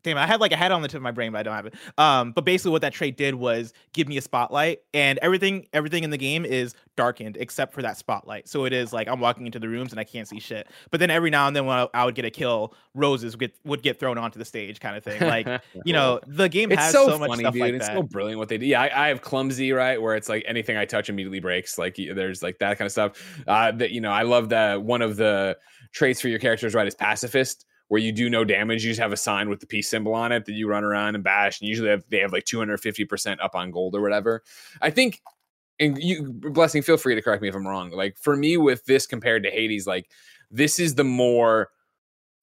damn, 0.03 0.17
I 0.17 0.27
had 0.27 0.39
like 0.39 0.51
a 0.51 0.57
head 0.57 0.71
on 0.71 0.81
the 0.81 0.87
tip 0.87 0.97
of 0.97 1.03
my 1.03 1.11
brain, 1.11 1.31
but 1.31 1.39
I 1.39 1.43
don't 1.43 1.55
have 1.55 1.65
it. 1.65 1.75
Um, 1.97 2.31
but 2.31 2.45
basically, 2.45 2.71
what 2.71 2.81
that 2.81 2.93
trait 2.93 3.17
did 3.17 3.35
was 3.35 3.73
give 3.93 4.07
me 4.07 4.17
a 4.17 4.21
spotlight, 4.21 4.81
and 4.93 5.19
everything, 5.19 5.67
everything 5.73 6.03
in 6.03 6.09
the 6.09 6.17
game 6.17 6.45
is 6.45 6.75
darkened 6.95 7.37
except 7.39 7.73
for 7.73 7.81
that 7.81 7.97
spotlight. 7.97 8.47
So 8.47 8.65
it 8.65 8.73
is 8.73 8.93
like 8.93 9.07
I'm 9.07 9.19
walking 9.19 9.45
into 9.45 9.59
the 9.59 9.67
rooms 9.67 9.91
and 9.91 9.99
I 9.99 10.03
can't 10.03 10.27
see 10.27 10.39
shit. 10.39 10.67
But 10.91 10.99
then 10.99 11.09
every 11.09 11.29
now 11.29 11.47
and 11.47 11.55
then 11.55 11.65
when 11.65 11.77
I, 11.77 11.87
I 11.93 12.05
would 12.05 12.15
get 12.15 12.25
a 12.25 12.29
kill, 12.29 12.73
roses 12.93 13.33
would 13.33 13.39
get, 13.39 13.55
would 13.63 13.81
get 13.81 13.99
thrown 13.99 14.17
onto 14.17 14.39
the 14.39 14.45
stage, 14.45 14.79
kind 14.79 14.95
of 14.95 15.03
thing. 15.03 15.21
Like 15.21 15.47
you 15.85 15.93
know, 15.93 16.19
the 16.27 16.49
game 16.49 16.71
it's 16.71 16.81
has 16.81 16.91
so, 16.91 17.07
so 17.07 17.17
much 17.17 17.29
funny, 17.29 17.43
stuff 17.43 17.53
dude. 17.53 17.61
like 17.61 17.73
it's 17.73 17.87
that. 17.87 17.95
so 17.95 18.03
brilliant 18.03 18.39
what 18.39 18.49
they 18.49 18.57
do. 18.57 18.65
Yeah, 18.65 18.81
I, 18.81 19.05
I, 19.05 19.07
have 19.07 19.21
clumsy 19.21 19.71
right 19.71 20.01
where 20.01 20.15
it's 20.15 20.29
like 20.29 20.43
anything 20.47 20.77
I 20.77 20.85
touch 20.85 21.09
immediately 21.09 21.39
breaks. 21.39 21.77
Like 21.77 21.95
there's 21.95 22.43
like 22.43 22.59
that 22.59 22.77
kind 22.77 22.85
of 22.85 22.91
stuff. 22.91 23.43
Uh, 23.47 23.71
that 23.71 23.91
you 23.91 24.01
know, 24.01 24.11
I 24.11 24.23
love 24.23 24.49
that 24.49 24.81
one 24.81 25.01
of 25.01 25.15
the 25.15 25.57
traits 25.91 26.21
for 26.21 26.27
your 26.27 26.39
characters 26.39 26.73
right 26.73 26.87
is 26.87 26.95
pacifist 26.95 27.65
where 27.87 28.01
you 28.01 28.11
do 28.11 28.29
no 28.29 28.43
damage. 28.43 28.83
You 28.83 28.91
just 28.91 29.01
have 29.01 29.11
a 29.11 29.17
sign 29.17 29.49
with 29.49 29.59
the 29.59 29.67
peace 29.67 29.89
symbol 29.89 30.13
on 30.13 30.31
it 30.31 30.45
that 30.45 30.53
you 30.53 30.67
run 30.67 30.83
around 30.83 31.15
and 31.15 31.23
bash. 31.23 31.61
And 31.61 31.69
usually 31.69 31.89
have, 31.89 32.03
they 32.09 32.19
have 32.19 32.33
like 32.33 32.45
250% 32.45 33.37
up 33.41 33.55
on 33.55 33.71
gold 33.71 33.95
or 33.95 34.01
whatever. 34.01 34.43
I 34.81 34.89
think, 34.89 35.21
and 35.79 36.01
you, 36.01 36.31
Blessing, 36.31 36.81
feel 36.81 36.97
free 36.97 37.15
to 37.15 37.21
correct 37.21 37.41
me 37.41 37.49
if 37.49 37.55
I'm 37.55 37.67
wrong. 37.67 37.91
Like 37.91 38.17
for 38.17 38.35
me, 38.35 38.57
with 38.57 38.85
this 38.85 39.05
compared 39.05 39.43
to 39.43 39.51
Hades, 39.51 39.85
like 39.87 40.09
this 40.49 40.79
is 40.79 40.95
the 40.95 41.03
more. 41.03 41.69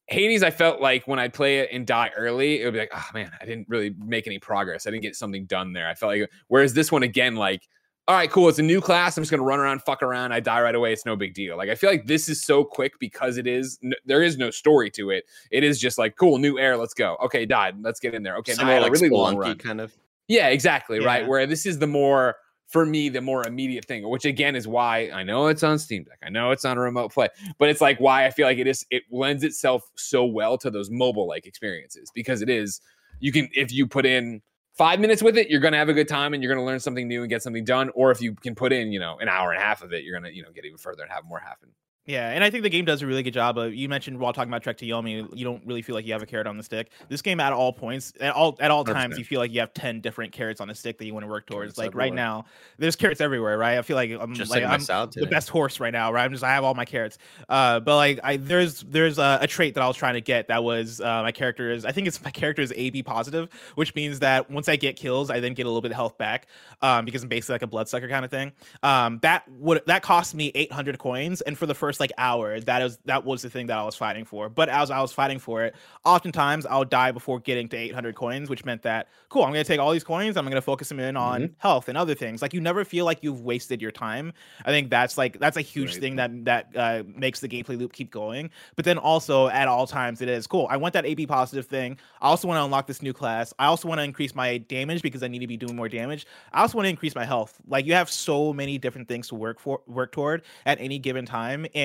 Hades, 0.07 0.43
I 0.43 0.51
felt 0.51 0.81
like 0.81 1.07
when 1.07 1.21
I 1.21 1.29
play 1.29 1.61
it 1.61 1.71
and 1.73 1.87
die 1.87 2.11
early, 2.17 2.61
it 2.61 2.65
would 2.65 2.75
be 2.75 2.81
like, 2.81 2.91
oh 2.93 3.07
man, 3.15 3.31
I 3.41 3.45
didn't 3.45 3.69
really 3.69 3.95
make 3.97 4.27
any 4.27 4.41
progress. 4.41 4.85
I 4.87 4.91
didn't 4.91 5.05
get 5.05 5.15
something 5.15 5.47
done 5.47 5.73
there. 5.73 5.89
I 5.89 5.95
felt 5.95 6.11
like, 6.11 6.29
whereas 6.49 6.75
this 6.75 6.91
one, 6.91 7.05
again, 7.05 7.37
like 7.37 7.69
all 8.11 8.17
right, 8.17 8.29
cool. 8.29 8.49
It's 8.49 8.59
a 8.59 8.63
new 8.65 8.81
class. 8.81 9.17
I'm 9.17 9.23
just 9.23 9.31
gonna 9.31 9.45
run 9.45 9.61
around, 9.61 9.83
fuck 9.83 10.03
around. 10.03 10.33
I 10.33 10.41
die 10.41 10.61
right 10.61 10.75
away. 10.75 10.93
It's 10.93 11.07
no 11.07 11.15
big 11.15 11.33
deal. 11.33 11.57
Like 11.57 11.69
I 11.69 11.77
feel 11.77 11.89
like 11.89 12.07
this 12.07 12.29
is 12.29 12.43
so 12.43 12.65
quick 12.65 12.99
because 12.99 13.37
it 13.37 13.47
is. 13.47 13.79
N- 13.85 13.93
there 14.05 14.21
is 14.21 14.37
no 14.37 14.51
story 14.51 14.91
to 14.91 15.11
it. 15.11 15.27
It 15.53 15.63
is 15.63 15.79
just 15.79 15.97
like 15.97 16.17
cool, 16.17 16.39
new 16.39 16.59
heir. 16.59 16.77
Let's 16.77 16.93
go. 16.93 17.17
Okay, 17.23 17.47
died. 17.47 17.77
Let's 17.83 18.01
get 18.01 18.13
in 18.13 18.25
there. 18.25 18.35
Okay, 18.39 18.55
now 18.55 18.81
like 18.81 18.91
really 18.91 19.11
long 19.11 19.37
run. 19.37 19.57
kind 19.59 19.81
of. 19.81 19.93
Yeah, 20.27 20.49
exactly. 20.49 20.99
Yeah. 20.99 21.07
Right. 21.07 21.29
Where 21.29 21.47
this 21.47 21.65
is 21.67 21.79
the 21.79 21.87
more 21.87 22.35
for 22.67 22.85
me 22.85 23.11
the 23.11 23.21
more 23.21 23.47
immediate 23.47 23.85
thing, 23.85 24.09
which 24.09 24.25
again 24.25 24.57
is 24.57 24.67
why 24.67 25.09
I 25.15 25.23
know 25.23 25.47
it's 25.47 25.63
on 25.63 25.79
Steam 25.79 26.03
Deck. 26.03 26.19
I 26.25 26.31
know 26.31 26.51
it's 26.51 26.65
on 26.65 26.79
a 26.79 26.81
remote 26.81 27.13
play, 27.13 27.29
but 27.61 27.69
it's 27.69 27.81
like 27.81 28.01
why 28.01 28.27
I 28.27 28.31
feel 28.31 28.47
like 28.49 28.59
it 28.59 28.67
is 28.67 28.85
it 28.91 29.05
lends 29.13 29.45
itself 29.45 29.85
so 29.95 30.25
well 30.25 30.59
to 30.59 30.69
those 30.69 30.91
mobile 30.91 31.29
like 31.29 31.47
experiences 31.47 32.11
because 32.13 32.43
it 32.43 32.49
is 32.49 32.81
you 33.21 33.31
can 33.31 33.49
if 33.55 33.71
you 33.73 33.87
put 33.87 34.05
in 34.05 34.43
five 34.81 34.99
minutes 34.99 35.23
with 35.23 35.37
it, 35.37 35.51
you're 35.51 35.61
gonna 35.61 35.77
have 35.77 35.91
a 35.91 35.93
good 35.93 36.09
time 36.09 36.33
and 36.33 36.43
you're 36.43 36.51
gonna 36.51 36.65
learn 36.65 36.81
something 36.81 37.07
new 37.07 37.21
and 37.21 37.29
get 37.29 37.43
something 37.43 37.65
done. 37.65 37.91
Or 37.91 38.11
if 38.11 38.23
you 38.23 38.35
can 38.35 38.55
put 38.55 38.73
in, 38.73 38.93
you 38.93 38.99
know, 38.99 39.19
an 39.21 39.29
hour 39.29 39.53
and 39.53 39.61
a 39.61 39.63
half 39.63 39.83
of 39.83 39.93
it, 39.93 40.05
you're 40.05 40.19
gonna, 40.19 40.31
you 40.31 40.43
know, 40.43 40.51
get 40.55 40.65
even 40.65 40.79
further 40.79 41.03
and 41.03 41.13
have 41.13 41.27
more 41.27 41.39
happen. 41.39 41.69
Yeah, 42.07 42.31
and 42.31 42.43
I 42.43 42.51
think 42.51 42.63
the 42.63 42.71
game 42.71 42.87
does 42.87 43.03
a 43.03 43.07
really 43.07 43.23
good 43.23 43.35
job 43.35 43.59
of. 43.59 43.75
You 43.75 43.89
mentioned 43.89 44.19
while 44.19 44.33
talking 44.33 44.51
about 44.51 44.63
Trek 44.63 44.79
to 44.79 44.87
Yomi, 44.87 45.29
you 45.37 45.45
don't 45.45 45.65
really 45.67 45.83
feel 45.83 45.95
like 45.95 46.07
you 46.07 46.13
have 46.13 46.23
a 46.23 46.27
carrot 46.27 46.47
on 46.47 46.57
the 46.57 46.63
stick. 46.63 46.91
This 47.09 47.21
game, 47.21 47.39
at 47.41 47.53
all 47.53 47.73
points, 47.75 48.15
at 48.21 48.35
all 48.35 48.57
at 48.59 48.71
all 48.71 48.85
times, 48.85 49.17
100%. 49.17 49.19
you 49.19 49.25
feel 49.25 49.39
like 49.39 49.53
you 49.53 49.61
have 49.61 49.73
ten 49.75 50.01
different 50.01 50.33
carrots 50.33 50.61
on 50.61 50.71
a 50.71 50.75
stick 50.75 50.99
that 50.99 51.05
you 51.05 51.13
want 51.13 51.25
to 51.25 51.31
work 51.31 51.47
towards. 51.47 51.75
Carrots 51.75 51.79
like 51.79 51.95
right 51.95 52.13
now, 52.13 52.47
there's 52.79 52.97
carrots 52.97 53.21
everywhere, 53.21 53.59
right? 53.59 53.79
I 53.79 53.83
feel 53.83 53.97
like 53.97 54.11
I'm 54.19 54.35
Just 54.35 54.51
like 54.51 54.65
like 54.65 54.73
I'm 54.91 55.11
the 55.15 55.29
best 55.31 55.51
horse 55.51 55.79
right 55.79 55.93
now, 55.93 56.11
right? 56.11 56.25
I'm 56.25 56.33
just 56.33 56.43
I 56.43 56.53
have 56.55 56.65
all 56.65 56.75
my 56.75 56.87
carrots. 56.87 57.19
Uh, 57.49 57.81
but 57.81 57.97
like 57.97 58.19
I 58.25 58.39
there's 58.39 58.81
there's 58.81 59.19
a, 59.19 59.39
a 59.43 59.47
trait 59.47 59.75
that 59.75 59.83
I 59.83 59.87
was 59.87 59.97
trying 59.97 60.15
to 60.15 60.21
get 60.23 60.49
that 60.49 60.65
was 60.65 61.03
uh, 61.03 61.23
my 61.23 61.33
character 61.33 61.71
is 61.71 61.85
I 61.85 61.93
think 61.93 62.09
it's 62.09 62.23
my 62.25 62.31
character 62.31 62.63
is 62.63 62.73
AB 62.75 63.03
positive, 63.03 63.51
which 63.75 63.95
means 63.95 64.21
that 64.21 64.51
once 64.51 64.69
I 64.69 64.77
get 64.77 64.97
kills, 64.97 65.31
I 65.31 65.39
then 65.39 65.53
get 65.53 65.67
a 65.67 65.69
little 65.69 65.83
bit 65.83 65.93
of 65.93 65.97
health 65.97 66.19
back, 66.19 66.47
um, 66.83 67.05
because 67.05 67.23
I'm 67.23 67.29
basically 67.29 67.55
like 67.55 67.63
a 67.63 67.67
bloodsucker 67.69 68.09
kind 68.09 68.25
of 68.25 68.31
thing. 68.31 68.53
Um, 68.83 69.19
that 69.23 69.47
would 69.49 69.83
that 69.87 70.03
cost 70.03 70.35
me 70.35 70.51
800 70.55 70.99
coins, 70.99 71.41
and 71.43 71.57
for 71.57 71.67
the 71.67 71.75
first 71.75 72.00
like 72.01 72.13
hour, 72.19 72.59
that 72.61 72.83
is 72.83 72.99
that 73.05 73.25
was 73.25 73.43
the 73.43 73.51
thing 73.51 73.67
that 73.69 73.79
I 73.79 73.85
was 73.85 73.95
fighting 73.95 74.25
for. 74.25 74.49
But 74.49 74.69
as 74.69 74.91
I 74.91 75.01
was 75.01 75.13
fighting 75.13 75.39
for 75.39 75.63
it, 75.65 75.75
oftentimes 76.05 76.67
I'll 76.67 76.85
die 76.85 77.13
before 77.13 77.39
getting 77.41 77.69
to 77.69 77.77
800 77.77 78.15
coins, 78.15 78.49
which 78.49 78.65
meant 78.65 78.83
that 78.83 79.09
cool, 79.29 79.45
I'm 79.45 79.51
gonna 79.53 79.65
take 79.65 79.79
all 79.81 79.93
these 79.93 80.05
coins, 80.05 80.37
I'm 80.37 80.45
gonna 80.47 80.61
focus 80.63 80.89
them 80.89 81.01
in 81.01 81.17
on 81.17 81.55
health 81.59 81.89
and 81.89 81.97
other 81.99 82.15
things. 82.15 82.43
Like 82.43 82.55
you 82.55 82.61
never 82.61 82.85
feel 82.85 83.05
like 83.05 83.19
you've 83.23 83.43
wasted 83.43 83.81
your 83.83 83.91
time. 83.93 84.33
I 84.65 84.71
think 84.71 84.91
that's 84.91 85.17
like 85.19 85.39
that's 85.39 85.57
a 85.57 85.61
huge 85.61 85.93
Right. 85.93 86.01
thing 86.01 86.17
that 86.17 86.45
that 86.45 86.69
uh, 86.77 87.03
makes 87.07 87.41
the 87.41 87.49
gameplay 87.49 87.79
loop 87.79 87.93
keep 87.93 88.11
going. 88.11 88.51
But 88.77 88.85
then 88.85 88.99
also 88.99 89.49
at 89.49 89.69
all 89.69 89.87
times 89.87 90.21
it 90.21 90.29
is 90.29 90.47
cool. 90.47 90.67
I 90.71 90.77
want 90.77 90.95
that 90.95 91.05
AB 91.07 91.27
positive 91.27 91.67
thing. 91.67 91.99
I 92.21 92.29
also 92.29 92.49
want 92.49 92.59
to 92.59 92.65
unlock 92.65 92.87
this 92.87 93.03
new 93.03 93.13
class. 93.13 93.53
I 93.59 93.67
also 93.67 93.89
want 93.89 93.99
to 93.99 94.05
increase 94.05 94.35
my 94.35 94.59
damage 94.59 95.03
because 95.03 95.23
I 95.23 95.29
need 95.29 95.41
to 95.41 95.47
be 95.47 95.57
doing 95.57 95.77
more 95.77 95.89
damage. 95.89 96.27
I 96.53 96.63
also 96.63 96.77
want 96.77 96.87
to 96.87 96.91
increase 96.91 97.15
my 97.15 97.25
health. 97.25 97.59
Like 97.67 97.87
you 97.87 97.95
have 97.95 98.11
so 98.11 98.53
many 98.53 98.79
different 98.79 99.09
things 99.09 99.29
to 99.29 99.35
work 99.35 99.59
for, 99.61 99.81
work 99.87 100.13
toward 100.13 100.43
at 100.67 100.81
any 100.81 100.99
given 100.99 101.27
time. 101.27 101.67
And 101.75 101.80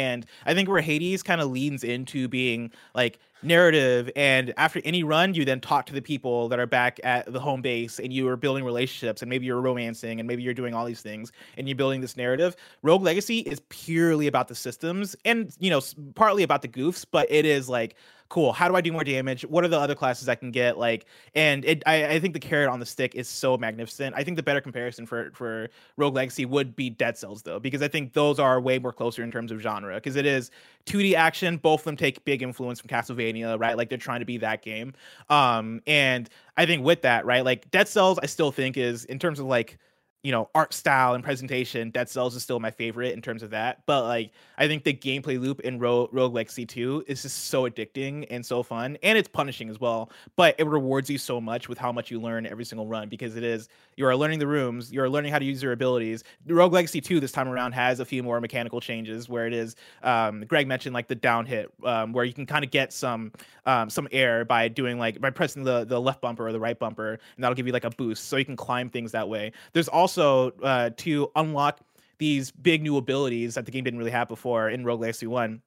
I 0.45 0.53
think 0.53 0.69
where 0.69 0.81
Hades 0.81 1.23
kind 1.23 1.41
of 1.41 1.49
leans 1.51 1.83
into 1.83 2.27
being 2.27 2.71
like 2.93 3.19
narrative 3.41 4.09
and 4.15 4.53
after 4.57 4.81
any 4.83 5.03
run 5.03 5.33
you 5.33 5.45
then 5.45 5.59
talk 5.59 5.85
to 5.85 5.93
the 5.93 6.01
people 6.01 6.49
that 6.49 6.59
are 6.59 6.65
back 6.65 6.99
at 7.03 7.31
the 7.31 7.39
home 7.39 7.61
base 7.61 7.99
and 7.99 8.11
you 8.11 8.27
are 8.27 8.37
building 8.37 8.63
relationships 8.63 9.21
and 9.21 9.29
maybe 9.29 9.45
you're 9.45 9.61
romancing 9.61 10.19
and 10.19 10.27
maybe 10.27 10.41
you're 10.41 10.53
doing 10.53 10.73
all 10.73 10.85
these 10.85 11.01
things 11.01 11.31
and 11.57 11.67
you're 11.67 11.75
building 11.75 12.01
this 12.01 12.17
narrative. 12.17 12.55
Rogue 12.81 13.03
legacy 13.03 13.39
is 13.39 13.61
purely 13.69 14.27
about 14.27 14.47
the 14.47 14.55
systems 14.55 15.15
and 15.25 15.55
you 15.59 15.69
know 15.69 15.81
partly 16.15 16.43
about 16.43 16.61
the 16.61 16.67
goofs 16.67 17.05
but 17.09 17.27
it 17.29 17.45
is 17.45 17.69
like 17.69 17.95
cool. 18.29 18.51
How 18.53 18.67
do 18.67 18.75
i 18.75 18.81
do 18.81 18.91
more 18.91 19.03
damage? 19.03 19.43
What 19.43 19.63
are 19.63 19.67
the 19.67 19.79
other 19.79 19.95
classes 19.95 20.27
i 20.27 20.35
can 20.35 20.51
get? 20.51 20.77
Like 20.77 21.05
and 21.35 21.63
it 21.65 21.83
I, 21.85 22.15
I 22.15 22.19
think 22.19 22.33
the 22.33 22.39
carrot 22.39 22.69
on 22.69 22.79
the 22.79 22.85
stick 22.85 23.15
is 23.15 23.27
so 23.27 23.57
magnificent. 23.57 24.15
I 24.17 24.23
think 24.23 24.37
the 24.37 24.43
better 24.43 24.61
comparison 24.61 25.05
for 25.05 25.31
for 25.33 25.69
rogue 25.97 26.15
legacy 26.15 26.45
would 26.45 26.75
be 26.75 26.89
dead 26.89 27.17
cells 27.17 27.43
though 27.43 27.59
because 27.59 27.81
i 27.81 27.87
think 27.87 28.13
those 28.13 28.39
are 28.39 28.59
way 28.59 28.79
more 28.79 28.91
closer 28.91 29.23
in 29.23 29.31
terms 29.31 29.51
of 29.51 29.59
genre 29.59 29.95
because 29.95 30.15
it 30.15 30.25
is 30.25 30.51
2d 30.85 31.13
action 31.13 31.57
both 31.57 31.81
of 31.81 31.85
them 31.85 31.97
take 31.97 32.23
big 32.25 32.41
influence 32.41 32.79
from 32.79 32.89
castlevania 32.89 33.34
right? 33.43 33.77
Like 33.77 33.89
they're 33.89 33.97
trying 33.97 34.19
to 34.19 34.25
be 34.25 34.37
that 34.37 34.61
game. 34.61 34.93
Um 35.29 35.81
and 35.87 36.29
i 36.57 36.65
think 36.65 36.83
with 36.85 37.01
that 37.01 37.25
right 37.25 37.43
like 37.43 37.69
dead 37.71 37.87
cells 37.87 38.17
i 38.21 38.25
still 38.25 38.51
think 38.51 38.77
is 38.77 39.05
in 39.05 39.19
terms 39.19 39.39
of 39.39 39.45
like 39.45 39.77
you 40.23 40.31
know 40.31 40.49
art 40.55 40.73
style 40.73 41.13
and 41.13 41.23
presentation 41.23 41.91
dead 41.91 42.09
cells 42.09 42.35
is 42.35 42.41
still 42.41 42.59
my 42.59 42.71
favorite 42.71 43.13
in 43.13 43.21
terms 43.21 43.43
of 43.43 43.51
that. 43.51 43.85
But 43.85 44.03
like 44.05 44.31
i 44.57 44.67
think 44.67 44.83
the 44.83 44.93
gameplay 44.93 45.39
loop 45.39 45.59
in 45.61 45.77
Ro- 45.77 46.09
rogue 46.11 46.33
legacy 46.33 46.65
2 46.65 47.05
is 47.07 47.21
just 47.21 47.45
so 47.45 47.69
addicting 47.69 48.25
and 48.29 48.43
so 48.43 48.63
fun 48.63 48.97
and 49.03 49.17
it's 49.17 49.27
punishing 49.27 49.69
as 49.69 49.79
well 49.79 50.09
but 50.35 50.55
it 50.57 50.65
rewards 50.65 51.09
you 51.09 51.17
so 51.17 51.39
much 51.39 51.69
with 51.69 51.77
how 51.77 51.91
much 51.91 52.09
you 52.09 52.19
learn 52.19 52.45
every 52.47 52.65
single 52.65 52.87
run 52.87 53.07
because 53.07 53.35
it 53.35 53.43
is 53.43 53.69
you 53.95 54.05
are 54.05 54.15
learning 54.15 54.39
the 54.39 54.47
rooms. 54.47 54.91
You 54.91 55.01
are 55.01 55.09
learning 55.09 55.31
how 55.31 55.39
to 55.39 55.45
use 55.45 55.63
your 55.63 55.71
abilities. 55.71 56.23
Rogue 56.47 56.73
legacy 56.73 57.01
2 57.01 57.19
this 57.19 57.31
time 57.31 57.47
around 57.47 57.71
has 57.73 57.99
a 57.99 58.05
few 58.05 58.23
more 58.23 58.41
mechanical 58.41 58.81
changes 58.81 59.29
where 59.29 59.47
it 59.47 59.53
is 59.53 59.75
um, 60.03 60.41
greg 60.45 60.67
mentioned 60.67 60.93
like 60.93 61.07
the 61.07 61.15
down 61.15 61.45
hit 61.45 61.71
um, 61.83 62.13
where 62.13 62.25
you 62.25 62.33
can 62.33 62.45
kind 62.45 62.63
of 62.63 62.71
get 62.71 62.91
some 62.91 63.31
um, 63.65 63.89
some 63.89 64.07
air 64.11 64.45
by 64.45 64.67
doing 64.67 64.99
like 64.99 65.19
by 65.21 65.29
pressing 65.29 65.63
the 65.63 65.85
the 65.85 65.99
left 65.99 66.21
bumper 66.21 66.47
or 66.47 66.51
the 66.51 66.59
right 66.59 66.79
bumper 66.79 67.11
and 67.13 67.43
that'll 67.43 67.55
give 67.55 67.67
you 67.67 67.73
like 67.73 67.85
a 67.85 67.89
boost 67.91 68.25
so 68.25 68.37
you 68.37 68.45
can 68.45 68.55
climb 68.55 68.89
things 68.89 69.11
that 69.11 69.27
way. 69.27 69.51
There's 69.73 69.87
also 69.87 70.51
uh, 70.63 70.91
to 70.97 71.31
unlock 71.35 71.79
these 72.17 72.51
big 72.51 72.81
new 72.81 72.97
abilities 72.97 73.55
that 73.55 73.65
the 73.65 73.71
game 73.71 73.83
didn't 73.83 73.99
really 73.99 74.11
have 74.11 74.27
before 74.27 74.69
in 74.69 74.85
rogue 74.85 75.01
legacy 75.01 75.27
1 75.27 75.61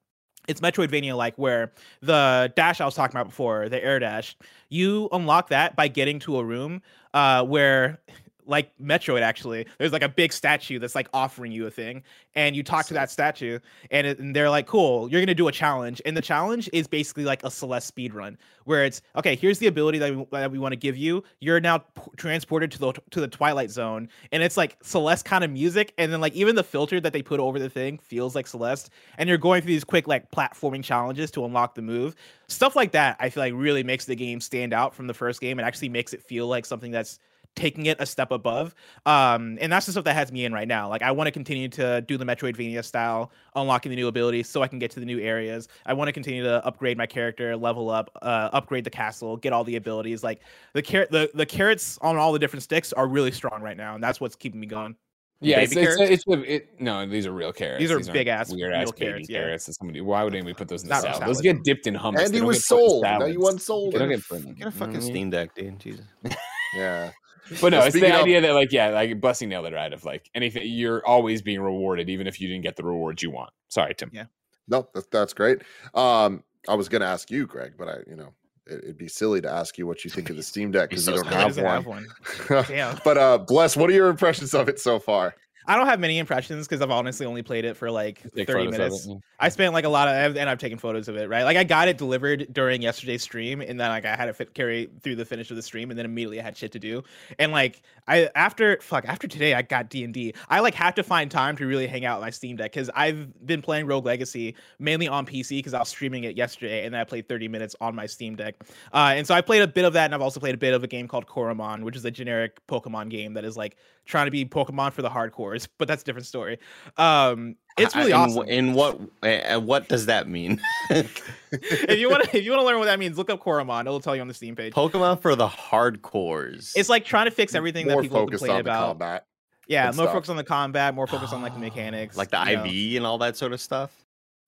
it's 0.49 0.63
Metroidvania 0.63 1.15
like 1.15 1.37
where 1.37 1.73
the 2.01 2.51
dash 2.57 2.81
I 2.81 2.87
was 2.87 2.95
talking 2.95 3.15
about 3.15 3.29
before, 3.29 3.69
the 3.69 3.83
air 3.85 3.99
dash, 3.99 4.35
you 4.71 5.09
unlock 5.13 5.51
that 5.51 5.77
by 5.77 5.89
getting 5.89 6.19
to 6.21 6.39
a 6.39 6.45
room 6.45 6.81
uh, 7.15 7.45
where 7.45 8.01
like 8.49 8.77
Metroid 8.79 9.21
actually, 9.21 9.67
there's 9.79 9.93
like 9.93 10.03
a 10.03 10.09
big 10.09 10.33
statue 10.33 10.79
that's 10.79 10.95
like 10.95 11.09
offering 11.13 11.53
you 11.53 11.67
a 11.67 11.71
thing, 11.71 12.03
and 12.35 12.57
you 12.57 12.63
talk 12.63 12.87
to 12.87 12.95
that 12.95 13.11
statue, 13.11 13.59
and, 13.91 14.07
it, 14.07 14.19
and 14.19 14.35
they're 14.35 14.51
like, 14.51 14.67
"Cool, 14.67 15.09
you're 15.11 15.21
gonna 15.21 15.35
do 15.35 15.49
a 15.49 15.53
challenge," 15.53 16.01
and 16.07 16.17
the 16.17 16.23
challenge 16.23 16.69
is 16.73 16.89
basically 16.89 17.25
like 17.25 17.45
a 17.45 17.51
Celeste 17.51 17.87
speed 17.87 18.15
run, 18.15 18.39
where 18.65 18.85
it's 18.85 19.03
okay. 19.17 19.37
Here's 19.37 19.59
the 19.59 19.67
ability 19.67 19.99
that 19.99 20.17
we, 20.17 20.27
that 20.33 20.51
we 20.51 20.59
want 20.59 20.73
to 20.73 20.77
give 20.77 20.97
you. 20.97 21.23
You're 21.41 21.61
now 21.61 21.79
p- 21.79 22.03
transported 22.17 22.71
to 22.73 22.79
the 22.79 22.93
to 23.11 23.21
the 23.21 23.29
Twilight 23.29 23.71
Zone, 23.71 24.09
and 24.33 24.43
it's 24.43 24.57
like 24.57 24.79
Celeste 24.83 25.27
kind 25.27 25.45
of 25.45 25.51
music, 25.51 25.93
and 25.99 26.11
then 26.11 26.21
like 26.21 26.33
even 26.33 26.57
the 26.57 26.65
filter 26.65 27.01
that 27.01 27.13
they 27.13 27.23
put 27.23 27.41
over 27.41 27.59
the 27.59 27.71
thing 27.71 27.99
feels 27.99 28.35
like 28.35 28.47
Celeste, 28.47 28.91
and 29.19 29.29
you're 29.29 29.39
going 29.39 29.61
through 29.61 29.73
these 29.73 29.85
quick 29.85 30.09
like 30.09 30.31
platforming 30.31 30.83
challenges 30.83 31.31
to 31.33 31.45
unlock 31.45 31.75
the 31.75 31.83
move. 31.83 32.17
Stuff 32.47 32.75
like 32.75 32.93
that, 32.93 33.17
I 33.21 33.29
feel 33.29 33.43
like 33.43 33.53
really 33.55 33.83
makes 33.83 34.07
the 34.07 34.17
game 34.17 34.41
stand 34.41 34.73
out 34.73 34.95
from 34.95 35.07
the 35.07 35.15
first 35.15 35.41
game, 35.43 35.59
and 35.59 35.69
actually 35.69 35.91
makes 35.91 36.15
it 36.15 36.23
feel 36.23 36.47
like 36.47 36.65
something 36.65 36.91
that's 36.91 37.19
taking 37.57 37.87
it 37.87 37.97
a 38.01 38.07
step 38.07 38.31
above. 38.31 38.75
Um, 39.05 39.59
and 39.61 39.73
that's 39.73 39.87
the 39.87 39.93
stuff 39.93 40.05
that 40.05 40.15
has 40.15 40.31
me 40.31 40.45
in 40.45 40.53
right 40.53 40.69
now. 40.69 40.89
Like 40.89 41.03
I 41.03 41.11
want 41.11 41.27
to 41.27 41.33
continue 41.33 41.69
to 41.71 42.01
do 42.03 42.17
the 42.17 42.25
Metroidvania 42.25 42.85
style, 42.85 43.33
unlocking 43.57 43.91
the 43.91 43.97
new 43.97 44.09
abilities 44.09 44.49
so 44.49 44.63
I 44.63 44.69
can 44.69 44.79
get 44.79 44.91
to 44.93 45.01
the 45.01 45.07
new 45.07 45.19
areas. 45.19 45.69
I 45.85 45.93
want 45.93 46.09
to 46.09 46.13
continue 46.13 46.43
to 46.45 46.65
upgrade 46.65 46.97
my 46.97 47.07
character, 47.07 47.57
level 47.57 47.91
up, 47.91 48.11
uh, 48.23 48.51
upgrade 48.53 48.85
the 48.85 48.91
castle, 48.91 49.37
get 49.37 49.53
all 49.53 49.65
the 49.65 49.77
abilities. 49.77 50.23
Like 50.23 50.41
the 50.73 50.83
car- 50.83 51.09
the 51.11 51.31
the 51.35 51.47
carrots 51.47 51.99
on 52.03 52.17
all 52.17 52.33
the 52.33 52.39
different 52.39 52.63
sticks 52.63 52.93
are 52.93 53.09
really 53.09 53.33
strong 53.33 53.61
right 53.61 53.77
now, 53.77 53.95
and 53.95 54.03
that's 54.03 54.21
what's 54.21 54.37
keeping 54.37 54.61
me 54.61 54.67
going. 54.67 54.95
Yeah, 55.41 55.61
it's, 55.61 55.73
Baby 55.73 55.87
it's, 55.87 55.97
carrots? 55.97 56.25
it's, 56.27 56.49
it, 56.49 56.81
no, 56.81 57.07
these 57.07 57.25
are 57.25 57.33
real 57.33 57.53
carrots. 57.53 57.79
These 57.79 57.93
are 57.93 57.95
aren't 57.95 58.13
big-ass 58.13 58.53
weird 58.53 58.73
ass 58.73 58.91
baby 58.91 59.07
carrots, 59.07 59.29
yeah. 59.31 59.39
carrots. 59.39 59.77
Somebody, 59.79 60.01
why 60.01 60.25
would 60.25 60.35
anybody 60.35 60.55
put 60.55 60.67
those 60.67 60.83
in 60.83 60.89
the 60.89 60.95
Not 60.95 61.03
salad? 61.03 61.19
salad. 61.19 61.29
Those 61.29 61.41
get 61.41 61.63
dipped 61.63 61.87
in 61.87 61.95
hummus. 61.95 62.25
And 62.25 62.35
he 62.35 62.41
was 62.41 62.59
get 62.59 62.69
put 62.71 62.83
in 62.83 62.89
sold. 62.89 63.03
Now 63.05 63.25
you 63.25 63.47
unsold 63.47 63.95
They 63.95 63.99
get 64.01 64.29
Get 64.57 64.67
a 64.67 64.71
fucking 64.73 64.97
Mhm. 64.97 65.03
Steam 65.03 65.31
Deck, 65.31 65.55
dude. 65.55 65.79
Jesus. 65.79 66.05
Yeah. 66.77 67.13
But 67.61 67.71
no, 67.71 67.83
it's 67.85 67.95
the 67.95 68.07
of- 68.15 68.23
idea 68.23 68.41
that 68.41 68.53
like 68.53 68.73
yeah, 68.73 68.89
like 68.89 69.11
Blessy 69.21 69.47
nailed 69.49 69.67
it 69.67 69.75
right. 69.75 69.93
Of 69.93 70.05
like 70.05 70.31
anything, 70.35 70.63
you're 70.67 71.05
always 71.07 71.43
being 71.43 71.61
rewarded, 71.61 72.09
even 72.11 72.27
if 72.27 72.41
you 72.41 72.49
didn't 72.49 72.63
get 72.63 72.77
the 72.77 72.85
rewards 72.85 73.23
you 73.23 73.31
want. 73.31 73.51
Sorry, 73.69 73.95
Tim. 73.95 74.11
Yeah. 74.13 74.25
No, 74.69 74.89
that's, 74.95 75.07
that's 75.07 75.33
great. 75.33 75.63
Um, 75.95 76.45
I 76.69 76.75
was 76.75 76.89
going 76.89 77.01
to 77.01 77.07
ask 77.07 77.31
you, 77.31 77.47
Greg, 77.47 77.73
but 77.79 77.89
I, 77.89 77.95
you 78.07 78.17
know, 78.17 78.35
it, 78.67 78.85
it'd 78.85 78.99
be 78.99 79.09
silly 79.09 79.41
to 79.41 79.51
ask 79.51 79.79
you 79.79 79.87
what 79.87 80.05
you 80.05 80.11
think 80.11 80.29
of 80.29 80.37
the 80.37 80.43
Steam 80.43 80.71
Deck 80.71 80.91
because 80.91 81.05
so 81.05 81.15
you 81.15 81.23
don't 81.23 81.33
have 81.33 81.57
one. 81.57 81.65
have 81.65 81.87
one. 81.87 82.07
Damn. 82.69 82.99
but 83.05 83.17
uh, 83.17 83.39
bless. 83.39 83.77
What 83.77 83.89
are 83.89 83.95
your 83.95 84.09
impressions 84.09 84.55
of 84.55 84.69
it 84.69 84.79
so 84.79 84.99
far? 84.99 85.35
I 85.69 85.77
don't 85.77 85.87
have 85.87 86.01
many 86.01 86.17
impressions 86.17 86.67
because 86.67 86.81
I've 86.81 86.91
honestly 86.91 87.27
only 87.27 87.43
played 87.43 87.67
it 87.67 87.77
for 87.77 87.91
like 87.91 88.23
30 88.33 88.69
minutes. 88.69 89.05
it, 89.05 89.11
yeah. 89.11 89.17
I 89.39 89.51
spent 89.51 89.75
like 89.75 89.85
a 89.85 89.91
lot 89.91 90.09
of, 90.09 90.35
and 90.39 90.49
I've 90.49 90.59
taken 90.59 90.79
photos 90.79 91.09
of 91.09 91.17
it, 91.17 91.29
right? 91.29 91.45
Like 91.45 91.59
I 91.59 91.65
got 91.65 91.89
it 91.89 91.99
delivered 91.99 92.49
during 92.55 92.81
yesterday's 92.81 93.23
stream, 93.23 93.61
and 93.61 93.79
then 93.79 93.91
like 93.91 94.07
I 94.07 94.17
had 94.17 94.27
to 94.27 94.33
fit, 94.33 94.55
carry 94.55 94.89
through 95.03 95.17
the 95.17 95.27
finish 95.27 95.51
of 95.51 95.57
the 95.57 95.63
stream, 95.63 95.91
and 95.91 95.99
then 95.99 96.07
immediately 96.07 96.41
I 96.41 96.43
had 96.43 96.57
shit 96.57 96.73
to 96.73 96.79
do. 96.79 97.03
And 97.39 97.53
like 97.53 97.83
I 98.07 98.31
after 98.35 98.79
fuck 98.81 99.05
after 99.07 99.29
today, 99.29 99.53
I 99.53 99.61
got 99.61 99.91
D 99.91 100.05
and 100.05 100.15
D. 100.15 100.33
I 100.49 100.61
like 100.61 100.75
have 100.75 100.95
to 100.95 101.03
find 101.03 101.31
time 101.31 101.55
to 101.59 101.67
really 101.67 101.87
hang 101.87 102.07
out 102.07 102.23
my 102.23 102.31
Steam 102.31 102.57
Deck 102.57 102.73
because 102.73 102.89
I've 102.95 103.47
been 103.47 103.61
playing 103.61 103.87
Rogue 103.87 104.07
Legacy 104.07 104.55
mainly 104.79 105.07
on 105.07 105.27
PC 105.27 105.51
because 105.59 105.75
I 105.75 105.81
was 105.81 105.91
streaming 105.91 106.25
it 106.25 106.35
yesterday, 106.35 106.87
and 106.87 106.95
then 106.95 107.01
I 107.03 107.05
played 107.05 107.29
30 107.29 107.47
minutes 107.49 107.77
on 107.79 107.95
my 107.95 108.07
Steam 108.07 108.37
Deck. 108.37 108.55
Uh, 108.95 109.13
and 109.15 109.27
so 109.27 109.35
I 109.35 109.43
played 109.43 109.61
a 109.61 109.69
bit 109.69 109.85
of 109.85 109.93
that, 109.93 110.07
and 110.07 110.15
I've 110.15 110.23
also 110.23 110.41
played 110.41 110.55
a 110.55 110.59
bit 110.59 110.73
of 110.73 110.83
a 110.83 110.89
game 110.89 111.09
called 111.09 111.27
Coromon, 111.27 111.83
which 111.83 111.95
is 111.95 112.07
a 112.07 112.11
generic 112.11 112.67
Pokemon 112.67 113.11
game 113.11 113.35
that 113.35 113.45
is 113.45 113.55
like 113.55 113.77
trying 114.09 114.27
to 114.27 114.31
be 114.33 114.45
Pokemon 114.45 114.93
for 114.93 115.03
the 115.03 115.11
hardcores, 115.11 115.69
but 115.79 115.87
that's 115.87 116.03
a 116.03 116.05
different 116.05 116.27
story. 116.27 116.59
Um, 116.97 117.55
it's 117.77 117.95
really 117.95 118.11
in, 118.11 118.17
awesome. 118.17 118.49
In 118.49 118.73
what 118.73 118.99
uh, 119.23 119.61
what 119.61 119.89
does 119.89 120.07
that 120.07 120.29
mean? 120.29 120.61
if 120.91 121.99
you 121.99 122.11
want 122.11 122.25
to 122.25 122.31
if 122.37 122.45
you 122.45 122.51
want 122.51 122.63
to 122.63 122.67
learn 122.67 122.79
what 122.79 122.87
that 122.87 122.99
means, 122.99 123.17
look 123.17 123.31
up 123.31 123.41
Coromon. 123.41 123.83
It'll 123.83 124.01
tell 124.01 124.17
you 124.17 124.23
on 124.23 124.27
the 124.27 124.35
Steam 124.35 124.57
page. 124.57 124.73
Pokemon 124.73 125.21
for 125.21 125.37
the 125.37 125.47
hardcores. 125.47 126.73
It's 126.75 126.89
like 126.89 127.05
trying 127.05 127.27
to 127.27 127.31
fix 127.31 127.55
everything 127.55 127.87
that 127.87 128.01
people 128.01 128.27
complain 128.27 128.61
about. 128.61 128.89
combat. 128.89 129.27
Yeah, 129.69 129.85
more 129.85 129.93
stuff. 129.93 130.13
focus 130.13 130.29
on 130.31 130.37
the 130.37 130.45
combat, 130.45 130.95
more 130.95 131.07
focus 131.07 131.33
on 131.33 131.43
like 131.43 131.55
the 131.55 131.61
mechanics, 131.61 132.17
like 132.17 132.31
the 132.31 132.43
you 132.49 132.57
know. 132.57 132.65
IV 132.65 132.97
and 132.97 133.07
all 133.07 133.19
that 133.19 133.37
sort 133.37 133.53
of 133.53 133.61
stuff. 133.61 133.93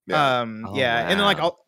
Yeah. 0.07 0.41
Um, 0.41 0.67
Oh, 0.67 0.75
yeah, 0.75 1.09
and 1.09 1.21
then 1.21 1.27
like 1.27 1.39
wow. 1.39 1.59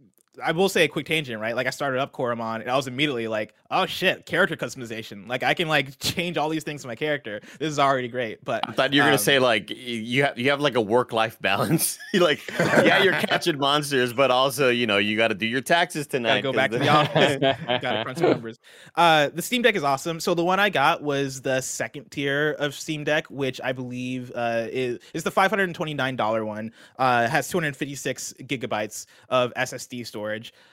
I'll, 0.43 0.69
say 0.69 0.85
a 0.85 0.89
quick 0.89 1.05
tangent, 1.05 1.41
right? 1.41 1.55
Like 1.55 1.67
I 1.67 1.71
started 1.71 2.01
up 2.01 2.13
Coromon 2.13 2.63
and 2.63 2.71
I 2.71 2.77
was 2.77 2.87
immediately 2.87 3.29
like, 3.29 3.55
oh 3.71 3.85
shit, 3.87 4.25
character 4.25 4.57
customization. 4.57 5.29
Like 5.29 5.43
I 5.43 5.55
can 5.55 5.69
like 5.69 5.99
change 6.01 6.37
all 6.39 6.49
these 6.49 6.65
things 6.65 6.83
to 6.83 6.89
my 6.89 6.95
character. 6.95 7.41
This 7.59 7.69
is 7.69 7.79
already 7.79 8.09
great. 8.09 8.43
But 8.45 8.69
I 8.69 8.73
thought 8.73 8.93
you 8.93 9.03
were 9.03 9.09
um, 9.09 9.11
gonna 9.11 9.19
say 9.19 9.39
like 9.39 9.71
you 9.71 10.25
have 10.25 10.39
you 10.39 10.51
have 10.51 10.61
like 10.61 10.75
a 10.75 10.81
work 10.81 11.13
life 11.13 11.41
balance. 11.41 11.99
Like 12.15 12.43
yeah, 12.61 13.03
you're 13.03 13.15
catching 13.15 13.59
monsters, 13.59 14.13
but 14.13 14.31
also 14.31 14.69
you 14.69 14.87
know 14.87 14.99
you 14.99 15.17
got 15.17 15.29
to 15.29 15.35
do 15.35 15.47
your 15.47 15.63
taxes 15.63 16.07
tonight. 16.07 16.43
Gotta 16.43 16.43
go 16.43 16.53
back 16.53 16.71
to 16.73 16.79
the 16.79 16.89
office. 16.89 17.39
Gotta 17.81 18.05
crunch 18.05 18.19
some 18.19 18.31
numbers. 18.31 18.61
Uh, 18.95 19.31
the 19.31 19.41
Steam 19.41 19.63
Deck 19.63 19.77
is 19.77 19.83
awesome. 19.83 20.21
So 20.21 20.35
the 20.35 20.45
one 20.45 20.61
I 20.61 20.69
got 20.69 21.03
was 21.03 21.41
the 21.41 21.63
second 21.63 22.11
tier 22.11 22.53
of 22.59 22.75
Steam 22.75 23.03
Deck, 23.03 23.29
which 23.29 23.63
I 23.65 23.73
believe 23.73 24.31
uh, 24.35 24.67
is 24.71 24.99
is 25.15 25.25
the 25.25 25.31
five 25.31 25.51
hundred 25.51 25.65
and 25.65 25.75
twenty 25.75 25.95
nine 25.95 26.17
dollar 26.17 26.45
one. 26.45 26.71
Uh, 26.99 27.27
has 27.29 27.49
two 27.49 27.57
hundred 27.57 27.77
fifty 27.77 27.95
six 27.95 28.35
gigabytes 28.41 29.07
of 29.31 29.55
SSD 29.55 30.07
storage. 30.07 30.23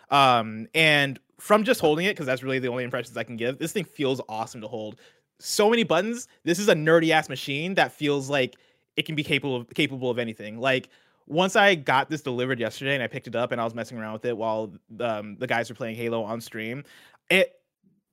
Um, 0.10 0.68
and 0.74 1.20
from 1.39 1.64
just 1.64 1.80
holding 1.80 2.05
it, 2.05 2.12
because 2.12 2.26
that's 2.26 2.43
really 2.43 2.60
the 2.60 2.68
only 2.68 2.84
impressions 2.84 3.16
I 3.18 3.24
can 3.24 3.38
give, 3.38 3.57
this 3.57 3.72
thing 3.72 3.86
feels 3.86 4.22
awesome 4.30 4.62
to 4.62 4.68
hold. 4.68 4.97
So 5.39 5.70
many 5.70 5.84
buttons. 5.84 6.28
This 6.43 6.60
is 6.60 6.68
a 6.68 6.76
nerdy 6.76 7.12
ass 7.12 7.30
machine 7.30 7.76
that 7.76 7.91
feels 7.91 8.30
like 8.30 8.57
it 8.97 9.05
can 9.05 9.16
be 9.16 9.24
capable 9.24 9.55
of, 9.55 9.70
capable 9.74 10.10
of 10.10 10.20
anything. 10.20 10.60
Like 10.60 10.89
once 11.28 11.55
I 11.55 11.76
got 11.76 12.10
this 12.10 12.22
delivered 12.22 12.60
yesterday 12.60 12.95
and 12.95 13.03
I 13.03 13.07
picked 13.07 13.28
it 13.28 13.36
up 13.36 13.51
and 13.51 13.62
I 13.62 13.64
was 13.64 13.74
messing 13.74 13.97
around 13.97 14.14
with 14.14 14.26
it 14.26 14.36
while 14.36 14.74
um, 14.99 15.38
the 15.38 15.47
guys 15.47 15.70
were 15.70 15.76
playing 15.76 15.95
Halo 15.95 16.24
on 16.24 16.41
stream, 16.41 16.84
it 17.30 17.59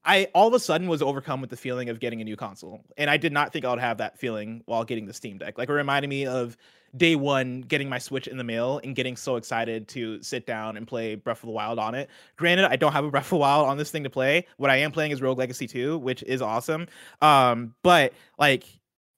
I 0.07 0.29
all 0.35 0.49
of 0.49 0.55
a 0.55 0.61
sudden 0.61 0.87
was 0.87 1.03
overcome 1.03 1.41
with 1.41 1.51
the 1.51 1.57
feeling 1.57 1.89
of 1.89 1.99
getting 2.01 2.21
a 2.21 2.25
new 2.25 2.37
console. 2.37 2.85
And 2.97 3.11
I 3.11 3.17
did 3.17 3.33
not 3.33 3.53
think 3.53 3.65
I 3.65 3.71
would 3.71 3.81
have 3.81 3.99
that 3.99 4.19
feeling 4.19 4.63
while 4.67 4.85
getting 4.85 5.07
the 5.07 5.13
Steam 5.13 5.39
Deck. 5.39 5.59
Like 5.59 5.69
it 5.69 5.73
reminded 5.73 6.09
me 6.09 6.27
of 6.27 6.57
day 6.97 7.17
one 7.17 7.63
getting 7.63 7.89
my 7.89 7.99
Switch 7.99 8.29
in 8.29 8.37
the 8.37 8.45
mail 8.45 8.81
and 8.85 8.95
getting 8.95 9.17
so 9.17 9.37
excited 9.37 9.89
to 9.89 10.23
sit 10.23 10.47
down 10.47 10.77
and 10.77 10.87
play 10.87 11.17
Breath 11.17 11.43
of 11.43 11.47
the 11.47 11.53
Wild 11.53 11.79
on 11.79 11.95
it. 11.95 12.09
Granted, 12.37 12.67
I 12.67 12.77
don't 12.77 12.93
have 12.93 13.05
a 13.05 13.11
Breath 13.11 13.27
of 13.27 13.31
the 13.31 13.37
Wild 13.37 13.69
on 13.69 13.77
this 13.77 13.91
thing 13.91 14.05
to 14.05 14.11
play. 14.11 14.47
What 14.59 14.71
I 14.71 14.77
am 14.77 14.93
playing 14.93 15.11
is 15.11 15.21
Rogue 15.21 15.39
Legacy 15.39 15.67
2, 15.67 15.99
which 15.99 16.23
is 16.23 16.41
awesome. 16.41 16.87
Um, 17.21 17.75
but 17.83 18.13
like 18.39 18.65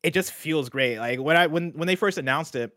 it 0.03 0.14
just 0.14 0.32
feels 0.32 0.68
great. 0.68 0.99
Like 0.99 1.20
when 1.20 1.36
I 1.36 1.49
when 1.49 1.72
when 1.72 1.86
they 1.86 1.97
first 1.97 2.16
announced 2.16 2.57
it, 2.57 2.76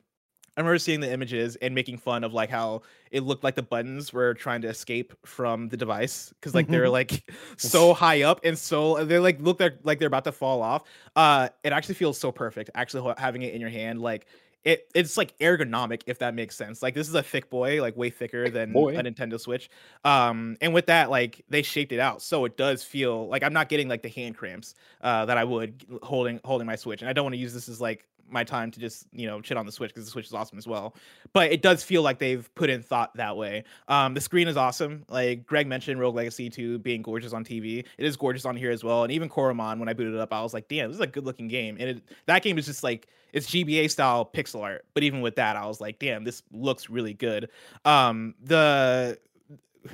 I 0.58 0.62
remember 0.62 0.80
seeing 0.80 1.00
the 1.00 1.12
images 1.12 1.56
and 1.58 1.74
making 1.74 1.98
fun 1.98 2.26
of 2.26 2.34
like 2.34 2.50
how 2.50 2.82
it 3.10 3.24
looked 3.24 3.44
like 3.44 3.56
the 3.56 3.64
buttons 3.64 4.12
were 4.12 4.34
trying 4.34 4.62
to 4.64 4.68
escape 4.68 5.14
from 5.26 5.70
the 5.70 5.78
device 5.78 6.34
because 6.40 6.54
like 6.54 6.68
they're 6.68 6.90
like 6.90 7.32
so 7.58 7.94
high 7.94 8.24
up 8.24 8.42
and 8.44 8.58
so 8.58 9.04
they 9.06 9.18
like 9.18 9.40
look 9.40 9.62
like 9.62 9.78
like 9.84 10.00
they're 10.00 10.08
about 10.08 10.26
to 10.26 10.32
fall 10.32 10.62
off. 10.62 10.84
Uh, 11.16 11.48
it 11.64 11.72
actually 11.72 11.96
feels 11.96 12.18
so 12.18 12.34
perfect. 12.34 12.70
Actually 12.76 13.14
having 13.18 13.44
it 13.44 13.54
in 13.54 13.62
your 13.62 13.70
hand, 13.70 14.02
like 14.02 14.28
it 14.64 14.88
it's 14.94 15.18
like 15.18 15.38
ergonomic 15.40 16.04
if 16.06 16.20
that 16.20 16.36
makes 16.36 16.56
sense. 16.56 16.84
Like 16.84 16.94
this 16.94 17.08
is 17.08 17.16
a 17.16 17.24
thick 17.24 17.50
boy, 17.50 17.82
like 17.82 17.96
way 17.98 18.10
thicker 18.10 18.50
than 18.50 18.74
boy. 18.74 18.98
a 18.98 19.02
Nintendo 19.02 19.40
Switch. 19.40 19.70
Um, 20.04 20.58
and 20.62 20.74
with 20.74 20.88
that, 20.88 21.10
like 21.10 21.44
they 21.50 21.62
shaped 21.62 21.92
it 21.92 22.00
out 22.00 22.22
so 22.22 22.46
it 22.46 22.58
does 22.58 22.84
feel 22.84 23.28
like 23.28 23.42
I'm 23.44 23.54
not 23.54 23.70
getting 23.70 23.88
like 23.88 24.04
the 24.04 24.10
hand 24.10 24.38
cramps 24.38 24.76
uh 25.02 25.26
that 25.26 25.38
I 25.38 25.44
would 25.44 25.86
holding 26.04 26.40
holding 26.44 26.68
my 26.68 26.76
Switch. 26.76 27.02
And 27.02 27.10
I 27.10 27.14
don't 27.14 27.26
want 27.26 27.34
to 27.34 27.40
use 27.40 27.54
this 27.54 27.70
as 27.70 27.82
like 27.82 28.06
my 28.32 28.44
time 28.44 28.72
to 28.72 28.80
just 28.80 29.08
you 29.12 29.28
know 29.28 29.42
shit 29.42 29.58
on 29.58 29.66
the 29.66 29.72
switch 29.72 29.90
because 29.90 30.06
the 30.06 30.12
switch 30.12 30.26
is 30.26 30.34
awesome 30.34 30.58
as 30.58 30.68
well. 30.68 30.96
But 31.34 31.52
it 31.52 31.62
does 31.62 31.84
feel 31.84 32.02
like 32.02 32.20
they've 32.20 32.50
put 32.56 32.70
in 32.70 32.82
thought 32.82 33.16
that 33.16 33.36
way. 33.38 33.64
Um 33.88 34.14
the 34.14 34.22
screen 34.22 34.48
is 34.48 34.58
awesome. 34.58 35.04
Like 35.10 35.46
greg 35.46 35.68
mentioned 35.68 36.00
rogue 36.00 36.16
legacy 36.16 36.50
2 36.50 36.80
being 36.80 37.02
gorgeous 37.02 37.34
on 37.34 37.44
tv 37.44 37.80
it 37.80 38.06
is 38.06 38.16
gorgeous 38.18 38.46
on 38.46 38.56
here 38.56 38.72
as 38.72 38.84
well. 38.84 39.04
And 39.04 39.12
even 39.12 39.30
Coromon 39.30 39.80
when 39.80 39.90
i 39.90 39.94
booted 39.94 40.14
it 40.14 40.20
up 40.20 40.34
i 40.34 40.42
was 40.42 40.54
like 40.54 40.68
damn 40.68 40.90
this 40.90 40.96
is 40.96 41.02
a 41.02 41.08
good 41.08 41.26
looking 41.26 41.48
game. 41.48 41.78
And 41.80 41.90
it, 41.90 42.04
that 42.26 42.44
game 42.44 42.58
is 42.58 42.66
just 42.66 42.84
like 42.84 43.08
it's 43.34 43.48
gba 43.50 43.90
style 43.90 44.30
pixel 44.32 44.62
art. 44.62 44.86
But 44.94 45.04
even 45.04 45.22
with 45.22 45.36
that 45.36 45.56
i 45.56 45.66
was 45.66 45.82
like 45.82 46.00
damn 46.00 46.24
this 46.24 46.44
looks 46.52 46.90
really 46.90 47.14
good. 47.14 47.50
Um 47.86 48.36
the 48.44 49.18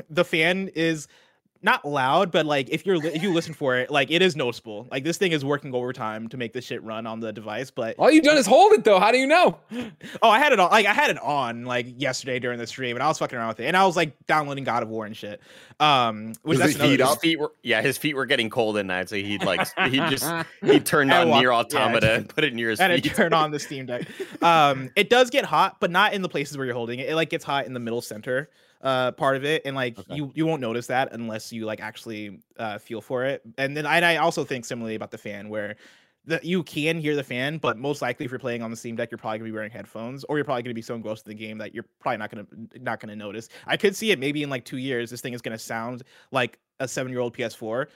the 0.10 0.26
fan 0.26 0.70
is 0.76 1.08
not 1.62 1.86
loud, 1.86 2.32
but 2.32 2.46
like 2.46 2.70
if 2.70 2.86
you're 2.86 2.98
li- 2.98 3.12
if 3.14 3.24
you 3.24 3.34
listen 3.34 3.54
for 3.54 3.78
it, 3.78 3.90
like 3.90 4.12
it 4.12 4.22
is 4.22 4.36
noticeable. 4.36 4.88
Like 4.92 5.04
this 5.04 5.18
thing 5.18 5.32
is 5.32 5.44
working 5.44 5.74
overtime 5.74 6.28
to 6.30 6.38
make 6.38 6.54
this 6.54 6.66
shit 6.66 6.84
run 6.84 7.06
on 7.08 7.20
the 7.20 7.34
device. 7.34 7.72
But 7.72 7.96
All 7.98 8.12
you've 8.12 8.24
done 8.24 8.38
is 8.38 8.46
hold 8.46 8.74
it 8.74 8.84
though. 8.84 9.00
How 9.00 9.12
do 9.12 9.18
you 9.18 9.28
know? 9.28 9.58
oh, 10.22 10.30
I 10.30 10.40
had 10.40 10.54
it 10.54 10.60
on 10.60 10.70
like 10.72 10.86
I 10.86 10.94
had 10.94 11.10
it 11.10 11.18
on 11.22 11.66
like 11.66 11.88
yesterday 12.00 12.40
during 12.40 12.60
the 12.60 12.68
stream, 12.68 12.96
and 12.96 13.04
I 13.04 13.08
was 13.08 13.18
fucking 13.18 13.38
around 13.38 13.50
with 13.50 13.60
it, 13.62 13.66
and 13.66 13.76
I 13.78 13.86
was 13.86 13.96
like 13.96 14.14
downloading 14.28 14.64
God 14.64 14.84
of 14.84 14.90
War 14.90 15.06
and 15.06 15.16
shit. 15.16 15.42
Um, 15.80 16.34
which 16.44 16.58
Does 16.58 16.74
that's 16.76 16.76
it 16.76 16.76
another 16.80 16.92
heat 16.92 16.98
thing. 16.98 17.08
His 17.08 17.18
feet 17.20 17.40
were 17.40 17.52
yeah, 17.64 17.82
his 17.82 17.98
feet 17.98 18.16
were 18.16 18.26
getting 18.26 18.50
cold 18.50 18.78
at 18.78 18.86
night, 18.86 19.10
so 19.10 19.16
he'd 19.16 19.44
like 19.44 19.68
he 19.90 19.98
just 20.10 20.32
he 20.64 20.80
turned 20.80 21.12
on 21.12 21.30
walked- 21.30 21.42
near 21.42 21.52
yeah, 21.52 21.58
automata 21.58 22.14
and 22.16 22.30
put 22.30 22.44
it 22.44 22.54
near 22.54 22.70
his 22.70 22.80
and 22.80 22.92
it 22.94 23.04
feet. 23.04 23.16
turn 23.16 23.34
on 23.34 23.52
the 23.52 23.60
Steam 23.60 23.86
Deck. 23.86 24.08
Um, 24.42 24.90
it 24.96 25.10
does 25.10 25.30
get 25.30 25.46
hot, 25.46 25.78
but 25.80 25.92
not 25.92 26.14
in 26.14 26.22
the 26.22 26.30
places 26.30 26.58
where 26.58 26.66
you're 26.66 26.76
holding 26.76 27.00
it. 27.00 27.10
It 27.10 27.16
like 27.16 27.30
gets 27.30 27.44
hot 27.44 27.66
in 27.66 27.74
the 27.74 27.80
middle 27.80 28.02
center 28.02 28.50
uh 28.82 29.12
part 29.14 29.36
of 29.36 29.44
it 29.44 29.62
and 29.66 29.76
like 29.76 29.98
Okay. 29.98 30.16
you 30.16 30.32
you 30.36 30.46
won't 30.46 30.62
notice 30.62 30.88
that 30.88 31.12
unless 31.14 31.52
you 31.52 31.66
like 31.66 31.80
actually 31.82 32.40
uh 32.60 32.78
feel 32.78 33.02
for 33.02 33.26
it 33.26 33.42
and 33.58 33.76
then 33.76 33.86
and 33.86 34.06
i 34.06 34.18
also 34.18 34.44
think 34.44 34.66
similarly 34.66 34.96
about 34.96 35.10
the 35.12 35.18
fan 35.18 35.50
where 35.50 35.76
that 36.26 36.44
you 36.44 36.62
can 36.62 37.00
hear 37.00 37.16
the 37.16 37.24
fan 37.24 37.58
but 37.58 37.78
most 37.78 38.02
likely 38.02 38.26
if 38.26 38.32
you're 38.32 38.38
playing 38.40 38.62
on 38.62 38.70
the 38.70 38.78
steam 38.78 38.96
deck 38.96 39.10
you're 39.10 39.18
probably 39.18 39.40
gonna 39.40 39.50
be 39.50 39.54
wearing 39.54 39.72
headphones 39.72 40.24
or 40.26 40.38
you're 40.38 40.46
probably 40.46 40.62
gonna 40.62 40.74
be 40.76 40.82
so 40.82 40.94
engrossed 40.94 41.26
in 41.26 41.30
the 41.36 41.36
game 41.46 41.58
that 41.58 41.74
you're 41.74 41.86
probably 42.00 42.18
not 42.18 42.30
gonna 42.30 42.46
not 42.82 43.00
gonna 43.00 43.16
notice 43.16 43.50
i 43.66 43.76
could 43.78 43.96
see 43.96 44.12
it 44.12 44.20
maybe 44.20 44.44
in 44.44 44.50
like 44.50 44.64
two 44.64 44.78
years 44.78 45.10
this 45.10 45.22
thing 45.22 45.34
is 45.34 45.42
gonna 45.42 45.58
sound 45.58 46.04
like 46.32 46.60
a 46.80 46.88
seven 46.88 47.12
year 47.12 47.22
old 47.22 47.36
ps4 47.36 47.88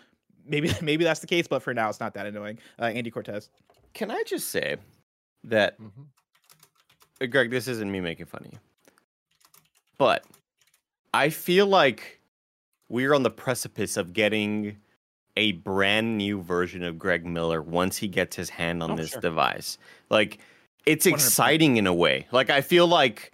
maybe 0.45 0.71
maybe 0.81 1.03
that's 1.03 1.19
the 1.19 1.27
case 1.27 1.47
but 1.47 1.61
for 1.61 1.73
now 1.73 1.89
it's 1.89 1.99
not 1.99 2.13
that 2.15 2.25
annoying 2.25 2.57
uh, 2.79 2.85
andy 2.85 3.11
cortez 3.11 3.49
Can 3.93 4.09
I 4.09 4.23
just 4.25 4.47
say 4.49 4.77
that 5.43 5.75
Uh, 7.21 7.27
Greg, 7.27 7.51
this 7.51 7.67
isn't 7.67 7.91
me 7.91 7.99
making 8.01 8.25
fun 8.25 8.41
of 8.45 8.51
you. 8.53 8.59
But 9.99 10.25
I 11.13 11.29
feel 11.29 11.67
like 11.67 12.19
we're 12.89 13.13
on 13.13 13.23
the 13.23 13.29
precipice 13.31 13.97
of 13.97 14.13
getting 14.13 14.77
a 15.37 15.53
brand 15.53 16.17
new 16.17 16.41
version 16.41 16.83
of 16.83 16.99
Greg 16.99 17.25
Miller 17.25 17.61
once 17.61 17.97
he 17.97 18.07
gets 18.07 18.35
his 18.35 18.49
hand 18.49 18.83
on 18.83 18.91
Oh, 18.91 18.95
this 18.95 19.11
sure. 19.11 19.21
device. 19.21 19.77
Like 20.09 20.39
it's 20.85 21.05
100%. 21.05 21.13
exciting 21.13 21.77
in 21.77 21.87
a 21.87 21.93
way. 21.93 22.27
Like 22.31 22.49
I 22.49 22.61
feel 22.61 22.87
like 22.87 23.31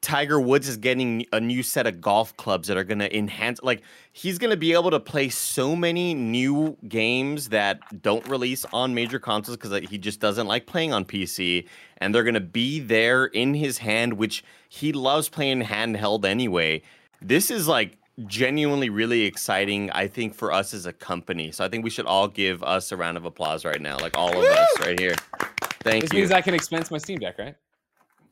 Tiger 0.00 0.40
Woods 0.40 0.66
is 0.66 0.76
getting 0.78 1.26
a 1.32 1.38
new 1.38 1.62
set 1.62 1.86
of 1.86 2.00
golf 2.00 2.34
clubs 2.36 2.68
that 2.68 2.76
are 2.76 2.84
going 2.84 3.00
to 3.00 3.16
enhance 3.16 3.60
like 3.62 3.82
he's 4.12 4.38
going 4.38 4.50
to 4.50 4.56
be 4.56 4.72
able 4.72 4.90
to 4.90 4.98
play 4.98 5.28
so 5.28 5.76
many 5.76 6.14
new 6.14 6.76
games 6.88 7.50
that 7.50 7.80
don't 8.02 8.26
release 8.26 8.64
on 8.72 8.94
major 8.94 9.18
consoles 9.18 9.56
cuz 9.58 9.70
he 9.90 9.98
just 9.98 10.18
doesn't 10.18 10.46
like 10.46 10.66
playing 10.66 10.92
on 10.92 11.04
PC 11.04 11.66
and 11.98 12.14
they're 12.14 12.24
going 12.24 12.34
to 12.34 12.40
be 12.40 12.80
there 12.80 13.26
in 13.26 13.54
his 13.54 13.78
hand 13.78 14.14
which 14.14 14.42
he 14.68 14.92
loves 14.92 15.28
playing 15.28 15.62
handheld 15.62 16.24
anyway. 16.24 16.80
This 17.22 17.50
is 17.50 17.68
like 17.68 17.98
genuinely 18.26 18.90
really 18.90 19.22
exciting 19.22 19.90
I 19.92 20.06
think 20.06 20.34
for 20.34 20.52
us 20.52 20.74
as 20.74 20.86
a 20.86 20.92
company. 20.92 21.52
So 21.52 21.64
I 21.64 21.68
think 21.68 21.84
we 21.84 21.90
should 21.90 22.06
all 22.06 22.28
give 22.28 22.62
us 22.62 22.92
a 22.92 22.96
round 22.96 23.16
of 23.16 23.24
applause 23.24 23.64
right 23.64 23.80
now 23.80 23.96
like 23.98 24.16
all 24.16 24.30
of 24.36 24.44
us 24.44 24.68
right 24.80 24.98
here. 24.98 25.14
Thank 25.82 26.02
This 26.02 26.12
you. 26.12 26.20
This 26.20 26.30
means 26.30 26.30
I 26.32 26.40
can 26.42 26.54
expense 26.54 26.90
my 26.90 26.98
Steam 26.98 27.18
Deck, 27.18 27.38
right? 27.38 27.54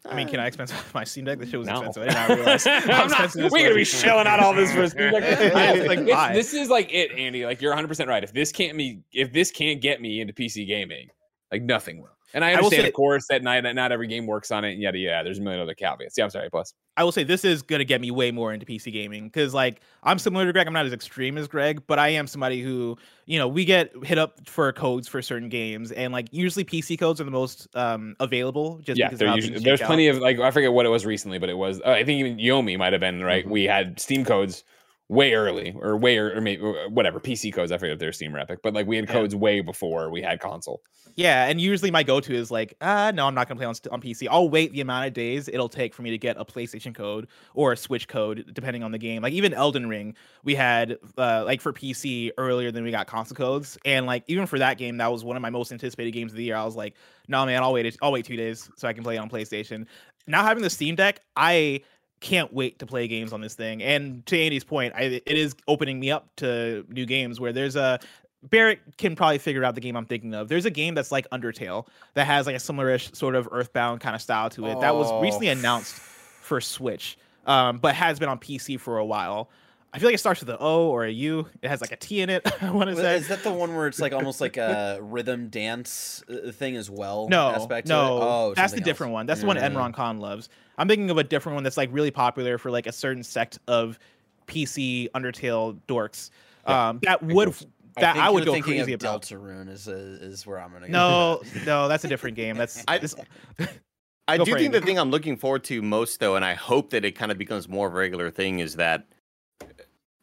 i 0.09 0.15
mean 0.15 0.29
can 0.29 0.39
i 0.39 0.47
expense 0.47 0.73
my 0.95 1.03
steam 1.03 1.25
deck 1.25 1.41
the 1.41 1.45
shit 1.45 1.59
was 1.59 1.67
No. 1.67 1.83
expensive 1.83 2.05
i 2.05 2.07
did 2.07 2.15
not 2.15 2.29
realize 2.29 2.65
how 2.65 3.03
I'm 3.03 3.11
not, 3.11 3.35
we're 3.35 3.49
gonna 3.51 3.71
be 3.75 3.81
was. 3.81 3.89
shelling 3.89 4.29
out 4.29 4.39
all 4.39 4.55
this 4.55 4.73
for 4.73 4.83
a 4.83 4.89
Steam 4.89 5.11
Deck. 5.11 5.55
I 5.55 5.73
was 5.73 5.87
like, 5.87 6.07
this 6.35 6.55
is 6.55 6.71
like 6.71 6.93
it, 6.93 7.11
Andy. 7.11 7.45
Like 7.45 7.61
you're 7.61 7.73
100 7.73 7.89
percent 7.89 8.09
right. 8.09 8.23
If 8.23 8.33
this 8.33 8.53
can't 8.53 8.77
me, 8.77 9.03
if 9.13 9.33
this 9.33 9.51
can't 9.51 9.81
get 9.83 10.01
me 10.01 10.21
into 10.21 10.33
PC 10.33 10.69
gaming, 10.69 11.09
like 11.51 11.63
nothing 11.63 12.01
will. 12.01 12.17
And 12.35 12.45
I 12.45 12.51
I 12.51 12.55
understand, 12.55 12.83
say- 12.83 12.89
of 12.89 12.95
course, 12.95 13.27
that 13.29 13.43
not, 13.43 13.63
not 13.75 13.91
every 13.93 14.07
game 14.07 14.27
works 14.27 14.51
on 14.51 14.65
it, 14.65 14.73
and 14.73 14.83
yada 14.83 14.99
yada. 14.99 15.25
There's 15.25 15.39
a 15.39 15.43
million 15.43 15.63
other 15.63 15.75
caveats. 15.75 16.17
Yeah, 16.19 16.25
I'm 16.25 16.31
sorry. 16.31 16.51
Plus, 16.51 16.75
I 16.97 17.05
will 17.05 17.13
say 17.13 17.25
this 17.25 17.45
is 17.45 17.63
gonna 17.63 17.85
get 17.85 18.01
me 18.01 18.11
way 18.11 18.31
more 18.31 18.53
into 18.53 18.67
PC 18.67 18.93
gaming 18.93 19.25
because 19.25 19.55
like 19.55 19.81
I'm 20.03 20.19
similar 20.19 20.45
to 20.45 20.53
Greg. 20.53 20.67
I'm 20.67 20.73
not 20.73 20.87
as 20.87 20.93
extreme 20.93 21.39
as 21.39 21.49
Greg, 21.49 21.83
but 21.87 21.99
I 21.99 22.09
am 22.09 22.27
somebody 22.27 22.61
who 22.61 22.99
you 23.27 23.39
know 23.39 23.49
we 23.49 23.65
get 23.65 23.93
hit 24.05 24.19
up 24.19 24.47
for 24.47 24.71
codes 24.73 25.09
for 25.09 25.23
certain 25.23 25.49
games, 25.49 25.91
and 25.93 26.13
like 26.13 26.29
usually 26.31 26.65
PC 26.65 26.99
codes 26.99 27.21
are 27.21 27.25
the 27.25 27.31
most 27.31 27.69
um 27.75 28.15
available. 28.21 28.79
Just 28.83 28.99
yeah, 28.99 29.07
because 29.07 29.17
of 29.17 29.19
there 29.21 29.29
how 29.29 29.35
usually, 29.37 29.61
there's 29.61 29.79
shake 29.79 29.85
out. 29.85 29.89
plenty 29.89 30.09
of 30.09 30.19
like 30.19 30.39
I 30.39 30.51
forget 30.51 30.73
what 30.73 30.85
it 30.85 30.91
was 30.91 31.07
recently, 31.07 31.39
but 31.39 31.49
it 31.49 31.57
was 31.57 31.81
uh, 31.81 31.91
I 31.91 32.05
think 32.05 32.21
even 32.21 32.37
Yomi 32.39 32.77
might 32.77 32.93
have 32.93 33.01
been 33.01 33.23
right. 33.23 33.45
Mm-hmm. 33.45 33.53
We 33.53 33.65
had 33.65 33.99
Steam 33.99 34.25
codes 34.25 34.65
way 35.09 35.33
early, 35.33 35.75
or 35.81 35.97
way 35.97 36.19
or, 36.19 36.37
or 36.37 36.41
maybe 36.41 36.63
whatever 36.91 37.19
PC 37.19 37.53
codes. 37.53 37.73
I 37.73 37.79
forget 37.79 37.95
if 37.95 37.99
they're 37.99 38.13
Steam 38.13 38.35
or 38.37 38.39
Epic, 38.39 38.61
but 38.63 38.75
like 38.75 38.87
we 38.87 38.97
had 38.97 39.07
Yeah. 39.09 39.15
codes 39.15 39.35
way 39.35 39.61
before 39.63 40.11
we 40.11 40.21
had 40.21 40.39
console. 40.41 40.83
Yeah, 41.17 41.47
and 41.47 41.61
usually 41.61 41.91
my 41.91 42.05
go-to 42.05 42.33
is 42.35 42.51
like, 42.51 42.75
ah, 42.81 43.11
no, 43.13 43.27
I'm 43.27 43.35
not 43.35 43.49
gonna 43.49 43.59
play 43.59 43.67
on 43.67 43.75
on 43.91 44.01
PC. 44.01 44.29
I'll 44.31 44.49
wait 44.51 44.71
the 44.73 44.81
amount 44.83 45.07
of 45.09 45.15
days 45.15 45.49
it'll 45.49 45.69
take 45.69 45.93
for 45.95 46.03
me 46.03 46.11
to 46.11 46.19
get 46.19 46.37
a 46.39 46.45
PlayStation 46.45 46.95
code 46.95 47.27
or 47.55 47.73
a 47.73 47.77
Switch 47.77 48.07
code, 48.07 48.51
depending 48.53 48.83
on 48.85 48.93
the 48.93 48.99
game. 48.99 49.23
Like 49.23 49.33
even 49.33 49.53
Elden 49.55 49.89
Ring, 49.89 50.15
we 50.45 50.55
had 50.55 50.99
uh, 51.17 51.43
like 51.45 51.61
for 51.61 51.73
PC 51.73 52.31
earlier 52.39 52.71
than 52.71 52.85
we 52.85 52.91
got 52.91 53.07
console 53.07 53.35
codes, 53.35 53.79
and 53.85 54.07
like 54.07 54.23
even 54.29 54.47
for 54.47 54.59
that 54.59 54.79
game, 54.79 54.99
that 54.99 55.11
was 55.11 55.25
one 55.25 55.37
of 55.37 55.43
my 55.43 55.51
most 55.51 55.73
anticipated 55.73 56.13
games 56.13 56.33
of 56.33 56.37
the 56.37 56.45
year. 56.45 56.55
I 56.57 56.65
was 56.65 56.77
like, 56.77 56.95
no, 57.27 57.45
man, 57.47 57.63
I'll 57.63 57.73
wait. 57.73 57.97
I'll 58.03 58.13
wait 58.13 58.27
two 58.27 58.37
days 58.37 58.71
so 58.77 58.87
I 58.87 58.93
can 58.93 59.03
play 59.03 59.17
it 59.17 59.19
on 59.19 59.29
PlayStation. 59.31 59.87
Now 60.29 60.45
having 60.45 60.63
the 60.63 60.71
Steam 60.71 60.95
Deck, 60.95 61.21
I 61.35 61.81
can't 62.21 62.53
wait 62.53 62.79
to 62.81 62.87
play 62.87 63.07
games 63.09 63.33
on 63.33 63.41
this 63.41 63.55
thing. 63.55 63.83
And 63.83 64.25
to 64.27 64.39
Andy's 64.39 64.65
point, 64.65 64.95
I, 64.97 65.03
it 65.03 65.23
is 65.39 65.55
opening 65.67 66.01
me 66.01 66.11
up 66.11 66.29
to 66.37 66.85
new 66.89 67.07
games 67.07 67.39
where 67.41 67.53
there's 67.53 67.77
a 67.77 67.99
Barrett 68.43 68.81
can 68.99 69.17
probably 69.17 69.39
figure 69.39 69.65
out 69.65 69.75
the 69.75 69.81
game 69.81 69.97
I'm 69.97 70.07
thinking 70.07 70.33
of. 70.35 70.49
There's 70.49 70.65
a 70.65 70.71
game 70.71 70.95
that's 70.95 71.11
like 71.11 71.29
Undertale 71.31 71.87
that 72.15 72.25
has 72.27 72.47
like 72.47 72.55
a 72.55 72.61
similar-ish 72.61 73.13
sort 73.13 73.35
of 73.35 73.49
Earthbound 73.51 74.01
kind 74.01 74.15
of 74.15 74.23
style 74.23 74.49
to 74.51 74.67
it 74.67 74.81
that 74.81 74.95
was 74.95 75.11
recently 75.23 75.49
Oh. 75.49 75.53
announced 75.53 75.95
for 75.95 76.61
Switch. 76.61 77.19
um, 77.47 77.79
but 77.79 77.95
has 77.95 78.19
been 78.19 78.29
on 78.29 78.39
PC 78.39 78.79
for 78.79 78.99
a 78.99 79.05
while. 79.05 79.49
I 79.93 79.99
feel 79.99 80.09
like 80.09 80.15
it 80.15 80.19
starts 80.19 80.41
with 80.41 80.51
an 80.51 80.59
O 80.61 80.89
or 80.91 81.05
a 81.05 81.11
U. 81.11 81.47
It 81.63 81.69
has 81.69 81.81
like 81.81 81.93
a 81.93 81.97
T 81.97 82.21
in 82.21 82.29
it. 82.29 82.47
I 82.63 82.71
want 82.71 82.91
to 82.91 82.97
say. 82.97 83.17
Is 83.17 83.29
that 83.29 83.43
the 83.43 83.51
one 83.53 83.75
where 83.75 83.87
it's 83.87 84.01
like 84.01 84.13
almost 84.13 84.41
like 84.41 84.57
a 84.59 84.99
rhythm 85.01 85.49
dance 85.49 86.23
uh, 86.29 86.53
thing 86.53 86.77
as 86.77 86.91
well? 86.91 87.27
No, 87.31 87.49
aspect 87.51 87.87
to 87.87 87.93
it? 87.93 87.97
no, 87.97 88.19
Oh, 88.21 88.55
that's 88.55 88.73
the 88.73 88.77
something 88.77 88.85
different 88.85 89.11
else. 89.11 89.15
one. 89.15 89.27
That's 89.27 89.41
the 89.41 89.47
one 89.47 89.57
Yeah. 89.57 89.69
Imran 89.71 89.95
Khan 89.95 90.21
loves. 90.21 90.51
I'm 90.77 90.89
thinking 90.89 91.09
of 91.11 91.17
a 91.17 91.25
different 91.25 91.55
one 91.55 91.65
that's 91.65 91.77
like 91.79 91.89
really 91.93 92.11
popular 92.11 92.59
for 92.59 92.71
like 92.71 92.87
a 92.87 92.93
certain 92.93 93.23
sect 93.23 93.59
of 93.67 93.99
PC 94.47 95.11
Undertale 95.13 95.79
dorks. 95.89 96.31
Um, 96.67 97.01
that 97.03 97.23
would 97.23 97.49
that 97.97 98.13
think 98.15 98.25
I, 98.25 98.31
would 98.31 98.45
go 98.45 98.53
thinking 98.53 98.75
crazy 98.75 98.93
of 98.93 99.01
about. 99.01 99.23
Deltarune 99.23 99.71
is 99.71 99.89
is 99.89 100.47
where 100.47 100.61
I'm 100.61 100.71
gonna 100.73 100.87
go. 100.89 100.93
No, 100.93 101.43
no, 101.67 101.89
that's 101.89 102.05
a 102.05 102.09
different 102.09 102.37
game. 102.37 102.57
That's 102.57 102.85
I- 102.87 102.99
this, 102.99 103.15
I 104.29 104.37
do 104.37 104.45
for 104.45 104.57
it, 104.57 104.61
think 104.61 104.73
the 104.75 104.81
thing 104.83 104.99
I'm 104.99 105.11
looking 105.11 105.37
forward 105.39 105.65
to 105.65 105.81
most, 105.81 106.21
though, 106.21 106.37
and 106.37 106.45
I 106.45 106.53
hope 106.53 106.91
that 106.91 107.05
it 107.07 107.13
kind 107.13 107.33
of 107.33 107.39
becomes 107.39 107.67
more 107.69 107.87
of 107.89 107.95
a 107.95 107.97
regular 107.97 108.31
thing, 108.31 108.59
is 108.59 108.77
that 108.77 109.07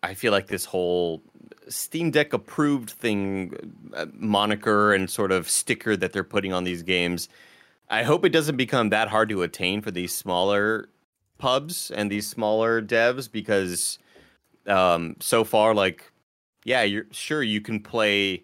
I 0.05 0.13
feel 0.13 0.31
like 0.31 0.47
this 0.47 0.65
whole 0.65 1.21
Steam 1.67 2.11
Deck 2.11 2.33
approved 2.33 2.91
thing, 2.91 3.53
uh, 3.95 4.05
moniker 4.13 4.93
and 4.93 5.09
sort 5.09 5.31
of 5.31 5.49
sticker 5.49 5.97
that 5.97 6.13
they're 6.13 6.23
putting 6.23 6.53
on 6.53 6.63
these 6.63 6.83
games. 6.83 7.27
I 7.89 8.03
hope 8.03 8.23
it 8.23 8.29
doesn't 8.29 8.57
become 8.57 8.89
that 8.89 9.07
hard 9.07 9.29
to 9.29 9.41
attain 9.41 9.81
for 9.81 9.91
these 9.91 10.13
smaller 10.13 10.89
pubs 11.37 11.91
and 11.91 12.11
these 12.11 12.27
smaller 12.27 12.81
devs 12.81 13.31
because 13.31 13.99
um, 14.67 15.15
so 15.19 15.43
far, 15.43 15.73
like, 15.73 16.11
yeah, 16.63 16.83
you're 16.83 17.05
sure 17.11 17.43
you 17.43 17.61
can 17.61 17.79
play 17.79 18.43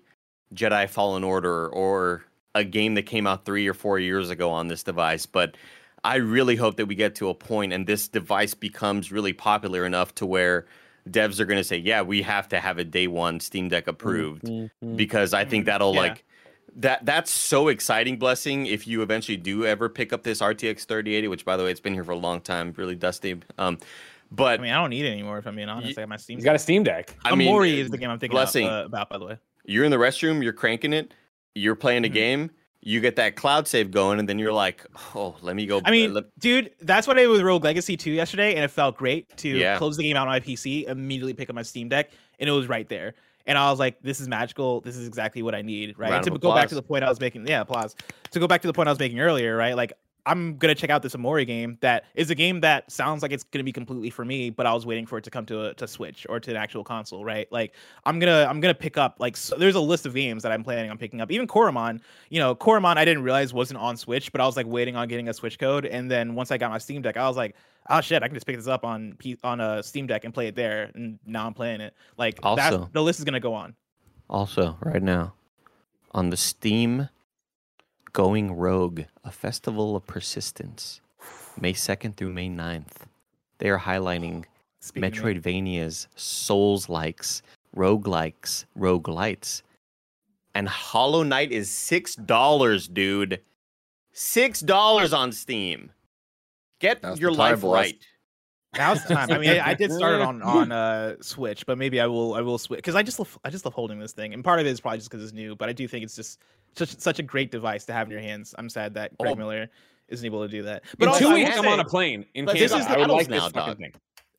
Jedi 0.54 0.90
Fallen 0.90 1.24
Order 1.24 1.70
or 1.70 2.24
a 2.54 2.64
game 2.64 2.96
that 2.96 3.04
came 3.04 3.26
out 3.26 3.46
three 3.46 3.68
or 3.68 3.74
four 3.74 3.98
years 4.00 4.30
ago 4.30 4.52
on 4.52 4.68
this 4.68 4.84
device, 4.84 5.26
but 5.26 5.56
I 6.04 6.16
really 6.16 6.56
hope 6.56 6.78
that 6.78 6.88
we 6.88 6.96
get 6.96 7.16
to 7.16 7.30
a 7.30 7.36
point 7.36 7.72
and 7.72 7.86
this 7.86 8.08
device 8.08 8.54
becomes 8.54 9.12
really 9.12 9.34
popular 9.34 9.86
enough 9.86 10.14
to 10.16 10.26
where 10.26 10.66
devs 11.10 11.40
are 11.40 11.46
going 11.46 11.58
to 11.60 11.64
say, 11.64 11.78
yeah, 11.78 12.02
we 12.02 12.22
have 12.22 12.48
to 12.50 12.60
have 12.60 12.78
a 12.78 12.84
day 12.84 13.08
one 13.08 13.40
Steam 13.40 13.70
Deck 13.70 13.88
approved 13.88 14.50
because 14.96 15.34
I 15.34 15.46
think 15.46 15.64
Mm, 15.64 15.66
that'll 15.68 15.94
yeah. 15.94 16.00
like 16.02 16.24
that 16.78 17.06
that's 17.06 17.30
so 17.32 17.68
exciting 17.68 18.18
blessing 18.18 18.66
if 18.66 18.88
you 18.88 19.02
eventually 19.02 19.36
do 19.36 19.66
ever 19.66 19.90
pick 19.90 20.14
up 20.14 20.24
this 20.24 20.40
RTX 20.42 20.86
3080 20.86 21.28
which 21.28 21.44
by 21.44 21.58
the 21.58 21.64
way 21.66 21.72
it's 21.72 21.82
been 21.82 21.94
here 21.94 22.06
for 22.06 22.12
a 22.14 22.18
long 22.18 22.40
time 22.40 22.74
really 22.78 22.96
dusty 22.96 23.38
um 23.58 23.78
but 24.32 24.62
I 24.62 24.64
mean, 24.64 24.72
I 24.72 24.76
don't 24.76 24.92
need 24.92 25.04
it 25.04 25.12
anymore 25.12 25.38
if 25.40 25.46
I'm 25.46 25.58
being 25.58 25.68
honest. 25.68 26.00
I 26.00 26.04
got 26.04 26.08
my 26.10 26.16
Steam. 26.16 26.38
He's 26.38 26.46
got 26.46 26.56
a 26.56 26.60
Steam 26.60 26.84
Deck. 26.84 27.14
I 27.26 27.36
mean 27.36 27.52
Omori 27.54 27.78
is 27.80 27.90
the 27.90 27.98
game 27.98 28.10
I'm 28.10 28.18
thinking 28.20 28.38
of, 28.38 28.44
blessing. 28.44 28.66
uh, 28.68 28.86
about, 28.86 29.10
by 29.10 29.18
the 29.18 29.26
way. 29.26 29.38
you're 29.66 29.84
in 29.84 29.92
the 29.92 29.98
restroom, 29.98 30.42
you're 30.42 30.54
cranking 30.54 30.94
it, 30.94 31.14
you're 31.56 31.76
playing 31.76 32.06
a 32.06 32.10
Mhm. 32.10 32.14
game, 32.14 32.52
you 32.82 33.00
get 33.00 33.16
that 33.18 33.36
cloud 33.36 33.68
save 33.68 33.92
going, 33.92 34.20
and 34.20 34.28
then 34.28 34.40
you're 34.40 34.54
like, 34.54 34.86
oh, 35.16 35.36
let 35.42 35.56
me 35.56 35.66
go. 35.66 35.82
I 35.86 35.92
mean, 35.92 36.14
let- 36.14 36.26
dude, 36.40 36.72
that's 36.82 37.08
what 37.08 37.18
I 37.18 37.22
did 37.22 37.28
with 37.28 37.42
Rogue 37.42 37.64
Legacy 37.64 37.96
2 37.96 38.12
yesterday, 38.12 38.56
and 38.56 38.64
it 38.64 38.70
felt 38.70 38.98
great 38.98 39.36
to 39.38 39.50
Yeah. 39.50 39.78
close 39.78 39.98
the 39.98 40.04
game 40.04 40.18
out 40.18 40.28
on 40.28 40.34
my 40.34 40.40
PC, 40.40 40.86
immediately 40.88 41.34
pick 41.34 41.50
up 41.50 41.56
my 41.56 41.62
Steam 41.62 41.90
Deck, 41.90 42.10
and 42.40 42.50
it 42.50 42.52
was 42.52 42.68
right 42.68 42.88
there. 42.90 43.14
And 43.48 43.58
I 43.58 43.70
was 43.72 43.80
like, 43.80 44.02
this 44.02 44.20
is 44.20 44.28
magical. 44.28 44.82
This 44.82 44.96
is 44.96 45.08
exactly 45.08 45.42
what 45.42 45.56
I 45.56 45.62
need, 45.64 45.98
right? 45.98 46.22
To 46.24 46.30
go 46.32 46.54
back 46.54 46.70
to 46.70 46.76
the 46.76 46.82
point 46.84 47.04
I 47.04 47.10
was 47.10 47.20
making, 47.20 47.48
yeah, 47.48 47.62
applause. 47.62 47.96
To 48.32 48.40
go 48.40 48.48
back 48.48 48.62
to 48.62 48.68
the 48.68 48.74
point 48.74 48.88
I 48.88 48.92
was 48.92 49.00
making 49.00 49.20
earlier, 49.20 49.56
right? 49.56 49.76
Like, 49.76 49.94
I'm 50.26 50.58
gonna 50.58 50.76
check 50.76 50.90
out 50.90 51.02
this 51.02 51.16
Omori 51.16 51.48
game. 51.48 51.78
That 51.82 52.06
is 52.14 52.30
a 52.30 52.36
game 52.36 52.62
that 52.62 52.92
sounds 52.92 53.22
like 53.24 53.32
it's 53.32 53.44
gonna 53.44 53.64
be 53.64 53.72
completely 53.72 54.10
for 54.10 54.24
me, 54.24 54.50
but 54.52 54.66
I 54.68 54.74
was 54.74 54.86
waiting 54.86 55.06
for 55.06 55.18
it 55.18 55.24
to 55.24 55.32
come 55.32 55.46
to 55.48 55.66
a 55.70 55.74
to 55.76 55.88
Switch 55.88 56.28
or 56.30 56.40
to 56.40 56.52
an 56.52 56.58
actual 56.58 56.84
console, 56.84 57.26
right? 57.26 57.52
Like, 57.52 57.74
I'm 58.06 58.20
gonna 58.20 58.46
I'm 58.50 58.60
gonna 58.60 58.74
pick 58.76 58.98
up 58.98 59.16
like 59.20 59.36
so, 59.36 59.56
there's 59.58 59.76
a 59.76 59.80
list 59.82 60.06
of 60.06 60.14
games 60.14 60.44
that 60.44 60.52
I'm 60.52 60.64
planning 60.64 60.92
on 60.92 60.98
picking 60.98 61.22
up. 61.22 61.32
Even 61.32 61.48
Coromon, 61.48 62.02
you 62.30 62.40
know, 62.40 62.54
Coromon 62.56 62.98
I 62.98 63.06
didn't 63.06 63.24
realize 63.24 63.54
wasn't 63.54 63.80
on 63.80 63.98
Switch, 63.98 64.32
but 64.32 64.42
I 64.42 64.46
was 64.46 64.56
like 64.56 64.68
waiting 64.68 64.96
on 64.96 65.08
getting 65.08 65.28
a 65.30 65.34
Switch 65.34 65.58
code, 65.58 65.86
and 65.86 66.10
then 66.12 66.36
once 66.36 66.52
I 66.52 66.58
got 66.58 66.70
my 66.72 66.78
Steam 66.78 67.02
Deck, 67.02 67.18
I 67.18 67.28
was 67.28 67.38
like, 67.38 67.56
oh 67.90 68.02
shit, 68.02 68.22
I 68.22 68.28
can 68.28 68.36
just 68.36 68.46
pick 68.46 68.58
this 68.58 68.68
up 68.68 68.86
on 68.86 69.16
P- 69.18 69.40
on 69.44 69.60
a 69.60 69.82
Steam 69.82 70.06
Deck 70.08 70.24
and 70.24 70.34
play 70.34 70.48
it 70.48 70.56
there, 70.56 70.92
and 70.94 71.18
now 71.26 71.48
I'm 71.48 71.54
playing 71.56 71.82
it. 71.82 71.96
Like, 72.18 72.40
Also- 72.44 72.60
the 72.94 73.02
list 73.02 73.20
is 73.20 73.26
gonna 73.26 73.40
go 73.40 73.54
on. 73.56 73.76
also 74.30 74.78
right 74.82 75.02
now 75.02 75.34
on 76.12 76.30
the 76.30 76.38
Steam 76.38 77.10
Going 78.14 78.54
Rogue, 78.54 79.04
a 79.24 79.32
festival 79.32 79.96
of 79.96 80.06
persistence, 80.06 81.02
May 81.60 81.74
2nd 81.74 82.16
through 82.16 82.34
May 82.34 82.50
9th. 82.50 83.06
They 83.60 83.70
are 83.70 83.80
highlighting 83.80 84.46
Speaking. 84.82 85.12
Metroidvanias, 85.12 86.08
Souls 86.16 86.90
likes, 86.90 87.42
roguelikes, 87.76 88.66
roguelites. 88.78 89.62
And 90.56 90.68
Hollow 90.68 91.24
Knight 91.24 91.52
is 91.52 91.70
$6, 91.70 92.94
dude. 92.94 93.42
$6 94.14 95.18
on 95.18 95.32
Steam. 95.32 95.92
Get 96.80 97.04
Now's 97.04 97.16
the 97.16 97.22
your 97.22 97.32
life 97.32 97.62
boys. 97.62 97.74
right. 97.74 98.00
Now's 98.78 99.04
the 99.06 99.14
time. 99.14 99.32
I 99.32 99.38
mean, 99.38 99.50
I, 99.52 99.70
I 99.70 99.74
did 99.74 99.92
start 99.92 100.16
it 100.16 100.22
on 100.22 100.42
on 100.44 100.72
uh, 100.72 101.16
Switch, 101.22 101.66
but 101.66 101.78
maybe 101.78 102.00
I 102.00 102.08
will 102.08 102.34
I 102.34 102.42
will 102.42 102.58
switch 102.58 102.78
because 102.78 102.96
I 102.96 103.04
just 103.04 103.20
love, 103.20 103.38
I 103.44 103.50
just 103.50 103.66
love 103.66 103.74
holding 103.74 104.00
this 104.00 104.14
thing, 104.14 104.34
and 104.34 104.44
part 104.44 104.62
of 104.62 104.66
it 104.66 104.70
is 104.70 104.80
probably 104.80 105.00
just 105.00 105.12
because 105.12 105.24
it's 105.24 105.34
new, 105.34 105.58
but 105.58 105.68
I 105.68 105.74
do 105.74 105.88
think 105.90 106.06
it's 106.06 106.16
just 106.16 106.42
such 106.76 106.98
such 107.00 107.20
a 107.20 107.24
great 107.24 107.52
device 107.52 107.86
to 107.86 107.94
have 107.94 108.08
in 108.08 108.12
your 108.12 108.22
hands. 108.22 108.54
I'm 108.58 108.70
sad 108.70 108.94
that 108.96 109.18
Greg 109.18 109.34
Oh. 109.34 109.36
Miller 109.36 109.70
isn't 110.10 110.26
able 110.26 110.42
to 110.44 110.48
do 110.50 110.64
that. 110.64 110.84
In 111.00 111.08
also, 111.08 111.20
two 111.30 111.34
weeks, 111.34 111.58
I'm 111.58 111.68
on 111.68 111.80
a 111.80 111.86
plane 111.86 112.26
in 112.34 112.46
But 112.46 112.56
Canada. 112.56 112.76
this 112.76 112.86
is 112.86 112.88
I 112.92 112.98
would 112.98 113.10
like 113.10 113.30
now, 113.30 113.44
this 113.44 113.52
dog. 113.54 113.78
thing. 113.78 113.94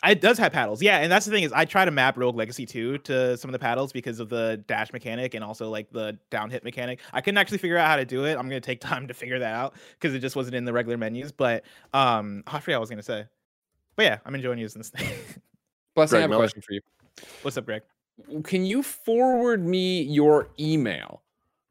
It 0.05 0.21
does 0.21 0.37
have 0.39 0.51
paddles, 0.53 0.83
yeah, 0.83 0.99
and 0.99 1.13
that's 1.13 1.27
the 1.27 1.31
thing 1.31 1.45
is 1.45 1.53
I 1.53 1.65
try 1.65 1.85
to 1.85 1.91
map 1.93 2.19
Rogue 2.19 2.35
Legacy 2.35 2.67
2 2.67 2.99
to 2.99 3.37
some 3.37 3.49
of 3.49 3.53
the 3.53 3.59
paddles 3.61 3.93
because 3.93 4.19
of 4.19 4.29
the 4.29 4.61
dash 4.67 4.93
mechanic 4.93 5.35
and 5.35 5.45
also 5.45 5.71
like 5.71 5.91
the 5.93 6.19
down 6.29 6.51
hit 6.51 6.65
mechanic. 6.65 6.99
I 7.13 7.21
couldn't 7.21 7.39
actually 7.39 7.59
figure 7.59 7.77
out 7.79 7.87
how 7.87 7.95
to 7.97 8.05
do 8.05 8.25
it. 8.25 8.33
I'm 8.37 8.49
gonna 8.49 8.61
take 8.61 8.81
time 8.81 9.07
to 9.07 9.15
figure 9.15 9.39
that 9.39 9.55
out 9.55 9.75
because 9.93 10.13
it 10.15 10.19
just 10.19 10.35
wasn't 10.35 10.57
in 10.57 10.65
the 10.65 10.73
regular 10.73 10.97
menus. 10.99 11.31
But 11.31 11.65
um, 11.95 12.43
I 12.49 12.59
forgot 12.59 12.75
what 12.75 12.77
I 12.77 12.79
was 12.81 12.91
gonna 12.91 13.03
say. 13.03 13.25
But 13.95 14.05
yeah, 14.07 14.19
I'm 14.27 14.35
enjoying 14.35 14.59
using 14.59 14.81
this 14.81 14.89
thing. 14.91 15.09
Plus, 15.95 16.13
I 16.13 16.21
have 16.21 16.33
a 16.33 16.37
question 16.37 16.63
for 16.63 16.73
you. 16.73 16.81
What's 17.43 17.57
up, 17.57 17.67
Greg? 17.67 17.83
Can 18.43 18.65
you 18.67 18.83
forward 18.83 19.65
me 19.65 20.03
your 20.03 20.49
email? 20.59 21.22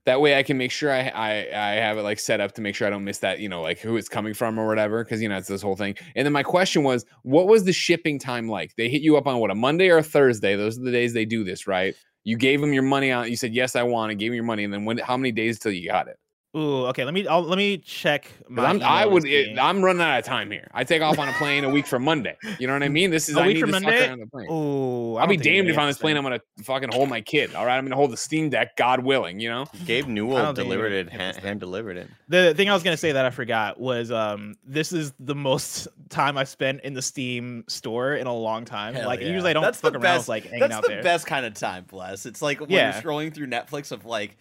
That 0.05 0.19
way, 0.19 0.37
I 0.37 0.41
can 0.43 0.57
make 0.57 0.71
sure 0.71 0.91
I, 0.91 1.09
I 1.09 1.31
I 1.53 1.71
have 1.75 1.97
it 1.97 2.01
like 2.01 2.17
set 2.19 2.41
up 2.41 2.53
to 2.53 2.61
make 2.61 2.73
sure 2.73 2.87
I 2.87 2.89
don't 2.89 3.03
miss 3.03 3.19
that. 3.19 3.39
You 3.39 3.49
know, 3.49 3.61
like 3.61 3.79
who 3.79 3.97
it's 3.97 4.09
coming 4.09 4.33
from 4.33 4.59
or 4.59 4.67
whatever. 4.67 5.03
Because 5.03 5.21
you 5.21 5.29
know 5.29 5.37
it's 5.37 5.47
this 5.47 5.61
whole 5.61 5.75
thing. 5.75 5.95
And 6.15 6.25
then 6.25 6.33
my 6.33 6.43
question 6.43 6.83
was, 6.83 7.05
what 7.23 7.47
was 7.47 7.65
the 7.65 7.73
shipping 7.73 8.17
time 8.17 8.49
like? 8.49 8.75
They 8.77 8.89
hit 8.89 9.03
you 9.03 9.17
up 9.17 9.27
on 9.27 9.37
what 9.39 9.51
a 9.51 9.55
Monday 9.55 9.89
or 9.89 9.97
a 9.97 10.03
Thursday. 10.03 10.55
Those 10.55 10.79
are 10.79 10.83
the 10.83 10.91
days 10.91 11.13
they 11.13 11.25
do 11.25 11.43
this, 11.43 11.67
right? 11.67 11.93
You 12.23 12.37
gave 12.37 12.61
them 12.61 12.73
your 12.73 12.83
money 12.83 13.11
on. 13.11 13.29
You 13.29 13.35
said 13.35 13.53
yes, 13.53 13.75
I 13.75 13.83
want 13.83 14.11
it. 14.11 14.15
Gave 14.15 14.31
me 14.31 14.37
your 14.37 14.45
money, 14.45 14.63
and 14.63 14.73
then 14.73 14.85
when? 14.85 14.97
How 14.97 15.17
many 15.17 15.31
days 15.31 15.59
till 15.59 15.71
you 15.71 15.87
got 15.89 16.07
it? 16.07 16.17
Ooh, 16.53 16.85
okay. 16.87 17.05
Let 17.05 17.13
me 17.13 17.25
I'll, 17.27 17.43
let 17.43 17.57
me 17.57 17.77
check. 17.77 18.29
My 18.49 18.65
I'm, 18.65 18.83
I 18.83 19.05
would. 19.05 19.23
It. 19.25 19.57
I'm 19.57 19.81
running 19.81 20.01
out 20.01 20.19
of 20.19 20.25
time 20.25 20.51
here. 20.51 20.69
I 20.73 20.83
take 20.83 21.01
off 21.01 21.17
on 21.17 21.29
a 21.29 21.33
plane 21.33 21.63
a 21.63 21.69
week 21.69 21.87
from 21.87 22.03
Monday. 22.03 22.35
You 22.59 22.67
know 22.67 22.73
what 22.73 22.83
I 22.83 22.89
mean? 22.89 23.09
This 23.09 23.29
is 23.29 23.37
A 23.37 23.41
I 23.41 23.47
week 23.47 23.55
need 23.55 23.61
from 23.61 23.71
Monday? 23.71 24.09
on 24.09 24.19
the 24.19 24.27
plane. 24.27 24.51
Ooh, 24.51 25.15
I 25.15 25.21
I'll 25.21 25.27
be 25.27 25.37
don't 25.37 25.43
think 25.43 25.55
damned 25.55 25.69
if 25.69 25.77
on 25.77 25.87
this 25.87 25.97
plane 25.97 26.17
I'm 26.17 26.23
gonna 26.23 26.39
gonna 26.39 26.63
fucking 26.65 26.89
hold 26.91 27.07
my 27.07 27.21
kid. 27.21 27.55
All 27.55 27.65
right, 27.65 27.77
I'm 27.77 27.85
gonna 27.85 27.95
hold 27.95 28.11
the 28.11 28.17
Steam 28.17 28.49
Deck, 28.49 28.75
God 28.75 29.01
willing. 29.01 29.39
You 29.39 29.47
know. 29.49 29.65
Gabe 29.85 30.07
Newell 30.07 30.51
delivered 30.51 30.91
it, 30.91 31.09
gonna 31.09 31.23
hand, 31.23 31.37
hand 31.37 31.59
delivered 31.61 31.95
it. 31.95 32.09
The 32.27 32.53
thing 32.53 32.69
I 32.69 32.73
was 32.73 32.83
gonna 32.83 32.97
say 32.97 33.13
that 33.13 33.25
I 33.25 33.29
forgot 33.29 33.79
was 33.79 34.11
um 34.11 34.55
this 34.65 34.91
is 34.91 35.13
the 35.19 35.35
most 35.35 35.87
time 36.09 36.37
I've 36.37 36.49
spent 36.49 36.81
in 36.81 36.93
the 36.93 37.01
Steam 37.01 37.63
store 37.69 38.15
in 38.15 38.27
a 38.27 38.35
long 38.35 38.65
time. 38.65 38.93
Hell 38.93 39.07
like 39.07 39.21
yeah. 39.21 39.27
usually 39.29 39.51
I 39.51 39.53
don't 39.53 39.63
That's 39.63 39.79
fuck 39.79 39.93
the 39.93 39.99
around 39.99 40.03
best, 40.17 40.23
with 40.23 40.27
like 40.27 40.43
hanging 40.47 40.59
That's 40.59 40.73
out 40.73 40.81
the 40.83 40.89
there. 40.89 41.03
best 41.03 41.27
kind 41.27 41.45
of 41.45 41.53
time, 41.53 41.85
bless. 41.85 42.25
It's 42.25 42.41
like 42.41 42.59
when 42.59 42.69
Yeah. 42.71 42.93
you're 42.93 43.01
scrolling 43.01 43.33
through 43.33 43.47
Netflix 43.47 43.93
of 43.93 44.03
like, 44.05 44.37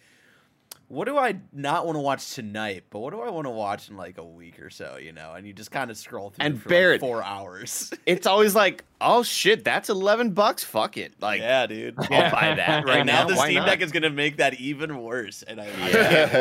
what 0.91 1.05
do 1.05 1.17
I 1.17 1.39
not 1.53 1.85
want 1.85 1.95
to 1.95 2.01
watch 2.01 2.33
tonight, 2.35 2.83
but 2.89 2.99
what 2.99 3.11
do 3.13 3.21
I 3.21 3.29
want 3.29 3.45
to 3.45 3.51
watch 3.51 3.89
in 3.89 3.95
like 3.95 4.17
a 4.17 4.23
week 4.25 4.59
or 4.61 4.69
so, 4.69 4.97
you 5.01 5.13
know? 5.13 5.33
And 5.35 5.47
you 5.47 5.53
just 5.53 5.71
kind 5.71 5.89
of 5.89 5.97
scroll 5.97 6.31
through 6.31 6.45
And 6.45 6.61
for 6.61 6.67
Barrett- 6.69 7.01
like 7.01 7.09
four 7.09 7.23
hours. 7.23 7.91
It's 8.05 8.27
always 8.27 8.53
like, 8.55 8.83
oh 8.99 9.23
shit, 9.23 9.63
that's 9.63 9.89
eleven 9.89 10.31
bucks. 10.31 10.63
Fuck 10.63 10.97
it, 10.97 11.13
like 11.21 11.39
yeah, 11.39 11.65
dude. 11.65 11.95
I'll 11.97 12.07
buy 12.31 12.53
that 12.55 12.83
right 12.85 12.97
Right 12.97 13.05
now, 13.05 13.21
now. 13.23 13.27
the 13.29 13.35
Steam 13.37 13.55
not? 13.55 13.67
Deck 13.67 13.81
is 13.81 13.91
gonna 13.91 14.09
make 14.09 14.37
that 14.37 14.59
even 14.59 15.01
worse, 15.01 15.43
and 15.43 15.61
I, 15.61 15.65
I 15.65 15.91
can't 15.91 16.33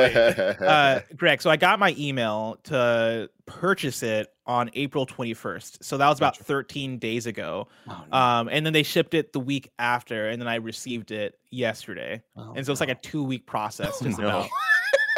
wait. 0.61 0.67
uh, 0.67 1.01
Greg, 1.17 1.41
so 1.43 1.49
I 1.51 1.57
got 1.57 1.79
my 1.79 1.95
email 1.99 2.59
to 2.65 3.31
purchase 3.47 4.03
it 4.03 4.33
on 4.51 4.69
April 4.75 5.07
21st. 5.07 5.85
So 5.85 5.97
that 5.97 6.09
was 6.09 6.19
about 6.19 6.37
13 6.37 6.99
days 6.99 7.27
ago. 7.27 7.69
Um, 8.11 8.49
and 8.49 8.67
then 8.67 8.73
they 8.73 8.83
shipped 8.83 9.15
it 9.15 9.33
the 9.33 9.39
week 9.39 9.71
after, 9.79 10.29
and 10.29 10.43
then 10.43 10.49
I 10.49 10.57
received 10.57 11.13
it 11.13 11.39
yesterday. 11.53 12.21
and 12.57 12.67
so 12.67 12.73
it's 12.73 12.81
like 12.81 12.91
a 12.91 12.97
two 12.97 13.23
week 13.23 13.47
process. 13.47 14.01
Just 14.01 14.19
no. 14.19 14.27
about. 14.27 14.49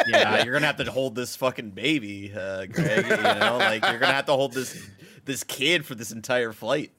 Yeah, 0.09 0.43
you're 0.43 0.55
gonna 0.55 0.67
have 0.67 0.79
to 0.79 0.91
hold 0.91 1.15
this 1.15 1.37
fucking 1.37 1.71
baby, 1.71 2.33
uh, 2.35 2.67
Greg. 2.67 3.05
You 3.05 3.17
know, 3.23 3.59
like 3.59 3.85
you're 3.85 4.01
gonna 4.01 4.15
have 4.15 4.27
to 4.27 4.33
hold 4.33 4.53
this 4.53 4.91
this 5.27 5.45
kid 5.45 5.87
for 5.87 5.95
this 5.95 6.11
entire 6.11 6.51
flight, 6.53 6.91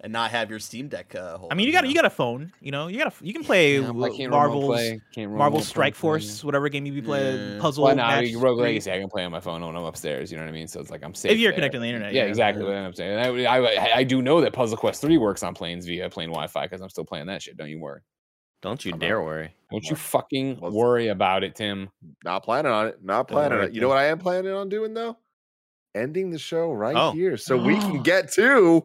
and 0.00 0.12
not 0.12 0.30
have 0.30 0.50
your 0.50 0.58
Steam 0.58 0.88
Deck. 0.88 1.14
Uh, 1.14 1.38
hold 1.38 1.52
I 1.52 1.54
mean, 1.56 1.66
you 1.66 1.72
got 1.72 1.86
you 1.88 1.94
got 1.94 2.04
a 2.04 2.10
phone. 2.10 2.52
You 2.60 2.70
know, 2.70 2.86
you 2.88 2.98
got 2.98 3.08
a 3.20 3.24
you 3.24 3.32
can 3.32 3.42
play 3.44 3.76
Yeah, 3.78 3.84
I 3.84 3.86
w- 3.86 4.06
can't 4.08 4.18
remote 4.30 4.36
Marvel's 4.36 4.66
play, 4.66 5.26
Marvel 5.26 5.60
Strike 5.60 5.94
for 5.94 6.00
Force, 6.00 6.44
whatever 6.44 6.68
game 6.68 6.84
you 6.86 6.92
be 6.92 7.02
playing, 7.02 7.54
Yeah. 7.54 7.60
puzzle. 7.60 7.84
Well, 7.84 7.96
now 7.96 8.08
match 8.20 8.34
Rogue. 8.34 8.58
Legacy, 8.58 8.92
I 8.92 8.98
can 8.98 9.08
play 9.08 9.24
on 9.24 9.32
my 9.32 9.40
phone 9.40 9.64
when 9.64 9.74
I'm 9.76 9.84
upstairs. 9.84 10.30
You 10.30 10.36
know 10.38 10.44
what 10.44 10.50
I 10.50 10.52
mean? 10.52 10.68
So 10.68 10.80
it's 10.80 10.90
like 10.90 11.02
I'm 11.02 11.14
safe. 11.14 11.32
If 11.32 11.38
you're 11.38 11.50
there. 11.50 11.56
connected 11.56 11.78
to 11.78 11.80
the 11.82 11.86
internet, 11.88 12.12
Yeah, 12.12 12.22
yeah. 12.24 12.28
exactly. 12.28 12.64
What 12.64 12.74
I'm 12.74 12.92
saying. 12.94 13.18
And 13.18 13.46
I, 13.48 13.56
I, 13.56 13.96
I 13.96 14.04
do 14.04 14.20
know 14.22 14.40
that 14.42 14.52
Puzzle 14.52 14.76
Quest 14.76 15.00
3 15.00 15.16
works 15.18 15.42
on 15.42 15.54
planes 15.54 15.86
via 15.86 16.10
plane 16.10 16.28
Wi-Fi 16.28 16.66
because 16.66 16.80
I'm 16.80 16.90
still 16.90 17.04
playing 17.04 17.26
that 17.26 17.42
shit. 17.42 17.56
Don't 17.56 17.70
you 17.70 17.80
worry. 17.80 18.00
Don't 18.62 18.84
you 18.84 18.92
I'm 18.92 18.98
dare 18.98 19.20
out. 19.20 19.26
worry. 19.26 19.54
Don't 19.70 19.84
you 19.88 19.96
fucking 19.96 20.60
Well, 20.60 20.72
worry 20.72 21.08
about 21.08 21.44
it, 21.44 21.54
Tim. 21.54 21.90
Not 22.24 22.42
planning 22.42 22.72
on 22.72 22.86
it. 22.88 22.98
Not 23.02 23.28
planning 23.28 23.58
on 23.58 23.64
it. 23.64 23.72
You 23.74 23.80
know 23.80 23.88
what 23.88 23.98
I 23.98 24.06
am 24.06 24.18
planning 24.18 24.52
on 24.52 24.68
doing 24.68 24.92
though? 24.94 25.16
Ending 25.94 26.30
the 26.30 26.38
show 26.38 26.72
right 26.72 26.94
Oh. 26.96 27.12
here, 27.12 27.36
so 27.38 27.56
we 27.56 27.76
can 27.76 28.02
get 28.02 28.30
to 28.32 28.82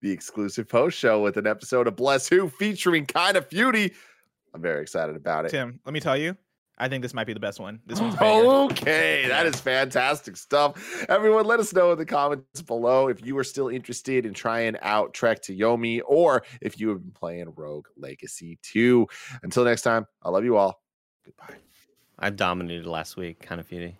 the 0.00 0.10
exclusive 0.10 0.68
post 0.68 0.98
show 0.98 1.20
with 1.22 1.36
an 1.36 1.46
episode 1.46 1.86
of 1.86 1.96
Bless 1.96 2.28
Who 2.28 2.48
featuring 2.48 3.06
Kind 3.06 3.36
of 3.36 3.48
Beauty. 3.48 3.92
I'm 4.54 4.62
very 4.62 4.82
excited 4.82 5.16
about 5.16 5.44
it. 5.44 5.50
Tim, 5.50 5.80
let 5.84 5.92
me 5.92 6.00
tell 6.00 6.16
you, 6.16 6.36
I 6.78 6.88
think 6.88 7.02
this 7.02 7.12
might 7.12 7.26
be 7.26 7.32
the 7.32 7.40
best 7.40 7.58
one. 7.58 7.80
This 7.86 8.00
one's. 8.00 8.14
Okay, 8.20 9.26
that 9.28 9.46
is 9.46 9.60
fantastic 9.60 10.36
stuff. 10.36 11.04
Everyone, 11.08 11.44
let 11.44 11.58
us 11.58 11.72
know 11.72 11.90
in 11.92 11.98
the 11.98 12.06
comments 12.06 12.62
below 12.62 13.08
if 13.08 13.24
you 13.26 13.36
are 13.36 13.44
still 13.44 13.68
interested 13.68 14.24
in 14.24 14.32
trying 14.32 14.76
out 14.82 15.12
Trek 15.12 15.42
to 15.42 15.56
Yomi 15.56 16.00
or 16.06 16.44
if 16.60 16.78
you 16.78 16.88
have 16.90 17.02
been 17.02 17.10
playing 17.10 17.52
Rogue 17.56 17.88
Legacy 17.96 18.58
2. 18.62 19.06
Until 19.42 19.64
next 19.64 19.82
time, 19.82 20.06
I 20.22 20.30
love 20.30 20.44
you 20.44 20.56
all. 20.56 20.80
Goodbye. 21.24 21.56
I 22.18 22.30
dominated 22.30 22.86
last 22.86 23.16
week, 23.16 23.40
kind 23.40 23.60
of 23.60 23.68
beauty. 23.68 23.96